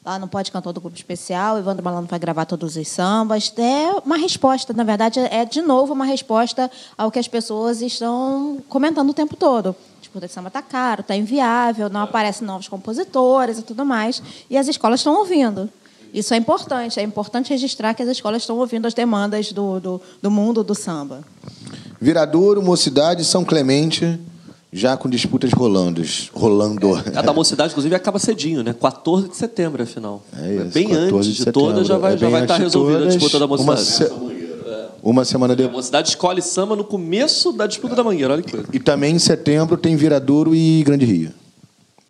Lá 0.06 0.20
não 0.20 0.28
pode 0.28 0.51
cantor 0.51 0.74
do 0.74 0.82
grupo 0.82 0.97
especial, 0.97 1.58
Evandro 1.58 1.82
Malandro 1.82 2.10
vai 2.10 2.20
gravar 2.20 2.43
todos 2.45 2.76
os 2.76 2.88
sambas. 2.89 3.54
É 3.58 3.89
uma 4.06 4.18
resposta, 4.18 4.74
na 4.74 4.84
verdade, 4.84 5.20
é 5.20 5.45
de 5.45 5.62
novo 5.62 5.93
uma 5.93 6.04
resposta 6.04 6.70
ao 6.97 7.10
que 7.10 7.18
as 7.18 7.28
pessoas 7.28 7.82
estão 7.82 8.62
comentando 8.68 9.10
o 9.12 9.14
tempo 9.14 9.38
todo. 9.38 9.74
Tipo, 10.01 10.20
o 10.20 10.28
samba 10.28 10.51
tá 10.51 10.62
caro, 10.62 11.04
tá 11.04 11.16
inviável, 11.16 11.89
não 11.89 12.01
aparecem 12.01 12.45
novos 12.45 12.68
compositores 12.68 13.60
e 13.60 13.62
tudo 13.62 13.86
mais. 13.86 14.22
E 14.49 14.58
as 14.58 14.68
escolas 14.68 14.99
estão 14.99 15.18
ouvindo. 15.18 15.70
Isso 16.14 16.34
é 16.34 16.38
importante. 16.38 16.99
É 16.99 17.04
importante 17.04 17.51
registrar 17.51 17.93
que 17.93 18.04
as 18.04 18.10
escolas 18.10 18.43
estão 18.43 18.58
ouvindo 18.58 18.86
as 18.86 18.93
demandas 18.93 19.54
do, 19.54 19.80
do, 19.80 20.01
do 20.22 20.30
mundo 20.30 20.66
do 20.66 20.76
samba. 20.76 21.24
Viradouro, 21.99 22.62
Mocidade, 22.62 23.24
São 23.24 23.45
Clemente, 23.45 24.20
já 24.74 24.97
com 24.97 25.07
disputas 25.09 25.51
rolando. 25.53 26.01
Rolando. 26.34 26.95
A 27.15 27.21
da 27.21 27.32
mocidade, 27.32 27.71
inclusive, 27.71 27.93
acaba 27.95 28.17
cedinho, 28.19 28.63
né? 28.63 28.74
14 28.74 29.30
de 29.30 29.36
setembro, 29.38 29.84
afinal. 29.84 30.24
É 30.38 30.55
isso, 30.55 30.65
bem 30.74 30.88
14 30.89 31.15
antes 31.15 31.36
de, 31.36 31.51
todas, 31.51 31.88
já 31.88 31.97
vai, 31.97 32.13
É 32.13 32.17
já 32.17 32.26
bem 32.26 32.32
vai 32.32 32.41
estar 32.41 32.57
de 32.57 32.63
resolvida 32.63 32.97
a 32.97 33.01
todas, 33.01 33.13
disputa 33.15 33.39
da 33.39 33.45
Uma, 33.45 33.57
mocidade. 33.57 33.84
se- 33.84 34.34
uma 35.03 35.26
semana 35.26 35.53
A 35.53 35.55
depois. 35.55 35.76
mocidade 35.76 36.09
escolhe 36.09 36.41
samba 36.41 36.76
no 36.76 36.84
começo 36.84 37.51
da 37.51 37.67
disputa 37.67 37.93
da 37.95 38.03
Mangueira, 38.03 38.34
olha 38.34 38.41
que 38.41 38.51
coisa. 38.51 38.67
E 38.74 38.80
também 38.80 39.15
em 39.15 39.19
setembro 39.19 39.78
tem 39.78 39.95
Viradouro 39.95 40.55
e 40.55 40.82
Grande 40.84 41.05
Rio. 41.05 41.32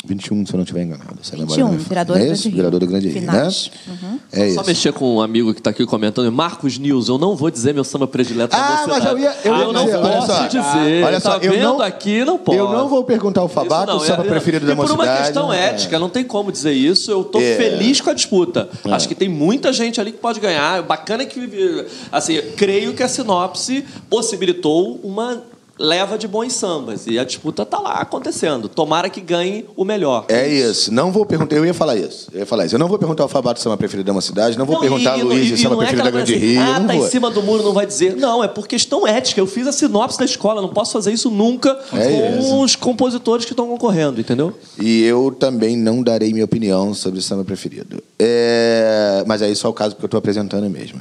21, 0.06 0.45
se 0.45 0.54
eu 0.54 0.58
não 0.58 0.64
estiver 0.64 0.84
enganado. 0.84 1.16
Se 1.22 1.34
a 1.34 1.38
memória 1.38 1.64
21, 1.64 1.66
não 1.66 1.72
me 1.74 1.78
falha. 1.78 1.89
Viradouro 1.89 2.20
Não 2.20 2.26
e 2.26 2.30
é 2.30 2.34
isso? 2.34 2.49
Grande 2.49 3.08
Rio. 3.10 3.22
Grande 3.22 3.22
né? 3.22 4.20
É 4.32 4.38
Só 4.39 4.45
isso. 4.62 4.66
mexer 4.68 4.91
com 4.93 5.16
um 5.16 5.22
amigo 5.22 5.54
que 5.54 5.60
está 5.62 5.70
aqui 5.70 5.86
comentando, 5.86 6.30
Marcos 6.32 6.78
News, 6.78 7.08
eu 7.08 7.18
não 7.18 7.36
vou 7.36 7.49
dizer 7.49 7.74
meu 7.74 7.84
samba 7.86 8.06
predileto 8.08 8.54
Ah, 8.56 8.86
mas 8.86 8.88
mocidade. 8.88 9.12
eu 9.12 9.20
ia, 9.20 9.36
eu 9.45 9.54
Ah, 9.54 9.60
ia 9.60 9.72
não 9.72 9.86
dizer, 9.86 9.97
olha 9.97 10.16
posso 10.18 10.28
só, 10.28 10.47
dizer. 10.47 11.04
olha 11.06 11.20
só, 11.20 11.39
tá 11.39 11.45
eu 11.45 11.51
vendo 11.54 11.64
não, 11.64 11.82
aqui, 11.82 12.26
não 12.26 12.38
pode. 12.38 12.58
Eu 12.58 12.70
não 12.70 12.89
vou 12.89 13.04
perguntar 13.06 13.41
ao 13.41 13.47
Fabato 13.47 13.93
o 13.93 13.99
samba 14.01 14.24
é- 14.26 14.28
preferido 14.28 14.66
da 14.66 14.74
e 14.74 14.76
por 14.76 14.86
uma 14.86 14.95
mocidade. 14.95 15.24
questão 15.24 15.54
É. 15.54 15.70
ética, 15.70 15.97
não 15.99 16.10
tem 16.10 16.24
como 16.26 16.51
dizer 16.51 16.74
isso. 16.74 17.10
Eu 17.10 17.24
tô 17.24 17.39
É. 17.39 17.56
feliz 17.56 18.01
com 18.01 18.10
a 18.10 18.14
disputa. 18.14 18.70
Acho 18.91 19.08
que 19.08 19.16
tem 19.16 19.30
muita 19.30 19.72
gente 19.72 20.01
ali 20.01 20.12
que 20.12 20.18
pode 20.20 20.39
ganhar. 20.39 20.82
Bacana 20.84 21.26
que, 21.26 21.86
assim, 22.12 22.41
creio 22.58 22.93
que 22.93 23.04
a 23.04 23.08
sinopse 23.08 23.86
possibilitou 24.10 24.99
uma 25.04 25.41
leva 25.80 26.18
de 26.18 26.28
bons 26.28 26.54
sambas 26.54 27.08
e 27.08 27.18
a 27.18 27.24
disputa 27.24 27.66
tá 27.66 27.80
lá 27.80 27.94
acontecendo. 27.96 28.70
Tomara 28.70 29.10
que 29.10 29.20
ganhe 29.20 29.66
o 29.76 29.84
melhor. 29.84 30.26
É 30.30 30.48
isso. 30.48 30.94
Não 30.94 31.12
vou 31.12 31.26
perguntar. 31.26 31.56
Eu 31.56 31.66
ia 31.66 31.74
falar 31.74 31.96
isso. 31.96 32.30
Eu 32.32 32.42
ia 32.42 32.46
falar 32.46 32.66
isso. 32.66 32.76
Eu 32.76 32.80
não 32.80 32.88
vou 32.88 33.00
perguntar 33.00 33.24
ao 33.24 33.30
Fabato 33.30 33.60
o 33.60 33.64
samba 33.64 33.76
preferido 33.76 34.06
da 34.06 34.14
mocidade. 34.14 34.58
Não 34.58 34.66
vou 34.66 34.76
Não, 34.76 34.82
perguntar 34.82 35.18
e- 35.18 35.22
a 35.22 35.24
Luiz 35.24 35.50
e- 35.50 35.52
o 35.52 35.56
e 35.56 35.58
samba 35.58 35.76
não 35.76 35.82
é 35.82 35.86
preferido 35.88 36.04
da 36.06 36.12
Grande 36.12 36.32
coisa 36.34 36.46
Rio. 36.46 36.62
assim, 36.62 36.72
Ah, 36.72 36.80
não 36.80 36.88
tá 36.88 36.94
vou. 36.94 37.08
em 37.08 37.10
cima 37.10 37.32
do 37.32 37.42
muro, 37.44 37.64
não 37.64 37.74
vai 37.74 37.86
dizer. 37.88 38.16
Não, 38.16 38.44
é 38.44 38.48
por 38.48 38.68
questão 38.68 39.08
ética. 39.08 39.42
Eu 39.42 39.48
fiz 39.48 39.66
a 39.68 39.72
sinopse 39.72 40.20
da 40.20 40.26
escola, 40.26 40.62
não 40.62 40.70
posso 40.70 40.92
fazer 40.94 41.12
isso 41.12 41.30
nunca 41.32 41.78
É 41.92 42.08
com 42.08 42.40
isso. 42.40 42.62
os 42.62 42.76
compositores 42.76 43.44
que 43.46 43.52
estão 43.54 43.68
concorrendo, 43.68 44.22
entendeu? 44.22 44.54
E 44.80 45.04
eu 45.04 45.36
também 45.38 45.76
não 45.76 46.04
darei 46.04 46.32
minha 46.32 46.46
opinião 46.46 46.94
sobre 46.94 47.20
o 47.20 47.22
samba 47.24 47.44
preferido. 47.44 48.02
É... 48.20 49.24
Mas 49.26 49.42
aí 49.42 49.56
só 49.56 49.70
o 49.70 49.74
caso 49.74 49.96
porque 49.96 50.06
eu 50.06 50.08
estou 50.08 50.18
apresentando 50.20 50.70
mesmo. 50.70 51.00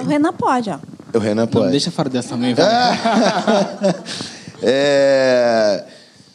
O 0.00 0.06
Renan 0.06 0.32
pode, 0.32 0.70
ó. 0.70 0.78
O 1.14 1.18
Renan 1.18 1.42
Não, 1.42 1.48
pode. 1.48 1.70
deixa 1.70 1.90
fora 1.90 2.08
dessa 2.08 2.30
também, 2.30 2.54
vai. 2.54 2.66
É... 4.62 5.84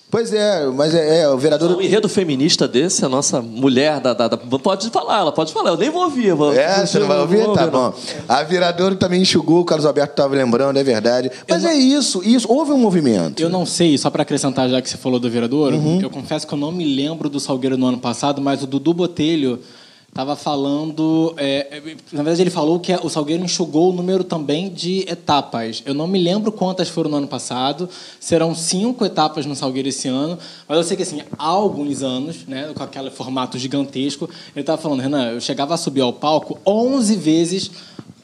Pois 0.10 0.32
é, 0.34 0.66
mas 0.68 0.96
é, 0.96 1.22
é, 1.24 1.30
o 1.30 1.38
vereador. 1.38 1.70
Um 1.76 1.82
enredo 1.82 2.08
feminista 2.08 2.66
desse, 2.66 3.04
a 3.04 3.10
nossa 3.10 3.42
mulher 3.42 4.00
da, 4.00 4.14
da- 4.14 4.30
da- 4.30 4.38
Pode 4.38 4.90
falar, 4.90 5.20
ela 5.20 5.32
pode 5.34 5.52
falar. 5.52 5.72
Eu 5.72 5.78
nem 5.78 5.90
vou 5.90 6.04
ouvir. 6.04 6.28
eu 6.28 6.38
Vou, 6.38 6.54
É, 6.54 6.86
você 6.86 6.98
não 6.98 7.08
vai 7.08 7.20
ouvir? 7.20 7.44
vou 7.44 7.54
Tá 7.54 7.66
não. 7.66 7.72
bom. 7.92 7.94
A 8.28 8.42
Viradouro 8.44 8.96
também 8.96 9.22
enxugou, 9.22 9.60
o 9.60 9.66
Carlos 9.66 9.86
Alberto 9.86 10.14
estava 10.14 10.34
lembrando, 10.34 10.78
é 10.80 10.84
verdade. 10.84 11.30
Mas 11.48 11.66
é 11.66 11.74
isso, 11.74 12.22
isso. 12.24 12.50
Houve 12.50 12.72
um 12.72 12.78
movimento. 12.78 13.42
Eu 13.42 13.50
não 13.50 13.66
sei, 13.66 13.98
só 13.98 14.10
para 14.10 14.22
acrescentar, 14.24 14.70
já 14.70 14.82
que 14.82 14.90
você 14.90 14.96
falou 14.98 15.20
do 15.20 15.30
Viradouro, 15.30 15.76
Uhum. 15.76 16.00
eu 16.02 16.10
confesso 16.10 16.48
que 16.48 16.54
eu 16.54 16.58
não 16.58 16.72
me 16.72 16.86
lembro 16.96 17.30
do 17.30 17.40
Salgueiro 17.40 17.78
no 17.78 17.88
ano 17.88 17.98
passado, 18.00 18.42
mas 18.42 18.64
o 18.64 18.68
Dudu 18.68 18.94
Botelho 18.94 19.60
estava 20.18 20.36
falando. 20.36 21.36
é, 21.38 21.80
na 22.12 22.24
verdade, 22.24 22.42
ele 22.42 22.50
falou 22.50 22.80
que 22.80 22.92
o 23.04 23.08
Salgueiro 23.08 23.44
enxugou 23.44 23.92
o 23.92 23.94
número 23.94 24.24
também 24.24 24.68
de 24.68 25.06
etapas. 25.08 25.84
Eu 25.86 25.94
não 25.94 26.08
me 26.08 26.18
lembro 26.18 26.52
quantas 26.52 26.90
foram 26.90 27.12
no 27.12 27.18
ano 27.18 27.28
passado. 27.28 27.88
Serão 28.20 28.56
cinco 28.56 29.06
etapas 29.06 29.46
no 29.46 29.56
Salgueiro 29.56 29.90
esse 29.90 30.08
ano. 30.08 30.40
Mas 30.68 30.78
eu 30.78 30.84
sei 30.84 30.98
que, 30.98 31.04
assim, 31.04 31.22
há 31.38 31.46
alguns 31.46 32.02
anos, 32.02 32.48
né, 32.48 32.72
com 32.74 32.82
aquele 32.82 33.12
formato 33.12 33.60
gigantesco, 33.60 34.28
ele 34.56 34.62
estava 34.62 34.82
falando, 34.82 35.02
Renan, 35.02 35.34
eu 35.34 35.40
chegava 35.40 35.76
a 35.76 35.78
subir 35.78 36.02
ao 36.02 36.12
palco 36.12 36.58
11 36.66 37.16
vezes 37.16 37.72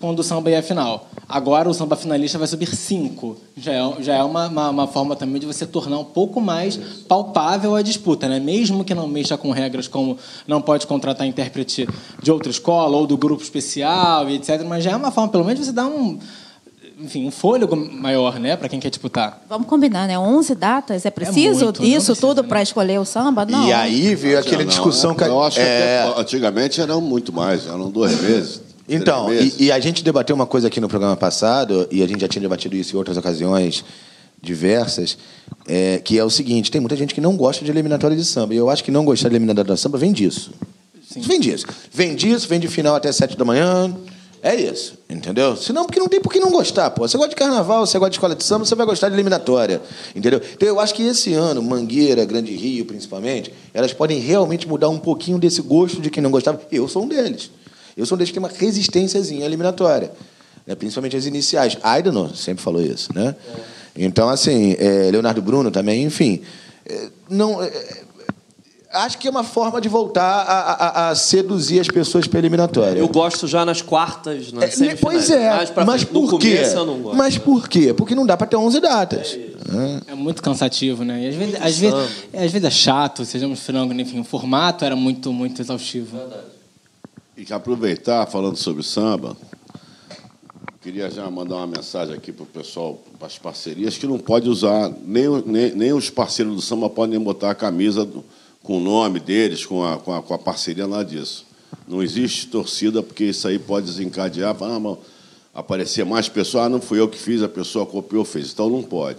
quando 0.03 0.19
o 0.19 0.23
samba 0.23 0.49
ia 0.49 0.59
à 0.59 0.61
final. 0.61 1.07
Agora 1.29 1.69
o 1.69 1.73
samba 1.73 1.95
finalista 1.95 2.37
vai 2.37 2.45
subir 2.45 2.75
cinco. 2.75 3.37
Já 3.55 3.71
é, 3.71 4.01
já 4.01 4.15
é 4.15 4.21
uma, 4.21 4.49
uma, 4.49 4.69
uma 4.69 4.85
forma 4.85 5.15
também 5.15 5.39
de 5.39 5.45
você 5.45 5.65
tornar 5.65 5.97
um 5.97 6.03
pouco 6.03 6.41
mais 6.41 6.75
palpável 7.07 7.73
a 7.73 7.81
disputa, 7.81 8.27
né? 8.27 8.37
Mesmo 8.37 8.83
que 8.83 8.93
não 8.93 9.07
mexa 9.07 9.37
com 9.37 9.49
regras 9.51 9.87
como 9.87 10.17
não 10.45 10.61
pode 10.61 10.85
contratar 10.87 11.25
intérprete 11.25 11.87
de 12.21 12.31
outra 12.33 12.51
escola 12.51 12.97
ou 12.97 13.07
do 13.07 13.15
grupo 13.15 13.41
especial 13.41 14.29
e 14.29 14.35
etc. 14.35 14.61
Mas 14.67 14.83
já 14.83 14.91
é 14.91 14.95
uma 14.97 15.09
forma, 15.09 15.29
pelo 15.29 15.45
menos, 15.45 15.61
de 15.61 15.67
você 15.67 15.71
dar 15.71 15.85
um, 15.85 16.19
enfim, 16.99 17.25
um 17.25 17.31
fôlego 17.31 17.73
maior, 17.73 18.37
né, 18.41 18.57
para 18.57 18.67
quem 18.67 18.81
quer 18.81 18.89
disputar. 18.89 19.41
Vamos 19.47 19.67
combinar, 19.67 20.05
né? 20.05 20.19
11 20.19 20.53
datas. 20.53 21.05
É 21.05 21.11
preciso 21.11 21.63
muito, 21.63 21.81
não 21.81 21.87
disso 21.87 22.07
precisa, 22.07 22.27
tudo 22.27 22.43
né? 22.43 22.49
para 22.49 22.61
escolher 22.61 22.99
o 22.99 23.05
samba? 23.05 23.45
Não. 23.45 23.69
E 23.69 23.71
aí 23.71 24.15
veio 24.15 24.37
aquela 24.37 24.63
Não, 24.63 24.67
discussão 24.67 25.15
que. 25.15 25.23
Eu 25.23 25.41
acho 25.41 25.55
que 25.55 25.61
é, 25.61 26.13
antigamente 26.17 26.81
eram 26.81 26.99
muito 26.99 27.31
mais, 27.31 27.65
eram 27.65 27.89
duas 27.89 28.11
vezes. 28.15 28.72
Então, 28.87 29.33
e, 29.33 29.65
e 29.65 29.71
a 29.71 29.79
gente 29.79 30.03
debateu 30.03 30.35
uma 30.35 30.45
coisa 30.45 30.67
aqui 30.67 30.81
no 30.81 30.89
programa 30.89 31.15
passado, 31.15 31.87
e 31.89 32.03
a 32.03 32.07
gente 32.07 32.21
já 32.21 32.27
tinha 32.27 32.41
debatido 32.41 32.75
isso 32.75 32.95
em 32.95 32.97
outras 32.97 33.17
ocasiões, 33.17 33.83
diversas, 34.41 35.17
é, 35.67 35.99
que 36.03 36.19
é 36.19 36.23
o 36.23 36.29
seguinte: 36.29 36.69
tem 36.69 36.81
muita 36.81 36.95
gente 36.95 37.13
que 37.13 37.21
não 37.21 37.37
gosta 37.37 37.63
de 37.63 37.71
eliminatória 37.71 38.15
de 38.15 38.25
samba. 38.25 38.53
E 38.53 38.57
eu 38.57 38.69
acho 38.69 38.83
que 38.83 38.91
não 38.91 39.05
gostar 39.05 39.29
de 39.29 39.35
eliminatória 39.35 39.73
de 39.73 39.79
samba 39.79 39.97
vem 39.97 40.11
disso. 40.11 40.51
Vem 41.15 41.39
disso. 41.39 41.65
Vem 41.91 42.15
disso, 42.15 42.47
vem 42.47 42.59
de 42.59 42.67
final 42.67 42.95
até 42.95 43.11
sete 43.11 43.37
da 43.37 43.45
manhã. 43.45 43.95
É 44.41 44.53
isso, 44.53 44.97
entendeu? 45.09 45.55
Senão, 45.55 45.85
porque 45.85 46.01
não 46.01 46.09
tem 46.09 46.19
por 46.19 46.29
que 46.29 46.37
não 46.37 46.51
gostar, 46.51 46.91
pô. 46.91 47.07
Você 47.07 47.15
gosta 47.15 47.29
de 47.29 47.35
carnaval, 47.37 47.87
você 47.87 47.97
gosta 47.97 48.09
de 48.09 48.17
escola 48.17 48.35
de 48.35 48.43
samba, 48.43 48.65
você 48.65 48.75
vai 48.75 48.85
gostar 48.85 49.07
de 49.07 49.15
eliminatória, 49.15 49.81
entendeu? 50.13 50.41
Então, 50.53 50.67
eu 50.67 50.81
acho 50.81 50.93
que 50.93 51.01
esse 51.01 51.33
ano, 51.33 51.63
Mangueira, 51.63 52.25
Grande 52.25 52.53
Rio, 52.53 52.83
principalmente, 52.83 53.53
elas 53.73 53.93
podem 53.93 54.19
realmente 54.19 54.67
mudar 54.67 54.89
um 54.89 54.99
pouquinho 54.99 55.39
desse 55.39 55.61
gosto 55.61 56.01
de 56.01 56.09
quem 56.09 56.21
não 56.21 56.29
gostava. 56.29 56.59
Eu 56.69 56.89
sou 56.89 57.03
um 57.03 57.07
deles. 57.07 57.51
Eu 57.95 58.05
sou 58.05 58.15
um 58.15 58.17
deles 58.17 58.29
que 58.31 58.39
tem 58.39 58.43
uma 58.43 58.49
resistênciazinha 58.55 59.45
eliminatória, 59.45 60.11
né? 60.65 60.75
principalmente 60.75 61.15
as 61.15 61.25
iniciais. 61.25 61.77
Aidano 61.83 62.35
sempre 62.35 62.63
falou 62.63 62.81
isso, 62.81 63.09
né? 63.13 63.35
Então, 63.95 64.29
assim, 64.29 64.75
é, 64.79 65.09
Leonardo 65.11 65.41
Bruno 65.41 65.69
também, 65.69 66.03
enfim. 66.03 66.41
é, 66.85 67.09
não, 67.29 67.61
é, 67.61 67.71
acho 68.91 69.17
que 69.19 69.27
é 69.27 69.31
uma 69.31 69.43
forma 69.43 69.79
de 69.79 69.87
voltar 69.89 70.23
a, 70.23 70.59
a- 71.07 71.09
a 71.09 71.15
seduzir 71.15 71.79
as 71.79 71.87
pessoas 71.87 72.25
para 72.27 72.39
a 72.39 72.41
eliminatória. 72.41 72.99
Eu 72.99 73.07
gosto 73.07 73.47
já 73.47 73.63
nas 73.65 73.81
quartas, 73.83 74.51
nas 74.51 74.63
É, 74.63 74.65
né, 74.65 74.71
semifinais. 74.71 74.99
pois 75.01 75.29
é, 75.29 75.49
mas. 75.85 76.01
No 76.09 76.27
por 76.27 76.39
quê? 76.39 76.55
começo 76.57 76.75
eu 76.77 76.85
não 76.85 76.99
gosto. 77.01 77.15
Mas 77.17 77.37
por 77.37 77.67
quê? 77.69 77.93
Porque 77.93 78.15
não 78.15 78.25
dá 78.25 78.35
para 78.37 78.47
ter 78.47 78.55
11 78.55 78.79
datas. 78.79 79.37
É 80.07 80.13
muito 80.15 80.41
cansativo, 80.43 81.03
né? 81.03 81.23
E 81.23 81.27
às 81.29 81.35
vezes, 81.35 81.55
às 81.55 81.77
vezes, 81.79 82.09
é, 82.33 82.45
às 82.45 82.51
vezes 82.51 82.67
é 82.67 82.71
chato, 82.71 83.25
sejamos 83.25 83.59
francos, 83.59 83.97
enfim, 83.97 84.19
o 84.19 84.23
formato 84.23 84.83
era 84.85 84.95
muito, 84.95 85.31
muito 85.33 85.61
exaustivo. 85.61 86.17
E 87.35 87.43
que 87.45 87.53
aproveitar, 87.53 88.25
falando 88.27 88.55
sobre 88.57 88.83
samba, 88.83 89.35
queria 90.81 91.09
já 91.09 91.29
mandar 91.31 91.55
uma 91.57 91.67
mensagem 91.67 92.13
aqui 92.13 92.31
para 92.31 92.43
o 92.43 92.47
pessoal, 92.47 93.01
para 93.17 93.27
as 93.27 93.37
parcerias, 93.39 93.97
que 93.97 94.05
não 94.05 94.19
pode 94.19 94.47
usar, 94.49 94.91
nem, 95.03 95.27
nem, 95.45 95.71
nem 95.75 95.93
os 95.93 96.09
parceiros 96.09 96.53
do 96.55 96.61
samba 96.61 96.89
podem 96.89 97.19
botar 97.19 97.51
a 97.51 97.55
camisa 97.55 98.05
do- 98.05 98.23
com 98.61 98.77
o 98.77 98.79
nome 98.79 99.19
deles, 99.19 99.65
com 99.65 99.83
a, 99.83 99.97
com, 99.97 100.13
a, 100.13 100.21
com 100.21 100.33
a 100.33 100.37
parceria, 100.37 100.85
nada 100.87 101.03
disso. 101.03 101.45
Não 101.87 102.03
existe 102.03 102.47
torcida, 102.47 103.01
porque 103.01 103.25
isso 103.25 103.47
aí 103.47 103.57
pode 103.57 103.87
desencadear, 103.87 104.55
ah, 104.61 104.79
mas 104.79 104.97
aparecer 105.55 106.05
mais 106.05 106.29
pessoas, 106.29 106.65
ah, 106.65 106.69
não 106.69 106.79
fui 106.79 106.99
eu 106.99 107.07
que 107.09 107.17
fiz, 107.17 107.41
a 107.41 107.49
pessoa 107.49 107.85
copiou, 107.85 108.23
fez. 108.23 108.51
Então 108.53 108.69
não 108.69 108.83
pode. 108.83 109.17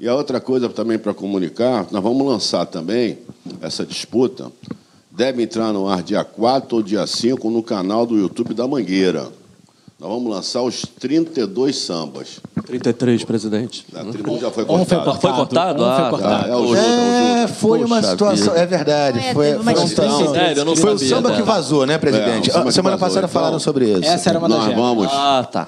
E 0.00 0.06
a 0.08 0.14
outra 0.14 0.40
coisa 0.40 0.68
também 0.68 0.98
para 0.98 1.14
comunicar, 1.14 1.86
nós 1.90 2.02
vamos 2.02 2.26
lançar 2.26 2.66
também 2.66 3.18
essa 3.60 3.86
disputa. 3.86 4.50
Deve 5.18 5.42
entrar 5.42 5.72
no 5.72 5.88
ar 5.88 6.00
dia 6.00 6.22
4 6.22 6.76
ou 6.76 6.80
dia 6.80 7.04
5 7.04 7.50
no 7.50 7.60
canal 7.60 8.06
do 8.06 8.16
YouTube 8.16 8.54
da 8.54 8.68
Mangueira. 8.68 9.26
Nós 9.98 10.08
vamos 10.08 10.30
lançar 10.32 10.62
os 10.62 10.82
32 11.00 11.76
sambas. 11.76 12.38
33, 12.64 13.24
presidente. 13.24 13.84
A 13.96 14.04
tribo 14.04 14.38
já 14.38 14.48
foi 14.48 14.62
Um 14.62 14.84
foi 14.84 14.96
cortada. 14.98 15.04
cortado. 15.04 15.18
Foi 15.20 15.32
cortado? 15.32 15.82
Um 15.82 15.86
foi 15.86 15.92
Ah, 16.04 16.08
cortado. 16.10 16.48
É, 16.52 16.56
o 16.56 16.66
Judas, 16.68 16.84
É, 16.84 16.86
o 16.86 17.36
Judas. 17.40 17.58
foi 17.58 17.84
uma 17.84 18.00
situação. 18.04 18.46
vida. 18.52 18.58
É 18.60 18.66
verdade. 18.66 19.18
É, 19.18 19.34
Foi, 19.34 19.54
uma 19.56 19.72
foi, 19.74 19.82
um-. 19.82 19.88
Sério, 19.88 20.58
eu 20.60 20.64
não 20.64 20.76
foi 20.76 20.94
o 20.94 20.98
sabia 21.00 21.16
samba 21.16 21.30
que 21.30 21.38
dessa. 21.38 21.44
vazou, 21.52 21.84
né, 21.84 21.94
É, 21.94 21.98
presidente? 21.98 22.48
o 22.48 22.52
samba 22.52 22.66
que 22.66 22.72
Semana 22.72 22.96
vazou, 22.96 23.08
passada 23.08 23.26
então. 23.26 23.40
falaram 23.42 23.58
sobre 23.58 23.90
isso. 23.90 24.04
Essa 24.08 24.30
era 24.30 24.38
uma 24.38 24.48
das 24.48 24.66
Nós 24.66 24.74
vamos, 24.76 25.08
Ah, 25.10 25.48
tá. 25.50 25.66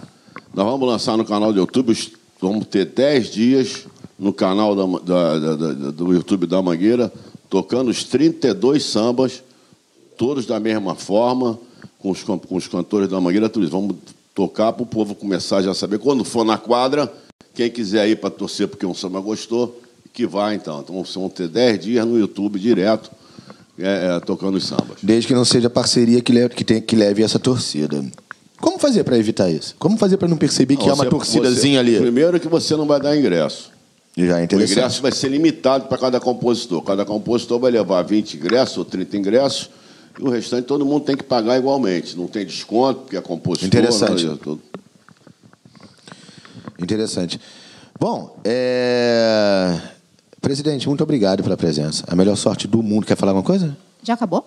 nós 0.55 0.65
vamos 0.65 0.89
lançar 0.89 1.17
no 1.17 1.25
canal 1.25 1.53
do 1.53 1.59
YouTube, 1.59 1.91
os- 1.91 2.13
vamos 2.41 2.67
ter 2.67 2.85
10 2.85 3.29
dias 3.33 3.85
no 4.17 4.33
canal 4.33 4.77
da, 4.77 4.85
da- 5.01 5.39
da- 5.41 5.57
da- 5.57 5.91
do 5.91 6.13
YouTube 6.15 6.47
da 6.47 6.63
Mangueira, 6.63 7.13
tocando 7.51 7.91
os 7.91 8.05
32 8.05 8.85
sambas, 8.85 9.43
todos 10.17 10.47
da 10.47 10.61
mesma 10.61 10.95
forma, 10.95 11.59
com 11.99 12.11
os, 12.11 12.23
com 12.23 12.39
os 12.57 12.69
cantores 12.69 13.09
da 13.09 13.21
Mangueira, 13.21 13.49
tudo 13.49 13.65
isso. 13.65 13.73
Vamos 13.73 13.97
tocar 14.35 14.73
para 14.73 14.85
o 14.85 14.87
povo 14.87 15.15
começar 15.15 15.61
já 15.61 15.73
a 15.73 15.75
saber. 15.75 15.99
Quando 15.99 16.25
for 16.25 16.45
na 16.45 16.57
quadra, 16.57 17.13
quem 17.53 17.69
quiser 17.69 18.09
ir 18.09 18.17
para 18.17 18.31
torcer 18.31 18.69
porque 18.69 18.87
um 18.87 18.95
samba 18.95 19.21
gostou, 19.21 19.81
que 20.13 20.27
vai 20.27 20.55
então. 20.55 20.81
Então 20.81 21.03
vão 21.03 21.29
ter 21.29 21.49
10 21.49 21.81
dias 21.81 22.07
no 22.07 22.19
YouTube 22.19 22.59
direto, 22.59 23.11
é, 23.77 24.17
é, 24.17 24.21
tocando 24.21 24.57
os 24.57 24.65
sambas. 24.65 24.99
Desde 25.03 25.27
que 25.27 25.35
não 25.35 25.45
seja 25.45 25.69
parceria 25.69 26.21
que 26.21 26.33
leve, 26.33 26.55
que 26.55 26.65
tem, 26.65 26.81
que 26.81 26.95
leve 26.95 27.23
essa 27.23 27.39
torcida. 27.39 28.05
Como 28.61 28.79
fazer 28.79 29.03
para 29.05 29.19
evitar 29.19 29.51
isso? 29.51 29.75
Como 29.79 29.97
fazer 29.97 30.19
para 30.19 30.29
não 30.29 30.37
perceber 30.37 30.77
que 30.77 30.89
há 30.89 30.95
uma 30.95 31.07
torcidazinha 31.07 31.83
você- 31.83 31.91
ali? 31.91 31.99
Primeiro 31.99 32.39
que 32.39 32.47
você 32.47 32.77
não 32.77 32.87
vai 32.87 33.01
dar 33.01 33.17
ingresso. 33.17 33.71
Já 34.27 34.39
é 34.39 34.43
O 34.43 34.45
interessante. 34.45 34.73
ingresso 34.79 35.03
vai 35.03 35.13
ser 35.13 35.29
limitado 35.29 35.87
para 35.87 35.99
cada 35.99 36.21
compositor. 36.21 36.83
Cada 36.83 37.05
compositor 37.05 37.59
vai 37.59 37.71
levar 37.71 38.03
20 38.03 38.35
ingressos 38.35 38.77
ou 38.79 38.85
30 38.85 39.17
ingressos 39.17 39.71
e 40.19 40.23
o 40.23 40.29
restante 40.31 40.65
todo 40.67 40.85
mundo 40.85 41.05
tem 41.05 41.17
que 41.17 41.25
pagar 41.25 41.59
igualmente. 41.59 42.17
Não 42.17 42.27
tem 42.27 42.45
desconto, 42.45 43.01
porque 43.01 43.17
é 43.17 43.21
compositor. 43.21 43.67
Interessante. 43.67 44.03
nada 44.03 44.17
disso 44.17 44.37
tudo. 44.37 44.63
Interessante. 46.79 47.41
Bom, 47.99 48.39
é... 48.45 49.79
presidente, 50.41 50.89
muito 50.89 51.03
obrigado 51.03 51.43
pela 51.43 51.57
presença. 51.57 52.05
A 52.09 52.17
melhor 52.17 52.37
sorte 52.37 52.67
do 52.67 52.83
mundo. 52.83 53.07
Quer 53.07 53.17
falar 53.17 53.33
alguma 53.33 53.45
coisa? 53.45 53.77
Já 54.03 54.15
acabou? 54.15 54.47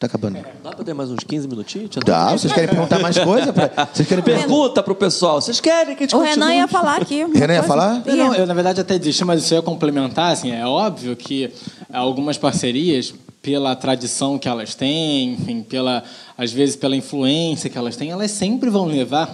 Tá 0.00 0.06
acabando. 0.06 0.38
Dá 0.64 0.70
pra 0.72 0.82
ter 0.82 0.94
mais 0.94 1.10
uns 1.10 1.22
15 1.22 1.46
minutinhos? 1.46 1.90
Dá, 2.06 2.32
vocês 2.32 2.50
querem 2.50 2.70
perguntar 2.70 2.98
mais 3.00 3.18
coisa? 3.18 3.52
Pra... 3.52 3.86
Vocês 3.92 4.08
querem 4.08 4.24
perguntar? 4.24 4.46
Pergunta 4.48 4.82
pro 4.82 4.94
pessoal. 4.94 5.42
Vocês 5.42 5.60
querem 5.60 5.94
que 5.94 6.04
a 6.04 6.06
gente 6.06 6.16
O 6.16 6.20
continue? 6.20 6.48
Renan 6.48 6.54
ia 6.54 6.66
falar 6.66 7.02
aqui. 7.02 7.22
uma 7.22 7.34
Renan 7.38 7.52
ia 7.52 7.60
coisa. 7.62 7.68
falar? 7.68 8.02
Eu, 8.06 8.16
não, 8.16 8.34
eu, 8.34 8.46
na 8.46 8.54
verdade, 8.54 8.80
até 8.80 8.98
desisti, 8.98 9.26
mas 9.26 9.42
isso 9.44 9.52
eu 9.52 9.58
ia 9.58 9.62
complementar. 9.62 10.32
Assim, 10.32 10.52
é 10.52 10.64
óbvio 10.66 11.14
que 11.14 11.52
algumas 11.92 12.38
parcerias, 12.38 13.12
pela 13.42 13.76
tradição 13.76 14.38
que 14.38 14.48
elas 14.48 14.74
têm, 14.74 15.34
enfim, 15.34 15.62
pela, 15.62 16.02
às 16.38 16.50
vezes 16.50 16.76
pela 16.76 16.96
influência 16.96 17.68
que 17.68 17.76
elas 17.76 17.94
têm, 17.94 18.10
elas 18.10 18.30
sempre 18.30 18.70
vão 18.70 18.86
levar 18.86 19.30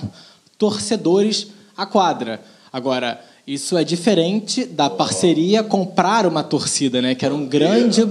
torcedores 0.58 1.46
à 1.76 1.86
quadra. 1.86 2.40
Agora, 2.72 3.20
isso 3.46 3.78
é 3.78 3.84
diferente 3.84 4.64
da 4.64 4.90
parceria 4.90 5.62
comprar 5.62 6.26
uma 6.26 6.42
torcida, 6.42 7.00
né? 7.00 7.14
Que 7.14 7.24
era 7.24 7.32
um 7.32 7.46
grande, 7.46 8.02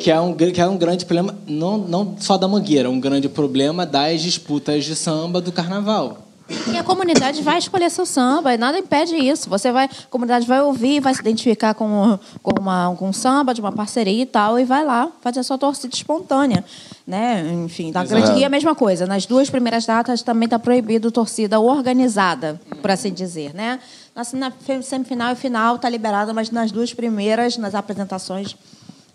que 0.00 0.10
é 0.10 0.20
um, 0.20 0.34
que 0.34 0.60
é 0.60 0.66
um 0.66 0.76
grande 0.76 1.06
problema, 1.06 1.38
não, 1.46 1.78
não 1.78 2.16
só 2.18 2.36
da 2.36 2.48
Mangueira, 2.48 2.90
um 2.90 2.98
grande 2.98 3.28
problema 3.28 3.86
das 3.86 4.20
disputas 4.20 4.84
de 4.84 4.96
samba 4.96 5.40
do 5.40 5.52
carnaval. 5.52 6.26
E 6.72 6.76
a 6.76 6.84
comunidade 6.84 7.42
vai 7.42 7.58
escolher 7.58 7.90
seu 7.90 8.06
samba, 8.06 8.54
e 8.54 8.56
nada 8.56 8.78
impede 8.78 9.16
isso. 9.16 9.48
Você 9.50 9.72
vai, 9.72 9.86
a 9.86 10.10
comunidade 10.10 10.46
vai 10.46 10.60
ouvir, 10.60 11.00
vai 11.00 11.12
se 11.12 11.20
identificar 11.20 11.74
com, 11.74 12.18
com, 12.42 12.60
uma, 12.60 12.94
com 12.96 13.08
um 13.08 13.12
samba 13.12 13.52
de 13.52 13.60
uma 13.60 13.72
parceria 13.72 14.22
e 14.22 14.26
tal, 14.26 14.58
e 14.58 14.64
vai 14.64 14.84
lá 14.84 15.08
fazer 15.20 15.40
a 15.40 15.42
sua 15.42 15.58
torcida 15.58 15.94
espontânea. 15.94 16.64
Né? 17.04 17.52
Enfim, 17.64 17.90
na 17.92 18.04
Grande 18.04 18.42
é 18.42 18.46
a 18.46 18.48
mesma 18.48 18.74
coisa. 18.74 19.06
Nas 19.06 19.26
duas 19.26 19.50
primeiras 19.50 19.86
datas 19.86 20.22
também 20.22 20.46
está 20.46 20.58
proibido 20.58 21.10
torcida 21.10 21.58
organizada, 21.58 22.60
por 22.80 22.90
assim 22.92 23.12
dizer. 23.12 23.52
Né? 23.52 23.80
Na, 24.16 24.48
na 24.48 24.82
semifinal 24.82 25.32
e 25.32 25.36
final 25.36 25.76
está 25.76 25.88
liberada, 25.90 26.32
mas 26.32 26.50
nas 26.50 26.72
duas 26.72 26.94
primeiras, 26.94 27.58
nas 27.58 27.74
apresentações, 27.74 28.56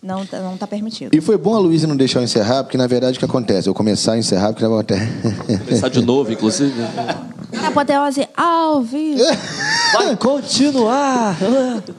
não 0.02 0.22
está 0.24 0.40
não 0.40 0.56
tá 0.58 0.68
permitido. 0.68 1.14
E 1.16 1.20
foi 1.20 1.38
bom 1.38 1.56
a 1.56 1.60
Luísa 1.60 1.88
não 1.88 1.98
deixar 1.98 2.20
eu 2.20 2.24
encerrar, 2.24 2.64
porque 2.64 2.78
na 2.78 2.86
verdade 2.88 3.18
o 3.18 3.20
que 3.20 3.26
acontece? 3.26 3.68
Eu 3.68 3.74
começar 3.74 4.14
a 4.14 4.18
encerrar, 4.20 4.54
porque 4.54 4.64
não 4.64 4.74
acontece. 4.78 5.08
Começar 5.66 5.90
de 5.90 6.06
novo, 6.06 6.32
inclusive. 6.32 6.74
A 7.64 7.68
apoteose 7.68 8.28
ao 8.38 8.82
vivo. 8.82 9.24
Vai 9.94 10.16
continuar! 10.16 11.36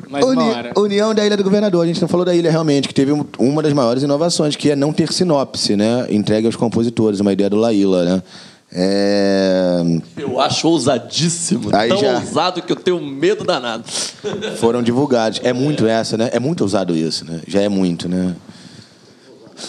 Mais 0.09 0.25
Uni-. 0.25 0.53
União 0.77 1.15
da 1.15 1.27
Ilha 1.27 1.37
do 1.37 1.45
Governador. 1.45 1.83
A 1.85 1.87
gente 1.87 2.01
não 2.01 2.09
falou 2.09 2.25
da 2.25 2.35
ilha 2.35 2.51
realmente, 2.51 2.89
que 2.89 2.95
teve 2.95 3.13
um- 3.13 3.25
uma 3.39 3.63
das 3.63 3.73
maiores 3.73 4.03
inovações, 4.03 4.57
que 4.57 4.71
é 4.71 4.77
não 4.77 4.93
ter 4.93 5.13
sinopse, 5.13 5.77
né? 5.77 6.07
Entregue 6.09 6.47
aos 6.47 6.57
compositores, 6.57 7.21
uma 7.21 7.33
ideia 7.33 7.51
do 7.51 7.57
Laíla, 7.57 8.05
né? 8.05 8.23
É, 8.75 9.83
Eu 10.17 10.41
acho 10.41 10.67
ousadíssimo. 10.69 11.69
Aí 11.75 11.91
tão 11.91 11.99
já- 11.99 12.15
ousado 12.19 12.63
que 12.63 12.73
eu 12.73 12.77
tenho 12.77 13.01
medo 13.05 13.45
danado. 13.45 13.85
Foram 14.59 14.83
divulgados. 14.83 15.41
É 15.45 15.53
muito 15.53 15.87
essa, 15.87 16.17
né? 16.17 16.31
É 16.33 16.41
muito 16.41 16.65
usado 16.65 16.97
isso, 16.97 17.25
né? 17.25 17.41
Já 17.47 17.61
é 17.61 17.69
muito, 17.69 18.09
né? 18.09 18.35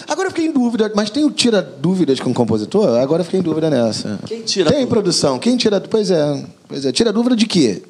Agora 0.08 0.26
eu 0.28 0.30
fiquei 0.32 0.46
em 0.46 0.52
dúvida, 0.52 0.90
mas 0.94 1.10
tem 1.10 1.24
o 1.24 1.30
tira 1.30 1.60
dúvidas 1.62 2.18
com 2.18 2.30
o 2.30 2.34
compositor? 2.34 2.98
Agora 2.98 3.20
eu 3.20 3.24
fiquei 3.24 3.40
em 3.40 3.42
dúvida 3.42 3.68
nessa. 3.70 4.18
Quem 4.26 4.42
tira 4.42 4.70
Tem 4.70 4.80
dúvida? 4.80 4.90
produção. 4.94 5.38
Quem 5.38 5.56
tira. 5.56 5.80
Pois 5.80 6.10
é. 6.10 6.44
Pois 6.66 6.84
é. 6.86 6.90
Tira 6.90 7.12
dúvida 7.12 7.36
de 7.36 7.46
quê? 7.46 7.82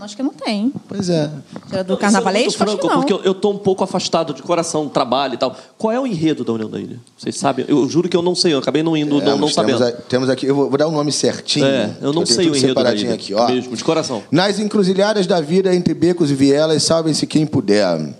Não, 0.00 0.04
acho 0.06 0.16
que 0.16 0.22
não 0.22 0.32
tem. 0.32 0.72
Pois 0.88 1.10
é. 1.10 1.30
Tira 1.68 1.84
do 1.84 1.94
carnavalesco, 1.96 2.52
que 2.52 2.56
franco, 2.58 2.86
não. 2.88 2.94
porque 3.00 3.12
eu, 3.12 3.20
eu 3.22 3.34
tô 3.34 3.50
um 3.50 3.58
pouco 3.58 3.84
afastado 3.84 4.32
de 4.32 4.42
coração, 4.42 4.88
trabalho 4.88 5.34
e 5.34 5.36
tal. 5.36 5.54
Qual 5.76 5.92
é 5.92 6.00
o 6.00 6.06
enredo 6.06 6.42
da 6.42 6.52
União 6.54 6.70
da 6.70 6.80
Ilha? 6.80 6.98
Vocês 7.18 7.36
sabem? 7.36 7.66
Eu 7.68 7.86
juro 7.88 8.08
que 8.08 8.16
eu 8.16 8.22
não 8.22 8.34
sei, 8.34 8.54
eu 8.54 8.58
acabei 8.58 8.82
não 8.82 8.96
indo, 8.96 9.10
não, 9.16 9.20
não 9.20 9.34
Temos, 9.34 9.54
sabendo. 9.54 9.78
temos, 9.78 9.92
a- 9.94 10.02
temos 10.08 10.28
aqui, 10.30 10.46
eu 10.46 10.54
vou, 10.54 10.68
vou 10.70 10.78
dar 10.78 10.86
o 10.86 10.90
nome 10.90 11.12
certinho. 11.12 11.66
É, 11.66 11.94
eu 12.00 12.12
não 12.14 12.24
tenho 12.24 12.34
sei 12.34 12.46
o 12.46 12.56
enredo 12.56 12.62
da 12.74 12.80
separadinho 12.80 13.06
ilha. 13.08 13.14
aqui, 13.14 13.34
ó. 13.34 13.46
Mesmo, 13.48 13.76
de 13.76 13.84
coração. 13.84 14.22
Nas 14.30 14.58
encruzilhadas 14.58 15.26
da 15.26 15.40
vida, 15.40 15.74
entre 15.74 15.92
becos 15.92 16.30
e 16.30 16.34
vielas, 16.34 16.82
salvem-se 16.82 17.26
quem 17.26 17.46
puder. 17.46 18.14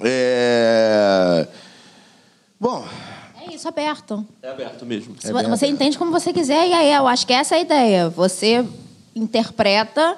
É... 0.00 1.46
Bom, 2.60 2.84
É 3.48 3.54
isso, 3.54 3.68
aberto. 3.68 4.26
É 4.42 4.50
aberto 4.50 4.84
mesmo. 4.84 5.14
Vo- 5.22 5.48
você 5.48 5.66
entende 5.68 5.96
como 5.96 6.10
você 6.10 6.32
quiser, 6.32 6.68
e 6.68 6.72
aí 6.72 6.92
eu 6.92 7.06
acho 7.06 7.26
que 7.26 7.32
essa 7.32 7.54
é 7.54 7.58
a 7.58 7.60
ideia. 7.60 8.08
Você 8.10 8.64
interpreta 9.14 10.16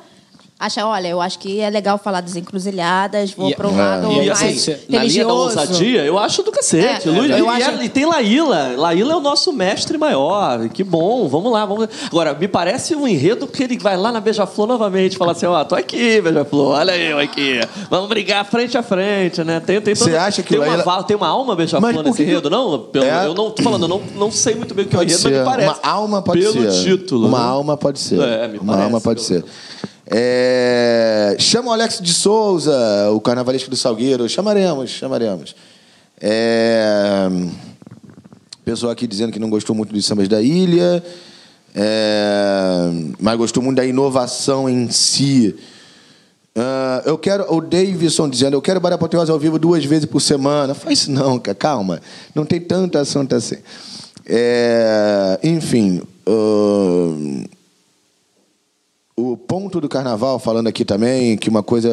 acha, 0.60 0.86
olha, 0.86 1.08
eu 1.08 1.20
acho 1.20 1.38
que 1.38 1.58
é 1.58 1.70
legal 1.70 1.96
falar 1.98 2.20
das 2.20 2.36
encruzilhadas, 2.36 3.32
vou 3.32 3.52
para 3.54 3.66
um 3.66 3.76
lado 3.76 4.12
E 4.12 4.26
mais 4.26 4.30
assim, 4.30 4.76
na 4.88 5.02
linha 5.02 5.24
da 5.24 5.32
ousadia, 5.32 6.04
eu 6.04 6.18
acho 6.18 6.42
do 6.42 6.52
cacete. 6.52 7.08
É, 7.08 7.10
Luiz, 7.10 7.30
eu 7.30 7.46
e, 7.46 7.48
acho- 7.48 7.82
e 7.82 7.88
tem 7.88 8.04
Laíla. 8.04 8.74
Laíla 8.76 9.14
é 9.14 9.16
o 9.16 9.20
nosso 9.20 9.52
mestre 9.52 9.96
maior. 9.96 10.68
Que 10.68 10.84
bom, 10.84 11.26
vamos 11.28 11.50
lá. 11.50 11.64
Vamos... 11.64 11.88
Agora, 12.06 12.34
me 12.34 12.46
parece 12.46 12.94
um 12.94 13.08
enredo 13.08 13.46
que 13.46 13.62
ele 13.62 13.78
vai 13.78 13.96
lá 13.96 14.12
na 14.12 14.20
Beija-Flor 14.20 14.66
novamente 14.68 15.14
e 15.14 15.16
fala 15.16 15.32
assim: 15.32 15.46
ó, 15.46 15.64
tô 15.64 15.74
aqui, 15.74 16.20
Beija-Flor, 16.20 16.74
olha 16.78 16.96
eu 16.96 17.18
aqui. 17.18 17.60
Vamos 17.88 18.08
brigar 18.08 18.44
frente 18.44 18.76
a 18.76 18.82
frente, 18.82 19.42
né? 19.42 19.60
Tem, 19.60 19.80
tem 19.80 19.94
Você 19.94 20.14
acha 20.16 20.42
que 20.42 20.50
tem, 20.50 20.58
uma, 20.58 20.66
Laíla- 20.66 20.82
val- 20.84 21.04
tem 21.04 21.16
uma 21.16 21.28
alma 21.28 21.48
Mas 21.54 21.56
Beija-Flor 21.56 22.02
nesse 22.04 22.22
enredo, 22.22 22.50
não? 22.50 22.78
Pelo- 22.80 23.04
É. 23.06 23.26
Eu 23.26 23.34
não 23.34 23.50
tô 23.50 23.62
falando, 23.62 23.84
eu 23.84 23.88
não, 23.88 24.02
não 24.16 24.30
sei 24.30 24.54
muito 24.54 24.74
bem 24.74 24.84
o 24.84 24.88
que 24.88 24.94
é 24.94 24.98
o 24.98 25.02
enredo, 25.02 25.20
mas 25.24 25.32
ser. 25.32 25.38
me 25.38 25.44
parece. 25.44 25.80
Uma 25.82 25.90
alma 25.92 26.22
pode 26.22 26.40
Pelo 26.42 26.70
ser. 26.70 26.84
título. 26.84 27.26
Uma 27.28 27.38
né? 27.38 27.44
alma 27.46 27.76
pode 27.76 27.98
ser. 27.98 28.20
É, 28.20 28.48
me 28.48 28.58
Uma 28.58 28.72
parece, 28.74 28.84
alma 28.84 29.00
pode 29.00 29.24
pelo- 29.24 29.42
ser. 29.42 29.44
É, 30.10 31.36
Chama 31.38 31.70
o 31.70 31.72
Alex 31.72 32.00
de 32.00 32.12
Souza, 32.12 33.10
o 33.12 33.20
carnavalesco 33.20 33.70
do 33.70 33.76
Salgueiro. 33.76 34.28
Chamaremos, 34.28 34.90
chamaremos. 34.90 35.54
É, 36.20 37.28
Pessoa 38.64 38.92
aqui 38.92 39.06
dizendo 39.06 39.32
que 39.32 39.38
não 39.38 39.48
gostou 39.48 39.74
muito 39.74 39.92
dos 39.92 40.04
sambas 40.04 40.28
da 40.28 40.42
ilha, 40.42 41.02
é, 41.74 42.90
mas 43.18 43.36
gostou 43.36 43.62
muito 43.62 43.76
da 43.76 43.86
inovação 43.86 44.68
em 44.68 44.90
si. 44.90 45.56
Ah, 46.54 47.02
eu 47.06 47.16
quero. 47.16 47.52
O 47.52 47.60
Davidson 47.60 48.28
dizendo, 48.28 48.54
eu 48.54 48.62
quero 48.62 48.80
Barapoteosa 48.80 49.32
ao 49.32 49.38
vivo 49.38 49.58
duas 49.58 49.84
vezes 49.84 50.04
por 50.04 50.20
semana. 50.20 50.74
Faz 50.74 51.00
isso 51.00 51.10
não, 51.10 51.38
cara, 51.38 51.54
calma. 51.54 52.00
Não 52.34 52.44
tem 52.44 52.60
tanto 52.60 52.98
assunto 52.98 53.34
assim. 53.34 53.56
É, 54.26 55.38
enfim. 55.42 56.02
ah, 56.26 57.59
o 59.20 59.36
ponto 59.36 59.80
do 59.80 59.88
carnaval, 59.88 60.38
falando 60.38 60.68
aqui 60.68 60.84
também, 60.84 61.36
que 61.36 61.48
uma 61.48 61.62
coisa. 61.62 61.90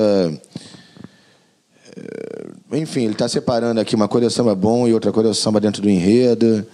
é, 1.95 2.77
Enfim, 2.77 3.03
ele 3.03 3.13
está 3.13 3.27
separando 3.27 3.79
aqui 3.79 3.95
uma 3.95 4.07
coisa 4.07 4.27
é 4.27 4.29
samba 4.29 4.55
bom 4.55 4.87
e 4.87 4.93
outra 4.93 5.11
coisa 5.11 5.31
é 5.31 5.33
samba 5.33 5.59
dentro 5.59 5.81
do 5.81 5.89
enredo. 5.89 6.65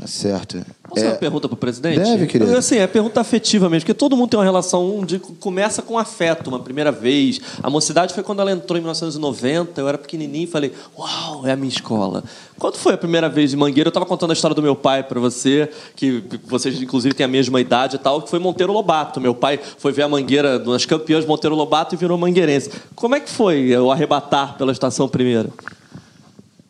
Tá 0.00 0.06
certo. 0.06 0.56
Posso 0.88 0.94
fazer 0.94 1.06
É, 1.06 1.10
uma 1.10 1.16
pergunta 1.16 1.46
para 1.46 1.54
o 1.54 1.58
presidente? 1.58 1.98
Deve, 1.98 2.26
querido. 2.26 2.56
Assim, 2.56 2.76
é 2.76 2.86
pergunta 2.86 3.20
afetiva 3.20 3.68
mesmo, 3.68 3.82
porque 3.82 3.92
todo 3.92 4.16
mundo 4.16 4.30
tem 4.30 4.38
uma 4.38 4.44
relação 4.44 4.96
um 4.96 5.04
de 5.04 5.18
começa 5.18 5.82
com 5.82 5.98
afeto, 5.98 6.48
uma 6.48 6.58
primeira 6.58 6.90
vez. 6.90 7.38
A 7.62 7.68
mocidade 7.68 8.14
foi 8.14 8.22
quando 8.22 8.40
ela 8.40 8.50
entrou 8.50 8.78
em 8.78 8.80
1990, 8.80 9.78
eu 9.78 9.86
era 9.86 9.98
pequenininho 9.98 10.44
e 10.44 10.46
falei: 10.46 10.72
"Uau, 10.98 11.46
é 11.46 11.52
a 11.52 11.56
minha 11.56 11.68
escola". 11.68 12.24
Quando 12.58 12.76
foi 12.76 12.94
a 12.94 12.98
primeira 12.98 13.28
vez 13.28 13.52
em 13.52 13.56
Mangueira? 13.56 13.88
Eu 13.88 13.90
estava 13.90 14.06
contando 14.06 14.30
a 14.30 14.32
história 14.32 14.54
do 14.54 14.62
meu 14.62 14.74
pai 14.74 15.02
para 15.02 15.20
você, 15.20 15.68
que 15.94 16.24
vocês 16.46 16.80
inclusive 16.80 17.14
têm 17.14 17.24
a 17.24 17.28
mesma 17.28 17.60
idade 17.60 17.96
e 17.96 17.98
tal, 17.98 18.22
que 18.22 18.30
foi 18.30 18.38
Monteiro 18.38 18.72
Lobato. 18.72 19.20
Meu 19.20 19.34
pai 19.34 19.60
foi 19.76 19.92
ver 19.92 20.02
a 20.02 20.08
Mangueira 20.08 20.58
nas 20.58 20.86
campeãs 20.86 21.26
Monteiro 21.26 21.54
Lobato 21.54 21.94
e 21.94 21.98
virou 21.98 22.16
mangueirense. 22.16 22.70
Como 22.94 23.14
é 23.14 23.20
que 23.20 23.28
foi 23.28 23.76
o 23.76 23.90
arrebatar 23.92 24.56
pela 24.56 24.72
estação 24.72 25.06
primeira? 25.06 25.50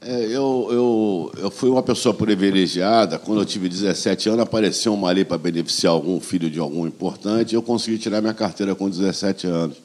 É, 0.03 0.25
eu, 0.25 0.69
eu, 0.71 1.33
eu 1.37 1.51
fui 1.51 1.69
uma 1.69 1.83
pessoa 1.83 2.15
privilegiada. 2.15 3.19
Quando 3.19 3.41
eu 3.41 3.45
tive 3.45 3.69
17 3.69 4.31
anos, 4.31 4.41
apareceu 4.41 4.95
uma 4.95 5.11
lei 5.13 5.25
para 5.25 5.37
beneficiar 5.37 5.93
algum 5.93 6.19
filho 6.19 6.51
de 6.51 6.59
algum 6.59 6.87
importante. 6.87 7.53
e 7.53 7.55
Eu 7.55 7.63
consegui 7.63 7.99
tirar 7.99 8.23
minha 8.23 8.33
carteira 8.33 8.75
com 8.75 8.89
17 8.89 9.47
anos. 9.47 9.77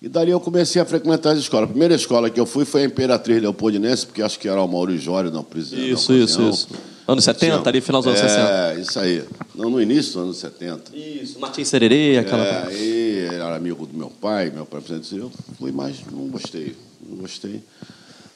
E 0.00 0.08
dali 0.08 0.30
eu 0.30 0.40
comecei 0.40 0.80
a 0.80 0.84
frequentar 0.84 1.32
as 1.32 1.38
escolas. 1.38 1.64
A 1.64 1.68
primeira 1.68 1.94
escola 1.94 2.30
que 2.30 2.38
eu 2.38 2.46
fui 2.46 2.64
foi 2.64 2.82
a 2.82 2.86
Imperatriz 2.86 3.40
Leopoldinense, 3.40 4.06
porque 4.06 4.22
acho 4.22 4.38
que 4.38 4.48
era 4.48 4.60
o 4.60 4.66
Mauro 4.66 4.96
Jório, 4.96 5.30
não, 5.30 5.44
presidente. 5.44 5.92
Isso, 5.92 6.12
isso, 6.12 6.42
isso. 6.42 6.68
Anos 7.06 7.24
70, 7.24 7.68
ali 7.68 7.80
final 7.80 8.00
dos 8.00 8.08
anos 8.08 8.20
é, 8.20 8.28
60. 8.28 8.48
É, 8.48 8.80
isso 8.80 8.98
aí. 9.00 9.24
Não, 9.54 9.70
no 9.70 9.82
início 9.82 10.12
dos 10.14 10.22
anos 10.22 10.36
70. 10.38 10.96
Isso, 10.96 11.38
Martin 11.40 11.64
Sererê, 11.64 12.18
aquela 12.18 12.44
É, 12.44 12.66
aí 12.66 13.28
era 13.32 13.54
amigo 13.56 13.86
do 13.86 13.96
meu 13.96 14.10
pai, 14.10 14.50
meu 14.50 14.66
pai 14.66 14.80
presidente. 14.80 15.16
Eu 15.16 15.30
fui, 15.58 15.72
mas 15.72 15.96
não 16.10 16.28
gostei. 16.28 16.76
Não 17.08 17.18
gostei. 17.18 17.60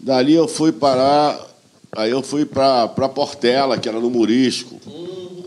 Dali 0.07 0.35
eu 0.35 0.47
fui 0.47 0.71
parar. 0.71 1.37
Aí 1.91 2.13
eu 2.13 2.23
fui 2.23 2.45
para 2.45 2.87
Portela, 3.09 3.77
que 3.77 3.89
era 3.89 3.99
no 3.99 4.09
Murisco. 4.09 4.81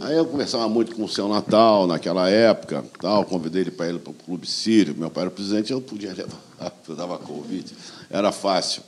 Aí 0.02 0.18
eu 0.18 0.26
conversava 0.26 0.68
muito 0.68 0.94
com 0.94 1.06
o 1.06 1.08
seu 1.08 1.30
Natal 1.30 1.88
naquela 1.88 2.30
época, 2.30 2.84
tal, 3.00 3.24
convidei 3.24 3.62
ele 3.62 3.72
para 3.72 3.90
ir 3.90 4.00
para 4.00 4.12
o 4.12 4.14
Clube 4.14 4.48
Sírio, 4.48 4.96
meu 4.98 5.10
pai 5.10 5.24
era 5.24 5.30
o 5.30 5.34
presidente, 5.34 5.72
eu 5.72 5.82
podia 5.82 6.12
levar, 6.16 6.40
eu 6.88 6.96
dava 6.96 7.18
convite, 7.18 7.74
era 8.10 8.32
fácil. 8.32 8.82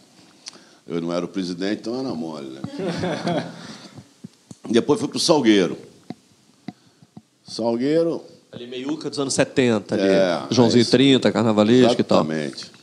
Eu 0.87 1.01
não 1.01 1.13
era 1.13 1.23
o 1.23 1.27
presidente, 1.27 1.81
então 1.81 1.99
era 1.99 2.09
mole, 2.13 2.49
né? 2.49 2.61
Depois 4.69 4.99
fui 4.99 5.07
para 5.07 5.17
o 5.17 5.19
Salgueiro. 5.19 5.77
Salgueiro, 7.45 8.23
Ali 8.51 8.67
meiuca 8.67 9.09
dos 9.09 9.19
anos 9.19 9.33
70, 9.33 9.95
ali. 9.95 10.03
É, 10.03 10.41
Joãozinho 10.49 10.79
é 10.79 10.81
isso. 10.81 10.91
30, 10.91 11.31
carnavalesco 11.31 12.01
e 12.01 12.03
tal. 12.03 12.25
Exatamente. 12.25 12.80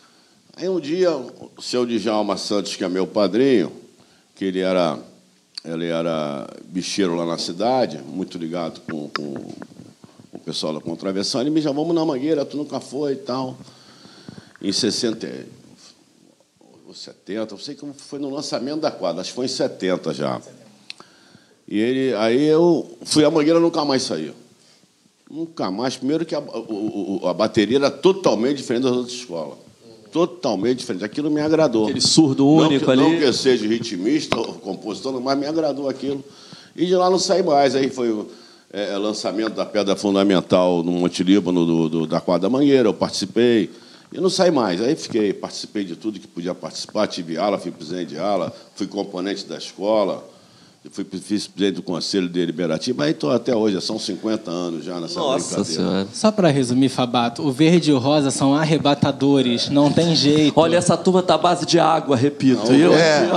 Aí 0.60 0.68
um 0.68 0.80
dia, 0.80 1.12
o 1.12 1.62
seu 1.62 1.86
Djalma 1.86 2.36
Santos, 2.36 2.74
que 2.74 2.82
é 2.82 2.89
meu 2.89 3.06
padrinho, 3.06 3.70
que 4.35 4.44
ele 4.44 4.59
era, 4.59 4.98
ele 5.64 5.86
era 5.86 6.48
bicheiro 6.64 7.14
lá 7.14 7.24
na 7.24 7.39
cidade, 7.39 7.98
muito 7.98 8.36
ligado 8.36 8.80
com, 8.80 9.09
com 9.09 9.55
o 10.32 10.39
pessoal 10.44 10.74
da 10.74 10.80
Contravenção, 10.80 11.40
ele 11.40 11.51
me 11.51 11.62
chamou, 11.62 11.85
vamos 11.85 11.94
na 11.94 12.05
Mangueira, 12.05 12.44
tu 12.44 12.56
nunca 12.56 12.80
foi 12.80 13.12
e 13.12 13.16
tal. 13.18 13.56
Em 14.60 14.72
60 14.72 15.47
ou 16.89 16.93
70, 16.93 17.55
eu 17.55 17.59
sei 17.59 17.76
que 17.76 17.86
foi 17.97 18.18
no 18.18 18.28
lançamento 18.28 18.80
da 18.80 18.90
quadra, 18.90 19.20
acho 19.20 19.30
que 19.30 19.36
foi 19.36 19.44
em 19.44 19.48
70 19.48 20.12
já. 20.12 20.43
E 21.68 21.78
ele, 21.78 22.14
aí 22.16 22.47
eu 22.47 22.98
fui 23.05 23.24
à 23.24 23.30
Mangueira, 23.30 23.60
nunca 23.60 23.85
mais 23.85 24.02
saiu. 24.02 24.35
Nunca 25.30 25.70
mais. 25.70 25.97
Primeiro 25.97 26.26
que 26.26 26.35
a, 26.35 26.39
a 26.39 27.32
bateria 27.32 27.76
era 27.76 27.93
totalmente 27.93 28.56
diferente 28.56 28.82
das 28.82 28.93
outras 28.93 29.14
escolas. 29.14 29.68
Totalmente 30.12 30.78
diferente. 30.78 31.05
Aquilo 31.05 31.30
me 31.30 31.40
agradou. 31.40 31.85
Aquele 31.85 32.01
surdo 32.01 32.44
Não 32.44 32.66
único 32.68 32.85
que, 32.85 32.90
ali. 32.90 33.01
Não 33.02 33.16
que 33.18 33.24
eu 33.24 33.32
seja 33.32 33.66
ritmista 33.66 34.39
ou 34.39 34.55
compositor, 34.55 35.20
mas 35.20 35.39
me 35.39 35.47
agradou 35.47 35.89
aquilo. 35.89 36.22
E 36.74 36.86
de 36.86 36.94
lá 36.94 37.10
não 37.10 37.18
saí 37.18 37.43
mais. 37.43 37.74
Aí 37.74 37.90
foi 37.90 38.10
o 38.10 38.26
é, 38.72 38.97
lançamento 38.97 39.55
da 39.55 39.66
Pedra 39.66 39.97
Fundamental 39.97 40.82
no 40.82 40.93
Monte 40.93 41.22
Líbano, 41.22 41.64
do, 41.66 41.89
do- 41.89 42.06
da 42.06 42.20
Quadra 42.20 42.48
Mangueira. 42.48 42.89
Eu 42.89 42.94
participei. 42.94 43.70
E 44.12 44.18
não 44.20 44.30
saí 44.30 44.51
mais. 44.51 44.80
Aí 44.80 44.94
fiquei, 44.97 45.32
participei 45.32 45.85
de 45.85 45.94
tudo 45.97 46.18
que 46.18 46.26
podia 46.26 46.55
participar. 46.55 47.06
Tive 47.06 47.36
ala, 47.36 47.59
fui 47.59 47.70
presidente 47.70 48.09
de 48.10 48.18
ala, 48.18 48.55
fui 48.74 48.86
componente 48.86 49.44
da 49.47 49.59
escola. 49.59 50.24
Fui 50.90 51.05
vice-presidente 51.05 51.76
do 51.76 51.82
Conselho 51.82 52.28
Deliberativo, 52.28 53.02
aí 53.02 53.10
estou 53.10 53.30
até 53.30 53.55
hoje, 53.55 53.78
são 53.80 53.98
50 53.98 54.50
anos 54.50 54.84
já 54.84 54.98
nessa 54.98 55.18
Nossa 55.20 55.56
brincadeira. 55.56 55.82
Senhora. 55.82 56.09
Só 56.14 56.30
para 56.30 56.48
resumir, 56.50 56.88
Fabato, 56.88 57.42
o 57.46 57.50
verde 57.52 57.90
e 57.90 57.92
o 57.92 57.98
rosa 57.98 58.30
são 58.30 58.55
arrebatadores, 58.55 59.68
não 59.68 59.92
tem 59.92 60.14
jeito. 60.16 60.59
Olha, 60.59 60.76
essa 60.76 60.96
turma 60.96 61.22
tá 61.22 61.34
à 61.34 61.38
base 61.38 61.66
de 61.66 61.78
água, 61.78 62.16
repito. 62.16 62.72
Não, 62.72 62.74
eu, 62.78 62.92
é. 62.96 63.28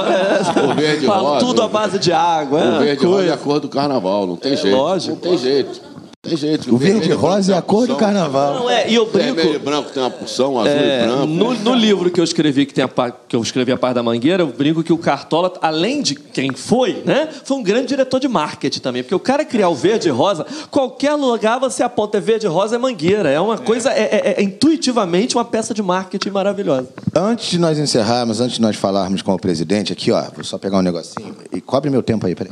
O 0.71 0.75
verde 0.75 1.03
e 1.03 1.07
falo 1.07 1.27
rosa. 1.29 1.45
tudo 1.45 1.61
à 1.63 1.67
base 1.67 1.99
de 1.99 2.13
água. 2.13 2.59
O 2.59 2.75
é 2.75 2.85
verde 2.85 3.03
e 3.03 3.07
rosa 3.07 3.25
é 3.25 3.33
a 3.33 3.37
cor 3.37 3.59
do 3.59 3.67
carnaval, 3.67 4.27
não 4.27 4.37
tem 4.37 4.53
É, 4.53 4.55
jeito. 4.55 4.77
lógico. 4.77 5.15
Não 5.15 5.21
tem 5.21 5.37
jeito. 5.37 5.81
Tem 6.23 6.37
jeito. 6.37 6.71
O 6.71 6.77
verde 6.77 7.09
e 7.09 7.13
rosa 7.13 7.53
é 7.55 7.57
a 7.57 7.63
cor 7.63 7.87
do 7.87 7.95
carnaval. 7.95 8.53
Não 8.53 8.69
é, 8.69 8.87
e 8.87 8.93
eu 8.93 9.07
brinco. 9.07 9.33
Vermelho 9.33 9.55
e 9.55 9.57
branco 9.57 9.89
tem 9.91 10.03
uma 10.03 10.11
porção, 10.11 10.59
azul 10.59 10.71
É, 10.71 11.01
e 11.03 11.07
branco. 11.07 11.25
no, 11.25 11.53
no 11.55 11.73
livro 11.73 12.11
que 12.11 12.19
eu 12.19 12.23
escrevi, 12.23 12.67
que, 12.67 12.75
tem 12.75 12.83
a, 12.83 13.11
que 13.27 13.35
eu 13.35 13.41
escrevi 13.41 13.71
a 13.71 13.77
parte 13.77 13.95
da 13.95 14.03
Mangueira, 14.03 14.43
eu 14.43 14.47
brinco 14.53 14.83
que 14.83 14.93
o 14.93 14.99
Cartola, 14.99 15.51
além 15.63 15.99
de 16.03 16.13
quem 16.13 16.53
foi, 16.53 17.01
né, 17.03 17.27
foi 17.43 17.57
um 17.57 17.63
grande 17.63 17.87
diretor 17.87 18.19
de 18.19 18.27
marketing 18.27 18.79
também. 18.81 19.01
Porque 19.01 19.15
o 19.15 19.19
cara 19.19 19.43
criar 19.43 19.69
o 19.69 19.73
verde 19.73 20.09
e 20.09 20.11
rosa, 20.11 20.45
qualquer 20.69 21.15
lugar 21.15 21.59
você 21.59 21.81
aponta 21.81 22.19
é 22.19 22.21
verde 22.21 22.45
e 22.45 22.49
rosa 22.49 22.75
é 22.75 22.77
Mangueira. 22.77 23.27
É 23.31 23.39
uma 23.39 23.57
coisa, 23.57 23.89
é, 23.89 24.03
é- 24.03 24.35
é 24.37 24.43
intuitivamente 24.43 25.35
uma 25.35 25.43
peça 25.43 25.73
de 25.73 25.81
marketing 25.81 26.29
maravilhosa. 26.29 26.87
Antes 27.15 27.49
de 27.49 27.57
nós 27.57 27.79
encerrarmos, 27.79 28.39
antes 28.39 28.57
de 28.57 28.61
nós 28.61 28.75
falarmos 28.75 29.23
com 29.23 29.33
o 29.33 29.39
presidente, 29.39 29.91
aqui, 29.91 30.11
ó, 30.11 30.23
vou 30.35 30.43
só 30.43 30.59
pegar 30.59 30.77
um 30.77 30.83
negocinho 30.83 31.35
e 31.51 31.59
cobre 31.59 31.89
meu 31.89 32.03
tempo 32.03 32.27
aí, 32.27 32.35
peraí. 32.35 32.51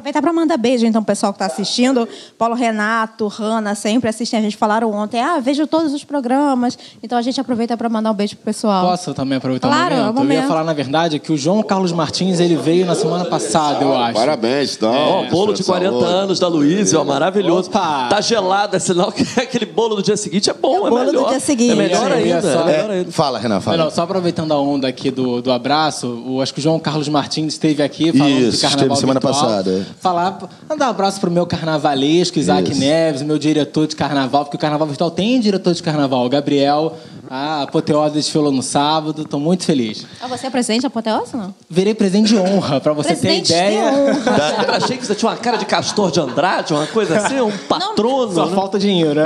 Aproveitar 0.00 0.22
para 0.22 0.32
mandar 0.32 0.56
beijo, 0.56 0.86
então, 0.86 1.02
pro 1.02 1.12
pessoal 1.12 1.30
que 1.32 1.36
está 1.42 1.46
assistindo. 1.46 2.08
Paulo 2.38 2.54
Renato, 2.54 3.28
Hanna, 3.28 3.74
sempre 3.74 4.08
assistem. 4.08 4.38
A 4.40 4.42
gente 4.42 4.56
falaram 4.56 4.90
ontem, 4.92 5.20
ah, 5.20 5.38
vejo 5.40 5.66
todos 5.66 5.92
os 5.92 6.02
programas. 6.04 6.78
Então 7.02 7.18
a 7.18 7.22
gente 7.22 7.38
aproveita 7.38 7.76
para 7.76 7.88
mandar 7.90 8.10
um 8.10 8.14
beijo 8.14 8.34
pro 8.36 8.46
pessoal. 8.46 8.86
Posso 8.88 9.12
também 9.12 9.36
aproveitar 9.36 9.68
Claro, 9.68 9.94
o 9.94 9.98
é 9.98 10.10
o 10.10 10.14
momento? 10.14 10.32
Eu 10.38 10.42
ia 10.42 10.48
falar, 10.48 10.64
na 10.64 10.72
verdade, 10.72 11.18
que 11.18 11.30
o 11.32 11.36
João 11.36 11.62
Carlos 11.62 11.92
Martins 11.92 12.40
ele 12.40 12.56
veio 12.56 12.86
na 12.86 12.94
semana 12.94 13.26
passada, 13.26 13.84
eu 13.84 13.94
acho. 13.94 14.14
Parabéns, 14.14 14.74
então. 14.74 14.90
Ó, 14.94 15.24
bolo 15.28 15.52
de 15.52 15.62
40 15.62 16.04
anos 16.06 16.38
da 16.40 16.48
Luísa, 16.48 16.98
ó, 16.98 17.04
maravilhoso. 17.04 17.68
Opa! 17.68 18.08
Tá 18.08 18.20
gelado, 18.22 18.76
é 18.76 18.78
sinal 18.78 19.12
que 19.12 19.22
aquele 19.38 19.66
bolo 19.66 19.96
do 19.96 20.02
dia 20.02 20.16
seguinte 20.16 20.48
é 20.48 20.54
bom, 20.54 20.84
É 20.84 20.86
é, 20.86 20.90
bom 20.90 20.98
do 21.00 21.06
melhor. 21.12 21.28
dia 21.28 21.40
seguinte. 21.40 21.72
É 21.72 21.74
melhor 21.74 22.10
É, 22.10 22.14
ainda. 22.14 22.36
é 22.38 22.40
só- 22.40 22.60
é 22.62 22.64
melhor 22.64 22.90
É, 22.90 22.92
ainda. 23.00 23.12
fala, 23.12 23.38
Renan, 23.38 23.60
fala. 23.60 23.76
não, 23.76 23.90
só 23.90 24.02
aproveitando 24.02 24.52
a 24.52 24.58
onda 24.58 24.88
aqui 24.88 25.10
do, 25.10 25.42
do 25.42 25.52
abraço, 25.52 26.08
o, 26.26 26.40
acho 26.40 26.54
que 26.54 26.60
o 26.60 26.62
João 26.62 26.78
Carlos 26.80 27.08
Martins 27.08 27.52
esteve 27.52 27.82
aqui 27.82 28.16
falando 28.16 28.30
Isso, 28.40 28.52
de 28.52 28.62
carnaval 28.62 28.94
esteve 28.94 29.00
semana 29.00 29.20
virtual. 29.20 29.34
passada. 29.50 29.86
Falar, 29.98 30.38
mandar 30.68 30.86
um 30.86 30.90
abraço 30.90 31.20
pro 31.20 31.30
meu 31.30 31.46
carnavalesco, 31.46 32.38
Isaac 32.38 32.70
Isso. 32.70 32.80
Neves, 32.80 33.22
meu 33.22 33.38
diretor 33.38 33.86
de 33.86 33.96
carnaval, 33.96 34.44
porque 34.44 34.56
o 34.56 34.60
carnaval 34.60 34.86
virtual 34.86 35.10
tem 35.10 35.40
diretor 35.40 35.74
de 35.74 35.82
carnaval, 35.82 36.28
Gabriel. 36.28 36.96
A 37.28 37.62
Apoteose 37.62 38.14
desfilou 38.14 38.50
no 38.50 38.62
sábado, 38.62 39.22
estou 39.22 39.38
muito 39.38 39.64
feliz. 39.64 40.04
Ah, 40.20 40.26
você 40.26 40.48
é 40.48 40.50
presidente 40.50 40.82
da 40.82 40.88
Apoteose, 40.88 41.36
não? 41.36 41.54
Virei 41.68 41.94
presente 41.94 42.28
de 42.28 42.36
honra, 42.36 42.80
para 42.80 42.92
você 42.92 43.10
Presidente 43.10 43.52
ter 43.52 43.54
ideia. 43.54 43.90
de 43.90 43.96
honra. 43.96 44.20
Cara, 44.22 44.76
achei 44.78 44.96
que 44.96 45.06
você 45.06 45.14
tinha 45.14 45.30
uma 45.30 45.36
cara 45.36 45.56
de 45.56 45.64
Castor 45.64 46.10
de 46.10 46.18
Andrade, 46.18 46.72
uma 46.72 46.88
coisa 46.88 47.18
assim, 47.18 47.40
um 47.40 47.56
patrono. 47.68 48.34
Só 48.34 48.46
né? 48.46 48.54
falta 48.54 48.80
dinheiro, 48.80 49.14
né? 49.14 49.24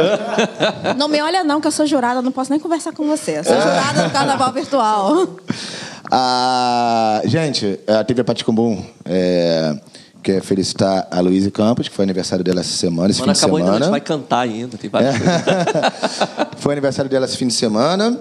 Não 0.99 1.09
me 1.09 1.23
olha 1.23 1.43
não, 1.43 1.63
que 1.63 1.67
eu 1.67 1.73
sou 1.73 1.87
jurada, 1.87 2.21
não 2.21 2.31
posso 2.31 2.51
nem 2.51 2.61
conversar 2.61 2.93
com 2.93 3.07
você. 3.07 3.39
Eu 3.39 3.45
sou 3.45 3.55
jurada 3.55 4.03
do 4.03 4.11
Carnaval 4.11 4.53
Virtual. 4.53 5.29
A, 6.11 7.23
gente, 7.27 7.79
a 7.89 8.05
TV 8.05 8.23
Paticumbum 8.23 8.85
é, 9.05 9.75
quer 10.25 10.43
felicitar 10.43 11.07
a 11.11 11.21
Luísa 11.21 11.51
Campos, 11.51 11.87
que 11.89 11.95
foi 11.95 12.03
aniversário 12.05 12.43
dela 12.43 12.61
essa 12.61 12.75
semana, 12.77 13.11
esse 13.11 13.21
Mano, 13.21 13.33
fim 13.35 13.39
de 13.39 13.45
acabou 13.45 13.59
ainda, 13.59 13.71
a 13.71 13.75
semana. 13.75 13.85
gente 13.85 13.91
vai 13.93 14.01
cantar 14.01 14.41
ainda, 14.41 14.79
tem 14.79 14.91
várias 14.91 15.19
coisas. 15.19 15.43
Foi 16.59 16.73
aniversário 16.73 17.11
dela 17.11 17.27
esse 17.27 17.37
fim 17.37 17.47
de 17.47 17.55
semana. 17.55 18.19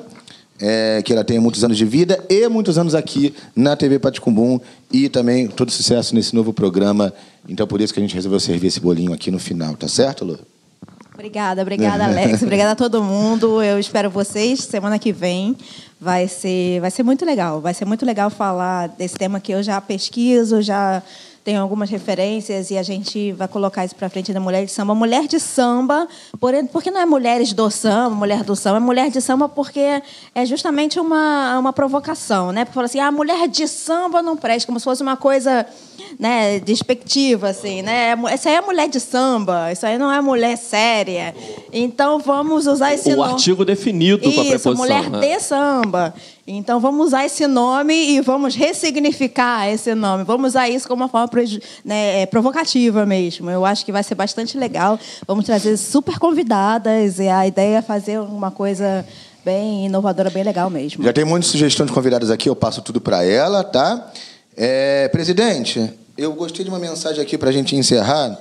é, 0.59 1.01
que 1.01 1.11
ela 1.11 1.23
tenha 1.23 1.41
muitos 1.41 1.63
anos 1.63 1.77
de 1.77 1.85
vida 1.85 2.23
e 2.29 2.47
muitos 2.47 2.77
anos 2.77 2.93
aqui 2.93 3.33
na 3.55 3.75
TV 3.75 3.99
Paticumbum 3.99 4.59
e 4.91 5.09
também 5.09 5.47
todo 5.47 5.71
sucesso 5.71 6.13
nesse 6.13 6.35
novo 6.35 6.53
programa. 6.53 7.13
Então, 7.49 7.65
por 7.65 7.81
isso 7.81 7.93
que 7.93 7.99
a 7.99 8.03
gente 8.03 8.13
resolveu 8.15 8.39
servir 8.39 8.67
esse 8.67 8.79
bolinho 8.79 9.13
aqui 9.13 9.31
no 9.31 9.39
final, 9.39 9.75
tá 9.75 9.87
certo, 9.87 10.23
Lu? 10.23 10.39
Obrigada, 11.13 11.61
obrigada, 11.61 12.05
Alex. 12.05 12.41
Obrigada 12.43 12.71
a 12.71 12.75
todo 12.75 13.03
mundo. 13.03 13.61
Eu 13.61 13.79
espero 13.79 14.09
vocês 14.09 14.61
semana 14.61 14.99
que 14.99 15.11
vem. 15.11 15.55
Vai 15.99 16.27
ser, 16.27 16.81
vai 16.81 16.91
ser 16.91 17.03
muito 17.03 17.25
legal. 17.25 17.61
Vai 17.61 17.73
ser 17.73 17.85
muito 17.85 18.05
legal 18.05 18.29
falar 18.29 18.87
desse 18.89 19.15
tema 19.15 19.39
que 19.39 19.53
eu 19.53 19.63
já 19.63 19.79
pesquiso, 19.79 20.61
já 20.61 21.01
tenho 21.43 21.61
algumas 21.61 21.89
referências 21.89 22.71
e 22.71 22.77
a 22.77 22.83
gente 22.83 23.33
vai 23.33 23.47
colocar 23.47 23.83
isso 23.83 23.95
para 23.95 24.09
frente 24.09 24.31
da 24.31 24.39
mulher 24.39 24.65
de 24.65 24.71
samba. 24.71 24.95
Mulher 24.95 25.27
de 25.27 25.39
samba, 25.39 26.07
porque 26.71 26.89
não 26.89 27.01
é 27.01 27.05
mulheres 27.05 27.51
do 27.51 27.69
samba, 27.69 28.15
mulher 28.15 28.43
do 28.43 28.55
samba, 28.55 28.77
é 28.77 28.79
mulher 28.79 29.09
de 29.09 29.19
samba 29.19 29.49
porque 29.49 30.01
é 30.33 30.45
justamente 30.45 30.99
uma, 30.99 31.59
uma 31.59 31.73
provocação, 31.73 32.51
né? 32.51 32.63
Porque 32.63 32.75
fala 32.75 32.85
assim, 32.85 32.99
ah, 32.99 33.11
mulher 33.11 33.47
de 33.47 33.67
samba 33.67 34.21
não 34.21 34.37
presta, 34.37 34.65
como 34.65 34.79
se 34.79 34.85
fosse 34.85 35.01
uma 35.01 35.17
coisa 35.17 35.65
né, 36.19 36.59
despectiva, 36.59 37.49
assim, 37.49 37.81
né? 37.81 38.15
Essa 38.29 38.49
aí 38.49 38.55
é 38.55 38.61
mulher 38.61 38.87
de 38.87 38.99
samba, 38.99 39.71
isso 39.71 39.85
aí 39.85 39.97
não 39.97 40.11
é 40.11 40.21
mulher 40.21 40.57
séria. 40.57 41.35
Então 41.71 42.19
vamos 42.19 42.67
usar 42.67 42.93
esse 42.93 43.11
O 43.13 43.17
nome. 43.17 43.33
artigo 43.33 43.65
definido 43.65 44.23
com 44.23 44.27
a 44.27 44.43
Isso, 44.43 44.49
preposição. 44.49 44.75
mulher 44.75 45.09
né? 45.09 45.19
de 45.19 45.39
samba. 45.39 46.13
Então 46.45 46.79
vamos 46.79 47.07
usar 47.07 47.25
esse 47.25 47.47
nome 47.47 47.93
e 47.93 48.21
vamos 48.21 48.53
ressignificar 48.53 49.69
esse 49.69 49.95
nome. 49.95 50.23
Vamos 50.23 50.49
usar 50.49 50.67
isso 50.69 50.87
como 50.87 51.03
uma 51.03 51.09
forma 51.09 51.29
né, 51.85 52.21
é, 52.21 52.25
provocativa 52.25 53.05
mesmo. 53.05 53.49
Eu 53.49 53.65
acho 53.65 53.85
que 53.85 53.91
vai 53.91 54.03
ser 54.03 54.15
bastante 54.15 54.57
legal. 54.57 54.99
Vamos 55.25 55.45
trazer 55.45 55.77
super 55.77 56.19
convidadas 56.19 57.17
e 57.19 57.29
a 57.29 57.47
ideia 57.47 57.77
é 57.77 57.81
fazer 57.81 58.19
uma 58.19 58.51
coisa 58.51 59.05
bem 59.43 59.85
inovadora, 59.85 60.29
bem 60.29 60.43
legal 60.43 60.69
mesmo. 60.69 61.03
Já 61.03 61.13
tem 61.13 61.25
muitas 61.25 61.49
sugestões 61.49 61.87
de 61.87 61.93
convidados 61.93 62.29
aqui, 62.31 62.49
eu 62.49 62.55
passo 62.55 62.81
tudo 62.81 63.01
para 63.01 63.23
ela, 63.23 63.63
tá? 63.63 64.11
É, 64.55 65.07
presidente, 65.09 65.91
eu 66.17 66.33
gostei 66.33 66.63
de 66.63 66.69
uma 66.69 66.79
mensagem 66.79 67.21
aqui 67.21 67.37
para 67.37 67.49
a 67.49 67.53
gente 67.53 67.75
encerrar. 67.75 68.37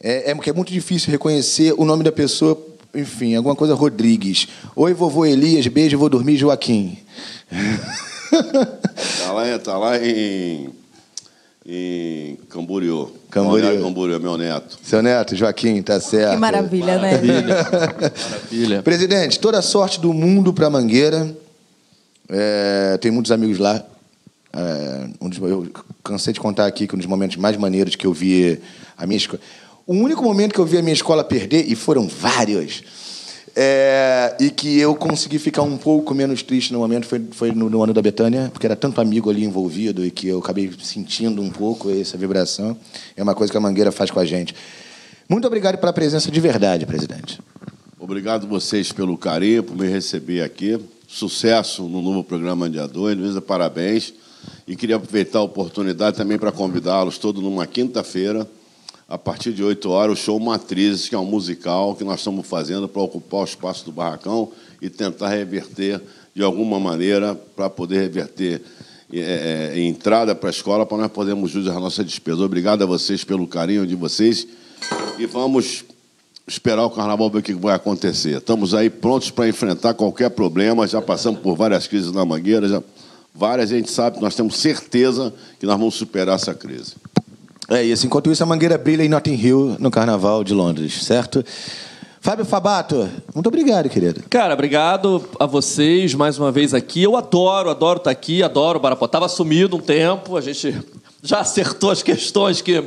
É, 0.00 0.30
é 0.30 0.34
que 0.34 0.50
é 0.50 0.52
muito 0.52 0.72
difícil 0.72 1.10
reconhecer 1.10 1.74
o 1.76 1.84
nome 1.84 2.04
da 2.04 2.12
pessoa, 2.12 2.60
enfim, 2.94 3.34
alguma 3.34 3.56
coisa 3.56 3.74
Rodrigues. 3.74 4.48
Oi, 4.74 4.94
vovô 4.94 5.26
Elias, 5.26 5.66
beijo, 5.66 5.98
vou 5.98 6.08
dormir, 6.08 6.36
Joaquim. 6.36 6.98
Tá 9.18 9.30
lá, 9.30 9.58
tá 9.58 9.76
lá 9.76 9.98
em, 9.98 10.70
em 11.66 12.38
Camboriú. 12.48 13.10
Camboriú. 13.30 13.82
Camboriú, 13.82 14.18
meu 14.18 14.38
neto. 14.38 14.78
Seu 14.82 15.02
neto, 15.02 15.36
Joaquim, 15.36 15.82
tá 15.82 16.00
certo. 16.00 16.32
Que 16.32 16.36
maravilha, 16.38 16.98
né? 16.98 17.20
Maravilha. 17.20 18.80
Presidente, 18.82 19.38
toda 19.38 19.58
a 19.58 19.62
sorte 19.62 20.00
do 20.00 20.14
mundo 20.14 20.50
para 20.54 20.70
Mangueira. 20.70 21.36
É, 22.26 22.96
tem 23.02 23.10
muitos 23.10 23.30
amigos 23.30 23.58
lá. 23.58 23.84
É, 24.54 25.08
um 25.20 25.28
dos- 25.28 25.38
eu 25.38 25.66
cansei 26.04 26.32
de 26.32 26.40
contar 26.40 26.66
aqui 26.66 26.86
que 26.86 26.94
um 26.94 26.98
dos 26.98 27.06
momentos 27.06 27.36
mais 27.36 27.56
maneiros 27.56 27.94
que 27.96 28.06
eu 28.06 28.12
vi 28.12 28.58
a 28.96 29.06
minha 29.06 29.16
escola. 29.16 29.40
O 29.86 29.94
único 29.94 30.22
momento 30.22 30.52
que 30.52 30.60
eu 30.60 30.66
vi 30.66 30.78
a 30.78 30.82
minha 30.82 30.92
escola 30.92 31.24
perder, 31.24 31.64
e 31.70 31.74
foram 31.74 32.06
vários, 32.06 32.82
é, 33.56 34.36
e 34.40 34.50
que 34.50 34.78
eu 34.78 34.94
consegui 34.94 35.38
ficar 35.38 35.62
um 35.62 35.76
pouco 35.76 36.14
menos 36.14 36.42
triste 36.42 36.72
no 36.72 36.78
momento, 36.78 37.06
foi, 37.06 37.20
foi 37.32 37.52
no, 37.52 37.68
no 37.68 37.82
ano 37.82 37.92
da 37.92 38.00
Betânia, 38.00 38.48
porque 38.52 38.66
era 38.66 38.76
tanto 38.76 39.00
amigo 39.00 39.28
ali 39.28 39.44
envolvido 39.44 40.04
e 40.04 40.10
que 40.10 40.28
eu 40.28 40.38
acabei 40.38 40.70
sentindo 40.82 41.42
um 41.42 41.50
pouco 41.50 41.90
essa 41.90 42.16
vibração. 42.16 42.76
É 43.16 43.22
uma 43.22 43.34
coisa 43.34 43.50
que 43.50 43.56
a 43.56 43.60
Mangueira 43.60 43.90
faz 43.92 44.10
com 44.10 44.20
a 44.20 44.24
gente. 44.24 44.54
Muito 45.28 45.46
obrigado 45.46 45.78
pela 45.78 45.92
presença 45.92 46.30
de 46.30 46.40
verdade, 46.40 46.86
presidente. 46.86 47.40
Obrigado 47.98 48.46
vocês 48.46 48.90
pelo 48.92 49.16
carinho, 49.16 49.62
por 49.62 49.76
me 49.76 49.88
receber 49.88 50.42
aqui. 50.42 50.78
Sucesso 51.06 51.82
no 51.84 52.00
novo 52.02 52.24
programa 52.24 52.68
Dia 52.70 52.86
2. 52.86 53.16
Luísa, 53.18 53.40
parabéns. 53.42 54.14
E 54.66 54.76
queria 54.76 54.96
aproveitar 54.96 55.40
a 55.40 55.42
oportunidade 55.42 56.16
também 56.16 56.38
para 56.38 56.52
convidá-los 56.52 57.18
todos 57.18 57.42
numa 57.42 57.66
quinta-feira, 57.66 58.48
a 59.08 59.18
partir 59.18 59.52
de 59.52 59.62
8 59.62 59.90
horas, 59.90 60.18
o 60.18 60.22
show 60.22 60.40
Matrizes, 60.40 61.08
que 61.08 61.14
é 61.14 61.18
um 61.18 61.24
musical 61.24 61.94
que 61.94 62.04
nós 62.04 62.20
estamos 62.20 62.46
fazendo 62.46 62.88
para 62.88 63.02
ocupar 63.02 63.40
o 63.40 63.44
espaço 63.44 63.84
do 63.84 63.92
barracão 63.92 64.50
e 64.80 64.88
tentar 64.88 65.28
reverter 65.28 66.00
de 66.34 66.42
alguma 66.42 66.80
maneira 66.80 67.34
para 67.34 67.68
poder 67.68 68.00
reverter 68.00 68.62
é, 69.12 69.72
é, 69.74 69.80
entrada 69.80 70.34
para 70.34 70.48
a 70.48 70.50
escola 70.50 70.86
para 70.86 70.96
nós 70.96 71.12
podermos 71.12 71.54
usar 71.54 71.76
a 71.76 71.80
nossa 71.80 72.02
despesa. 72.02 72.42
Obrigado 72.42 72.82
a 72.82 72.86
vocês 72.86 73.22
pelo 73.22 73.46
carinho 73.46 73.86
de 73.86 73.94
vocês 73.94 74.46
e 75.18 75.26
vamos 75.26 75.84
esperar 76.46 76.84
o 76.84 76.90
carnaval 76.90 77.30
ver 77.30 77.38
o 77.38 77.42
que 77.42 77.52
vai 77.52 77.74
acontecer. 77.74 78.38
Estamos 78.38 78.74
aí 78.74 78.88
prontos 78.88 79.30
para 79.30 79.48
enfrentar 79.48 79.94
qualquer 79.94 80.30
problema. 80.30 80.86
Já 80.86 81.02
passamos 81.02 81.40
por 81.40 81.56
várias 81.56 81.86
crises 81.86 82.10
na 82.10 82.24
Mangueira, 82.24 82.66
já 82.66 82.82
várias 83.34 83.72
a 83.72 83.76
gente 83.76 83.90
sabe, 83.90 84.20
nós 84.20 84.34
temos 84.34 84.56
certeza 84.56 85.32
que 85.58 85.66
nós 85.66 85.78
vamos 85.78 85.94
superar 85.94 86.36
essa 86.36 86.54
crise. 86.54 86.94
É 87.68 87.82
isso. 87.82 88.06
Enquanto 88.06 88.30
isso, 88.30 88.42
a 88.42 88.46
Mangueira 88.46 88.76
brilha 88.76 89.04
em 89.04 89.08
Notting 89.08 89.34
Hill, 89.34 89.76
no 89.78 89.90
Carnaval 89.90 90.44
de 90.44 90.52
Londres, 90.52 91.04
certo? 91.04 91.44
Fábio 92.20 92.44
Fabato, 92.44 93.08
muito 93.34 93.48
obrigado, 93.48 93.88
querido. 93.88 94.22
Cara, 94.30 94.54
obrigado 94.54 95.24
a 95.40 95.46
vocês 95.46 96.14
mais 96.14 96.38
uma 96.38 96.52
vez 96.52 96.72
aqui. 96.72 97.02
Eu 97.02 97.16
adoro, 97.16 97.68
adoro 97.68 97.98
estar 97.98 98.10
aqui, 98.10 98.42
adoro 98.44 98.78
o 98.78 98.82
Barapó. 98.82 99.08
Tava 99.08 99.28
sumido 99.28 99.76
um 99.76 99.80
tempo, 99.80 100.36
a 100.36 100.40
gente 100.40 100.80
já 101.22 101.38
acertou 101.38 101.92
as 101.92 102.02
questões 102.02 102.60
que, 102.60 102.82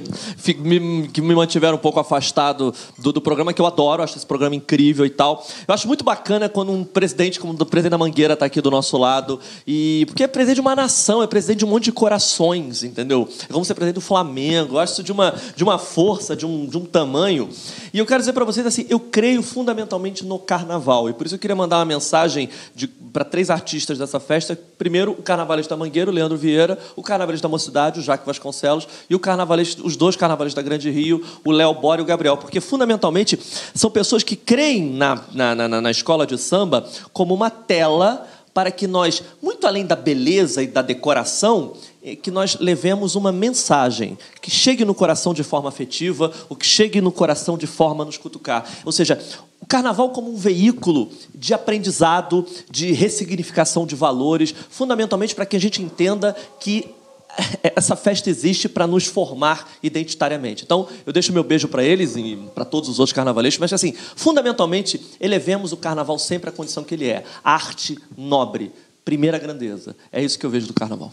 me, 0.59 1.07
que 1.07 1.21
me 1.21 1.33
mantiveram 1.33 1.75
um 1.75 1.79
pouco 1.79 2.01
afastado 2.01 2.73
do, 2.97 3.13
do 3.13 3.21
programa, 3.21 3.53
que 3.53 3.61
eu 3.61 3.65
adoro, 3.65 4.03
acho 4.03 4.17
esse 4.17 4.25
programa 4.25 4.53
incrível 4.53 5.05
e 5.05 5.09
tal. 5.09 5.47
Eu 5.65 5.73
acho 5.73 5.87
muito 5.87 6.03
bacana 6.03 6.49
quando 6.49 6.69
um 6.69 6.83
presidente 6.83 7.39
como 7.39 7.53
o 7.53 7.65
presidente 7.65 7.91
da 7.91 7.97
Mangueira 7.97 8.33
está 8.33 8.45
aqui 8.45 8.59
do 8.59 8.69
nosso 8.69 8.97
lado. 8.97 9.39
e 9.65 10.03
Porque 10.07 10.23
é 10.23 10.27
presidente 10.27 10.55
de 10.55 10.61
uma 10.61 10.75
nação, 10.75 11.23
é 11.23 11.27
presidente 11.27 11.59
de 11.59 11.65
um 11.65 11.69
monte 11.69 11.85
de 11.85 11.93
corações, 11.93 12.83
entendeu? 12.83 13.27
É 13.49 13.53
como 13.53 13.63
ser 13.63 13.73
presidente 13.73 13.95
do 13.95 14.01
Flamengo. 14.01 14.75
Eu 14.75 14.79
acho 14.79 14.93
isso 14.93 15.03
de 15.03 15.13
uma, 15.13 15.33
de 15.55 15.63
uma 15.63 15.77
força, 15.77 16.35
de 16.35 16.45
um, 16.45 16.65
de 16.65 16.77
um 16.77 16.83
tamanho. 16.83 17.47
E 17.93 17.99
eu 17.99 18.05
quero 18.05 18.19
dizer 18.19 18.33
para 18.33 18.43
vocês 18.43 18.67
assim, 18.67 18.85
eu 18.89 18.99
creio 18.99 19.41
fundamentalmente 19.41 20.25
no 20.25 20.37
carnaval. 20.37 21.09
E 21.09 21.13
por 21.13 21.25
isso 21.25 21.35
eu 21.35 21.39
queria 21.39 21.55
mandar 21.55 21.77
uma 21.77 21.85
mensagem 21.85 22.49
para 23.13 23.23
três 23.23 23.49
artistas 23.49 23.97
dessa 23.97 24.19
festa. 24.19 24.59
Primeiro, 24.77 25.11
o 25.13 25.23
carnavalista 25.23 25.77
Mangueiro, 25.77 26.11
Leandro 26.11 26.37
Vieira, 26.37 26.77
o 26.97 27.01
carnavalista 27.01 27.47
da 27.47 27.51
Mocidade, 27.51 28.01
o 28.01 28.03
Vasconcelos, 28.25 28.87
e 29.09 29.15
o 29.15 29.21
os 29.83 29.95
dois 29.95 30.15
carnavalistas 30.15 30.63
da 30.63 30.67
Grande 30.67 30.89
Rio, 30.89 31.23
o 31.43 31.51
Léo 31.51 31.73
Bora 31.73 32.01
e 32.01 32.03
o 32.03 32.05
Gabriel. 32.05 32.37
Porque, 32.37 32.59
fundamentalmente, 32.59 33.39
são 33.73 33.89
pessoas 33.89 34.23
que 34.23 34.35
creem 34.35 34.91
na, 34.91 35.21
na, 35.31 35.55
na, 35.55 35.81
na 35.81 35.91
escola 35.91 36.25
de 36.25 36.37
samba 36.37 36.87
como 37.13 37.33
uma 37.33 37.49
tela 37.49 38.27
para 38.55 38.71
que 38.71 38.87
nós, 38.87 39.21
muito 39.43 39.67
além 39.67 39.85
da 39.85 39.97
beleza 39.97 40.63
e 40.63 40.67
da 40.67 40.81
decoração, 40.81 41.73
eh, 42.01 42.15
que 42.15 42.31
nós 42.31 42.57
levemos 42.57 43.13
uma 43.13 43.29
mensagem 43.29 44.17
que 44.41 44.49
chegue 44.49 44.85
no 44.85 44.95
coração 44.95 45.33
de 45.33 45.43
forma 45.43 45.67
afetiva, 45.67 46.31
o 46.47 46.55
que 46.55 46.65
chegue 46.65 47.01
no 47.01 47.11
coração 47.11 47.57
de 47.57 47.67
forma 47.67 48.05
nos 48.05 48.17
cutucar. 48.17 48.65
Ou 48.85 48.93
seja, 48.93 49.21
o 49.59 49.65
carnaval 49.65 50.11
como 50.11 50.31
um 50.31 50.37
veículo 50.37 51.09
de 51.33 51.53
aprendizado, 51.53 52.45
de 52.71 52.93
ressignificação 52.93 53.85
de 53.85 53.93
valores, 53.93 54.55
fundamentalmente 54.69 55.35
para 55.35 55.45
que 55.45 55.57
a 55.57 55.59
gente 55.59 55.81
entenda 55.81 56.33
que 56.57 56.94
essa 57.75 57.95
festa 57.95 58.29
existe 58.29 58.69
para 58.69 58.87
nos 58.87 59.05
formar 59.05 59.69
identitariamente. 59.83 60.63
Então, 60.63 60.87
eu 61.05 61.13
deixo 61.13 61.33
meu 61.33 61.43
beijo 61.43 61.67
para 61.67 61.83
eles 61.83 62.15
e 62.15 62.37
para 62.53 62.65
todos 62.65 62.89
os 62.89 62.99
outros 62.99 63.13
carnavalistas, 63.13 63.59
mas 63.59 63.73
assim, 63.73 63.93
fundamentalmente, 64.15 64.99
elevemos 65.19 65.71
o 65.71 65.77
carnaval 65.77 66.17
sempre 66.17 66.49
à 66.49 66.53
condição 66.53 66.83
que 66.83 66.93
ele 66.95 67.07
é: 67.07 67.23
arte 67.43 67.97
nobre, 68.17 68.71
primeira 69.03 69.37
grandeza. 69.37 69.95
É 70.11 70.23
isso 70.23 70.39
que 70.39 70.45
eu 70.45 70.49
vejo 70.49 70.67
do 70.67 70.73
carnaval. 70.73 71.11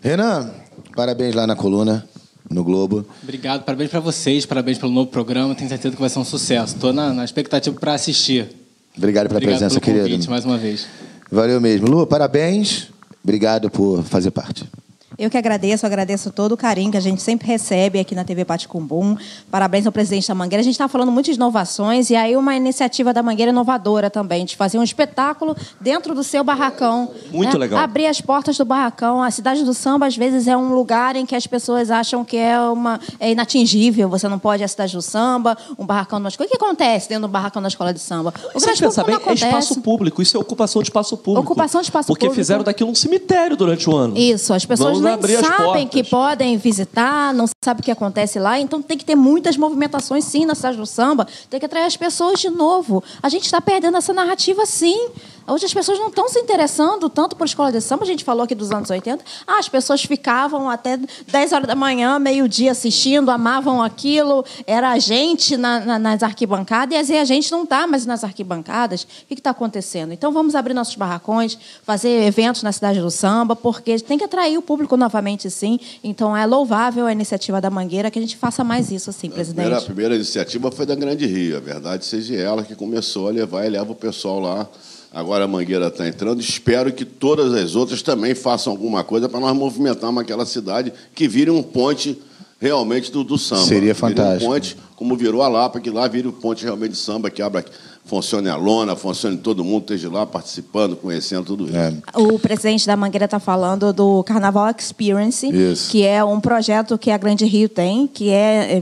Renan, 0.00 0.52
parabéns 0.94 1.34
lá 1.34 1.46
na 1.46 1.56
coluna, 1.56 2.06
no 2.50 2.62
Globo. 2.62 3.06
Obrigado, 3.22 3.64
parabéns 3.64 3.90
para 3.90 4.00
vocês, 4.00 4.44
parabéns 4.44 4.78
pelo 4.78 4.92
novo 4.92 5.10
programa. 5.10 5.54
Tenho 5.54 5.68
certeza 5.68 5.94
que 5.94 6.00
vai 6.00 6.10
ser 6.10 6.18
um 6.18 6.24
sucesso. 6.24 6.74
Estou 6.74 6.92
na, 6.92 7.12
na 7.12 7.24
expectativa 7.24 7.78
para 7.78 7.94
assistir. 7.94 8.48
Obrigado 8.96 9.28
pela 9.28 9.38
Obrigado 9.38 9.58
presença, 9.58 9.80
pelo 9.80 9.92
querido. 9.92 10.10
convite 10.10 10.30
mais 10.30 10.44
uma 10.44 10.56
vez. 10.58 10.86
Valeu 11.30 11.60
mesmo. 11.60 11.88
Lu, 11.88 12.06
parabéns. 12.06 12.88
Obrigado 13.22 13.70
por 13.70 14.02
fazer 14.04 14.30
parte. 14.30 14.68
Eu 15.16 15.30
que 15.30 15.38
agradeço, 15.38 15.86
agradeço 15.86 16.32
todo 16.32 16.52
o 16.52 16.56
carinho 16.56 16.90
que 16.90 16.96
a 16.96 17.00
gente 17.00 17.22
sempre 17.22 17.46
recebe 17.46 18.00
aqui 18.00 18.14
na 18.16 18.24
TV 18.24 18.44
Paticumbum. 18.44 19.16
Parabéns 19.48 19.86
ao 19.86 19.92
presidente 19.92 20.26
da 20.26 20.34
Mangueira. 20.34 20.60
A 20.60 20.64
gente 20.64 20.74
está 20.74 20.88
falando 20.88 21.12
muito 21.12 21.26
de 21.26 21.36
inovações 21.36 22.10
e 22.10 22.16
aí 22.16 22.36
uma 22.36 22.56
iniciativa 22.56 23.12
da 23.12 23.22
Mangueira 23.22 23.50
inovadora 23.50 24.10
também, 24.10 24.44
de 24.44 24.56
fazer 24.56 24.76
um 24.76 24.82
espetáculo 24.82 25.56
dentro 25.80 26.14
do 26.14 26.24
seu 26.24 26.42
barracão. 26.42 27.10
Muito 27.30 27.52
né? 27.52 27.58
legal. 27.58 27.78
Abrir 27.78 28.06
as 28.06 28.20
portas 28.20 28.58
do 28.58 28.64
barracão. 28.64 29.22
A 29.22 29.30
cidade 29.30 29.62
do 29.62 29.72
samba, 29.72 30.06
às 30.06 30.16
vezes, 30.16 30.48
é 30.48 30.56
um 30.56 30.74
lugar 30.74 31.14
em 31.14 31.24
que 31.24 31.36
as 31.36 31.46
pessoas 31.46 31.92
acham 31.92 32.24
que 32.24 32.36
é, 32.36 32.58
uma, 32.60 32.98
é 33.20 33.30
inatingível. 33.30 34.08
Você 34.08 34.28
não 34.28 34.38
pode 34.38 34.62
ir 34.62 34.64
à 34.64 34.68
cidade 34.68 34.94
do 34.94 35.02
samba, 35.02 35.56
um 35.78 35.86
barracão 35.86 36.18
numa 36.18 36.28
escola. 36.28 36.46
O 36.46 36.50
que 36.50 36.56
acontece 36.56 37.08
dentro 37.08 37.28
do 37.28 37.30
barracão 37.30 37.62
da 37.62 37.68
escola 37.68 37.94
de 37.94 38.00
samba? 38.00 38.34
O 38.52 38.58
Você 38.58 38.66
grande 38.66 38.80
pensa 38.80 39.04
bem, 39.04 39.16
não 39.16 39.28
é 39.28 39.34
espaço 39.34 39.80
público. 39.80 40.20
Isso 40.20 40.36
é 40.36 40.40
ocupação 40.40 40.82
de 40.82 40.88
espaço 40.88 41.16
público. 41.16 41.46
Ocupação 41.46 41.80
de 41.80 41.86
espaço 41.86 42.08
Porque 42.08 42.26
público. 42.26 42.34
fizeram 42.34 42.64
daquilo 42.64 42.90
um 42.90 42.94
cemitério 42.96 43.56
durante 43.56 43.88
o 43.88 43.94
ano. 43.94 44.18
Isso, 44.18 44.52
as 44.52 44.66
pessoas 44.66 44.98
Vamos 44.98 45.03
nem 45.04 45.14
abrir 45.14 45.38
sabem 45.44 45.88
que 45.88 46.02
podem 46.02 46.56
visitar, 46.56 47.32
não 47.32 47.46
sabem 47.64 47.80
o 47.80 47.84
que 47.84 47.90
acontece 47.90 48.38
lá, 48.38 48.58
então 48.58 48.82
tem 48.82 48.98
que 48.98 49.04
ter 49.04 49.14
muitas 49.14 49.56
movimentações 49.56 50.24
sim 50.24 50.44
na 50.44 50.54
cidade 50.54 50.76
do 50.76 50.86
samba, 50.86 51.26
tem 51.48 51.60
que 51.60 51.66
atrair 51.66 51.84
as 51.84 51.96
pessoas 51.96 52.40
de 52.40 52.50
novo. 52.50 53.02
A 53.22 53.28
gente 53.28 53.44
está 53.44 53.60
perdendo 53.60 53.96
essa 53.96 54.12
narrativa 54.12 54.66
sim. 54.66 55.08
Hoje 55.46 55.66
as 55.66 55.74
pessoas 55.74 55.98
não 55.98 56.08
estão 56.08 56.26
se 56.28 56.38
interessando 56.38 57.10
tanto 57.10 57.36
por 57.36 57.44
escola 57.46 57.70
de 57.70 57.80
samba, 57.80 58.04
a 58.04 58.06
gente 58.06 58.24
falou 58.24 58.44
aqui 58.44 58.54
dos 58.54 58.70
anos 58.70 58.88
80. 58.88 59.22
Ah, 59.46 59.58
as 59.58 59.68
pessoas 59.68 60.02
ficavam 60.02 60.70
até 60.70 60.98
10 61.28 61.52
horas 61.52 61.66
da 61.66 61.74
manhã, 61.74 62.18
meio-dia 62.18 62.72
assistindo, 62.72 63.30
amavam 63.30 63.82
aquilo, 63.82 64.42
era 64.66 64.90
a 64.90 64.98
gente 64.98 65.56
na- 65.58 65.80
na- 65.80 65.98
nas 65.98 66.22
arquibancadas 66.22 67.10
e 67.10 67.16
a 67.18 67.24
gente 67.26 67.52
não 67.52 67.64
está 67.64 67.86
mais 67.86 68.06
nas 68.06 68.24
arquibancadas. 68.24 69.02
O 69.02 69.06
que 69.28 69.34
está 69.34 69.50
acontecendo? 69.50 70.12
Então 70.12 70.32
vamos 70.32 70.54
abrir 70.54 70.72
nossos 70.72 70.96
barracões, 70.96 71.58
fazer 71.84 72.22
eventos 72.26 72.62
na 72.62 72.72
cidade 72.72 73.00
do 73.00 73.10
samba, 73.10 73.54
porque 73.54 73.98
tem 73.98 74.16
que 74.16 74.24
atrair 74.24 74.56
o 74.56 74.62
público 74.62 74.96
novamente, 74.96 75.50
sim. 75.50 75.78
Então 76.02 76.34
é 76.34 76.46
louvável 76.46 77.04
a 77.06 77.12
iniciativa 77.12 77.60
da 77.60 77.68
Mangueira 77.68 78.10
que 78.10 78.18
a 78.18 78.22
gente 78.22 78.36
faça 78.36 78.64
mais 78.64 78.90
isso, 78.90 79.12
sim, 79.12 79.28
A 79.28 79.30
primeira, 79.32 79.42
a 79.42 79.44
presidente. 79.54 79.84
primeira 79.84 80.14
iniciativa 80.14 80.70
foi 80.70 80.86
da 80.86 80.94
Grande 80.94 81.26
Rio. 81.26 81.58
A 81.58 81.60
verdade 81.60 82.04
seja 82.06 82.34
ela 82.34 82.62
que 82.62 82.74
começou 82.74 83.28
a 83.28 83.30
levar 83.30 83.66
e 83.66 83.68
leva 83.68 83.92
o 83.92 83.94
pessoal 83.94 84.40
lá. 84.40 84.66
Agora 85.14 85.44
a 85.44 85.48
Mangueira 85.48 85.86
está 85.86 86.08
entrando. 86.08 86.40
Espero 86.40 86.92
que 86.92 87.04
todas 87.04 87.54
as 87.54 87.76
outras 87.76 88.02
também 88.02 88.34
façam 88.34 88.72
alguma 88.72 89.04
coisa 89.04 89.28
para 89.28 89.38
nós 89.38 89.56
movimentarmos 89.56 90.20
aquela 90.20 90.44
cidade 90.44 90.92
que 91.14 91.28
vire 91.28 91.50
um 91.50 91.62
ponte 91.62 92.20
realmente 92.58 93.12
do, 93.12 93.22
do 93.22 93.38
samba. 93.38 93.62
Seria 93.62 93.94
Vire 93.94 93.94
fantástico. 93.94 94.50
Um 94.50 94.54
ponte, 94.54 94.76
como 94.96 95.16
virou 95.16 95.42
a 95.42 95.48
Lapa, 95.48 95.78
que 95.78 95.88
lá 95.88 96.08
vire 96.08 96.26
o 96.26 96.32
ponte 96.32 96.64
realmente 96.64 96.92
de 96.92 96.96
samba, 96.96 97.30
que 97.30 97.40
abra, 97.40 97.64
funcione 98.04 98.48
a 98.48 98.56
lona, 98.56 98.94
funcione 98.94 99.38
todo 99.38 99.64
mundo, 99.64 99.82
esteja 99.82 100.10
lá 100.10 100.26
participando, 100.26 100.94
conhecendo 100.94 101.44
tudo 101.44 101.64
isso. 101.66 101.76
É. 101.76 101.92
O 102.14 102.38
presidente 102.38 102.86
da 102.86 102.96
Mangueira 102.96 103.24
está 103.24 103.40
falando 103.40 103.92
do 103.92 104.22
Carnaval 104.24 104.72
Experience, 104.78 105.46
Isso. 105.48 105.90
que 105.90 106.04
é 106.04 106.22
um 106.22 106.38
projeto 106.40 106.98
que 106.98 107.10
a 107.10 107.16
Grande 107.16 107.46
Rio 107.46 107.68
tem, 107.68 108.06
que 108.06 108.30
é, 108.30 108.76
é, 108.76 108.80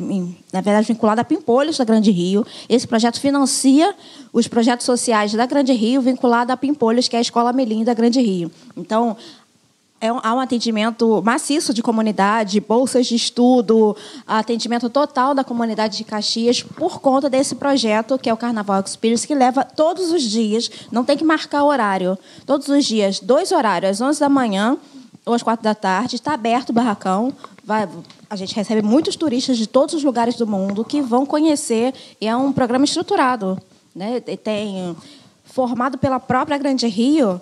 na 0.53 0.61
verdade, 0.61 0.87
vinculado 0.89 1.21
a 1.21 1.25
Pimpolhos 1.25 1.79
da 1.79 1.85
Grande 1.85 2.11
Rio. 2.11 2.45
Esse 2.69 2.87
projeto 2.87 3.21
financia 3.21 3.95
os 4.33 4.49
projetos 4.49 4.87
sociais 4.87 5.33
da 5.33 5.47
Grande 5.47 5.73
Rio, 5.73 6.01
vinculado 6.01 6.53
a 6.53 6.57
Pimpolhos, 6.57 7.07
que 7.07 7.15
é 7.15 7.19
a 7.19 7.23
Escola 7.23 7.53
Melim 7.53 7.85
da 7.85 7.95
Grande 7.95 8.21
Rio. 8.21 8.51
Então, 8.77 9.17
é 10.03 10.13
um- 10.13 10.19
há 10.21 10.35
um 10.35 10.41
atendimento 10.41 11.23
maciço 11.25 11.73
de 11.73 11.81
comunidade, 11.81 12.59
bolsas 12.59 13.07
de 13.07 13.15
estudo, 13.15 13.97
atendimento 14.27 14.91
total 14.91 15.33
da 15.33 15.45
comunidade 15.45 15.97
de 15.97 16.03
Caxias 16.03 16.61
por 16.61 17.01
conta 17.01 17.31
desse 17.31 17.55
projeto 17.55 18.19
que 18.19 18.29
é 18.29 18.35
o 18.35 18.37
Carnaval 18.37 18.83
Experience, 18.85 19.25
que 19.25 19.35
leva 19.35 19.65
todos 19.65 20.11
os 20.11 20.25
dias, 20.25 20.69
não 20.91 21.05
tem 21.05 21.17
que 21.17 21.25
marcar 21.25 21.63
horário, 21.63 22.19
todos 22.45 22.69
os 22.69 22.85
dias, 22.85 23.21
dois 23.21 23.53
horários, 23.53 23.93
às 23.93 24.01
11 24.01 24.19
da 24.19 24.29
manhã 24.29 24.77
ou 25.25 25.35
às 25.35 25.43
4 25.43 25.63
da 25.63 25.75
tarde, 25.75 26.17
está 26.17 26.35
aberto 26.35 26.71
o 26.71 26.73
barracão. 26.73 27.33
Vai, 27.65 27.89
a 28.29 28.35
gente 28.35 28.57
recebe 28.57 28.83
muitos 28.83 29.15
turistas 29.15 29.57
de 29.57 29.69
todos 29.69 29.95
os 29.95 30.03
lugares 30.03 30.35
do 30.35 30.49
mundo 30.49 30.85
que 30.85 31.01
vão 31.01 31.25
conhecer, 31.25 31.95
e 32.21 32.27
é 32.27 32.35
um 32.37 32.53
programa 32.53 32.85
estruturado. 32.85 33.57
Né? 33.95 34.19
Tem 34.19 34.97
formado 35.45 35.97
pela 35.97 36.19
própria 36.19 36.59
Grande 36.59 36.89
Rio, 36.89 37.41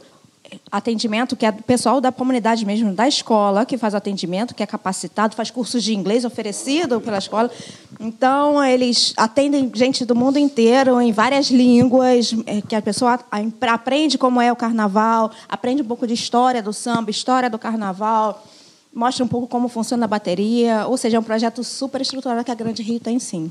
atendimento 0.71 1.37
que 1.37 1.45
é 1.45 1.53
pessoal 1.53 2.01
da 2.01 2.13
comunidade 2.13 2.65
mesmo, 2.65 2.93
da 2.93 3.07
escola, 3.07 3.67
que 3.67 3.77
faz 3.77 3.95
atendimento, 3.95 4.55
que 4.55 4.63
é 4.63 4.67
capacitado, 4.67 5.35
faz 5.35 5.51
cursos 5.51 5.83
de 5.83 5.95
inglês 5.95 6.25
oferecido 6.25 7.01
pela 7.01 7.19
escola. 7.19 7.51
Então, 7.99 8.63
eles 8.63 9.13
atendem 9.17 9.71
gente 9.75 10.05
do 10.05 10.15
mundo 10.15 10.39
inteiro, 10.39 11.01
em 11.01 11.13
várias 11.13 11.51
línguas, 11.51 12.35
eh, 12.47 12.63
que 12.63 12.75
a 12.75 12.83
pessoa 12.83 13.19
aprende 13.63 14.17
como 14.17 14.41
é 14.41 14.51
o 14.53 14.57
carnaval, 14.57 15.31
aprende 15.49 15.83
um 15.83 15.87
pouco 15.87 16.07
de 16.07 16.15
história 16.15 16.63
do 16.63 16.73
samba, 16.73 17.11
história 17.11 17.51
do 17.51 17.59
carnaval, 17.59 18.45
mostra 18.93 19.25
um 19.25 19.29
pouco 19.29 19.47
como 19.47 19.69
funciona 19.69 20.05
a 20.05 20.09
bateria. 20.09 20.87
Ou 20.87 20.97
seja, 20.97 21.17
é 21.17 21.21
um 21.21 21.23
projeto 21.23 21.63
super 21.63 22.01
estruturado 22.01 22.45
que 22.45 22.51
a 22.51 22.55
Grande 22.55 22.83
Rio 22.83 23.01
tem, 23.01 23.19
sim. 23.19 23.51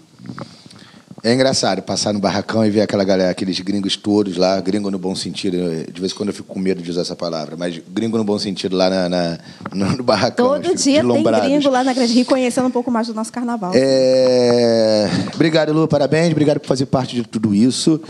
É 1.24 1.34
engraçado 1.34 1.82
passar 1.82 2.14
no 2.14 2.20
barracão 2.20 2.66
e 2.66 2.70
ver 2.70 2.82
aquela 2.82 3.04
galera, 3.04 3.30
aqueles 3.30 3.60
gringos 3.60 3.98
todos 3.98 4.38
lá, 4.38 4.60
gringo 4.62 4.90
no 4.90 4.98
bom 4.98 5.14
sentido. 5.16 5.58
De 5.91 6.00
vez 6.00 6.14
em 6.14 6.16
quando 6.16 6.30
eu 6.30 6.34
fico 6.34 6.54
com 6.54 6.60
medo 6.60 6.82
de 6.82 6.90
usar 6.90 7.02
essa 7.02 7.16
palavra, 7.16 7.58
mas 7.58 7.80
gringo 7.90 8.18
no 8.18 8.24
bom 8.24 8.40
sentido 8.40 8.76
lá 8.76 8.90
na, 8.90 9.10
na- 9.10 9.38
no, 9.74 10.04
barracão. 10.04 10.48
Todo 10.48 10.76
dia 10.76 11.02
tem 11.02 11.24
gringo 11.24 11.70
lá 11.70 11.84
na 11.84 11.94
Grande 11.94 12.14
Rio 12.14 12.26
conhecendo 12.26 12.68
um 12.68 12.72
pouco 12.72 12.90
mais 12.90 13.08
do 13.08 13.14
nosso 13.14 13.32
carnaval. 13.34 13.72
É... 13.76 15.10
Obrigado, 15.34 15.74
Lu, 15.74 15.88
parabéns. 15.88 16.32
Obrigado 16.32 16.60
por 16.60 16.68
fazer 16.68 16.86
parte 16.86 17.16
de 17.16 17.24
tudo 17.24 17.54
isso. 17.54 18.02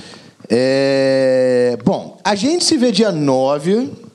É... 0.47 1.77
Bom, 1.83 2.19
a 2.23 2.35
gente 2.35 2.63
se 2.63 2.77
vê 2.77 2.91
dia 2.91 3.11
9. 3.11 4.08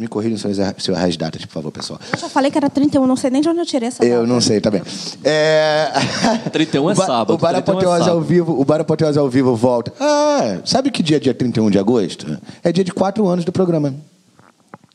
Me 0.00 0.08
corrijam 0.08 0.38
se 0.38 0.46
eu 0.46 0.50
errar- 0.64 0.74
eu 0.88 0.96
as 0.96 1.16
datas, 1.16 1.44
por 1.44 1.52
favor, 1.52 1.70
pessoal. 1.70 2.00
Eu 2.10 2.18
já 2.18 2.28
falei 2.28 2.50
que 2.50 2.56
era 2.56 2.70
31, 2.70 3.06
não 3.06 3.16
sei 3.16 3.28
nem 3.30 3.42
de 3.42 3.48
onde 3.50 3.60
eu 3.60 3.66
tirei 3.66 3.88
essa 3.88 4.02
Eu 4.02 4.20
data. 4.22 4.26
não 4.32 4.40
sei, 4.40 4.58
tá 4.60 4.70
bem. 4.70 4.82
É... 5.22 5.90
31 6.50 6.90
é 6.90 6.94
sábado, 6.94 7.34
O 7.34 7.38
Bar 7.38 7.50
31 7.52 7.56
é 7.56 7.58
Apoteose 7.58 8.00
ao 8.00 8.06
sábado. 8.06 8.20
vivo, 8.24 8.58
o 8.58 8.64
Bar 8.64 8.80
Apoteose 8.80 9.18
ao 9.18 9.28
vivo 9.28 9.54
volta. 9.54 9.92
Ah, 10.00 10.58
sabe 10.64 10.90
que 10.90 11.02
dia 11.02 11.18
é 11.18 11.20
dia 11.20 11.34
31 11.34 11.70
de 11.70 11.78
agosto? 11.78 12.38
É 12.64 12.72
dia 12.72 12.82
de 12.82 12.92
quatro 12.92 13.28
anos 13.28 13.44
do 13.44 13.52
programa. 13.52 13.94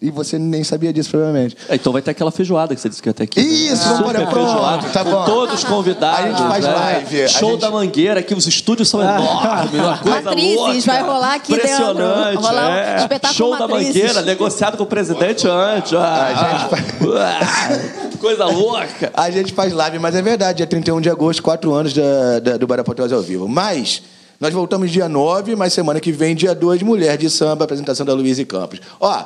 E 0.01 0.11
você 0.11 0.37
nem 0.37 0.61
sabia 0.63 0.91
disso, 0.91 1.09
provavelmente. 1.09 1.55
É, 1.69 1.75
então 1.75 1.93
vai 1.93 2.01
ter 2.01 2.11
aquela 2.11 2.29
feijoada 2.29 2.75
que 2.75 2.81
você 2.81 2.89
disse 2.89 3.01
que 3.01 3.07
ia 3.07 3.13
ter 3.13 3.23
aqui. 3.23 3.39
né? 3.39 3.47
Isso, 3.47 3.77
Super 3.81 3.93
vamos 3.95 4.21
embora, 4.21 4.29
feijoada, 4.33 4.89
tá 4.89 5.03
com 5.05 5.11
bom. 5.11 5.25
todos 5.25 5.55
os 5.55 5.63
convidados. 5.63 6.19
A 6.19 6.27
gente 6.27 6.37
faz 6.49 6.65
né? 6.65 6.73
live, 6.73 7.29
Show 7.29 7.51
gente- 7.51 7.61
da 7.61 7.71
Mangueira, 7.71 8.21
que 8.21 8.33
os 8.33 8.45
estúdios 8.45 8.89
são 8.89 9.01
enormes, 9.01 9.73
uma 9.73 9.97
coisa 9.97 10.21
Matrizes, 10.21 10.55
louca. 10.57 10.81
vai 10.81 11.01
rolar 11.01 11.33
aqui 11.35 11.51
dentro. 11.53 11.65
Impressionante, 11.67 12.35
Vai 12.35 12.35
rolar 12.35 12.69
um 12.69 12.73
é. 12.73 12.95
espetáculo 12.97 13.33
Show 13.37 13.51
da 13.57 13.67
Matrizes. 13.67 13.95
Mangueira, 13.95 14.21
negociado 14.23 14.77
com 14.77 14.83
o 14.83 14.87
presidente 14.87 15.47
antes. 15.47 15.93
Ah, 15.93 16.67
ah, 16.69 18.17
coisa 18.19 18.45
louca. 18.45 19.11
A 19.13 19.29
gente 19.31 19.53
faz 19.53 19.71
live, 19.73 19.97
mas 19.99 20.13
é 20.13 20.21
verdade, 20.21 20.57
dia 20.57 20.67
31 20.67 20.99
de 21.01 21.09
agosto, 21.09 21.41
quatro 21.41 21.73
anos 21.73 21.93
da, 21.93 22.39
da- 22.39 22.57
do 22.57 22.67
Bar 22.67 22.79
Apoteose 22.81 23.13
ao 23.13 23.21
vivo. 23.21 23.47
Mas 23.47 24.01
nós 24.39 24.53
voltamos 24.53 24.91
dia 24.91 25.07
9, 25.07 25.55
mas 25.55 25.73
semana 25.73 25.99
que 25.99 26.11
vem, 26.11 26.35
dia 26.35 26.53
2, 26.53 26.81
Mulher 26.83 27.17
de 27.17 27.29
Samba, 27.29 27.63
apresentação 27.65 28.05
da 28.05 28.13
Luiz 28.13 28.37
e 28.39 28.45
Campos. 28.45 28.79
Ó, 28.99 29.23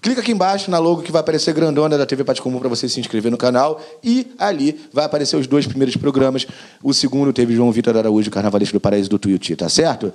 clica 0.00 0.20
aqui 0.20 0.32
embaixo 0.32 0.70
na 0.70 0.78
logo 0.78 1.02
que 1.02 1.12
vai 1.12 1.20
aparecer 1.20 1.52
grandona 1.54 1.96
da 1.96 2.06
TV 2.06 2.24
Pátio 2.24 2.42
Comum 2.42 2.58
para 2.58 2.68
você 2.68 2.88
se 2.88 2.98
inscrever 3.00 3.30
no 3.30 3.36
canal. 3.36 3.80
E 4.02 4.32
ali 4.38 4.80
vai 4.92 5.04
aparecer 5.04 5.36
os 5.36 5.46
dois 5.46 5.66
primeiros 5.66 5.96
programas. 5.96 6.46
O 6.82 6.92
segundo 6.92 7.32
teve 7.32 7.54
João 7.54 7.70
Vitor 7.70 7.96
Araújo, 7.96 8.30
Carnavalesco 8.30 8.74
do 8.74 8.80
Paraíso 8.80 9.10
do 9.10 9.18
Tuiuti, 9.18 9.56
tá 9.56 9.68
certo? 9.68 10.12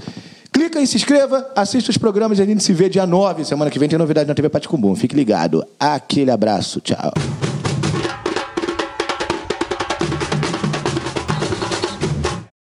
Clica 0.51 0.79
e 0.79 0.87
se 0.87 0.95
inscreva, 0.95 1.51
assista 1.55 1.91
os 1.91 1.97
programas 1.97 2.39
e 2.39 2.41
a 2.41 2.45
gente 2.45 2.63
se 2.63 2.73
vê 2.73 2.87
dia 2.87 3.05
9. 3.05 3.43
Semana 3.43 3.69
que 3.69 3.77
vem 3.77 3.89
tem 3.89 3.99
novidade 3.99 4.27
na 4.27 4.33
TV 4.33 4.49
Pátio 4.49 4.69
Comum. 4.69 4.95
Fique 4.95 5.15
ligado. 5.15 5.65
Aquele 5.79 6.31
abraço, 6.31 6.79
tchau. 6.79 7.13